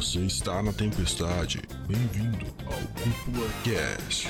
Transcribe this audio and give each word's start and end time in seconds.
Você 0.00 0.20
está 0.20 0.62
na 0.62 0.72
tempestade. 0.72 1.60
Bem-vindo 1.86 2.46
ao 2.64 2.72
Cúpula 3.02 3.46
Cast. 3.62 4.28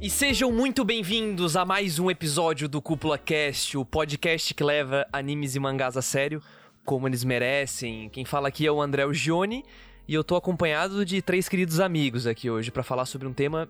E 0.00 0.08
sejam 0.08 0.50
muito 0.50 0.82
bem-vindos 0.82 1.58
a 1.58 1.66
mais 1.66 1.98
um 1.98 2.10
episódio 2.10 2.66
do 2.66 2.80
Cúpula 2.80 3.18
Cast, 3.18 3.76
o 3.76 3.84
podcast 3.84 4.54
que 4.54 4.64
leva 4.64 5.06
animes 5.12 5.54
e 5.54 5.60
mangás 5.60 5.98
a 5.98 6.02
sério, 6.02 6.40
como 6.86 7.06
eles 7.06 7.22
merecem. 7.22 8.08
Quem 8.08 8.24
fala 8.24 8.48
aqui 8.48 8.66
é 8.66 8.72
o 8.72 8.80
André 8.80 9.02
Gione 9.12 9.62
e 10.08 10.14
eu 10.14 10.24
tô 10.24 10.36
acompanhado 10.36 11.04
de 11.04 11.20
três 11.20 11.50
queridos 11.50 11.80
amigos 11.80 12.26
aqui 12.26 12.48
hoje 12.48 12.70
para 12.70 12.82
falar 12.82 13.04
sobre 13.04 13.28
um 13.28 13.32
tema 13.34 13.68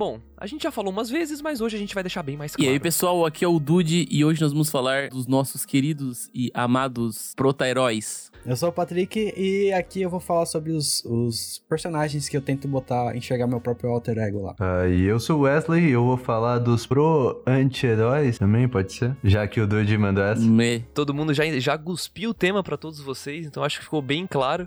Bom, 0.00 0.18
a 0.34 0.46
gente 0.46 0.62
já 0.62 0.70
falou 0.70 0.90
umas 0.90 1.10
vezes, 1.10 1.42
mas 1.42 1.60
hoje 1.60 1.76
a 1.76 1.78
gente 1.78 1.92
vai 1.92 2.02
deixar 2.02 2.22
bem 2.22 2.34
mais 2.34 2.56
claro. 2.56 2.70
E 2.70 2.72
aí, 2.72 2.80
pessoal, 2.80 3.26
aqui 3.26 3.44
é 3.44 3.48
o 3.48 3.60
Dude 3.60 4.08
e 4.10 4.24
hoje 4.24 4.40
nós 4.40 4.50
vamos 4.50 4.70
falar 4.70 5.10
dos 5.10 5.26
nossos 5.26 5.66
queridos 5.66 6.30
e 6.34 6.50
amados 6.54 7.34
prota-heróis. 7.36 8.32
Eu 8.46 8.56
sou 8.56 8.70
o 8.70 8.72
Patrick 8.72 9.34
e 9.36 9.70
aqui 9.74 10.00
eu 10.00 10.08
vou 10.08 10.18
falar 10.18 10.46
sobre 10.46 10.72
os, 10.72 11.04
os 11.04 11.62
personagens 11.68 12.30
que 12.30 12.34
eu 12.34 12.40
tento 12.40 12.66
botar, 12.66 13.14
enxergar 13.14 13.46
meu 13.46 13.60
próprio 13.60 13.90
alter 13.90 14.16
ego 14.16 14.40
lá. 14.40 14.56
Ah, 14.58 14.88
e 14.88 15.02
eu 15.02 15.20
sou 15.20 15.40
o 15.40 15.42
Wesley 15.42 15.88
e 15.88 15.90
eu 15.90 16.02
vou 16.02 16.16
falar 16.16 16.60
dos 16.60 16.86
pro-anti-heróis 16.86 18.38
também, 18.38 18.66
pode 18.66 18.94
ser? 18.94 19.14
Já 19.22 19.46
que 19.46 19.60
o 19.60 19.66
Dude 19.66 19.98
mandou 19.98 20.24
essa. 20.24 20.40
Me. 20.40 20.80
Todo 20.94 21.12
mundo 21.12 21.34
já, 21.34 21.44
já 21.60 21.76
cuspiu 21.76 22.30
o 22.30 22.34
tema 22.34 22.62
para 22.62 22.78
todos 22.78 23.00
vocês, 23.00 23.44
então 23.44 23.62
acho 23.62 23.76
que 23.76 23.84
ficou 23.84 24.00
bem 24.00 24.26
claro. 24.26 24.66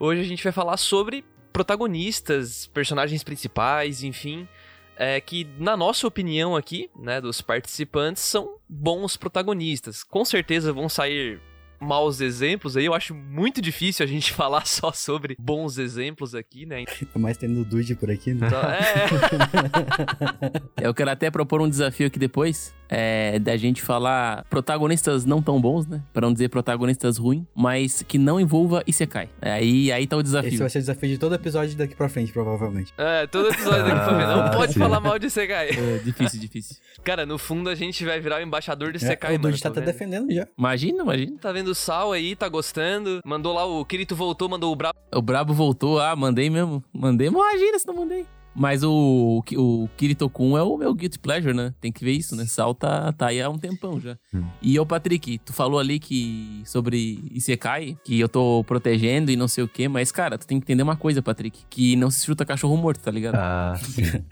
Hoje 0.00 0.22
a 0.22 0.24
gente 0.24 0.42
vai 0.42 0.52
falar 0.52 0.76
sobre 0.76 1.24
protagonistas, 1.52 2.66
personagens 2.66 3.22
principais, 3.22 4.02
enfim, 4.02 4.48
é, 4.96 5.20
que 5.20 5.46
na 5.58 5.76
nossa 5.76 6.06
opinião 6.06 6.56
aqui, 6.56 6.90
né, 6.98 7.20
dos 7.20 7.40
participantes, 7.40 8.22
são 8.22 8.56
bons 8.68 9.16
protagonistas. 9.16 10.02
Com 10.02 10.24
certeza 10.24 10.72
vão 10.72 10.88
sair 10.88 11.40
maus 11.82 12.20
exemplos 12.20 12.76
aí. 12.76 12.84
Eu 12.84 12.94
acho 12.94 13.14
muito 13.14 13.60
difícil 13.60 14.04
a 14.04 14.06
gente 14.06 14.32
falar 14.34 14.66
só 14.66 14.92
sobre 14.92 15.36
bons 15.38 15.78
exemplos 15.78 16.34
aqui, 16.34 16.64
né? 16.64 16.84
Mas 17.14 17.36
tendo 17.36 17.60
o 17.60 17.64
Dude 17.64 17.94
por 17.96 18.10
aqui, 18.10 18.32
né? 18.32 18.46
Então, 18.46 18.60
é. 18.62 19.06
Eu 20.86 20.94
quero 20.94 21.10
até 21.10 21.30
propor 21.30 21.60
um 21.60 21.68
desafio 21.68 22.06
aqui 22.06 22.18
depois. 22.18 22.74
É, 22.88 23.38
da 23.38 23.56
gente 23.56 23.80
falar 23.80 24.44
protagonistas 24.50 25.24
não 25.24 25.40
tão 25.40 25.60
bons, 25.60 25.86
né? 25.86 26.02
Pra 26.12 26.22
não 26.26 26.32
dizer 26.32 26.48
protagonistas 26.50 27.16
ruins, 27.16 27.44
mas 27.54 28.02
que 28.02 28.18
não 28.18 28.38
envolva 28.38 28.82
Isekai. 28.86 29.28
Aí, 29.40 29.90
aí 29.90 30.06
tá 30.06 30.16
o 30.16 30.22
desafio. 30.22 30.48
Esse 30.48 30.58
vai 30.58 30.68
ser 30.70 30.78
o 30.78 30.82
desafio 30.82 31.08
de 31.08 31.18
todo 31.18 31.34
episódio 31.34 31.76
daqui 31.76 31.94
pra 31.94 32.08
frente, 32.08 32.32
provavelmente. 32.32 32.92
É, 32.98 33.26
todo 33.26 33.48
episódio 33.48 33.78
daqui 33.84 33.90
pra 33.96 34.04
frente. 34.08 34.26
Não 34.26 34.40
Ah, 34.44 34.50
pode 34.50 34.74
falar 34.78 35.00
mal 35.00 35.18
de 35.18 35.30
Sekai. 35.30 35.70
É, 35.70 35.98
difícil, 36.04 36.38
difícil. 36.38 36.76
Cara, 37.02 37.24
no 37.24 37.38
fundo 37.38 37.70
a 37.70 37.74
gente 37.74 38.04
vai 38.04 38.20
virar 38.20 38.40
o 38.40 38.42
embaixador 38.42 38.92
de 38.92 38.98
Sekai, 38.98 39.34
É, 39.34 39.38
o 39.38 39.40
mano. 39.40 39.52
Dude 39.52 39.62
tá 39.62 39.70
vendo. 39.70 39.84
defendendo 39.84 40.30
já. 40.32 40.46
Imagina, 40.58 41.02
imagina. 41.02 41.38
Tá 41.40 41.50
vendo 41.52 41.68
o 41.68 41.74
Sal 41.74 42.12
aí, 42.12 42.36
tá 42.36 42.48
gostando. 42.48 43.20
Mandou 43.24 43.54
lá 43.54 43.64
o 43.64 43.84
Kirito 43.84 44.14
voltou, 44.14 44.48
mandou 44.48 44.70
o 44.72 44.76
Brabo. 44.76 44.98
O 45.14 45.22
Brabo 45.22 45.54
voltou. 45.54 45.98
Ah, 46.00 46.14
mandei 46.14 46.50
mesmo. 46.50 46.82
Mandei. 46.92 47.28
Imagina 47.28 47.78
se 47.78 47.86
não 47.86 47.94
mandei. 47.94 48.26
Mas 48.54 48.82
o, 48.84 49.42
o 49.56 49.88
Kirito-kun 49.96 50.56
é 50.58 50.62
o 50.62 50.76
meu 50.76 50.94
guilty 50.94 51.18
pleasure, 51.18 51.54
né? 51.54 51.72
Tem 51.80 51.90
que 51.90 52.04
ver 52.04 52.12
isso, 52.12 52.36
né? 52.36 52.44
Sal 52.46 52.74
tá, 52.74 53.10
tá 53.12 53.28
aí 53.28 53.40
há 53.40 53.48
um 53.48 53.58
tempão 53.58 53.98
já. 54.00 54.16
Hum. 54.34 54.44
E 54.60 54.78
ô, 54.78 54.84
Patrick, 54.84 55.38
tu 55.38 55.52
falou 55.52 55.78
ali 55.80 55.98
que 55.98 56.60
sobre 56.64 57.18
Isekai, 57.32 57.96
que 58.04 58.18
eu 58.20 58.28
tô 58.28 58.62
protegendo 58.66 59.30
e 59.30 59.36
não 59.36 59.48
sei 59.48 59.64
o 59.64 59.68
quê, 59.68 59.88
mas, 59.88 60.12
cara, 60.12 60.36
tu 60.36 60.46
tem 60.46 60.58
que 60.60 60.64
entender 60.64 60.82
uma 60.82 60.96
coisa, 60.96 61.22
Patrick, 61.22 61.60
que 61.70 61.96
não 61.96 62.10
se 62.10 62.24
chuta 62.26 62.44
cachorro 62.44 62.76
morto, 62.76 63.00
tá 63.00 63.10
ligado? 63.10 63.36
Ah, 63.36 63.74
sim. 63.80 64.02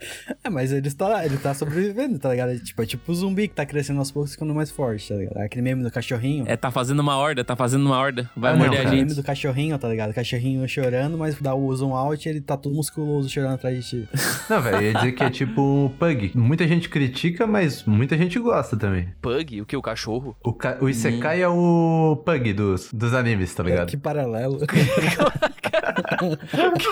É, 0.43 0.49
mas 0.49 0.71
ele 0.71 0.89
tá, 0.91 1.23
ele 1.25 1.37
tá 1.37 1.53
sobrevivendo, 1.53 2.17
tá 2.17 2.29
ligado? 2.29 2.51
É 2.51 2.57
tipo, 2.57 2.81
é 2.81 2.85
tipo 2.85 3.11
o 3.11 3.15
zumbi 3.15 3.47
que 3.47 3.53
tá 3.53 3.65
crescendo 3.65 3.99
aos 3.99 4.09
poucos 4.11 4.31
e 4.31 4.33
ficando 4.33 4.53
mais 4.55 4.71
forte, 4.71 5.07
tá 5.09 5.15
ligado? 5.15 5.37
É 5.37 5.45
aquele 5.45 5.61
meme 5.61 5.83
do 5.83 5.91
cachorrinho. 5.91 6.45
É, 6.47 6.55
tá 6.57 6.71
fazendo 6.71 6.99
uma 6.99 7.15
horda, 7.15 7.43
tá 7.43 7.55
fazendo 7.55 7.85
uma 7.85 7.97
horda. 7.97 8.29
Vai 8.35 8.53
Ah, 8.53 8.55
não, 8.55 8.61
morder 8.65 8.79
a 8.79 8.83
cara. 8.83 8.95
meme 8.95 9.09
gente. 9.09 9.17
do 9.17 9.23
cachorrinho, 9.23 9.77
tá 9.77 9.87
ligado? 9.87 10.13
Cachorrinho 10.13 10.67
chorando, 10.67 11.17
mas 11.17 11.35
dá 11.39 11.53
o 11.53 11.75
zoom 11.75 11.93
out 11.95 12.27
e 12.27 12.29
ele 12.31 12.41
tá 12.41 12.57
todo 12.57 12.73
musculoso 12.75 13.29
chorando 13.29 13.53
atrás 13.53 13.83
de 13.83 13.89
ti. 13.89 14.09
Não, 14.49 14.61
velho, 14.61 14.81
ia 14.81 14.93
dizer 14.93 15.11
que 15.13 15.23
é 15.23 15.29
tipo 15.29 15.61
um 15.61 15.89
Pug. 15.89 16.31
Muita 16.35 16.67
gente 16.67 16.89
critica, 16.89 17.47
mas 17.47 17.83
muita 17.85 18.17
gente 18.17 18.37
gosta 18.39 18.75
também. 18.77 19.09
Pug, 19.21 19.61
o 19.61 19.65
que? 19.65 19.77
O 19.77 19.81
cachorro? 19.81 20.35
O, 20.43 20.53
ca... 20.53 20.77
o 20.81 20.89
Isekai 20.89 21.41
é 21.41 21.47
o 21.47 22.21
Pug 22.25 22.53
dos, 22.53 22.91
dos 22.91 23.13
animes, 23.13 23.53
tá 23.53 23.63
ligado? 23.63 23.87
Que 23.89 23.97
paralelo. 23.97 24.59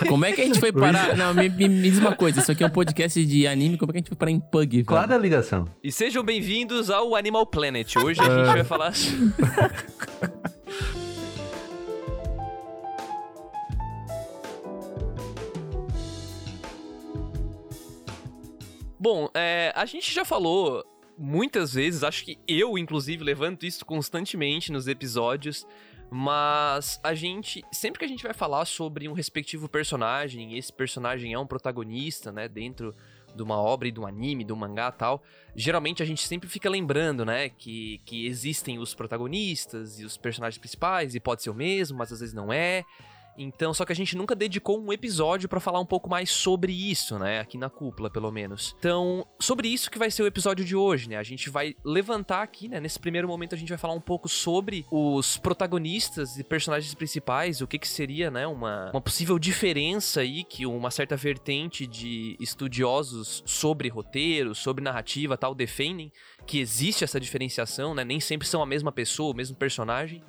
Como 0.08 0.26
é 0.26 0.32
que 0.32 0.42
a 0.42 0.46
gente 0.46 0.60
foi 0.60 0.72
parar? 0.72 1.16
Não, 1.16 1.34
me, 1.34 1.50
me, 1.50 1.68
me 1.68 1.90
diz 1.90 2.00
uma 2.00 2.16
coisa, 2.16 2.40
isso 2.40 2.52
aqui 2.52 2.64
é 2.64 2.68
um 2.68 2.72
podcast 2.72 3.24
de 3.24 3.46
anime, 3.46 3.78
como 3.78 3.92
é 3.92 3.94
que 3.94 3.98
a 3.98 4.02
gente 4.02 4.10
foi 4.10 4.18
parar 4.18 4.32
em 4.32 4.40
Pug? 4.40 4.78
velho? 4.78 4.86
Claro 4.86 5.14
a 5.14 5.18
ligação. 5.18 5.66
E 5.84 5.92
sejam 5.92 6.24
bem-vindos 6.24 6.90
ao 6.90 7.16
Animal 7.16 7.46
Planet. 7.46 7.96
Hoje 7.98 8.20
a 8.22 8.24
gente 8.24 8.48
vai 8.48 8.64
falar. 8.64 8.94
Bom, 19.00 19.30
é, 19.34 19.72
a 19.76 19.86
gente 19.86 20.14
já 20.14 20.26
falou 20.26 20.84
muitas 21.18 21.74
vezes, 21.74 22.04
acho 22.04 22.26
que 22.26 22.38
eu, 22.46 22.78
inclusive, 22.78 23.24
levanto 23.24 23.66
isso 23.66 23.86
constantemente 23.86 24.74
nos 24.74 24.90
episódios, 24.90 25.66
mas 26.12 27.00
a 27.02 27.14
gente, 27.14 27.64
sempre 27.72 28.00
que 28.00 28.06
a 28.06 28.08
gente 28.08 28.24
vai 28.24 28.34
falar 28.34 28.66
sobre 28.66 29.08
um 29.08 29.14
respectivo 29.14 29.70
personagem, 29.70 30.58
esse 30.58 30.74
personagem 30.74 31.32
é 31.34 31.40
um 31.40 31.48
protagonista, 31.48 32.30
né, 32.30 32.50
dentro 32.50 32.94
de 33.34 33.42
uma 33.42 33.56
obra 33.56 33.88
e 33.88 33.92
de 33.92 34.02
um 34.02 34.06
anime, 34.06 34.44
de 34.44 34.52
um 34.52 34.56
mangá 34.58 34.92
tal, 34.92 35.24
geralmente 35.56 36.04
a 36.04 36.06
gente 36.06 36.28
sempre 36.28 36.50
fica 36.50 36.70
lembrando, 36.70 37.24
né, 37.24 37.48
que, 37.48 38.02
que 38.04 38.26
existem 38.26 38.80
os 38.80 38.94
protagonistas 38.94 39.98
e 40.00 40.04
os 40.04 40.18
personagens 40.18 40.58
principais, 40.58 41.16
e 41.16 41.22
pode 41.22 41.42
ser 41.42 41.52
o 41.52 41.56
mesmo, 41.56 41.98
mas 41.98 42.12
às 42.12 42.20
vezes 42.20 42.36
não 42.36 42.52
é. 42.52 42.84
Então, 43.40 43.74
só 43.74 43.86
que 43.86 43.94
a 43.94 43.96
gente 43.96 44.18
nunca 44.18 44.36
dedicou 44.36 44.80
um 44.80 44.92
episódio 44.92 45.48
pra 45.48 45.62
falar 45.62 45.80
um 45.80 45.86
pouco 45.86 46.10
mais 46.10 46.30
sobre 46.30 46.74
isso, 46.74 47.18
né? 47.18 47.40
Aqui 47.40 47.58
na 47.58 47.70
cúpula, 47.70 48.10
pelo 48.10 48.30
menos. 48.32 48.76
Então, 48.78 49.26
sobre 49.40 49.70
isso 49.70 49.90
que 49.90 49.98
vai 49.98 50.12
ser 50.12 50.24
o 50.24 50.28
episódio 50.28 50.66
de 50.66 50.76
hoje, 50.76 51.10
né? 51.10 51.16
A 51.16 51.24
gente 51.24 51.50
vai 51.50 51.76
levantar 51.84 52.44
aqui, 52.44 52.68
né? 52.68 52.80
Nesse 52.80 53.00
primeiro 53.00 53.28
momento 53.28 53.56
a 53.56 53.58
gente 53.58 53.70
vai 53.70 53.78
falar 53.78 53.94
um 53.94 54.02
pouco 54.02 54.28
sobre 54.28 54.86
os 54.92 55.38
protagonistas 55.38 56.38
e 56.38 56.44
personagens 56.44 56.94
principais, 56.94 57.62
o 57.62 57.68
que 57.68 57.80
que 57.80 57.88
seria, 57.88 58.30
né? 58.30 58.46
Uma, 58.46 58.92
uma 58.92 59.02
possível 59.02 59.40
diferença 59.40 60.20
aí 60.20 60.44
que 60.44 60.66
uma 60.66 60.92
certa 60.92 61.16
vertente 61.16 61.88
de 61.88 62.36
estudiosos 62.40 63.42
sobre 63.46 63.88
roteiro, 63.88 64.54
sobre 64.54 64.84
narrativa 64.84 65.38
tal, 65.38 65.56
defendem 65.56 66.12
que 66.46 66.60
existe 66.60 67.04
essa 67.04 67.20
diferenciação, 67.20 67.94
né? 67.96 68.04
Nem 68.04 68.20
sempre 68.20 68.48
são 68.48 68.62
a 68.62 68.66
mesma 68.66 68.92
pessoa, 68.92 69.32
o 69.32 69.36
mesmo 69.36 69.56
personagem. 69.56 70.22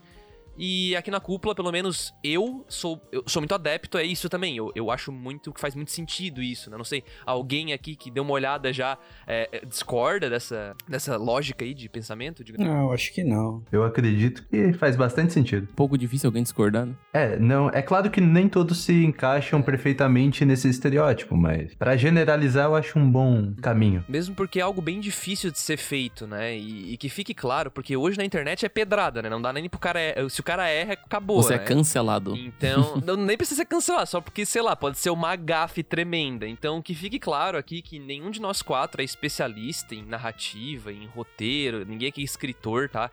E 0.59 0.95
aqui 0.97 1.11
na 1.11 1.21
cúpula, 1.21 1.55
pelo 1.55 1.73
menos 1.73 2.13
eu 2.23 2.65
sou, 2.69 3.01
eu 3.11 3.23
sou 3.27 3.41
muito 3.41 3.55
adepto 3.55 3.97
a 3.97 4.03
isso 4.03 4.29
também. 4.29 4.57
Eu, 4.57 4.71
eu 4.75 4.91
acho 4.91 5.11
muito 5.11 5.53
que 5.53 5.61
faz 5.61 5.75
muito 5.75 5.91
sentido 5.91 6.43
isso, 6.43 6.71
né? 6.71 6.77
Não 6.77 6.85
sei, 6.85 7.03
alguém 7.25 7.73
aqui 7.73 7.97
que 7.97 8.11
deu 8.11 8.23
uma 8.23 8.33
olhada 8.33 8.73
já 8.73 8.99
é, 9.27 9.49
é, 9.53 9.65
discorda 9.67 10.29
dessa, 10.29 10.75
dessa 10.89 11.17
lógica 11.17 11.65
aí 11.65 11.73
de 11.75 11.89
pensamento? 11.89 12.45
De... 12.45 12.53
Não, 12.59 12.93
acho 12.93 13.13
que 13.13 13.25
não. 13.25 13.63
Eu 13.73 13.85
acredito 13.85 14.47
que 14.49 14.73
faz 14.75 14.97
bastante 14.97 15.33
sentido. 15.33 15.69
Pouco 15.75 15.97
difícil 15.97 16.29
alguém 16.29 16.43
discordar, 16.43 16.87
né? 16.87 16.95
É, 17.13 17.39
não, 17.39 17.69
é 17.71 17.83
claro 17.83 18.11
que 18.11 18.21
nem 18.21 18.49
todos 18.49 18.79
se 18.79 18.93
encaixam 19.05 19.63
perfeitamente 19.63 20.45
nesse 20.45 20.69
estereótipo, 20.69 21.37
mas 21.37 21.75
pra 21.75 21.97
generalizar 21.97 22.67
eu 22.67 22.75
acho 22.75 22.99
um 22.99 23.11
bom 23.11 23.55
caminho. 23.63 24.05
Mesmo 24.09 24.35
porque 24.35 24.59
é 24.61 24.63
algo 24.63 24.81
bem 24.83 25.01
difícil 25.01 25.51
de 25.51 25.59
ser 25.59 25.77
feito, 25.77 26.27
né? 26.27 26.57
E, 26.57 26.93
e 26.93 26.97
que 26.97 27.09
fique 27.09 27.35
claro, 27.35 27.71
porque 27.71 27.97
hoje 27.97 28.19
na 28.19 28.25
internet 28.25 28.65
é 28.65 28.69
pedrada, 28.69 29.23
né? 29.23 29.29
Não 29.31 29.41
dá 29.41 29.53
nem 29.53 29.69
pro 29.69 29.79
cara. 29.81 30.01
er- 30.01 30.29
Se 30.31 30.41
o 30.41 30.43
cara 30.51 30.69
erra, 30.69 30.95
acabou. 30.95 31.43
Você 31.43 31.57
né? 31.57 31.63
é 31.63 31.65
cancelado. 31.65 32.37
Então, 32.37 33.01
não, 33.07 33.17
nem 33.17 33.37
precisa 33.37 33.61
ser 33.61 33.67
cancelar, 33.67 34.07
só 34.07 34.21
porque, 34.21 34.45
sei 34.45 34.63
lá, 34.63 34.75
pode 34.75 34.99
ser 34.99 35.11
uma 35.11 35.37
gafe 35.37 35.83
tremenda. 35.83 36.47
Então, 36.47 36.83
que 36.83 36.93
fique 36.93 37.21
claro 37.21 37.57
aqui 37.57 37.81
que 37.81 38.01
nenhum 38.01 38.31
de 38.31 38.41
nós 38.41 38.61
quatro 38.61 39.01
é 39.01 39.05
especialista 39.05 39.95
em 39.95 40.05
narrativa, 40.05 40.93
em 40.93 41.07
roteiro, 41.07 41.85
ninguém 41.87 42.09
aqui 42.09 42.23
é 42.23 42.25
escritor, 42.25 42.89
tá? 42.89 43.11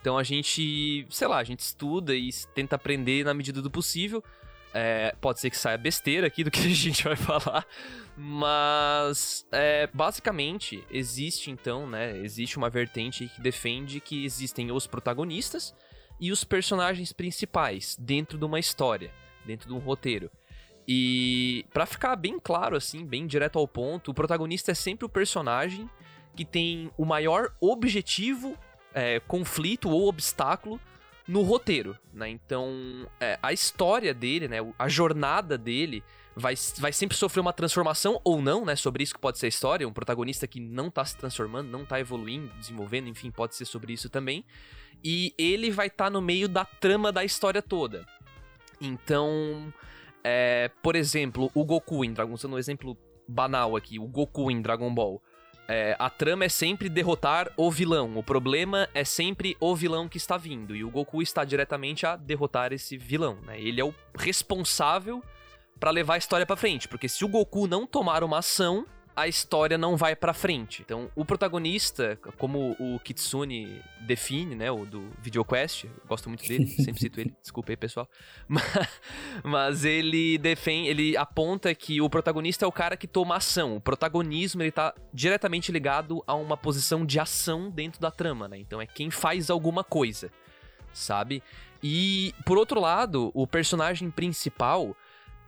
Então 0.00 0.18
a 0.18 0.22
gente, 0.22 1.06
sei 1.08 1.26
lá, 1.26 1.38
a 1.38 1.44
gente 1.44 1.60
estuda 1.60 2.14
e 2.14 2.28
tenta 2.54 2.76
aprender 2.76 3.24
na 3.24 3.32
medida 3.32 3.62
do 3.62 3.70
possível. 3.70 4.22
É, 4.74 5.14
pode 5.20 5.40
ser 5.40 5.48
que 5.48 5.56
saia 5.56 5.78
besteira 5.78 6.26
aqui 6.26 6.44
do 6.44 6.50
que 6.50 6.60
a 6.60 6.68
gente 6.68 7.04
vai 7.04 7.16
falar, 7.16 7.64
mas 8.14 9.46
é, 9.50 9.88
basicamente 9.94 10.84
existe 10.90 11.50
então, 11.50 11.86
né? 11.88 12.18
Existe 12.18 12.58
uma 12.58 12.68
vertente 12.68 13.30
que 13.34 13.40
defende 13.40 13.98
que 14.00 14.26
existem 14.26 14.70
os 14.70 14.86
protagonistas 14.86 15.72
e 16.20 16.30
os 16.30 16.44
personagens 16.44 17.12
principais 17.12 17.96
dentro 17.98 18.38
de 18.38 18.44
uma 18.44 18.58
história, 18.58 19.10
dentro 19.44 19.68
de 19.68 19.74
um 19.74 19.78
roteiro. 19.78 20.30
E 20.86 21.64
pra 21.72 21.86
ficar 21.86 22.14
bem 22.16 22.38
claro 22.38 22.76
assim, 22.76 23.04
bem 23.04 23.26
direto 23.26 23.58
ao 23.58 23.66
ponto, 23.66 24.10
o 24.10 24.14
protagonista 24.14 24.72
é 24.72 24.74
sempre 24.74 25.06
o 25.06 25.08
personagem 25.08 25.88
que 26.36 26.44
tem 26.44 26.90
o 26.96 27.04
maior 27.04 27.54
objetivo, 27.60 28.58
é, 28.92 29.20
conflito 29.20 29.88
ou 29.88 30.08
obstáculo 30.08 30.80
no 31.26 31.42
roteiro, 31.42 31.96
né? 32.12 32.28
Então, 32.28 33.08
é, 33.18 33.38
a 33.42 33.52
história 33.52 34.12
dele, 34.12 34.46
né? 34.46 34.58
A 34.78 34.88
jornada 34.88 35.56
dele 35.56 36.02
vai, 36.36 36.54
vai 36.78 36.92
sempre 36.92 37.16
sofrer 37.16 37.40
uma 37.40 37.52
transformação 37.52 38.20
ou 38.24 38.40
não, 38.40 38.64
né? 38.64 38.76
Sobre 38.76 39.02
isso 39.02 39.14
que 39.14 39.20
pode 39.20 39.38
ser 39.38 39.46
a 39.46 39.48
história. 39.48 39.86
Um 39.86 39.92
protagonista 39.92 40.46
que 40.46 40.60
não 40.60 40.90
tá 40.90 41.04
se 41.04 41.16
transformando, 41.16 41.68
não 41.70 41.84
tá 41.84 42.00
evoluindo, 42.00 42.52
desenvolvendo, 42.58 43.08
enfim, 43.08 43.30
pode 43.30 43.54
ser 43.54 43.64
sobre 43.64 43.92
isso 43.92 44.08
também. 44.08 44.44
E 45.02 45.34
ele 45.38 45.70
vai 45.70 45.86
estar 45.86 46.04
tá 46.04 46.10
no 46.10 46.20
meio 46.20 46.48
da 46.48 46.64
trama 46.64 47.12
da 47.12 47.24
história 47.24 47.62
toda. 47.62 48.06
Então, 48.80 49.72
é, 50.22 50.70
por 50.82 50.96
exemplo, 50.96 51.50
o 51.54 51.64
Goku 51.64 52.04
em 52.04 52.12
Dragon 52.12 52.32
usando 52.32 52.54
um 52.54 52.58
exemplo 52.58 52.96
banal 53.28 53.76
aqui, 53.76 53.98
o 53.98 54.06
Goku 54.06 54.50
em 54.50 54.60
Dragon 54.60 54.92
Ball. 54.92 55.22
É, 55.66 55.96
a 55.98 56.10
trama 56.10 56.44
é 56.44 56.48
sempre 56.48 56.90
derrotar 56.90 57.50
o 57.56 57.70
vilão. 57.70 58.18
O 58.18 58.22
problema 58.22 58.86
é 58.92 59.02
sempre 59.02 59.56
o 59.58 59.74
vilão 59.74 60.08
que 60.08 60.18
está 60.18 60.36
vindo. 60.36 60.76
E 60.76 60.84
o 60.84 60.90
Goku 60.90 61.22
está 61.22 61.42
diretamente 61.42 62.04
a 62.04 62.16
derrotar 62.16 62.72
esse 62.72 62.98
vilão. 62.98 63.38
Né? 63.46 63.58
Ele 63.58 63.80
é 63.80 63.84
o 63.84 63.94
responsável 64.14 65.22
para 65.78 65.90
levar 65.90 66.14
a 66.14 66.18
história 66.18 66.46
para 66.46 66.56
frente. 66.56 66.88
Porque 66.88 67.08
se 67.08 67.24
o 67.24 67.28
Goku 67.28 67.66
não 67.66 67.86
tomar 67.86 68.22
uma 68.24 68.38
ação, 68.38 68.86
a 69.16 69.28
história 69.28 69.78
não 69.78 69.96
vai 69.96 70.16
para 70.16 70.34
frente. 70.34 70.82
Então, 70.82 71.10
o 71.14 71.24
protagonista, 71.24 72.18
como 72.36 72.76
o 72.78 72.98
Kitsune 72.98 73.80
define, 74.00 74.54
né, 74.56 74.70
o 74.70 74.84
do 74.84 75.08
VideoQuest, 75.20 75.86
gosto 76.08 76.28
muito 76.28 76.46
dele, 76.46 76.66
sempre 76.82 77.00
cito 77.00 77.20
ele, 77.20 77.34
desculpa 77.40 77.72
aí, 77.72 77.76
pessoal. 77.76 78.08
Mas, 78.48 78.64
mas, 79.42 79.84
ele 79.84 80.36
defende, 80.38 80.88
ele 80.88 81.16
aponta 81.16 81.74
que 81.74 82.00
o 82.00 82.10
protagonista 82.10 82.64
é 82.64 82.68
o 82.68 82.72
cara 82.72 82.96
que 82.96 83.06
toma 83.06 83.36
ação. 83.36 83.76
O 83.76 83.80
protagonismo, 83.80 84.62
ele 84.62 84.70
tá 84.70 84.94
diretamente 85.12 85.70
ligado 85.70 86.22
a 86.26 86.34
uma 86.34 86.56
posição 86.56 87.06
de 87.06 87.18
ação 87.18 87.70
dentro 87.70 88.00
da 88.00 88.10
trama, 88.10 88.48
né? 88.48 88.58
Então 88.58 88.80
é 88.80 88.86
quem 88.86 89.10
faz 89.10 89.50
alguma 89.50 89.82
coisa, 89.84 90.30
sabe? 90.92 91.42
E 91.82 92.34
por 92.44 92.58
outro 92.58 92.80
lado, 92.80 93.30
o 93.34 93.46
personagem 93.46 94.10
principal, 94.10 94.96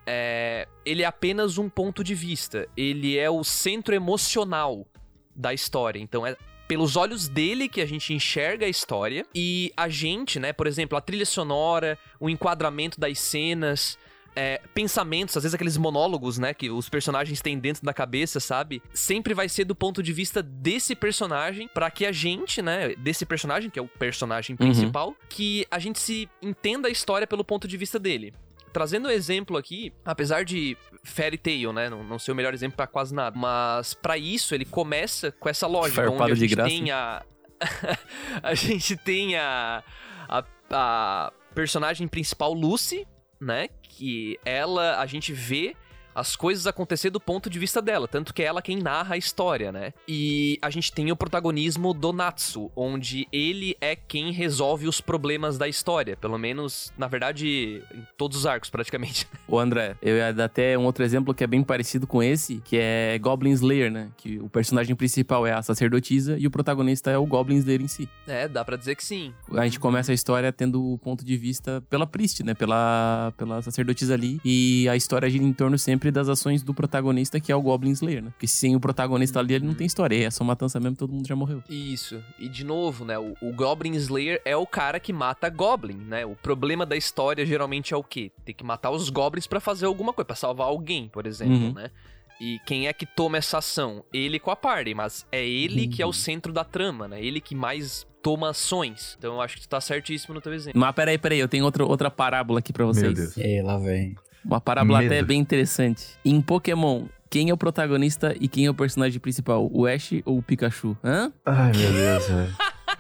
é, 0.07 0.69
ele 0.85 1.03
é 1.03 1.07
apenas 1.07 1.59
um 1.59 1.69
ponto 1.69 2.05
de 2.05 2.15
vista. 2.15 2.69
Ele 2.77 3.19
é 3.19 3.29
o 3.29 3.43
centro 3.43 3.95
emocional 3.95 4.87
da 5.35 5.53
história. 5.53 5.99
Então 5.99 6.27
é 6.27 6.37
pelos 6.69 6.97
olhos 6.97 7.29
dele 7.29 7.69
que 7.69 7.81
a 7.81 7.87
gente 7.87 8.13
enxerga 8.13 8.67
a 8.67 8.69
história 8.69 9.25
e 9.35 9.73
a 9.77 9.89
gente, 9.89 10.41
né, 10.41 10.53
por 10.53 10.67
exemplo, 10.67 10.99
a 10.99 11.01
trilha 11.01 11.27
sonora, 11.27 11.99
o 12.19 12.29
enquadramento 12.29 12.99
das 12.99 13.21
cenas, 13.21 13.97
é, 14.35 14.61
pensamentos, 14.75 15.37
às 15.37 15.45
vezes 15.45 15.55
aqueles 15.55 15.77
monólogos, 15.77 16.39
né, 16.39 16.53
que 16.53 16.69
os 16.69 16.89
personagens 16.89 17.41
têm 17.41 17.59
dentro 17.59 17.85
da 17.85 17.95
cabeça, 17.95 18.41
sabe? 18.41 18.83
Sempre 18.93 19.33
vai 19.33 19.49
ser 19.49 19.65
do 19.65 19.75
ponto 19.75 20.03
de 20.03 20.13
vista 20.13 20.43
desse 20.43 20.95
personagem, 20.95 21.69
para 21.69 21.91
que 21.91 22.05
a 22.05 22.13
gente, 22.13 22.61
né, 22.61 22.95
desse 22.97 23.25
personagem, 23.25 23.71
que 23.71 23.79
é 23.79 23.83
o 23.83 23.89
personagem 23.89 24.55
uhum. 24.59 24.67
principal, 24.67 25.09
uhum. 25.09 25.15
que 25.29 25.67
a 25.71 25.79
gente 25.79 25.99
se 25.99 26.29
entenda 26.43 26.89
a 26.89 26.91
história 26.91 27.27
pelo 27.27 27.45
ponto 27.45 27.67
de 27.69 27.77
vista 27.77 27.99
dele 27.99 28.35
trazendo 28.77 29.09
um 29.09 29.11
exemplo 29.11 29.57
aqui, 29.57 29.91
apesar 30.05 30.45
de 30.45 30.77
Fairy 31.03 31.39
Tail, 31.39 31.73
né, 31.73 31.89
não, 31.89 32.05
não 32.05 32.19
ser 32.19 32.33
o 32.33 32.35
melhor 32.35 32.53
exemplo 32.53 32.77
para 32.77 32.87
quase 32.87 33.15
nada, 33.15 33.35
mas 33.35 33.95
para 33.95 34.19
isso 34.19 34.55
ele 34.55 34.67
começa 34.67 35.33
com 35.33 35.49
essa 35.49 35.67
lógica 35.67 36.03
Farpado 36.03 36.25
onde 36.25 36.33
a 36.33 36.35
gente 36.35 36.55
graça. 36.55 36.69
tem 36.69 36.91
a 36.91 37.25
a 38.43 38.55
gente 38.55 38.95
tem 38.99 39.35
a, 39.35 39.83
a, 40.29 40.45
a 40.71 41.33
personagem 41.55 42.07
principal 42.07 42.53
Lucy, 42.53 43.09
né, 43.41 43.69
que 43.83 44.39
ela 44.45 45.01
a 45.01 45.07
gente 45.07 45.33
vê 45.33 45.75
as 46.17 46.35
coisas 46.35 46.67
acontecer 46.67 47.11
do 47.11 47.21
ponto 47.21 47.51
de 47.51 47.59
vista 47.59 47.83
dela, 47.83 48.09
tanto 48.09 48.33
que 48.33 48.43
é 48.43 48.47
ela 48.47 48.63
quem 48.63 48.79
narra 48.79 49.17
a 49.17 49.19
história, 49.19 49.71
né? 49.71 49.93
E 50.09 50.59
a 50.63 50.71
gente 50.71 50.91
tem 50.91 51.13
o 51.13 51.17
protagonismo 51.17 51.93
do 51.93 52.11
Natsu, 52.11 52.71
onde 52.75 53.29
ele 53.31 53.77
é 53.83 53.95
quem 53.95 54.33
resolve 54.33 54.89
os 54.89 54.99
problemas 54.99 55.59
da 55.59 55.69
história, 55.69 56.17
pelo 56.17 56.39
menos, 56.39 56.91
na 56.97 57.07
verdade, 57.07 57.83
em 57.95 58.03
todos 58.17 58.39
os 58.39 58.47
arcos, 58.47 58.71
praticamente. 58.71 59.27
O 59.49 59.61
André, 59.61 59.97
eu 60.03 60.17
ia 60.17 60.33
dar 60.33 60.47
até 60.47 60.77
um 60.77 60.85
outro 60.85 61.05
exemplo 61.05 61.33
que 61.33 61.45
é 61.45 61.47
bem 61.47 61.63
parecido 61.63 62.05
com 62.05 62.21
esse, 62.21 62.61
que 62.65 62.77
é 62.77 63.17
Goblin 63.19 63.53
Slayer, 63.53 63.93
né? 63.93 64.09
Que 64.17 64.39
o 64.39 64.49
personagem 64.49 64.97
principal 64.97 65.47
é 65.47 65.53
a 65.53 65.63
sacerdotisa 65.63 66.37
e 66.37 66.47
o 66.49 66.51
protagonista 66.51 67.13
é 67.13 67.19
o 67.19 67.25
Goblin 67.25 67.57
Slayer 67.59 67.81
em 67.81 67.87
si. 67.87 68.09
É, 68.27 68.49
dá 68.49 68.65
para 68.65 68.77
dizer 68.77 68.97
que 68.97 69.05
sim. 69.05 69.33
A 69.53 69.65
gente 69.65 69.79
começa 69.79 70.11
a 70.11 70.15
história 70.15 70.53
tendo 70.53 70.83
o 70.85 70.99
ponto 70.99 71.25
de 71.25 71.37
vista 71.37 71.81
pela 71.89 72.07
Priest, 72.07 72.43
né? 72.43 72.55
Pela, 72.55 73.33
pela 73.37 73.63
sacerdotisa 73.63 74.15
ali, 74.15 74.41
e 74.45 74.89
a 74.89 74.97
história 74.97 75.31
gira 75.31 75.45
em 75.45 75.53
torno 75.53 75.79
sempre 75.79 76.06
sempre 76.07 76.11
das 76.11 76.29
ações 76.29 76.63
do 76.63 76.73
protagonista, 76.73 77.41
que 77.41 77.51
é 77.51 77.57
o 77.57 77.61
Goblin 77.61 77.91
Slayer, 77.91 78.23
né? 78.23 78.31
Porque 78.31 78.47
sem 78.47 78.77
o 78.77 78.81
protagonista 78.81 79.41
ali, 79.41 79.55
ele 79.55 79.67
não 79.67 79.75
tem 79.75 79.87
história. 79.87 80.27
É 80.27 80.31
só 80.31 80.45
matança 80.45 80.79
mesmo, 80.79 80.97
todo 80.97 81.13
mundo 81.13 81.27
já 81.27 81.35
morreu. 81.35 81.63
Isso. 81.69 82.23
E 82.39 82.49
de 82.49 82.65
novo, 82.65 83.05
né? 83.05 83.19
O, 83.19 83.35
o 83.41 83.53
Goblin 83.53 83.95
Slayer 83.95 84.41
é 84.45 84.57
o 84.57 84.67
cara 84.67 85.01
que 85.01 85.13
mata 85.13 85.49
Goblin, 85.49 85.97
né? 85.97 86.25
O 86.25 86.37
problema 86.37 86.87
da 86.87 86.97
história 86.97 87.45
geralmente 87.45 87.93
é 87.93 87.97
o 87.97 88.05
quê? 88.05 88.31
Tem 88.45 88.55
que 88.55 88.65
matar 88.65 88.91
os 88.91 89.11
Goblins 89.11 89.47
para 89.47 89.61
fazer 89.61 89.87
alguma 89.87 90.13
coisa, 90.13 90.27
para 90.27 90.37
salvar 90.37 90.69
alguém, 90.69 91.09
por 91.09 91.27
exemplo, 91.27 91.55
uhum. 91.55 91.73
né? 91.73 91.91
E 92.39 92.59
quem 92.67 92.87
é 92.87 92.93
que 92.93 93.07
toma 93.07 93.39
essa 93.39 93.59
ação? 93.59 94.05
Ele 94.13 94.39
com 94.39 94.51
a 94.51 94.57
party, 94.57 94.95
mas 94.95 95.27
é 95.33 95.45
ele 95.45 95.85
uhum. 95.85 95.91
que 95.91 96.03
é 96.03 96.07
o 96.07 96.13
centro 96.13 96.53
da 96.53 96.65
trama, 96.65 97.09
né? 97.09 97.23
Ele 97.23 97.41
que 97.41 97.55
mais 97.55 98.07
toma 98.23 98.51
ações. 98.51 99.17
Então 99.19 99.35
eu 99.35 99.41
acho 99.41 99.57
que 99.57 99.63
tu 99.63 99.69
tá 99.69 99.81
certíssimo 99.81 100.35
no 100.35 100.41
teu 100.41 100.53
exemplo. 100.53 100.79
Mas 100.79 100.95
peraí, 100.95 101.17
peraí, 101.17 101.39
eu 101.39 101.49
tenho 101.49 101.65
outra, 101.65 101.85
outra 101.85 102.11
parábola 102.11 102.59
aqui 102.59 102.73
pra 102.73 102.85
vocês. 102.85 103.07
Meu 103.07 103.15
Deus. 103.15 103.37
E 103.39 103.63
lá 103.63 103.79
vem. 103.79 104.15
Uma 104.47 104.61
parábola 104.61 105.01
até 105.05 105.23
bem 105.23 105.41
interessante. 105.41 106.07
Em 106.25 106.41
Pokémon, 106.41 107.07
quem 107.29 107.51
é 107.51 107.53
o 107.53 107.57
protagonista 107.57 108.35
e 108.41 108.47
quem 108.47 108.67
é 108.67 108.71
o 108.71 108.75
personagem 108.75 109.19
principal? 109.19 109.69
O 109.73 109.87
Ash 109.87 110.13
ou 110.25 110.39
o 110.39 110.43
Pikachu? 110.43 110.97
Hã? 111.03 111.33
Ai, 111.45 111.73
meu 111.77 111.93
Deus, 111.93 112.29
velho. 112.29 112.55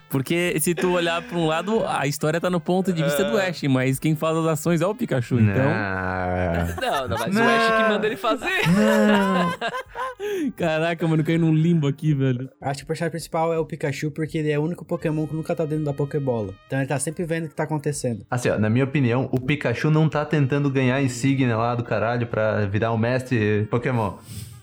Porque 0.08 0.58
se 0.60 0.74
tu 0.74 0.92
olhar 0.92 1.20
pra 1.22 1.36
um 1.36 1.46
lado, 1.46 1.84
a 1.86 2.06
história 2.06 2.40
tá 2.40 2.48
no 2.48 2.60
ponto 2.60 2.92
de 2.92 3.02
vista 3.02 3.24
do 3.24 3.38
é. 3.38 3.48
Ash, 3.48 3.62
mas 3.64 3.98
quem 3.98 4.14
faz 4.14 4.36
as 4.36 4.46
ações 4.46 4.80
é 4.80 4.86
o 4.86 4.94
Pikachu, 4.94 5.38
então. 5.40 5.64
Não, 6.80 7.08
não, 7.08 7.18
mas 7.18 7.34
não. 7.34 7.42
o 7.42 7.48
Ash 7.48 7.76
que 7.76 7.88
manda 7.90 8.06
ele 8.06 8.16
fazer. 8.16 8.62
Não. 8.68 10.50
Caraca, 10.56 11.06
mano, 11.06 11.24
caiu 11.24 11.38
num 11.38 11.52
limbo 11.52 11.86
aqui, 11.86 12.14
velho. 12.14 12.48
Acho 12.60 12.78
que 12.78 12.84
o 12.84 12.86
personagem 12.86 13.10
principal 13.10 13.52
é 13.52 13.58
o 13.58 13.64
Pikachu, 13.64 14.10
porque 14.10 14.38
ele 14.38 14.50
é 14.50 14.58
o 14.58 14.62
único 14.62 14.84
Pokémon 14.84 15.26
que 15.26 15.34
nunca 15.34 15.54
tá 15.54 15.64
dentro 15.64 15.84
da 15.84 15.92
Pokébola. 15.92 16.54
Então 16.66 16.78
ele 16.78 16.88
tá 16.88 16.98
sempre 16.98 17.24
vendo 17.24 17.46
o 17.46 17.48
que 17.48 17.54
tá 17.54 17.64
acontecendo. 17.64 18.24
Assim, 18.30 18.48
ó, 18.48 18.58
na 18.58 18.70
minha 18.70 18.84
opinião, 18.84 19.28
o 19.32 19.40
Pikachu 19.40 19.90
não 19.90 20.08
tá 20.08 20.24
tentando 20.24 20.70
ganhar 20.70 21.02
insígnia 21.02 21.56
lá 21.56 21.74
do 21.74 21.84
caralho 21.84 22.26
pra 22.26 22.64
virar 22.66 22.92
um 22.92 22.98
mestre 22.98 23.66
Pokémon. 23.70 24.14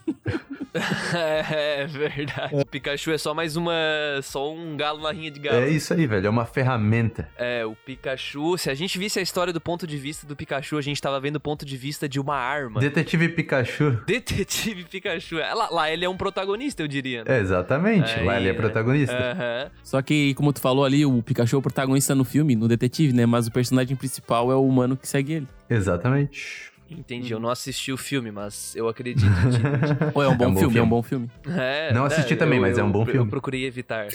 é, 1.14 1.82
é, 1.82 1.86
verdade. 1.88 2.56
O 2.56 2.66
Pikachu 2.66 3.12
é 3.12 3.18
só 3.18 3.34
mais 3.34 3.56
uma. 3.56 3.74
Só 4.22 4.54
um 4.54 4.76
galo 4.76 5.02
na 5.02 5.12
rinha 5.12 5.32
de 5.32 5.40
galo. 5.40 5.58
É 5.58 5.70
isso 5.70 5.94
aí, 5.94 6.08
velho. 6.08 6.28
É 6.28 6.30
uma 6.30 6.46
ferramenta. 6.46 7.30
É, 7.38 7.66
o 7.66 7.76
Pikachu. 7.76 8.58
Se 8.58 8.70
a 8.70 8.74
gente 8.74 8.98
visse 8.98 9.20
a 9.20 9.22
história 9.22 9.54
do 9.54 9.62
ponto 9.62 9.86
de 9.86 9.98
vista 9.98 10.26
do 10.26 10.36
Pikachu, 10.36 10.78
a 10.78 10.82
gente 10.82 11.02
tava 11.02 11.20
vendo 11.20 11.38
o 11.38 11.40
ponto 11.40 11.66
de 11.66 11.78
vista 11.78 12.08
de 12.08 12.20
uma 12.20 12.36
arma. 12.36 12.80
Detetive 12.80 13.30
Pikachu. 13.30 14.02
Detetive 14.06 14.84
Pikachu. 14.86 15.40
É, 15.40 15.54
lá, 15.54 15.70
lá 15.70 15.92
ele 15.92 16.06
é 16.06 16.10
um 16.10 16.18
protagonista, 16.18 16.82
eu 16.82 16.88
diria. 16.88 17.24
Né? 17.24 17.38
É, 17.38 17.40
exatamente. 17.40 18.12
Aí, 18.12 18.26
lá 18.26 18.40
ele 18.40 18.50
é 18.50 18.54
protagonista. 18.54 19.14
Uh 19.14 19.18
-huh. 19.18 19.72
Só 19.84 20.02
que, 20.02 20.34
como 20.34 20.52
tu 20.52 20.60
falou 20.60 20.86
ali, 20.86 21.06
o 21.06 21.22
Pikachu 21.22 21.56
é 21.56 21.60
o 21.60 21.62
protagonista 21.62 22.16
no 22.16 22.24
filme, 22.24 22.56
no 22.56 22.68
detetive, 22.68 23.14
né? 23.14 23.26
Mas 23.26 23.48
o 23.48 23.52
personagem 23.52 23.96
principal 23.96 24.52
é 24.52 24.56
o 24.56 24.66
humano 24.66 24.98
que 24.98 25.08
segue 25.08 25.34
ele. 25.34 25.48
Exatamente. 25.70 26.73
Entendi, 26.98 27.34
eu 27.34 27.40
não 27.40 27.50
assisti 27.50 27.92
o 27.92 27.98
filme, 27.98 28.32
mas 28.32 28.76
eu 28.76 28.88
acredito. 28.88 29.26
Pô, 30.14 30.24
é 30.24 30.28
um 30.28 30.36
bom, 30.36 30.46
é 30.46 30.48
um 30.48 30.54
bom 30.54 30.60
filme, 30.60 30.60
filme, 30.60 30.80
é 30.80 30.84
um 30.84 30.90
bom 30.90 31.04
filme. 31.04 31.32
É, 31.48 31.94
não 31.94 32.06
assisti 32.06 32.34
é, 32.34 32.38
também, 32.38 32.58
eu, 32.58 32.62
mas 32.62 32.78
é 32.78 32.84
um 32.84 32.92
bom 32.92 33.02
eu, 33.02 33.06
filme. 33.06 33.20
Eu 33.22 33.28
procurei 33.28 33.66
evitar. 33.66 34.08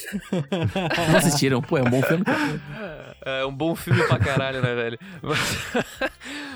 não 1.10 1.18
assistiram? 1.18 1.60
Pô, 1.60 1.78
é 1.78 1.82
um 1.82 1.90
bom 1.90 2.02
filme. 2.02 2.24
É 3.24 3.44
um 3.44 3.54
bom 3.54 3.74
filme 3.74 4.02
pra 4.06 4.18
caralho, 4.18 4.62
né, 4.62 4.74
velho? 4.74 4.98
Mas, 5.22 5.58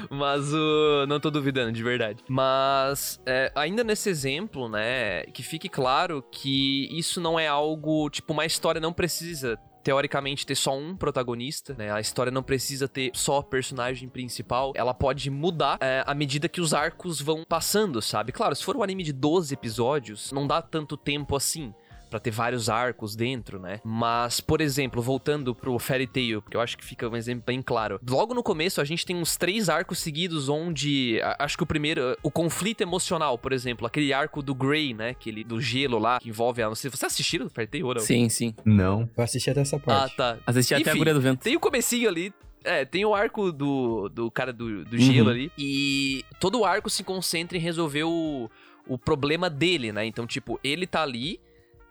mas 0.11 0.55
o. 0.55 1.07
Não 1.07 1.21
tô 1.21 1.31
duvidando, 1.31 1.73
de 1.73 1.83
verdade. 1.83 2.23
Mas, 2.29 3.21
é, 3.27 3.53
ainda 3.55 3.83
nesse 3.85 4.09
exemplo, 4.09 4.69
né, 4.69 5.25
que 5.33 5.43
fique 5.43 5.69
claro 5.69 6.23
que 6.31 6.89
isso 6.97 7.21
não 7.21 7.39
é 7.39 7.47
algo. 7.47 8.09
Tipo, 8.11 8.33
uma 8.33 8.47
história 8.47 8.81
não 8.81 8.93
precisa 8.93 9.59
teoricamente 9.83 10.47
ter 10.47 10.55
só 10.55 10.77
um 10.77 10.97
protagonista, 10.97 11.75
né? 11.77 11.91
A 11.91 12.01
história 12.01 12.31
não 12.31 12.43
precisa 12.43 12.89
ter 12.89 13.11
só 13.15 13.43
personagem 13.43 14.09
principal, 14.09 14.73
ela 14.75 14.95
pode 14.95 15.31
mudar 15.31 15.79
é, 15.81 16.03
à 16.07 16.15
medida 16.15 16.49
que 16.49 16.61
os 16.61 16.73
arcos 16.73 17.21
vão 17.21 17.45
passando, 17.49 18.01
sabe? 18.01 18.33
Claro, 18.33 18.55
se 18.55 18.65
for 18.65 18.77
um 18.77 18.83
anime 18.83 19.03
de 19.03 19.13
12 19.13 19.53
episódios, 19.55 20.33
não 20.33 20.47
dá 20.47 20.63
tanto 20.63 20.97
tempo 20.97 21.37
assim 21.37 21.75
para 22.13 22.21
ter 22.21 22.31
vários 22.31 22.69
arcos 22.69 23.17
dentro, 23.17 23.59
né? 23.59 23.81
Mas, 23.83 24.39
por 24.39 24.61
exemplo, 24.61 25.01
voltando 25.01 25.55
pro 25.55 25.79
Fairy 25.79 26.07
Tail, 26.07 26.43
porque 26.43 26.57
eu 26.57 26.61
acho 26.61 26.77
que 26.77 26.85
fica 26.85 27.09
um 27.09 27.17
exemplo 27.17 27.45
bem 27.47 27.63
claro. 27.63 27.99
Logo 28.07 28.35
no 28.35 28.43
começo, 28.43 28.83
a 28.83 28.85
gente 28.85 29.07
tem 29.07 29.17
uns 29.17 29.35
três 29.39 29.71
arcos 29.71 29.99
seguidos 29.99 30.51
onde 30.51 31.19
acho 31.39 31.57
que 31.57 31.63
o 31.63 31.67
primeiro, 31.67 32.15
o 32.23 32.31
conflito 32.31 32.83
emocional, 32.83 33.39
por 33.39 33.51
exemplo, 33.53 33.87
aquele 33.87 34.13
arco 34.13 34.43
do 34.43 34.55
Grey, 34.55 34.93
né? 34.93 35.11
Aquele 35.11 35.43
do 35.43 35.59
gelo 35.59 35.99
lá, 35.99 36.21
que 36.21 36.29
envolve 36.29 36.63
a. 36.63 36.69
Não 36.69 36.75
sei, 36.75 36.91
você 36.91 37.07
assistiram 37.07 37.47
o 37.47 37.51
Fairy 37.51 37.71
Tail 37.71 37.87
ou 37.87 37.95
não? 37.95 38.03
Sim, 38.03 38.29
sim. 38.29 38.55
Não. 38.63 39.09
Eu 39.17 39.25
assisti 39.25 39.49
até 39.49 39.63
essa 39.63 39.79
parte. 39.79 40.13
Ah, 40.13 40.15
tá. 40.15 40.39
Assisti 40.47 40.75
Enfim, 40.75 40.83
até 40.83 40.91
a 40.91 40.95
Agulha 40.95 41.15
do 41.15 41.21
Vento. 41.21 41.43
Tem 41.43 41.57
o 41.57 41.61
comecinho 41.61 42.11
ali, 42.11 42.31
é, 42.63 42.85
tem 42.85 43.07
o 43.07 43.15
arco 43.15 43.51
do, 43.51 44.11
do 44.11 44.31
cara 44.31 44.53
do, 44.53 44.85
do 44.85 44.99
gelo 44.99 45.29
uhum. 45.29 45.33
ali. 45.33 45.53
E 45.57 46.25
todo 46.39 46.61
o 46.61 46.65
arco 46.67 46.91
se 46.91 47.03
concentra 47.03 47.57
em 47.57 47.61
resolver 47.61 48.05
o, 48.05 48.51
o 48.87 48.99
problema 48.99 49.49
dele, 49.49 49.93
né? 49.93 50.05
Então, 50.05 50.27
tipo, 50.27 50.61
ele 50.63 50.87
tá 50.87 51.03
ali 51.03 51.41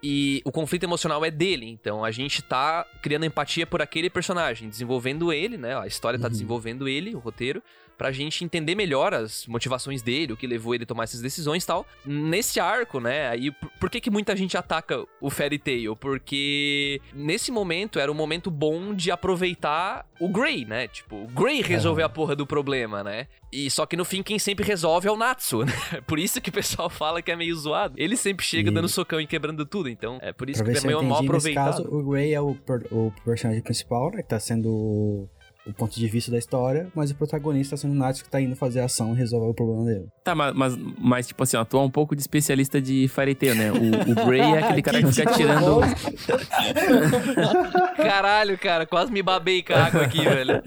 E 0.03 0.41
o 0.43 0.51
conflito 0.51 0.83
emocional 0.83 1.23
é 1.23 1.29
dele, 1.29 1.67
então 1.67 2.03
a 2.03 2.09
gente 2.09 2.41
tá 2.41 2.85
criando 3.03 3.25
empatia 3.25 3.67
por 3.67 3.81
aquele 3.81 4.09
personagem, 4.09 4.67
desenvolvendo 4.67 5.31
ele, 5.31 5.57
né? 5.57 5.77
A 5.77 5.85
história 5.85 6.17
tá 6.17 6.25
Uhum. 6.25 6.31
desenvolvendo 6.31 6.87
ele, 6.87 7.13
o 7.13 7.19
roteiro, 7.19 7.61
pra 7.97 8.11
gente 8.11 8.43
entender 8.43 8.75
melhor 8.75 9.13
as 9.13 9.45
motivações 9.47 10.01
dele, 10.01 10.33
o 10.33 10.37
que 10.37 10.47
levou 10.47 10.73
ele 10.75 10.83
a 10.83 10.87
tomar 10.87 11.03
essas 11.03 11.21
decisões 11.21 11.63
e 11.63 11.67
tal. 11.67 11.85
Nesse 12.05 12.59
arco, 12.59 12.99
né? 12.99 13.29
Aí, 13.29 13.51
por, 13.79 13.89
que, 13.89 14.01
que 14.01 14.09
muita 14.09 14.35
gente 14.35 14.57
ataca 14.57 15.03
o 15.19 15.29
Fairy 15.29 15.59
Tail? 15.59 15.95
Porque 15.95 16.99
nesse 17.13 17.51
momento 17.51 17.99
era 17.99 18.11
um 18.11 18.15
momento 18.15 18.49
bom 18.49 18.93
de 18.93 19.11
aproveitar 19.11 20.05
o 20.19 20.27
Grey, 20.29 20.65
né? 20.65 20.87
Tipo, 20.87 21.15
o 21.23 21.27
Grey 21.27 21.61
resolveu 21.61 22.05
a 22.05 22.09
porra 22.09 22.35
do 22.35 22.45
problema, 22.45 23.03
né? 23.03 23.27
E 23.51 23.69
só 23.69 23.85
que 23.85 23.97
no 23.97 24.05
fim 24.05 24.23
quem 24.23 24.39
sempre 24.39 24.65
resolve 24.65 25.07
é 25.07 25.11
o 25.11 25.17
Natsu, 25.17 25.63
né? 25.65 25.73
Por 26.07 26.17
isso 26.19 26.39
que 26.39 26.49
o 26.49 26.53
pessoal 26.53 26.89
fala 26.89 27.21
que 27.21 27.31
é 27.31 27.35
meio 27.35 27.55
zoado. 27.55 27.95
Ele 27.97 28.15
sempre 28.15 28.45
chega 28.45 28.69
E- 28.69 28.73
dando 28.73 28.87
socão 28.87 29.19
e 29.19 29.27
quebrando 29.27 29.65
tudo, 29.65 29.89
então 29.89 30.17
é 30.21 30.31
por 30.31 30.49
isso 30.49 30.63
Pra 30.63 30.73
que 30.73 30.79
se 30.79 30.87
é 30.87 30.91
mal 30.91 31.01
entendi, 31.01 31.11
nesse 31.13 31.25
aproveitado. 31.25 31.83
caso, 31.83 31.95
o 31.95 32.03
Gray 32.09 32.33
é 32.33 32.41
o, 32.41 32.55
o 32.91 33.11
personagem 33.25 33.61
principal, 33.61 34.11
né? 34.11 34.21
Que 34.21 34.29
tá 34.29 34.39
sendo 34.39 35.27
o, 35.65 35.69
o 35.69 35.73
ponto 35.73 35.99
de 35.99 36.07
vista 36.07 36.31
da 36.31 36.37
história, 36.37 36.87
mas 36.95 37.11
o 37.11 37.15
protagonista 37.15 37.75
tá 37.75 37.81
sendo 37.81 37.91
o 37.91 37.95
Natsu 37.95 38.23
que 38.23 38.29
tá 38.29 38.41
indo 38.41 38.55
fazer 38.55 38.81
a 38.81 38.85
ação 38.85 39.13
e 39.13 39.17
resolver 39.17 39.49
o 39.49 39.53
problema 39.53 39.85
dele. 39.85 40.07
Tá, 40.23 40.35
mas, 40.35 40.53
mas, 40.53 40.77
mas, 40.97 41.27
tipo 41.27 41.43
assim, 41.43 41.57
ó, 41.57 41.63
tu 41.63 41.77
é 41.77 41.81
um 41.81 41.89
pouco 41.89 42.15
de 42.15 42.21
especialista 42.21 42.81
de 42.81 43.07
Fairy 43.07 43.35
Tail, 43.35 43.55
né? 43.55 43.71
O, 43.71 44.11
o 44.11 44.25
Grey 44.25 44.41
é 44.41 44.59
aquele 44.59 44.81
cara 44.91 45.01
que 45.01 45.11
fica 45.11 45.31
tirando. 45.33 45.81
Caralho, 47.97 48.57
cara, 48.57 48.85
quase 48.85 49.11
me 49.11 49.21
babei 49.21 49.63
com 49.63 49.73
a 49.73 49.85
água 49.85 50.01
aqui, 50.01 50.23
velho. 50.23 50.61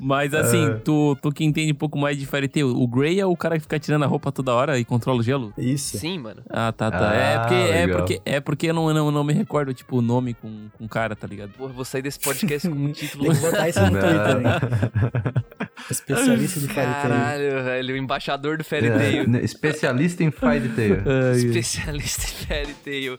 Mas 0.00 0.34
assim, 0.34 0.78
tu, 0.84 1.16
tu 1.20 1.30
que 1.30 1.44
entende 1.44 1.72
um 1.72 1.76
pouco 1.76 1.98
mais 1.98 2.16
de 2.16 2.26
Fairy 2.26 2.48
Tail, 2.48 2.68
o 2.68 2.86
Grey 2.86 3.20
é 3.20 3.26
o 3.26 3.36
cara 3.36 3.56
que 3.56 3.62
fica 3.62 3.78
tirando 3.78 4.04
a 4.04 4.06
roupa 4.06 4.32
toda 4.32 4.54
hora 4.54 4.78
e 4.78 4.84
controla 4.84 5.20
o 5.20 5.22
gelo? 5.22 5.52
Isso. 5.56 5.98
Sim, 5.98 6.18
mano. 6.18 6.42
Ah, 6.48 6.72
tá, 6.72 6.90
tá. 6.90 7.10
Ah, 7.10 7.14
é 7.14 7.38
porque, 7.38 7.54
é 7.54 7.88
porque, 7.88 8.22
é 8.24 8.40
porque 8.40 8.70
eu 8.70 8.74
não, 8.74 8.92
não, 8.92 9.10
não 9.10 9.24
me 9.24 9.32
recordo, 9.32 9.74
tipo, 9.74 9.98
o 9.98 10.02
nome 10.02 10.34
com, 10.34 10.68
com 10.76 10.88
cara, 10.88 11.14
tá 11.14 11.26
ligado? 11.26 11.50
Porra, 11.50 11.72
vou 11.72 11.84
sair 11.84 12.02
desse 12.02 12.20
podcast 12.20 12.68
com 12.68 12.74
um 12.74 12.92
título. 12.92 13.24
Tem 13.24 13.34
que 13.34 13.40
botar 13.40 13.68
isso 13.68 13.80
no. 13.80 13.90
Twitter? 13.98 14.27
Especialista 15.90 16.60
de 16.60 16.68
Fairy 16.68 16.90
Tail. 16.92 17.02
Caralho, 17.02 17.64
velho, 17.64 17.94
o 17.94 17.96
embaixador 17.96 18.58
do 18.58 18.64
Fairy 18.64 18.88
É, 18.88 18.90
Tail. 18.98 19.28
né, 19.28 19.40
especialista 19.42 20.22
em 20.22 20.30
Fairy 20.30 20.68
Tail. 20.68 20.96
Especialista 21.36 22.22
em 22.26 22.46
Fairy 22.46 22.74
Tail. 22.84 23.18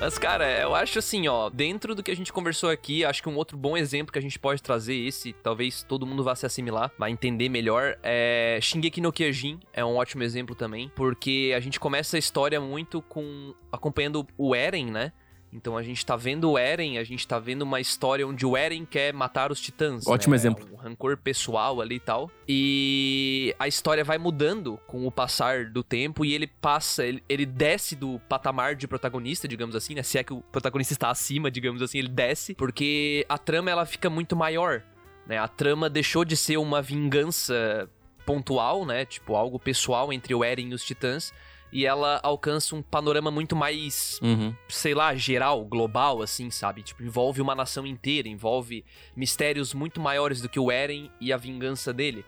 Mas, 0.00 0.16
cara, 0.16 0.48
eu 0.60 0.76
acho 0.76 1.00
assim, 1.00 1.26
ó, 1.26 1.50
dentro 1.50 1.92
do 1.92 2.04
que 2.04 2.10
a 2.12 2.14
gente 2.14 2.32
conversou 2.32 2.70
aqui, 2.70 3.04
acho 3.04 3.20
que 3.20 3.28
um 3.28 3.34
outro 3.34 3.58
bom 3.58 3.76
exemplo 3.76 4.12
que 4.12 4.18
a 4.18 4.22
gente 4.22 4.38
pode 4.38 4.62
trazer, 4.62 4.94
esse, 4.94 5.32
talvez 5.32 5.82
todo 5.82 6.06
mundo 6.06 6.22
vá 6.22 6.36
se 6.36 6.46
assimilar, 6.46 6.92
vai 6.96 7.10
entender 7.10 7.48
melhor, 7.48 7.98
é 8.00 8.60
Shingeki 8.62 9.00
no 9.00 9.12
Kyojin, 9.12 9.58
é 9.72 9.84
um 9.84 9.96
ótimo 9.96 10.22
exemplo 10.22 10.54
também, 10.54 10.88
porque 10.94 11.52
a 11.54 11.58
gente 11.58 11.80
começa 11.80 12.16
a 12.16 12.18
história 12.18 12.60
muito 12.60 13.02
com 13.02 13.52
acompanhando 13.72 14.24
o 14.38 14.54
Eren, 14.54 14.86
né? 14.86 15.12
Então 15.52 15.76
a 15.76 15.82
gente 15.82 16.04
tá 16.04 16.14
vendo 16.14 16.50
o 16.50 16.58
Eren, 16.58 16.98
a 16.98 17.04
gente 17.04 17.26
tá 17.26 17.38
vendo 17.38 17.62
uma 17.62 17.80
história 17.80 18.26
onde 18.26 18.44
o 18.44 18.56
Eren 18.56 18.84
quer 18.84 19.12
matar 19.12 19.50
os 19.50 19.60
titãs. 19.60 20.06
Ótimo 20.06 20.32
né? 20.32 20.36
exemplo. 20.36 20.68
Um 20.72 20.76
rancor 20.76 21.16
pessoal 21.16 21.80
ali 21.80 21.96
e 21.96 22.00
tal. 22.00 22.30
E 22.46 23.54
a 23.58 23.66
história 23.66 24.04
vai 24.04 24.18
mudando 24.18 24.78
com 24.86 25.06
o 25.06 25.10
passar 25.10 25.66
do 25.66 25.82
tempo 25.82 26.24
e 26.24 26.34
ele 26.34 26.46
passa, 26.46 27.04
ele, 27.04 27.22
ele 27.28 27.46
desce 27.46 27.96
do 27.96 28.20
patamar 28.28 28.74
de 28.74 28.86
protagonista, 28.86 29.48
digamos 29.48 29.74
assim, 29.74 29.94
né? 29.94 30.02
Se 30.02 30.18
é 30.18 30.24
que 30.24 30.32
o 30.32 30.42
protagonista 30.42 30.92
está 30.92 31.10
acima, 31.10 31.50
digamos 31.50 31.80
assim, 31.80 31.98
ele 31.98 32.08
desce, 32.08 32.54
porque 32.54 33.24
a 33.28 33.38
trama 33.38 33.70
ela 33.70 33.86
fica 33.86 34.10
muito 34.10 34.36
maior, 34.36 34.82
né? 35.26 35.38
A 35.38 35.48
trama 35.48 35.88
deixou 35.88 36.24
de 36.24 36.36
ser 36.36 36.58
uma 36.58 36.82
vingança 36.82 37.88
pontual, 38.26 38.84
né? 38.84 39.06
Tipo, 39.06 39.34
algo 39.34 39.58
pessoal 39.58 40.12
entre 40.12 40.34
o 40.34 40.44
Eren 40.44 40.68
e 40.68 40.74
os 40.74 40.84
titãs. 40.84 41.32
E 41.70 41.84
ela 41.84 42.18
alcança 42.22 42.74
um 42.74 42.82
panorama 42.82 43.30
muito 43.30 43.54
mais 43.54 44.18
Uhum. 44.22 44.54
sei 44.68 44.94
lá, 44.94 45.14
geral, 45.14 45.64
global, 45.64 46.22
assim, 46.22 46.50
sabe? 46.50 46.82
Tipo, 46.82 47.02
envolve 47.02 47.40
uma 47.42 47.54
nação 47.54 47.86
inteira, 47.86 48.28
envolve 48.28 48.84
mistérios 49.14 49.74
muito 49.74 50.00
maiores 50.00 50.40
do 50.40 50.48
que 50.48 50.58
o 50.58 50.70
Eren 50.70 51.10
e 51.20 51.32
a 51.32 51.36
vingança 51.36 51.92
dele. 51.92 52.24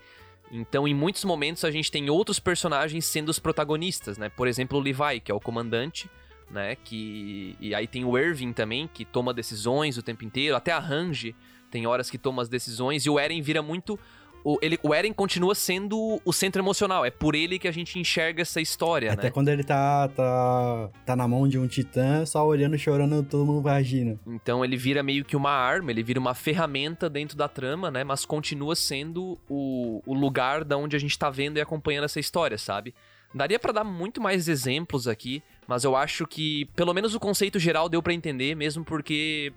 Então, 0.52 0.87
em 0.87 0.94
muitos 0.94 1.25
momentos, 1.25 1.64
a 1.64 1.70
gente 1.70 1.90
tem 1.90 2.11
outros 2.11 2.38
personagens 2.40 3.04
sendo 3.06 3.28
os 3.28 3.38
protagonistas, 3.38 4.18
né? 4.18 4.28
Por 4.28 4.49
exemplo, 4.49 4.78
o 4.78 4.82
Levi, 4.82 5.20
que 5.20 5.30
é 5.30 5.35
o 5.35 5.40
comandante, 5.40 6.11
né? 6.50 6.76
Que... 6.76 7.56
E 7.61 7.75
aí 7.75 7.87
tem 7.87 8.04
o 8.04 8.18
Irving 8.18 8.52
também, 8.52 8.88
que 8.92 9.04
toma 9.04 9.32
decisões 9.32 9.97
o 9.97 10.02
tempo 10.02 10.25
inteiro. 10.25 10.56
Até 10.56 10.73
a 10.73 10.78
Range 10.78 11.35
tem 11.70 11.87
horas 11.87 12.11
que 12.11 12.18
toma 12.18 12.42
as 12.42 12.49
decisões. 12.49 13.06
E 13.06 13.11
o 13.11 13.18
Eren 13.18 13.40
vira 13.40 13.62
muito... 13.62 13.99
O, 14.44 14.59
ele, 14.62 14.78
o 14.82 14.94
Eren 14.94 15.12
continua 15.12 15.54
sendo 15.54 16.20
o 16.25 16.32
centro 16.32 16.61
emocional. 16.61 17.04
É 17.04 17.11
por 17.11 17.35
ele 17.35 17.59
que 17.59 17.68
a 17.68 17.73
gente 17.73 17.99
enxerga 17.99 18.42
essa 18.42 18.61
história, 18.61 19.12
Até 19.12 19.25
né? 19.25 19.30
quando 19.30 19.49
ele 19.49 19.64
tá, 19.64 20.09
tá, 20.09 20.90
tá 21.04 21.16
na 21.16 21.28
mão 21.28 21.47
de 21.47 21.59
um 21.59 21.66
titã, 21.66 22.25
só 22.25 22.47
olhando, 22.47 22.78
chorando, 22.78 23.23
todo 23.23 23.44
mundo 23.44 23.62
vai 23.62 23.78
agindo. 23.78 24.18
Então 24.26 24.64
ele 24.64 24.76
vira 24.76 25.02
meio 25.02 25.25
que 25.25 25.37
uma 25.37 25.50
arma, 25.50 25.90
ele 25.90 26.02
vira 26.02 26.18
uma 26.18 26.35
ferramenta 26.35 27.09
dentro 27.09 27.37
da 27.37 27.49
trama, 27.49 27.90
né? 27.90 28.04
Mas 28.04 28.25
continua 28.25 28.75
sendo 28.75 29.38
o, 29.49 30.02
o 30.06 30.14
lugar 30.14 30.64
da 30.64 30.76
onde 30.76 30.97
a 30.97 30.99
gente 30.99 31.18
tá 31.18 31.30
vendo 31.30 31.59
e 31.59 31.61
acompanhando 31.61 32.04
essa 32.04 32.20
história, 32.20 32.56
sabe? 32.56 32.94
Daria 33.32 33.58
pra 33.60 33.70
dar 33.72 33.84
muito 33.84 34.20
mais 34.20 34.49
exemplos 34.49 35.06
aqui, 35.06 35.40
mas 35.68 35.84
eu 35.84 35.94
acho 35.94 36.26
que 36.26 36.64
pelo 36.75 36.92
menos 36.92 37.14
o 37.14 37.20
conceito 37.20 37.60
geral 37.60 37.88
deu 37.88 38.02
pra 38.02 38.12
entender, 38.12 38.56
mesmo 38.56 38.84
porque 38.84 39.52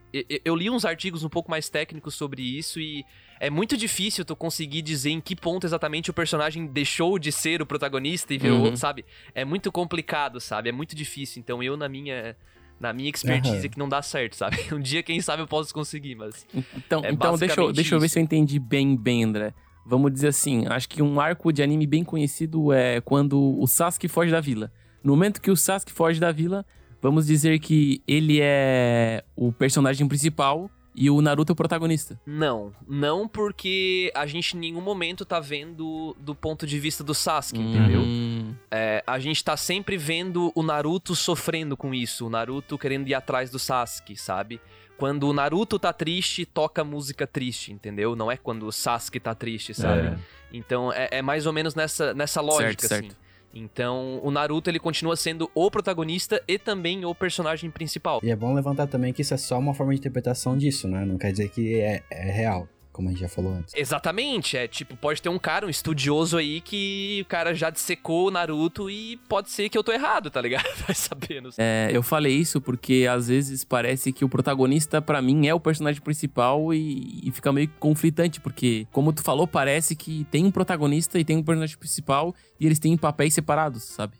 eu 0.46 0.56
li 0.56 0.70
uns 0.70 0.86
artigos 0.86 1.24
um 1.24 1.30
pouco 1.30 1.50
mais 1.50 1.70
técnicos 1.70 2.14
sobre 2.14 2.42
isso 2.44 2.80
e 2.80 3.04
é 3.40 3.50
muito 3.50 3.76
difícil 3.76 4.24
tu 4.24 4.36
conseguir 4.36 4.84
dizer 4.84 5.10
em 5.10 5.20
que 5.20 5.36
ponto 5.36 5.66
exatamente 5.66 6.12
o 6.12 6.14
personagem 6.14 6.68
deixou 6.68 7.18
de 7.18 7.32
ser 7.32 7.64
o 7.64 7.66
protagonista 7.66 8.32
e 8.32 8.38
virou, 8.38 8.68
Uhum. 8.68 8.76
sabe? 8.76 9.04
É 9.34 9.44
muito 9.44 9.72
complicado, 9.72 10.40
sabe? 10.40 10.70
É 10.70 10.72
muito 10.72 10.96
difícil. 10.96 11.40
Então 11.40 11.62
eu 11.64 11.76
na 11.76 11.90
minha 11.90 12.38
na 12.80 12.92
minha 12.92 13.10
expertise 13.10 13.58
Aham. 13.60 13.70
que 13.70 13.80
não 13.80 13.88
dá 13.90 14.02
certo, 14.02 14.36
sabe? 14.36 14.58
Um 14.72 14.80
dia, 14.80 15.02
quem 15.02 15.20
sabe, 15.22 15.42
eu 15.42 15.48
posso 15.48 15.74
conseguir, 15.74 16.16
mas. 16.16 16.46
Então, 16.76 17.02
É 17.04 17.12
então 17.12 17.38
deixa, 17.38 17.60
eu, 17.62 17.72
deixa 17.74 17.96
eu 17.96 18.00
ver 18.00 18.06
isso. 18.06 18.14
se 18.14 18.20
eu 18.20 18.24
entendi 18.24 18.60
bem, 18.60 18.96
bem, 18.96 19.24
André. 19.24 19.54
Vamos 19.86 20.12
dizer 20.14 20.30
assim, 20.30 20.66
acho 20.68 20.88
que 20.88 21.02
um 21.02 21.20
arco 21.20 21.52
de 21.52 21.62
anime 21.62 21.86
bem 21.86 22.04
conhecido 22.04 22.72
é 22.72 23.02
quando 23.02 23.60
o 23.60 23.68
Sasuke 23.68 24.08
foge 24.08 24.32
da 24.32 24.40
vila. 24.40 24.72
No 25.04 25.14
momento 25.14 25.42
que 25.42 25.52
o 25.52 25.58
Sasuke 25.58 25.92
foge 25.92 26.20
da 26.20 26.32
vila, 26.32 26.66
vamos 27.02 27.28
dizer 27.28 27.60
que 27.60 28.02
ele 28.08 28.40
é 28.42 29.24
o 29.36 29.52
personagem 29.52 30.08
principal 30.08 30.70
e 30.96 31.10
o 31.10 31.22
Naruto 31.22 31.52
é 31.52 31.54
o 31.54 31.56
protagonista. 31.56 32.20
Não. 32.26 32.72
Não 32.88 33.28
porque 33.28 34.12
a 34.16 34.26
gente 34.26 34.56
em 34.56 34.60
nenhum 34.60 34.80
momento 34.80 35.26
tá 35.26 35.40
vendo 35.40 36.16
do 36.20 36.34
ponto 36.36 36.66
de 36.68 36.80
vista 36.80 37.04
do 37.04 37.14
Sasuke, 37.14 37.60
entendeu? 37.60 38.02
Hum, 38.02 38.54
É, 38.72 39.04
a 39.06 39.20
gente 39.20 39.44
tá 39.44 39.58
sempre 39.58 39.98
vendo 39.98 40.52
o 40.56 40.64
Naruto 40.64 41.16
sofrendo 41.16 41.76
com 41.76 41.94
isso, 41.94 42.28
o 42.28 42.30
Naruto 42.30 42.78
querendo 42.78 43.08
ir 43.08 43.14
atrás 43.16 43.50
do 43.50 43.60
Sasuke, 43.60 44.16
sabe? 44.16 44.62
Quando 44.98 45.28
o 45.28 45.34
Naruto 45.34 45.78
tá 45.80 45.92
triste, 45.92 46.46
toca 46.46 46.84
música 46.84 47.26
triste, 47.28 47.72
entendeu? 47.74 48.16
Não 48.16 48.32
é 48.32 48.38
quando 48.38 48.68
o 48.68 48.72
Sasuke 48.72 49.20
tá 49.20 49.34
triste, 49.36 49.74
sabe? 49.74 50.08
É. 50.08 50.18
Então 50.52 50.92
é, 50.94 51.10
é 51.12 51.22
mais 51.22 51.46
ou 51.46 51.54
menos 51.54 51.76
nessa, 51.76 52.14
nessa 52.14 52.40
lógica, 52.42 52.88
Certo, 52.88 52.94
assim. 52.94 53.10
certo. 53.10 53.24
Então 53.54 54.20
o 54.24 54.32
Naruto 54.32 54.70
ele 54.70 54.80
continua 54.80 55.16
sendo 55.16 55.50
o 55.54 55.70
protagonista 55.70 56.42
e 56.48 56.58
também 56.58 57.06
o 57.06 57.14
personagem 57.14 57.70
principal. 57.70 58.20
E 58.24 58.32
é 58.32 58.36
bom 58.36 58.54
levantar 58.54 58.88
também 58.88 59.14
que 59.14 59.22
isso 59.22 59.34
é 59.34 59.38
só 59.38 59.60
uma 59.60 59.74
forma 59.74 59.94
de 59.94 60.00
interpretação 60.00 60.58
disso, 60.58 60.88
né? 60.88 61.06
Não 61.06 61.18
quer 61.18 61.32
dizer 61.32 61.50
que 61.50 61.80
é, 61.80 62.04
é 62.10 62.32
real, 62.32 62.68
como 62.94 63.10
a 63.10 63.12
gente 63.12 63.22
já 63.22 63.28
falou 63.28 63.54
antes. 63.54 63.74
Exatamente, 63.76 64.56
é 64.56 64.68
tipo, 64.68 64.96
pode 64.96 65.22
ter 65.22 65.28
um 65.28 65.40
cara, 65.40 65.66
um 65.66 65.70
estudioso 65.70 66.38
aí 66.38 66.62
que 66.62 67.22
o 67.24 67.26
cara 67.26 67.54
já 67.54 67.72
dissecou 67.72 68.28
o 68.28 68.32
Naruto 68.32 68.90
e 68.90 69.18
pode 69.28 69.50
ser 69.50 69.68
que 69.68 69.78
eu 69.78 69.84
tô 69.84 69.92
errado, 69.92 70.30
tá 70.30 70.40
ligado? 70.40 70.68
Vai 70.86 70.96
saber, 70.96 71.42
não 71.42 71.52
sei. 71.52 71.66
é, 71.66 71.90
eu 71.92 72.04
falei 72.04 72.36
isso 72.36 72.62
porque 72.62 73.08
às 73.12 73.28
vezes 73.28 73.64
parece 73.64 74.14
que 74.14 74.24
o 74.24 74.30
protagonista, 74.30 75.02
pra 75.02 75.22
mim, 75.22 75.48
é 75.48 75.54
o 75.54 75.60
personagem 75.60 76.02
principal 76.02 76.74
e, 76.74 77.28
e 77.28 77.32
fica 77.32 77.52
meio 77.52 77.70
conflitante, 77.80 78.40
porque, 78.40 78.88
como 78.92 79.12
tu 79.12 79.24
falou, 79.24 79.48
parece 79.48 79.96
que 79.96 80.26
tem 80.26 80.46
um 80.46 80.52
protagonista 80.52 81.20
e 81.20 81.26
tem 81.26 81.36
um 81.36 81.44
personagem 81.44 81.78
principal 81.78 82.36
e 82.60 82.66
eles 82.66 82.78
têm 82.78 82.96
papéis 82.96 83.34
separados, 83.34 83.84
sabe? 83.84 84.18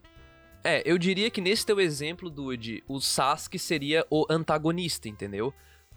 É, 0.64 0.82
eu 0.86 0.98
diria 0.98 1.30
que 1.30 1.42
nesse 1.42 1.66
teu 1.66 1.80
exemplo, 1.80 2.30
Dude, 2.30 2.84
o 2.88 3.00
Sasuke 3.00 3.60
seria 3.60 4.06
o 4.10 4.26
antagonista, 4.30 5.10
entendeu? 5.10 5.54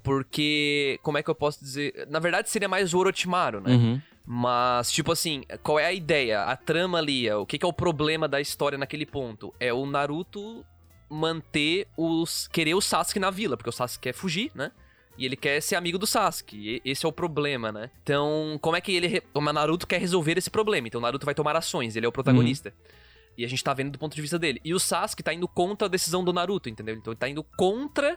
Porque, 0.06 1.00
como 1.02 1.18
é 1.18 1.22
que 1.24 1.28
eu 1.28 1.34
posso 1.34 1.58
dizer? 1.58 2.06
Na 2.08 2.20
verdade, 2.20 2.48
seria 2.48 2.68
mais 2.68 2.94
o 2.94 2.98
Orochimaru, 2.98 3.60
né? 3.60 3.72
Uhum. 3.72 4.00
Mas, 4.24 4.92
tipo 4.92 5.10
assim, 5.10 5.42
qual 5.64 5.80
é 5.80 5.86
a 5.86 5.92
ideia? 5.92 6.44
A 6.44 6.54
trama 6.54 6.98
ali, 6.98 7.28
o 7.28 7.44
que, 7.44 7.58
que 7.58 7.64
é 7.64 7.68
o 7.68 7.72
problema 7.72 8.28
da 8.28 8.40
história 8.40 8.78
naquele 8.78 9.04
ponto? 9.04 9.52
É 9.58 9.72
o 9.72 9.84
Naruto 9.84 10.64
manter 11.10 11.88
os. 11.96 12.46
querer 12.46 12.76
o 12.76 12.80
Sasuke 12.80 13.18
na 13.18 13.32
vila, 13.32 13.56
porque 13.56 13.68
o 13.68 13.72
Sasuke 13.72 14.02
quer 14.02 14.12
fugir, 14.12 14.52
né? 14.54 14.70
E 15.18 15.26
ele 15.26 15.34
quer 15.34 15.60
ser 15.60 15.74
amigo 15.74 15.98
do 15.98 16.06
Sasuke. 16.06 16.56
E 16.84 16.88
esse 16.88 17.04
é 17.04 17.08
o 17.08 17.12
problema, 17.12 17.72
né? 17.72 17.90
Então, 18.04 18.56
como 18.62 18.76
é 18.76 18.80
que 18.80 18.92
ele. 18.92 19.20
O 19.34 19.40
Naruto 19.40 19.88
quer 19.88 20.00
resolver 20.00 20.38
esse 20.38 20.50
problema? 20.50 20.86
Então, 20.86 21.00
o 21.00 21.02
Naruto 21.02 21.26
vai 21.26 21.34
tomar 21.34 21.56
ações, 21.56 21.96
ele 21.96 22.06
é 22.06 22.08
o 22.08 22.12
protagonista. 22.12 22.72
E 23.36 23.44
a 23.44 23.48
gente 23.48 23.64
tá 23.64 23.74
vendo 23.74 23.90
do 23.90 23.98
ponto 23.98 24.14
de 24.14 24.22
vista 24.22 24.38
dele. 24.38 24.60
E 24.64 24.72
o 24.72 24.78
Sasuke 24.78 25.24
tá 25.24 25.34
indo 25.34 25.48
contra 25.48 25.88
a 25.88 25.90
decisão 25.90 26.22
do 26.22 26.32
Naruto, 26.32 26.68
entendeu? 26.68 26.94
Então 26.94 27.12
ele 27.12 27.18
tá 27.18 27.28
indo 27.28 27.42
contra 27.42 28.16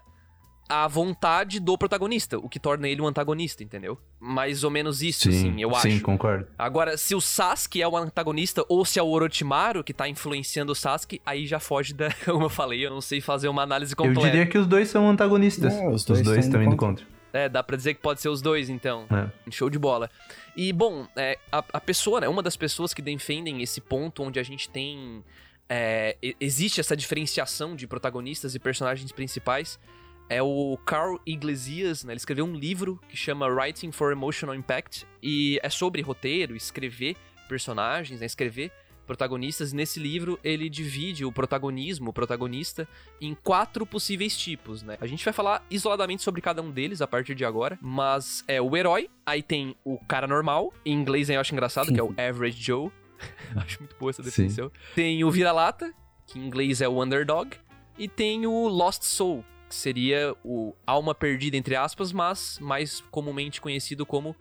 a 0.70 0.88
vontade 0.88 1.60
do 1.60 1.76
protagonista, 1.76 2.38
o 2.38 2.48
que 2.48 2.60
torna 2.60 2.88
ele 2.88 3.02
um 3.02 3.08
antagonista, 3.08 3.64
entendeu? 3.64 3.98
Mais 4.20 4.64
ou 4.64 4.70
menos 4.70 5.02
isso, 5.02 5.24
Sim, 5.32 5.38
assim, 5.38 5.62
eu 5.62 5.74
sim, 5.76 5.94
acho. 5.96 6.02
concordo. 6.04 6.46
Agora, 6.58 6.96
se 6.96 7.16
o 7.16 7.20
Sasuke 7.20 7.82
é 7.82 7.88
o 7.88 7.98
antagonista 7.98 8.64
ou 8.70 8.86
se 8.86 9.00
é 9.00 9.04
o 9.04 9.08
Orochimaru 9.08 9.84
que 9.84 9.94
tá 9.94 10.08
influenciando 10.08 10.72
o 10.72 10.76
Sasuke, 10.76 11.20
aí 11.26 11.48
já 11.48 11.60
foge 11.60 11.94
da. 11.94 12.14
Como 12.24 12.44
eu 12.46 12.50
falei, 12.50 12.86
eu 12.86 12.92
não 12.92 13.02
sei 13.02 13.20
fazer 13.20 13.48
uma 13.48 13.64
análise 13.64 13.94
Eu 13.94 13.98
completa. 13.98 14.30
diria 14.30 14.46
que 14.46 14.58
os 14.60 14.68
dois 14.68 14.90
são 14.90 15.10
antagonistas. 15.10 15.74
É, 15.74 15.88
os 15.88 15.96
os 15.96 16.06
dois 16.06 16.22
dois, 16.22 16.46
estão 16.46 16.62
indo 16.62 16.70
indo 16.74 16.78
contra. 16.78 17.04
É, 17.34 17.50
dá 17.50 17.64
pra 17.64 17.76
dizer 17.76 17.96
que 17.96 18.02
pode 18.02 18.22
ser 18.22 18.30
os 18.30 18.42
dois, 18.42 18.70
então. 18.70 19.08
É. 19.12 19.52
Show 19.52 19.70
de 19.70 19.80
bola. 19.80 20.10
E, 20.56 20.72
bom, 20.72 21.08
é, 21.16 21.38
a, 21.52 21.64
a 21.74 21.82
pessoa, 21.82 22.22
né, 22.22 22.28
uma 22.28 22.44
das 22.44 22.56
pessoas 22.56 22.94
que 22.94 23.02
defendem 23.02 23.62
esse 23.62 23.82
ponto 23.82 24.22
onde 24.24 24.40
a 24.40 24.44
gente 24.44 24.70
tem. 24.70 25.24
é, 25.68 26.16
existe 26.40 26.80
essa 26.80 26.96
diferenciação 26.98 27.76
de 27.76 27.88
protagonistas 27.88 28.56
e 28.56 28.60
personagens 28.60 29.12
principais 29.12 29.80
é 30.29 30.41
o 30.41 30.77
Carl 30.86 31.19
Iglesias, 31.25 32.03
né? 32.03 32.13
Ele 32.13 32.17
escreveu 32.17 32.45
um 32.45 32.55
livro 32.55 33.00
que 33.09 33.17
chama 33.17 33.48
Writing 33.48 33.91
for 33.91 34.12
Emotional 34.12 34.55
Impact 34.55 35.05
e 35.21 35.59
é 35.63 35.69
sobre 35.69 36.01
roteiro, 36.01 36.55
escrever 36.55 37.17
personagens, 37.48 38.19
né? 38.19 38.25
escrever 38.25 38.71
protagonistas. 39.07 39.74
E 39.74 39.75
nesse 39.75 40.00
livro 40.00 40.39
ele 40.43 40.69
divide 40.69 41.25
o 41.25 41.31
protagonismo, 41.31 42.12
o 42.12 42.13
protagonista, 42.13 42.88
em 43.19 43.33
quatro 43.33 43.83
possíveis 43.83 44.38
tipos, 44.38 44.83
né? 44.83 44.98
A 45.01 45.07
gente 45.07 45.25
vai 45.25 45.33
falar 45.33 45.65
isoladamente 45.71 46.21
sobre 46.21 46.41
cada 46.41 46.62
um 46.62 46.69
deles 46.69 47.01
a 47.01 47.07
partir 47.07 47.33
de 47.33 47.43
agora, 47.43 47.79
mas 47.81 48.43
é 48.48 48.62
o 48.62 48.77
herói, 48.77 49.09
aí 49.25 49.41
tem 49.41 49.75
o 49.83 49.98
cara 50.05 50.27
normal, 50.27 50.71
em 50.86 50.93
inglês 50.93 51.27
eu 51.27 51.39
acho 51.39 51.53
engraçado, 51.53 51.91
que 51.91 52.00
é 52.00 52.03
o 52.03 52.13
Average 52.17 52.62
Joe. 52.62 52.91
acho 53.57 53.79
muito 53.79 53.95
boa 53.98 54.12
essa 54.12 54.21
Sim. 54.21 54.29
definição. 54.29 54.71
Tem 54.93 55.24
o 55.24 55.31
vira-lata, 55.31 55.91
que 56.27 56.38
em 56.38 56.45
inglês 56.45 56.79
é 56.79 56.88
o 56.88 57.03
underdog, 57.03 57.57
e 57.98 58.07
tem 58.07 58.45
o 58.45 58.67
Lost 58.67 59.01
Soul, 59.01 59.43
que 59.70 59.76
seria 59.76 60.36
o 60.44 60.76
alma 60.86 61.14
perdida 61.14 61.56
entre 61.56 61.76
aspas, 61.76 62.12
mas 62.12 62.58
mais 62.60 63.02
comumente 63.12 63.62
conhecido 63.62 64.06
como 64.06 64.36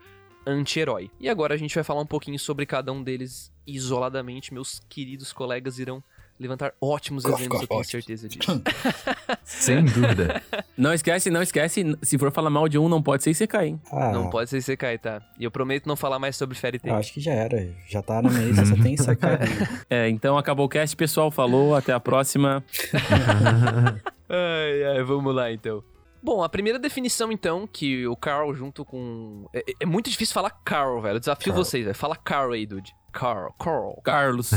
anti-herói. 0.47 1.11
E 1.21 1.29
agora 1.29 1.55
a 1.55 1.59
gente 1.59 1.75
vai 1.75 1.85
falar 1.85 2.01
um 2.01 2.07
pouquinho 2.07 2.39
sobre 2.39 2.65
cada 2.65 2.91
um 2.91 3.03
deles 3.03 3.53
isoladamente. 3.67 4.55
Meus 4.55 4.81
queridos 4.89 5.33
colegas 5.33 5.79
irão 5.79 6.03
levantar 6.38 6.73
ótimos 6.80 7.25
Cof, 7.25 7.35
exemplos, 7.35 7.61
cof, 7.61 7.62
eu 7.64 7.68
tenho 7.68 7.80
ótimos. 7.80 8.04
certeza 8.04 8.28
disso. 8.28 8.62
Sem 9.45 9.85
dúvida. 9.85 10.42
Não 10.76 10.92
esquece, 10.95 11.30
não 11.30 11.42
esquece. 11.42 11.97
Se 12.02 12.16
for 12.18 12.30
falar 12.30 12.50
mal 12.50 12.68
de 12.68 12.78
um, 12.78 12.88
não 12.88 13.02
pode 13.02 13.23
ser 13.25 13.30
ICK, 13.30 13.54
hein? 13.57 13.80
Ah, 13.90 14.12
Não 14.12 14.30
pode 14.30 14.49
ser 14.50 14.61
Sekai, 14.62 14.99
tá? 14.99 15.21
E 15.38 15.45
eu 15.45 15.50
prometo 15.50 15.87
não 15.87 15.97
falar 15.97 16.18
mais 16.18 16.37
sobre 16.37 16.57
Fairy 16.57 16.78
Tail. 16.78 16.95
acho 16.97 17.12
que 17.12 17.21
já 17.21 17.33
era. 17.33 17.68
Já 17.88 18.00
tá 18.02 18.21
na 18.23 18.28
lista, 18.30 18.64
só 18.64 18.75
tem 18.83 18.97
Sakai. 18.97 19.38
É, 19.90 20.09
então 20.09 20.37
acabou 20.38 20.66
o 20.66 20.68
cast, 20.68 20.95
pessoal. 20.97 21.30
Falou, 21.30 21.75
até 21.75 21.92
a 21.92 22.00
próxima. 22.00 22.62
Ai, 24.28 24.85
ai, 24.85 25.02
vamos 25.02 25.35
lá 25.35 25.50
então. 25.50 25.83
Bom, 26.23 26.42
a 26.42 26.49
primeira 26.49 26.78
definição, 26.78 27.30
então, 27.33 27.66
que 27.66 28.07
o 28.07 28.16
Carl 28.16 28.52
junto 28.54 28.85
com. 28.85 29.47
É, 29.54 29.62
é 29.80 29.87
muito 29.87 30.11
difícil 30.11 30.35
falar 30.35 30.50
Carl, 30.64 31.00
velho. 31.00 31.16
Eu 31.16 31.21
desafio 31.21 31.52
Carl. 31.52 31.64
vocês, 31.64 31.85
velho. 31.85 31.95
Fala 31.97 32.16
Carl 32.16 32.52
aí, 32.52 32.66
dude. 32.66 32.92
Carl, 33.19 33.53
Carl. 33.59 34.01
Carlos. 34.05 34.51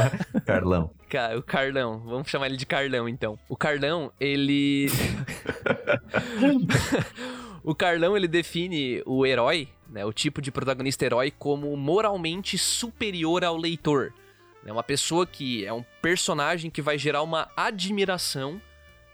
Carlão. 0.46 0.90
Ca- 1.10 1.36
O 1.36 1.42
Carlão, 1.42 1.98
vamos 1.98 2.30
chamar 2.30 2.46
ele 2.46 2.56
de 2.56 2.64
Carlão 2.64 3.06
então. 3.06 3.38
O 3.46 3.54
Carlão, 3.56 4.10
ele. 4.18 4.86
o 7.62 7.74
Carlão, 7.74 8.16
ele 8.16 8.26
define 8.28 9.02
o 9.04 9.26
herói, 9.26 9.68
né, 9.88 10.04
o 10.04 10.12
tipo 10.12 10.40
de 10.40 10.50
protagonista 10.50 11.04
herói, 11.04 11.30
como 11.30 11.76
moralmente 11.76 12.56
superior 12.56 13.44
ao 13.44 13.56
leitor. 13.56 14.12
É 14.64 14.72
uma 14.72 14.82
pessoa 14.82 15.26
que 15.26 15.64
é 15.64 15.72
um 15.72 15.84
personagem 16.02 16.70
que 16.70 16.82
vai 16.82 16.98
gerar 16.98 17.22
uma 17.22 17.48
admiração 17.56 18.60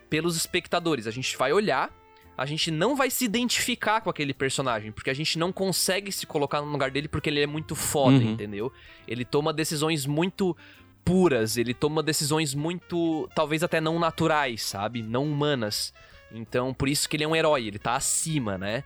pelos 0.08 0.36
espectadores. 0.36 1.06
A 1.06 1.10
gente 1.10 1.36
vai 1.36 1.52
olhar, 1.52 1.90
a 2.36 2.46
gente 2.46 2.70
não 2.70 2.96
vai 2.96 3.10
se 3.10 3.24
identificar 3.24 4.00
com 4.00 4.08
aquele 4.10 4.32
personagem, 4.34 4.90
porque 4.92 5.10
a 5.10 5.14
gente 5.14 5.38
não 5.38 5.52
consegue 5.52 6.10
se 6.10 6.26
colocar 6.26 6.60
no 6.62 6.70
lugar 6.70 6.90
dele 6.90 7.08
porque 7.08 7.28
ele 7.30 7.40
é 7.40 7.46
muito 7.46 7.74
foda, 7.74 8.16
Uhum. 8.16 8.32
entendeu? 8.32 8.72
Ele 9.06 9.24
toma 9.24 9.52
decisões 9.52 10.06
muito 10.06 10.56
puras, 11.04 11.56
ele 11.56 11.74
toma 11.74 12.02
decisões 12.02 12.54
muito, 12.54 13.28
talvez 13.34 13.62
até 13.62 13.80
não 13.80 13.98
naturais, 13.98 14.62
sabe? 14.62 15.02
Não 15.02 15.24
humanas. 15.24 15.92
Então, 16.32 16.72
por 16.72 16.88
isso 16.88 17.08
que 17.08 17.16
ele 17.16 17.24
é 17.24 17.28
um 17.28 17.36
herói, 17.36 17.66
ele 17.66 17.78
tá 17.78 17.94
acima, 17.96 18.56
né? 18.56 18.84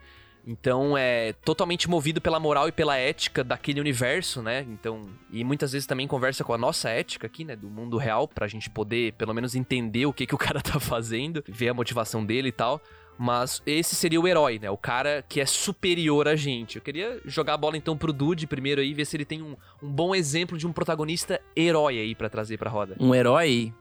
Então, 0.49 0.97
é 0.97 1.33
totalmente 1.33 1.90
movido 1.90 2.21
pela 2.21 2.38
moral 2.38 2.68
e 2.68 2.73
pela 2.73 2.97
ética 2.97 3.42
daquele 3.42 3.81
universo, 3.81 4.40
né? 4.40 4.64
Então, 4.68 5.03
e 5.33 5.42
muitas 5.42 5.73
vezes 5.73 5.87
também 5.87 6.07
conversa 6.07 6.44
com 6.44 6.53
a 6.55 6.59
nossa 6.59 6.88
ética 6.88 7.27
aqui, 7.27 7.44
né, 7.44 7.57
do 7.57 7.68
mundo 7.68 7.97
real, 7.97 8.29
pra 8.29 8.47
gente 8.47 8.71
poder, 8.71 9.12
pelo 9.14 9.35
menos, 9.35 9.57
entender 9.57 10.07
o 10.07 10.12
que, 10.12 10.25
que 10.25 10.35
o 10.35 10.38
cara 10.38 10.61
tá 10.61 10.79
fazendo, 10.79 11.42
ver 11.49 11.68
a 11.68 11.75
motivação 11.75 12.25
dele 12.25 12.49
e 12.49 12.53
tal. 12.53 12.81
Mas 13.18 13.62
esse 13.66 13.94
seria 13.94 14.20
o 14.20 14.29
herói, 14.29 14.59
né? 14.59 14.70
O 14.70 14.76
cara 14.76 15.24
que 15.29 15.40
é 15.40 15.46
superior 15.46 16.29
a 16.29 16.37
gente. 16.37 16.76
Eu 16.76 16.83
queria 16.83 17.20
jogar 17.24 17.55
a 17.55 17.57
bola 17.57 17.76
então 17.76 17.96
pro 17.96 18.12
Dude 18.12 18.46
primeiro 18.46 18.81
aí, 18.81 18.92
ver 18.92 19.05
se 19.07 19.16
ele 19.16 19.24
tem 19.24 19.42
um, 19.42 19.57
um 19.83 19.90
bom 19.90 20.14
exemplo 20.14 20.59
de 20.59 20.66
um 20.66 20.72
protagonista 20.72 21.40
herói 21.57 21.98
aí 21.98 22.14
pra 22.14 22.29
trazer 22.29 22.59
pra 22.59 22.70
roda. 22.70 22.96
Um 23.00 23.14
herói. 23.14 23.72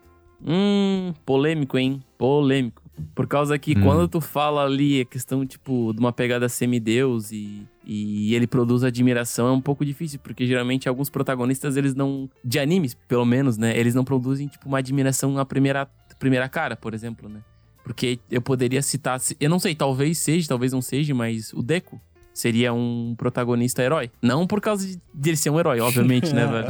Hum, 0.46 1.14
polêmico, 1.26 1.78
hein? 1.78 2.04
Polêmico. 2.18 2.82
Por 3.14 3.28
causa 3.28 3.58
que 3.60 3.78
Hum. 3.78 3.82
quando 3.84 4.08
tu 4.08 4.22
fala 4.22 4.64
ali 4.64 5.02
a 5.02 5.06
questão, 5.06 5.46
tipo, 5.46 5.92
de 5.94 6.00
uma 6.00 6.14
pegada 6.14 6.48
semideus 6.48 7.32
e, 7.32 7.66
e 7.84 8.34
ele 8.34 8.48
produz 8.48 8.84
admiração, 8.84 9.48
é 9.48 9.52
um 9.52 9.60
pouco 9.62 9.84
difícil, 9.86 10.20
porque 10.20 10.46
geralmente 10.46 10.88
alguns 10.88 11.10
protagonistas, 11.10 11.76
eles 11.76 11.94
não. 11.94 12.30
De 12.44 12.58
animes, 12.58 12.94
pelo 12.94 13.26
menos, 13.26 13.58
né? 13.58 13.78
Eles 13.78 13.94
não 13.96 14.06
produzem, 14.06 14.48
tipo, 14.48 14.68
uma 14.68 14.78
admiração 14.78 15.38
à 15.38 15.46
primeira, 15.46 15.90
primeira 16.20 16.48
cara, 16.48 16.76
por 16.78 16.94
exemplo, 16.94 17.28
né? 17.28 17.42
Porque 17.86 18.20
eu 18.32 18.42
poderia 18.42 18.82
citar. 18.82 19.22
Eu 19.40 19.50
não 19.50 19.60
sei, 19.60 19.76
talvez 19.76 20.18
seja, 20.18 20.48
talvez 20.48 20.74
não 20.74 20.82
seja, 20.82 21.14
mas 21.14 21.54
o 21.54 21.62
Deco 21.62 22.02
seria 22.34 22.74
um 22.74 23.16
protagonista 23.16 23.82
herói. 23.82 24.12
Não 24.22 24.46
por 24.46 24.60
causa 24.60 24.86
de, 25.14 25.30
ele 25.30 25.38
ser 25.38 25.52
um 25.52 25.60
herói, 25.60 25.80
obviamente, 25.80 26.34
né, 26.34 26.46
velho? 26.50 26.68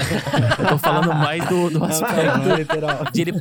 Eu 0.60 0.68
tô 0.68 0.78
falando 0.78 1.14
mais 1.14 1.44
do, 1.48 1.72
do 1.72 1.84
aspecto 1.84 2.38
não, 2.38 2.56
literal. 2.56 3.06
de 3.12 3.22
ele... 3.22 3.34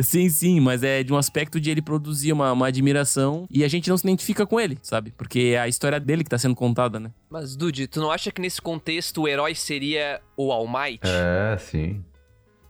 sim, 0.02 0.28
sim, 0.28 0.58
mas 0.58 0.82
é 0.82 1.04
de 1.04 1.12
um 1.12 1.16
aspecto 1.16 1.60
de 1.60 1.70
ele 1.70 1.80
produzir 1.80 2.32
uma, 2.32 2.50
uma 2.50 2.66
admiração 2.66 3.46
e 3.48 3.62
a 3.62 3.68
gente 3.68 3.88
não 3.88 3.96
se 3.96 4.06
identifica 4.06 4.44
com 4.44 4.58
ele, 4.58 4.76
sabe? 4.82 5.12
Porque 5.16 5.52
é 5.54 5.60
a 5.60 5.68
história 5.68 6.00
dele 6.00 6.24
que 6.24 6.30
tá 6.30 6.38
sendo 6.38 6.56
contada, 6.56 6.98
né? 6.98 7.10
Mas, 7.30 7.54
Dude, 7.54 7.86
tu 7.86 8.00
não 8.00 8.10
acha 8.10 8.32
que 8.32 8.40
nesse 8.40 8.60
contexto 8.60 9.22
o 9.22 9.28
herói 9.28 9.54
seria 9.54 10.20
o 10.36 10.50
All 10.50 10.66
Might? 10.66 11.00
É, 11.04 11.56
sim. 11.58 12.02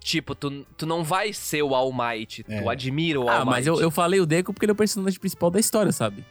Tipo, 0.05 0.35
tu, 0.35 0.67
tu 0.77 0.85
não 0.85 1.03
vai 1.03 1.33
ser 1.33 1.63
o 1.63 1.75
All 1.75 1.91
Might, 1.91 2.43
tu 2.45 2.53
É. 2.53 2.69
admira 2.69 3.19
o 3.19 3.23
All 3.23 3.31
ah, 3.31 3.39
Might. 3.39 3.51
mas 3.51 3.67
eu, 3.67 3.81
eu 3.81 3.91
falei 3.91 4.21
o 4.21 4.27
Deco 4.27 4.53
porque 4.53 4.67
ele 4.67 4.73
é 4.73 4.75
o 4.75 4.77
personagem 4.77 5.19
principal 5.19 5.51
da 5.51 5.59
história, 5.59 5.91
sabe? 5.93 6.23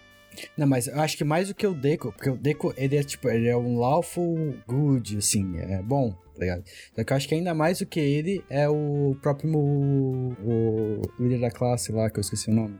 Não, 0.55 0.67
mas 0.67 0.85
eu 0.87 1.01
acho 1.01 1.17
que 1.17 1.23
mais 1.23 1.47
do 1.47 1.55
que 1.55 1.65
o 1.65 1.73
Deco, 1.73 2.11
porque 2.11 2.29
o 2.29 2.37
Deco, 2.37 2.71
ele 2.77 2.95
é 2.95 3.01
tipo, 3.03 3.27
ele 3.29 3.47
é 3.47 3.57
um 3.57 3.79
lawful 3.79 4.55
good, 4.67 5.17
assim, 5.17 5.57
é 5.57 5.81
bom, 5.81 6.11
tá 6.11 6.39
ligado? 6.39 6.63
Só 6.95 7.03
que 7.03 7.13
eu 7.13 7.17
acho 7.17 7.27
que 7.27 7.33
ainda 7.33 7.55
mais 7.55 7.79
do 7.79 7.87
que 7.87 7.99
ele 7.99 8.43
é 8.47 8.69
o 8.69 9.17
próprio 9.23 9.49
o, 9.57 10.35
o 10.45 11.01
líder 11.19 11.39
da 11.39 11.49
classe 11.49 11.91
lá, 11.91 12.11
que 12.11 12.19
eu 12.19 12.21
esqueci 12.21 12.51
o 12.51 12.53
nome. 12.53 12.77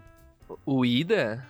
O 0.64 0.86
Ida? 0.86 1.44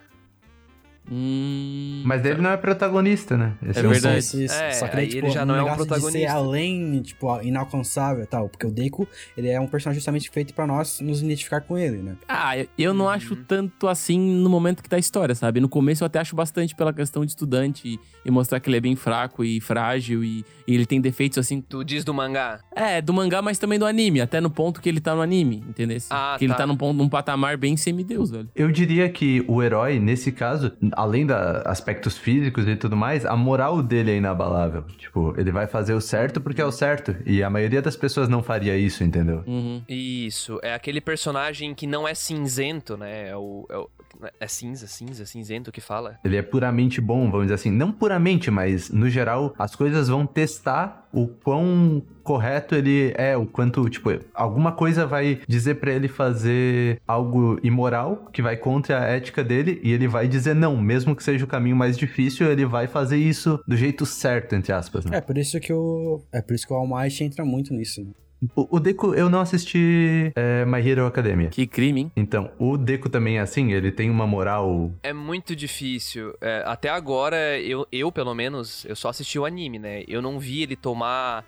Hum... 1.11 2.01
Mas 2.05 2.23
ele 2.25 2.41
não 2.41 2.49
é 2.51 2.57
protagonista, 2.57 3.37
né? 3.37 3.53
Esse 3.67 3.79
É 3.79 3.87
o 3.87 3.89
verdade. 3.89 4.17
Isso, 4.19 4.37
É, 4.53 4.71
só 4.71 4.87
que 4.87 4.95
daí, 4.95 5.07
tipo, 5.07 5.25
ele 5.25 5.33
já 5.33 5.45
não 5.45 5.55
é 5.55 5.61
um 5.61 5.65
de 5.65 5.71
ser 5.71 5.75
protagonista. 5.87 6.31
além, 6.33 7.01
tipo, 7.01 7.41
inalcançável 7.41 8.23
e 8.23 8.27
tal, 8.27 8.49
porque 8.49 8.65
o 8.65 8.71
Deco, 8.71 9.07
ele 9.37 9.49
é 9.49 9.59
um 9.59 9.67
personagem 9.67 9.99
justamente 9.99 10.29
feito 10.29 10.53
pra 10.53 10.65
nós 10.67 10.99
nos 10.99 11.21
identificar 11.21 11.61
com 11.61 11.77
ele, 11.77 11.97
né? 11.97 12.15
Ah, 12.27 12.57
eu, 12.57 12.67
eu 12.77 12.93
não 12.93 13.05
Uhum. 13.05 13.11
acho 13.11 13.35
tanto 13.35 13.87
assim 13.87 14.17
no 14.19 14.49
momento 14.49 14.81
que 14.81 14.89
tá 14.89 14.95
a 14.95 14.99
história, 14.99 15.35
sabe? 15.35 15.59
No 15.59 15.69
começo 15.69 16.03
eu 16.03 16.05
até 16.05 16.19
acho 16.19 16.35
bastante 16.35 16.75
pela 16.75 16.93
questão 16.93 17.25
de 17.25 17.31
estudante 17.31 17.87
e, 17.87 17.99
e 18.25 18.31
mostrar 18.31 18.59
que 18.59 18.69
ele 18.69 18.77
é 18.77 18.81
bem 18.81 18.95
fraco 18.95 19.43
e 19.43 19.59
frágil 19.59 20.23
e, 20.23 20.45
e 20.67 20.73
ele 20.73 20.85
tem 20.85 21.01
defeitos 21.01 21.37
assim. 21.37 21.61
Tu 21.61 21.83
diz 21.83 22.03
do 22.03 22.13
mangá? 22.13 22.59
É, 22.75 23.01
do 23.01 23.13
mangá, 23.13 23.41
mas 23.41 23.59
também 23.59 23.77
do 23.77 23.85
anime, 23.85 24.21
até 24.21 24.39
no 24.39 24.49
ponto 24.49 24.81
que 24.81 24.87
ele 24.89 24.99
tá 25.01 25.13
no 25.15 25.21
anime, 25.21 25.63
entendeu? 25.67 25.97
Ah, 26.09 26.35
que 26.39 26.45
ele 26.45 26.53
tá. 26.53 26.59
tá 26.59 26.67
num, 26.67 26.75
ponto, 26.77 26.97
num 26.97 27.09
patamar 27.09 27.57
bem 27.57 27.75
semideus, 27.77 28.31
velho. 28.31 28.49
Eu 28.55 28.71
diria 28.71 29.09
que 29.09 29.43
o 29.47 29.61
herói, 29.61 29.99
nesse 29.99 30.31
caso, 30.31 30.71
além 30.95 31.25
da 31.25 31.61
aspectos 31.65 32.17
físicos 32.17 32.67
e 32.67 32.75
tudo 32.75 32.95
mais, 32.95 33.25
a 33.25 33.35
moral 33.35 33.81
dele 33.81 34.11
é 34.11 34.17
inabalável. 34.17 34.83
Tipo, 34.97 35.33
ele 35.37 35.51
vai 35.51 35.67
fazer 35.67 35.93
o 35.93 36.01
certo 36.01 36.39
porque 36.41 36.61
é 36.61 36.65
o 36.65 36.71
certo. 36.71 37.15
E 37.25 37.43
a 37.43 37.49
maioria 37.49 37.81
das 37.81 37.95
pessoas 37.95 38.27
não 38.29 38.41
faria 38.43 38.75
isso, 38.77 39.03
entendeu? 39.03 39.43
Uhum. 39.47 39.81
Isso, 39.87 40.59
é 40.63 40.73
aquele 40.73 41.01
personagem 41.01 41.73
que 41.73 41.85
não 41.87 42.07
é 42.07 42.13
cinzento, 42.13 42.95
né? 42.97 43.29
É 43.29 43.35
o. 43.35 43.65
É, 43.69 43.77
o- 43.77 43.89
é 44.39 44.47
cinza, 44.47 44.87
cinza, 44.87 45.25
cinzento 45.25 45.71
que 45.71 45.81
fala. 45.81 46.17
Ele 46.23 46.37
é 46.37 46.41
puramente 46.41 47.01
bom, 47.01 47.29
vamos 47.29 47.47
dizer 47.47 47.55
assim. 47.55 47.71
Não 47.71 47.91
puramente, 47.91 48.49
mas 48.51 48.89
no 48.89 49.09
geral, 49.09 49.53
as 49.57 49.75
coisas 49.75 50.07
vão 50.07 50.25
testar 50.25 51.02
o 51.13 51.27
quão 51.27 52.01
correto 52.23 52.73
ele 52.73 53.13
é, 53.15 53.37
o 53.37 53.45
quanto, 53.45 53.87
tipo, 53.87 54.09
alguma 54.33 54.71
coisa 54.71 55.05
vai 55.05 55.41
dizer 55.47 55.75
pra 55.75 55.91
ele 55.91 56.07
fazer 56.07 56.99
algo 57.07 57.59
imoral, 57.61 58.29
que 58.33 58.41
vai 58.41 58.57
contra 58.57 58.99
a 58.99 59.03
ética 59.03 59.43
dele, 59.43 59.79
e 59.83 59.91
ele 59.91 60.07
vai 60.07 60.27
dizer 60.27 60.55
não, 60.55 60.75
mesmo 60.75 61.15
que 61.15 61.23
seja 61.23 61.45
o 61.45 61.47
caminho 61.47 61.75
mais 61.75 61.97
difícil, 61.97 62.51
ele 62.51 62.65
vai 62.65 62.87
fazer 62.87 63.17
isso 63.17 63.59
do 63.67 63.77
jeito 63.77 64.05
certo, 64.05 64.55
entre 64.55 64.73
aspas, 64.73 65.05
né? 65.05 65.17
É, 65.17 65.21
por 65.21 65.37
isso 65.37 65.59
que 65.59 65.71
o. 65.71 66.21
É 66.31 66.41
por 66.41 66.55
isso 66.55 66.65
que 66.65 66.73
o 66.73 66.75
All 66.75 66.87
Might 66.87 67.23
entra 67.23 67.45
muito 67.45 67.73
nisso, 67.73 68.01
né? 68.01 68.11
O, 68.55 68.77
o 68.77 68.79
Deku, 68.79 69.13
eu 69.13 69.29
não 69.29 69.39
assisti 69.41 70.31
é, 70.35 70.65
My 70.65 70.79
Hero 70.87 71.05
Academia. 71.05 71.49
Que 71.49 71.65
crime, 71.67 72.01
hein? 72.01 72.11
Então, 72.15 72.51
o 72.59 72.77
Deku 72.77 73.09
também 73.09 73.37
é 73.37 73.41
assim? 73.41 73.71
Ele 73.71 73.91
tem 73.91 74.09
uma 74.09 74.25
moral. 74.27 74.91
É 75.03 75.13
muito 75.13 75.55
difícil. 75.55 76.33
É, 76.41 76.63
até 76.65 76.89
agora, 76.89 77.59
eu, 77.59 77.87
eu, 77.91 78.11
pelo 78.11 78.33
menos, 78.33 78.85
eu 78.85 78.95
só 78.95 79.09
assisti 79.09 79.37
o 79.39 79.45
anime, 79.45 79.79
né? 79.79 80.03
Eu 80.07 80.21
não 80.21 80.39
vi 80.39 80.63
ele 80.63 80.75
tomar 80.75 81.45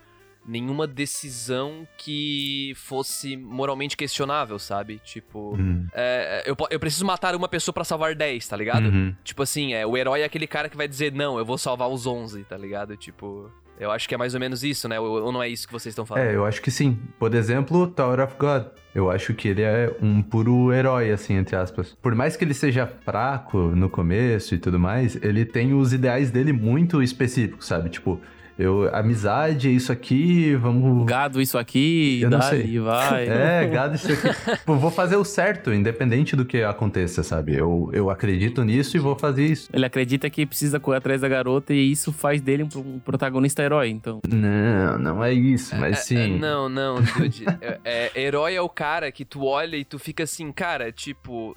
nenhuma 0.47 0.85
decisão 0.85 1.87
que 1.97 2.73
fosse 2.75 3.35
moralmente 3.35 3.97
questionável, 3.97 4.59
sabe? 4.59 5.01
Tipo, 5.03 5.55
Hum. 5.59 5.87
é, 5.91 6.43
eu, 6.45 6.55
po- 6.55 6.67
eu 6.69 6.79
preciso 6.79 7.03
matar 7.03 7.35
uma 7.35 7.47
pessoa 7.49 7.73
pra 7.73 7.83
salvar 7.83 8.13
10, 8.13 8.47
tá 8.47 8.55
ligado? 8.55 8.85
Uhum. 8.85 9.15
Tipo 9.23 9.41
assim, 9.41 9.73
é, 9.73 9.87
o 9.87 9.97
herói 9.97 10.21
é 10.21 10.23
aquele 10.23 10.45
cara 10.45 10.69
que 10.69 10.77
vai 10.77 10.87
dizer, 10.87 11.11
não, 11.11 11.39
eu 11.39 11.45
vou 11.45 11.57
salvar 11.57 11.89
os 11.89 12.05
11, 12.05 12.43
tá 12.43 12.55
ligado? 12.55 12.95
Tipo, 12.95 13.49
eu 13.79 13.91
acho 13.91 14.07
que 14.07 14.15
é 14.15 14.17
mais 14.17 14.33
ou 14.33 14.39
menos 14.39 14.63
isso, 14.63 14.87
né? 14.87 14.99
Ou, 14.99 15.31
não 15.31 15.41
é 15.41 15.49
isso 15.49 15.67
que 15.67 15.73
vocês 15.73 15.91
estão 15.91 16.05
falando? 16.05 16.25
É, 16.25 16.35
eu 16.35 16.45
acho 16.45 16.61
que 16.61 16.71
sim. 16.71 16.97
Por 17.19 17.33
exemplo, 17.33 17.87
Tower 17.87 18.21
of 18.21 18.35
God. 18.37 18.65
Eu 18.93 19.11
acho 19.11 19.33
que 19.33 19.49
ele 19.49 19.61
é 19.61 19.93
um 20.01 20.21
puro 20.21 20.71
herói, 20.71 21.11
assim, 21.11 21.33
entre 21.33 21.55
aspas. 21.55 21.97
Por 22.01 22.15
mais 22.15 22.37
que 22.37 22.45
ele 22.45 22.53
seja 22.53 22.87
fraco 23.03 23.57
no 23.57 23.89
começo 23.89 24.55
e 24.55 24.57
tudo 24.57 24.79
mais, 24.79 25.21
ele 25.21 25.43
tem 25.43 25.73
os 25.73 25.91
ideais 25.91 26.31
dele 26.31 26.53
muito 26.53 27.03
específicos, 27.03 27.67
sabe? 27.67 27.89
Tipo, 27.89 28.21
eu, 28.57 28.89
amizade, 28.95 29.67
é 29.67 29.71
isso 29.71 29.91
aqui, 29.91 30.55
vamos. 30.55 31.05
Gado 31.05 31.41
isso 31.41 31.57
aqui, 31.57 32.21
Eu 32.21 32.29
não 32.29 32.39
dali, 32.39 32.63
sei. 32.63 32.79
vai. 32.79 33.25
É, 33.35 33.67
gado 33.67 33.95
isso 33.95 34.11
aqui. 34.11 34.55
tipo, 34.57 34.75
vou 34.75 34.91
fazer 34.91 35.15
o 35.17 35.23
certo, 35.25 35.73
independente 35.73 36.35
do 36.35 36.45
que 36.45 36.63
aconteça, 36.63 37.21
sabe? 37.23 37.55
Eu, 37.55 37.89
eu 37.93 38.09
acredito 38.09 38.63
nisso 38.63 38.95
e 38.95 38.99
vou 38.99 39.15
fazer 39.15 39.45
isso. 39.45 39.69
Ele 39.73 39.85
acredita 39.85 40.29
que 40.29 40.45
precisa 40.45 40.79
correr 40.79 40.97
atrás 40.97 41.21
da 41.21 41.27
garota 41.27 41.73
e 41.73 41.91
isso 41.91 42.13
faz 42.13 42.41
dele 42.41 42.63
um, 42.63 42.99
protagonista 42.99 43.61
herói, 43.61 43.89
então. 43.89 44.19
Não, 44.27 44.97
não 44.99 45.23
é 45.23 45.33
isso, 45.33 45.75
mas 45.75 45.97
É, 45.97 46.01
sim. 46.01 46.37
não, 46.37 46.69
não, 46.69 46.95
dude. 47.01 47.43
é, 47.61 47.79
é, 47.83 48.21
herói 48.21 48.55
é 48.55 48.61
o 48.61 48.69
cara 48.69 49.11
que 49.11 49.25
tu 49.25 49.45
olha 49.45 49.75
e 49.75 49.83
tu 49.83 49.99
fica 49.99 50.23
assim, 50.23 50.51
cara, 50.51 50.91
tipo, 50.91 51.55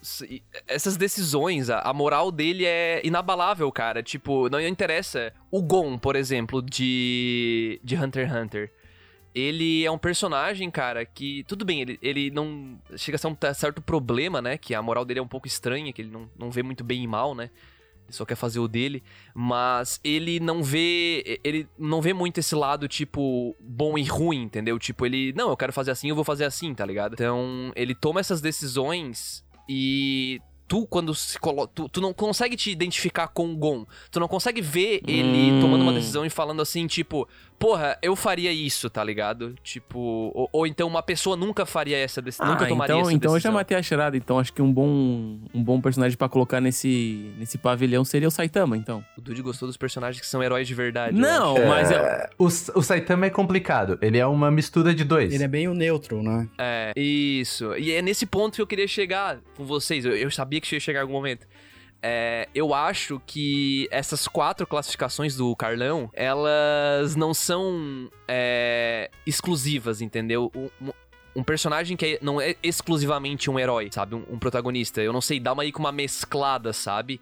essas 0.66 0.96
decisões, 0.96 1.70
a, 1.70 1.78
a 1.80 1.92
moral 1.92 2.32
dele 2.32 2.64
é 2.64 3.00
inabalável, 3.04 3.70
cara. 3.70 4.02
Tipo, 4.02 4.48
não 4.48 4.60
interessa. 4.60 5.32
O 5.50 5.62
Gon, 5.62 5.98
por 5.98 6.16
exemplo, 6.16 6.60
de, 6.62 7.80
de 7.82 7.96
Hunter 7.96 8.28
x 8.28 8.36
Hunter. 8.36 8.72
Ele 9.34 9.84
é 9.84 9.90
um 9.90 9.98
personagem, 9.98 10.70
cara, 10.70 11.04
que. 11.04 11.44
Tudo 11.44 11.64
bem, 11.64 11.82
ele, 11.82 11.98
ele 12.02 12.30
não. 12.30 12.78
Chega 12.96 13.16
a 13.16 13.18
ser 13.18 13.28
um 13.28 13.36
certo 13.54 13.80
problema, 13.80 14.42
né? 14.42 14.58
Que 14.58 14.74
a 14.74 14.82
moral 14.82 15.04
dele 15.04 15.20
é 15.20 15.22
um 15.22 15.28
pouco 15.28 15.46
estranha, 15.46 15.92
que 15.92 16.02
ele 16.02 16.10
não, 16.10 16.28
não 16.36 16.50
vê 16.50 16.62
muito 16.62 16.82
bem 16.82 17.02
e 17.02 17.06
mal, 17.06 17.34
né? 17.34 17.50
Ele 18.08 18.16
só 18.16 18.24
quer 18.24 18.34
fazer 18.34 18.58
o 18.58 18.66
dele. 18.66 19.02
Mas 19.34 20.00
ele 20.02 20.40
não 20.40 20.62
vê. 20.62 21.40
Ele 21.44 21.68
não 21.78 22.00
vê 22.00 22.12
muito 22.12 22.38
esse 22.38 22.54
lado, 22.54 22.88
tipo, 22.88 23.54
bom 23.60 23.98
e 23.98 24.02
ruim, 24.02 24.42
entendeu? 24.42 24.78
Tipo, 24.78 25.06
ele. 25.06 25.32
Não, 25.34 25.50
eu 25.50 25.56
quero 25.56 25.72
fazer 25.72 25.90
assim, 25.90 26.08
eu 26.08 26.14
vou 26.14 26.24
fazer 26.24 26.44
assim, 26.44 26.74
tá 26.74 26.84
ligado? 26.84 27.12
Então, 27.12 27.70
ele 27.76 27.94
toma 27.94 28.20
essas 28.20 28.40
decisões 28.40 29.44
e. 29.68 30.40
Tu, 30.68 30.86
quando 30.86 31.14
se 31.14 31.38
coloca. 31.38 31.72
Tu, 31.74 31.88
tu 31.88 32.00
não 32.00 32.12
consegue 32.12 32.54
te 32.54 32.70
identificar 32.70 33.26
com 33.28 33.50
o 33.50 33.56
Gon. 33.56 33.86
Tu 34.10 34.20
não 34.20 34.28
consegue 34.28 34.60
ver 34.60 35.00
ele 35.08 35.50
Hum. 35.52 35.60
tomando 35.62 35.80
uma 35.82 35.92
decisão 35.94 36.26
e 36.26 36.30
falando 36.30 36.60
assim, 36.60 36.86
tipo, 36.86 37.26
porra, 37.58 37.98
eu 38.02 38.14
faria 38.14 38.52
isso, 38.52 38.88
tá 38.88 39.02
ligado? 39.02 39.54
Tipo. 39.62 39.98
Ou, 40.34 40.48
ou 40.52 40.66
então 40.66 40.86
uma 40.86 41.02
pessoa 41.02 41.36
nunca 41.36 41.66
faria 41.66 41.96
essa 41.96 42.22
decisão. 42.22 42.46
nunca 42.46 42.66
tomaria 42.66 42.94
então, 42.94 43.06
essa 43.08 43.12
então 43.12 43.30
eu 43.30 43.34
já 43.34 43.48
decisão. 43.48 43.52
matei 43.52 43.76
a 43.76 43.82
charada. 43.82 44.16
Então 44.16 44.38
acho 44.38 44.52
que 44.52 44.62
um 44.62 44.72
bom, 44.72 44.86
um 45.54 45.62
bom 45.62 45.80
personagem 45.80 46.16
pra 46.16 46.28
colocar 46.28 46.60
nesse, 46.60 47.32
nesse 47.38 47.58
pavilhão 47.58 48.04
seria 48.04 48.28
o 48.28 48.30
Saitama, 48.30 48.76
então. 48.76 49.04
O 49.16 49.20
Dude 49.20 49.42
gostou 49.42 49.66
dos 49.66 49.76
personagens 49.76 50.20
que 50.20 50.26
são 50.26 50.42
heróis 50.42 50.66
de 50.66 50.74
verdade. 50.74 51.18
Não, 51.18 51.54
mas 51.66 51.90
é, 51.90 52.28
O, 52.38 52.46
o 52.46 52.82
Saitama 52.82 53.26
é 53.26 53.30
complicado. 53.30 53.98
Ele 54.00 54.18
é 54.18 54.26
uma 54.26 54.50
mistura 54.50 54.94
de 54.94 55.04
dois. 55.04 55.32
Ele 55.32 55.44
é 55.44 55.48
bem 55.48 55.68
o 55.68 55.74
neutro, 55.74 56.22
né? 56.22 56.48
É, 56.58 56.92
isso. 56.96 57.74
E 57.76 57.92
é 57.92 58.00
nesse 58.02 58.26
ponto 58.26 58.54
que 58.56 58.62
eu 58.62 58.66
queria 58.66 58.88
chegar 58.88 59.38
com 59.56 59.64
vocês. 59.64 60.04
Eu, 60.04 60.16
eu 60.16 60.30
sabia 60.30 60.60
que 60.60 60.74
ia 60.74 60.80
chegar 60.80 61.00
em 61.00 61.02
algum 61.02 61.14
momento. 61.14 61.46
É, 62.00 62.48
eu 62.54 62.72
acho 62.72 63.20
que 63.26 63.88
essas 63.90 64.28
quatro 64.28 64.66
classificações 64.66 65.36
do 65.36 65.54
Carlão, 65.56 66.08
elas 66.12 67.16
não 67.16 67.34
são 67.34 68.08
é, 68.28 69.10
exclusivas, 69.26 70.00
entendeu? 70.00 70.50
Um, 70.54 70.90
um- 71.34 71.42
personagem 71.42 71.96
que 71.96 72.06
é- 72.06 72.18
não 72.22 72.40
é 72.40 72.54
exclusivamente 72.62 73.50
um 73.50 73.58
herói, 73.58 73.88
sabe? 73.92 74.14
Um, 74.14 74.24
um 74.30 74.38
protagonista. 74.38 75.00
Eu 75.00 75.12
não 75.12 75.20
sei, 75.20 75.40
dá 75.40 75.52
uma 75.52 75.62
aí 75.64 75.72
com 75.72 75.80
uma 75.80 75.92
mesclada, 75.92 76.72
sabe? 76.72 77.20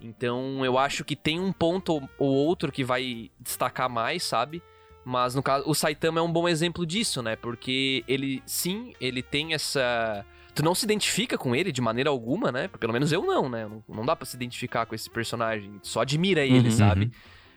Então 0.00 0.64
eu 0.64 0.78
acho 0.78 1.04
que 1.04 1.16
tem 1.16 1.40
um 1.40 1.52
ponto 1.52 2.06
ou 2.18 2.28
outro 2.28 2.70
que 2.70 2.84
vai 2.84 3.30
destacar 3.40 3.88
mais, 3.88 4.22
sabe? 4.22 4.62
Mas 5.04 5.34
no 5.34 5.42
caso, 5.42 5.64
o 5.66 5.74
Saitama 5.74 6.20
é 6.20 6.22
um 6.22 6.30
bom 6.32 6.46
exemplo 6.48 6.84
disso, 6.84 7.22
né? 7.22 7.34
Porque 7.34 8.04
ele, 8.06 8.42
sim, 8.46 8.92
ele 9.00 9.22
tem 9.22 9.54
essa. 9.54 10.24
Tu 10.58 10.64
não 10.64 10.74
se 10.74 10.84
identifica 10.84 11.38
com 11.38 11.54
ele 11.54 11.70
de 11.70 11.80
maneira 11.80 12.10
alguma, 12.10 12.50
né? 12.50 12.66
Pelo 12.66 12.92
menos 12.92 13.12
eu 13.12 13.22
não, 13.22 13.48
né? 13.48 13.64
Não, 13.68 13.84
não 13.88 14.04
dá 14.04 14.16
pra 14.16 14.26
se 14.26 14.34
identificar 14.34 14.86
com 14.86 14.92
esse 14.92 15.08
personagem. 15.08 15.78
Só 15.84 16.00
admira 16.00 16.44
ele, 16.44 16.68
Uhum, 16.68 16.70
sabe? 16.72 17.12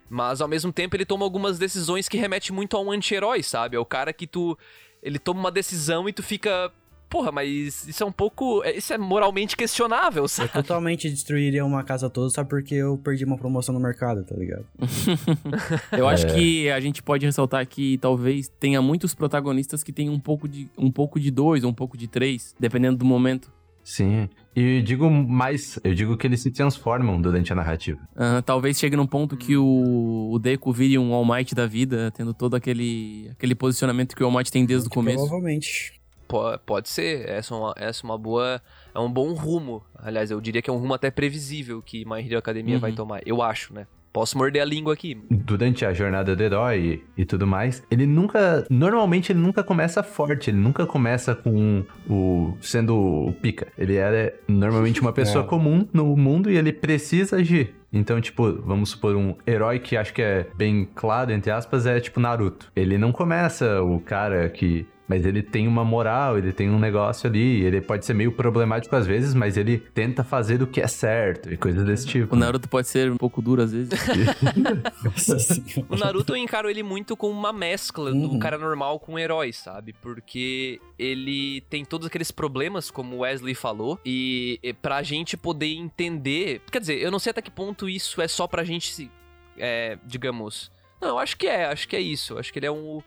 Mas 0.08 0.40
ao 0.40 0.48
mesmo 0.48 0.72
tempo 0.72 0.96
ele 0.96 1.04
toma 1.04 1.26
algumas 1.26 1.58
decisões 1.58 2.08
que 2.08 2.16
remetem 2.16 2.56
muito 2.56 2.78
a 2.78 2.80
um 2.80 2.92
anti-herói, 2.92 3.42
sabe? 3.42 3.76
É 3.76 3.80
o 3.80 3.86
cara 3.86 4.14
que 4.14 4.28
tu. 4.28 4.56
Ele 5.02 5.18
toma 5.18 5.40
uma 5.40 5.52
decisão 5.52 6.08
e 6.08 6.14
tu 6.14 6.22
fica. 6.22 6.72
Porra, 7.12 7.32
mas 7.32 7.88
isso 7.88 8.02
é 8.02 8.06
um 8.06 8.12
pouco. 8.12 8.64
é- 8.64 8.78
Isso 8.78 8.94
é 8.94 8.98
moralmente 8.98 9.56
questionável, 9.58 10.24
Eu 10.24 10.28
sabe? 10.30 10.52
totalmente 10.54 11.10
destruiria 11.10 11.64
uma 11.66 11.84
casa 11.84 12.10
toda 12.10 12.30
só 12.30 12.44
porque 12.44 12.74
eu 12.74 12.98
perdi 12.98 13.26
uma 13.26 13.38
promoção 13.38 13.74
no 13.76 13.80
mercado, 13.82 14.24
tá 14.24 14.36
ligado? 14.36 14.66
eu 15.98 16.08
acho 16.08 16.26
É. 16.28 16.34
que 16.34 16.70
a 16.72 16.80
gente 16.80 17.04
pode 17.04 17.26
ressaltar 17.26 17.68
que 17.68 17.98
talvez 17.98 18.48
tenha 18.60 18.82
muitos 18.82 19.14
protagonistas 19.14 19.84
que 19.84 19.92
tenham 19.92 20.14
um 20.14 20.20
pouco 20.20 20.48
de, 20.48 20.70
um 20.78 20.90
pouco 20.92 21.20
de 21.20 21.30
dois, 21.30 21.64
ou 21.64 21.70
um 21.70 21.74
pouco 21.74 21.98
de 21.98 22.08
três, 22.08 22.56
dependendo 22.60 22.98
do 22.98 23.06
momento. 23.06 23.52
Sim. 23.84 24.30
E 24.56 24.82
digo 24.82 25.10
mais, 25.10 25.80
eu 25.84 25.94
digo 25.96 26.16
que 26.16 26.28
eles 26.28 26.40
se 26.42 26.52
transformam 26.52 27.20
durante 27.20 27.52
a 27.52 27.56
narrativa. 27.56 28.00
Ah, 28.16 28.42
talvez 28.46 28.78
chegue 28.80 28.96
num 28.96 29.08
ponto 29.08 29.36
que 29.36 29.58
o, 29.58 30.30
o 30.32 30.40
Deku 30.40 30.72
vire 30.72 30.98
um 31.00 31.14
All 31.14 31.26
Might 31.26 31.56
da 31.56 31.66
vida, 31.66 32.12
tendo 32.12 32.34
todo 32.34 32.56
aquele, 32.56 33.30
aquele 33.32 33.56
posicionamento 33.56 34.16
que 34.16 34.24
o 34.24 34.26
All 34.28 34.32
Might 34.32 34.52
tem 34.52 34.66
desde 34.66 34.88
o 34.88 34.92
começo. 34.92 35.18
Provavelmente. 35.18 36.00
Po- 36.32 36.58
Pode 36.66 36.90
ser, 36.90 37.28
essa 37.30 37.54
é 37.54 37.58
uma, 37.58 37.74
essa 37.78 38.02
é 38.02 38.10
uma 38.10 38.18
boa. 38.18 38.62
É 38.96 39.00
um 39.00 39.12
bom 39.12 39.34
rumo. 39.34 39.84
Aliás, 39.96 40.32
eu 40.32 40.40
diria 40.42 40.62
que 40.62 40.70
é 40.70 40.74
um 40.74 40.78
rumo 40.78 40.94
até 40.94 41.12
previsível 41.12 41.82
que 41.82 42.06
My 42.06 42.26
Hero 42.26 42.38
Academia 42.38 42.76
Uhum. 42.76 42.82
vai 42.82 42.92
tomar. 42.94 43.22
Eu 43.26 43.42
acho, 43.42 43.74
né? 43.74 43.86
Posso 44.14 44.38
morder 44.38 44.62
a 44.62 44.66
língua 44.66 44.94
aqui. 44.94 45.18
Durante 45.30 45.86
a 45.86 45.94
jornada 45.94 46.36
do 46.36 46.44
herói 46.44 47.02
e, 47.18 47.22
e 47.22 47.26
tudo 47.26 47.48
mais, 47.48 47.82
ele 47.90 48.06
nunca. 48.06 48.66
Normalmente 48.70 49.32
ele 49.32 49.40
nunca 49.40 49.64
começa 49.64 50.04
forte, 50.04 50.50
ele 50.50 50.58
nunca 50.58 50.86
começa 50.86 51.34
com 51.34 51.86
o. 52.10 52.58
sendo 52.60 52.94
o 52.94 53.32
pica. 53.42 53.68
Ele 53.78 53.96
é 53.96 54.38
normalmente 54.50 55.00
uma 55.00 55.14
pessoa 55.14 55.46
É. 55.46 55.48
comum 55.48 55.88
no 55.94 56.18
mundo 56.18 56.52
e 56.52 56.58
ele 56.58 56.74
precisa 56.74 57.38
agir. 57.38 57.74
Então, 57.94 58.20
tipo, 58.20 58.52
vamos 58.64 58.90
supor 58.90 59.16
um 59.16 59.36
herói 59.48 59.80
que 59.80 59.96
acho 59.96 60.14
que 60.14 60.22
é 60.22 60.46
bem 60.58 60.88
claro, 60.94 61.32
entre 61.32 61.50
aspas, 61.52 61.86
é 61.86 62.00
tipo 62.02 62.20
Naruto. 62.20 62.70
Ele 62.76 62.98
não 62.98 63.14
começa 63.14 63.82
o 63.82 64.00
cara 64.02 64.50
que. 64.50 64.86
Mas 65.12 65.26
ele 65.26 65.44
tem 65.44 65.68
uma 65.68 65.84
moral, 65.84 66.38
ele 66.38 66.54
tem 66.54 66.70
um 66.70 66.80
negócio 66.80 67.30
ali. 67.30 67.62
Ele 67.66 67.82
pode 67.82 68.06
ser 68.06 68.14
meio 68.14 68.32
problemático 68.32 68.96
às 68.96 69.06
vezes, 69.06 69.34
mas 69.34 69.58
ele 69.58 69.78
tenta 69.78 70.24
fazer 70.24 70.62
o 70.64 70.68
que 70.68 70.80
é 70.80 70.88
certo 70.88 71.52
e 71.52 71.58
coisas 71.58 71.84
desse 71.86 72.08
tipo. 72.08 72.34
O 72.34 72.40
Naruto 72.40 72.70
pode 72.70 72.88
ser 72.88 73.12
um 73.12 73.18
pouco 73.18 73.42
duro 73.42 73.62
às 73.62 73.74
vezes. 73.74 73.92
O 75.90 75.96
Naruto 75.98 76.34
eu 76.34 76.38
encaro 76.38 76.70
ele 76.70 76.84
muito 76.84 77.16
como 77.18 77.38
uma 77.38 77.52
mescla 77.54 78.12
do 78.12 78.32
Uhum. 78.32 78.40
cara 78.40 78.58
normal 78.58 79.00
com 79.00 79.14
o 79.16 79.20
herói, 79.20 79.52
sabe? 79.52 79.94
Porque 80.02 80.80
ele 80.98 81.62
tem 81.70 81.84
todos 81.84 82.08
aqueles 82.08 82.32
problemas, 82.32 82.90
como 82.90 83.18
o 83.18 83.20
Wesley 83.20 83.54
falou, 83.56 84.00
e, 84.06 84.60
e 84.64 84.72
pra 84.74 85.04
gente 85.04 85.36
poder 85.36 85.74
entender. 85.74 86.62
Quer 86.72 86.80
dizer, 86.80 87.02
eu 87.02 87.12
não 87.12 87.20
sei 87.20 87.32
até 87.32 87.42
que 87.42 87.52
ponto 87.52 87.90
isso 87.90 88.22
é 88.22 88.28
só 88.28 88.48
pra 88.48 88.64
gente 88.64 88.94
se. 88.94 89.12
é, 89.58 89.98
digamos. 90.06 90.72
Não, 91.02 91.10
eu 91.10 91.20
acho 91.20 91.36
que 91.36 91.48
é, 91.48 91.66
acho 91.66 91.88
que 91.88 91.96
é 91.96 92.00
isso. 92.00 92.38
Acho 92.38 92.54
que 92.54 92.60
ele 92.60 92.68
é 92.68 92.72
um. 92.72 93.02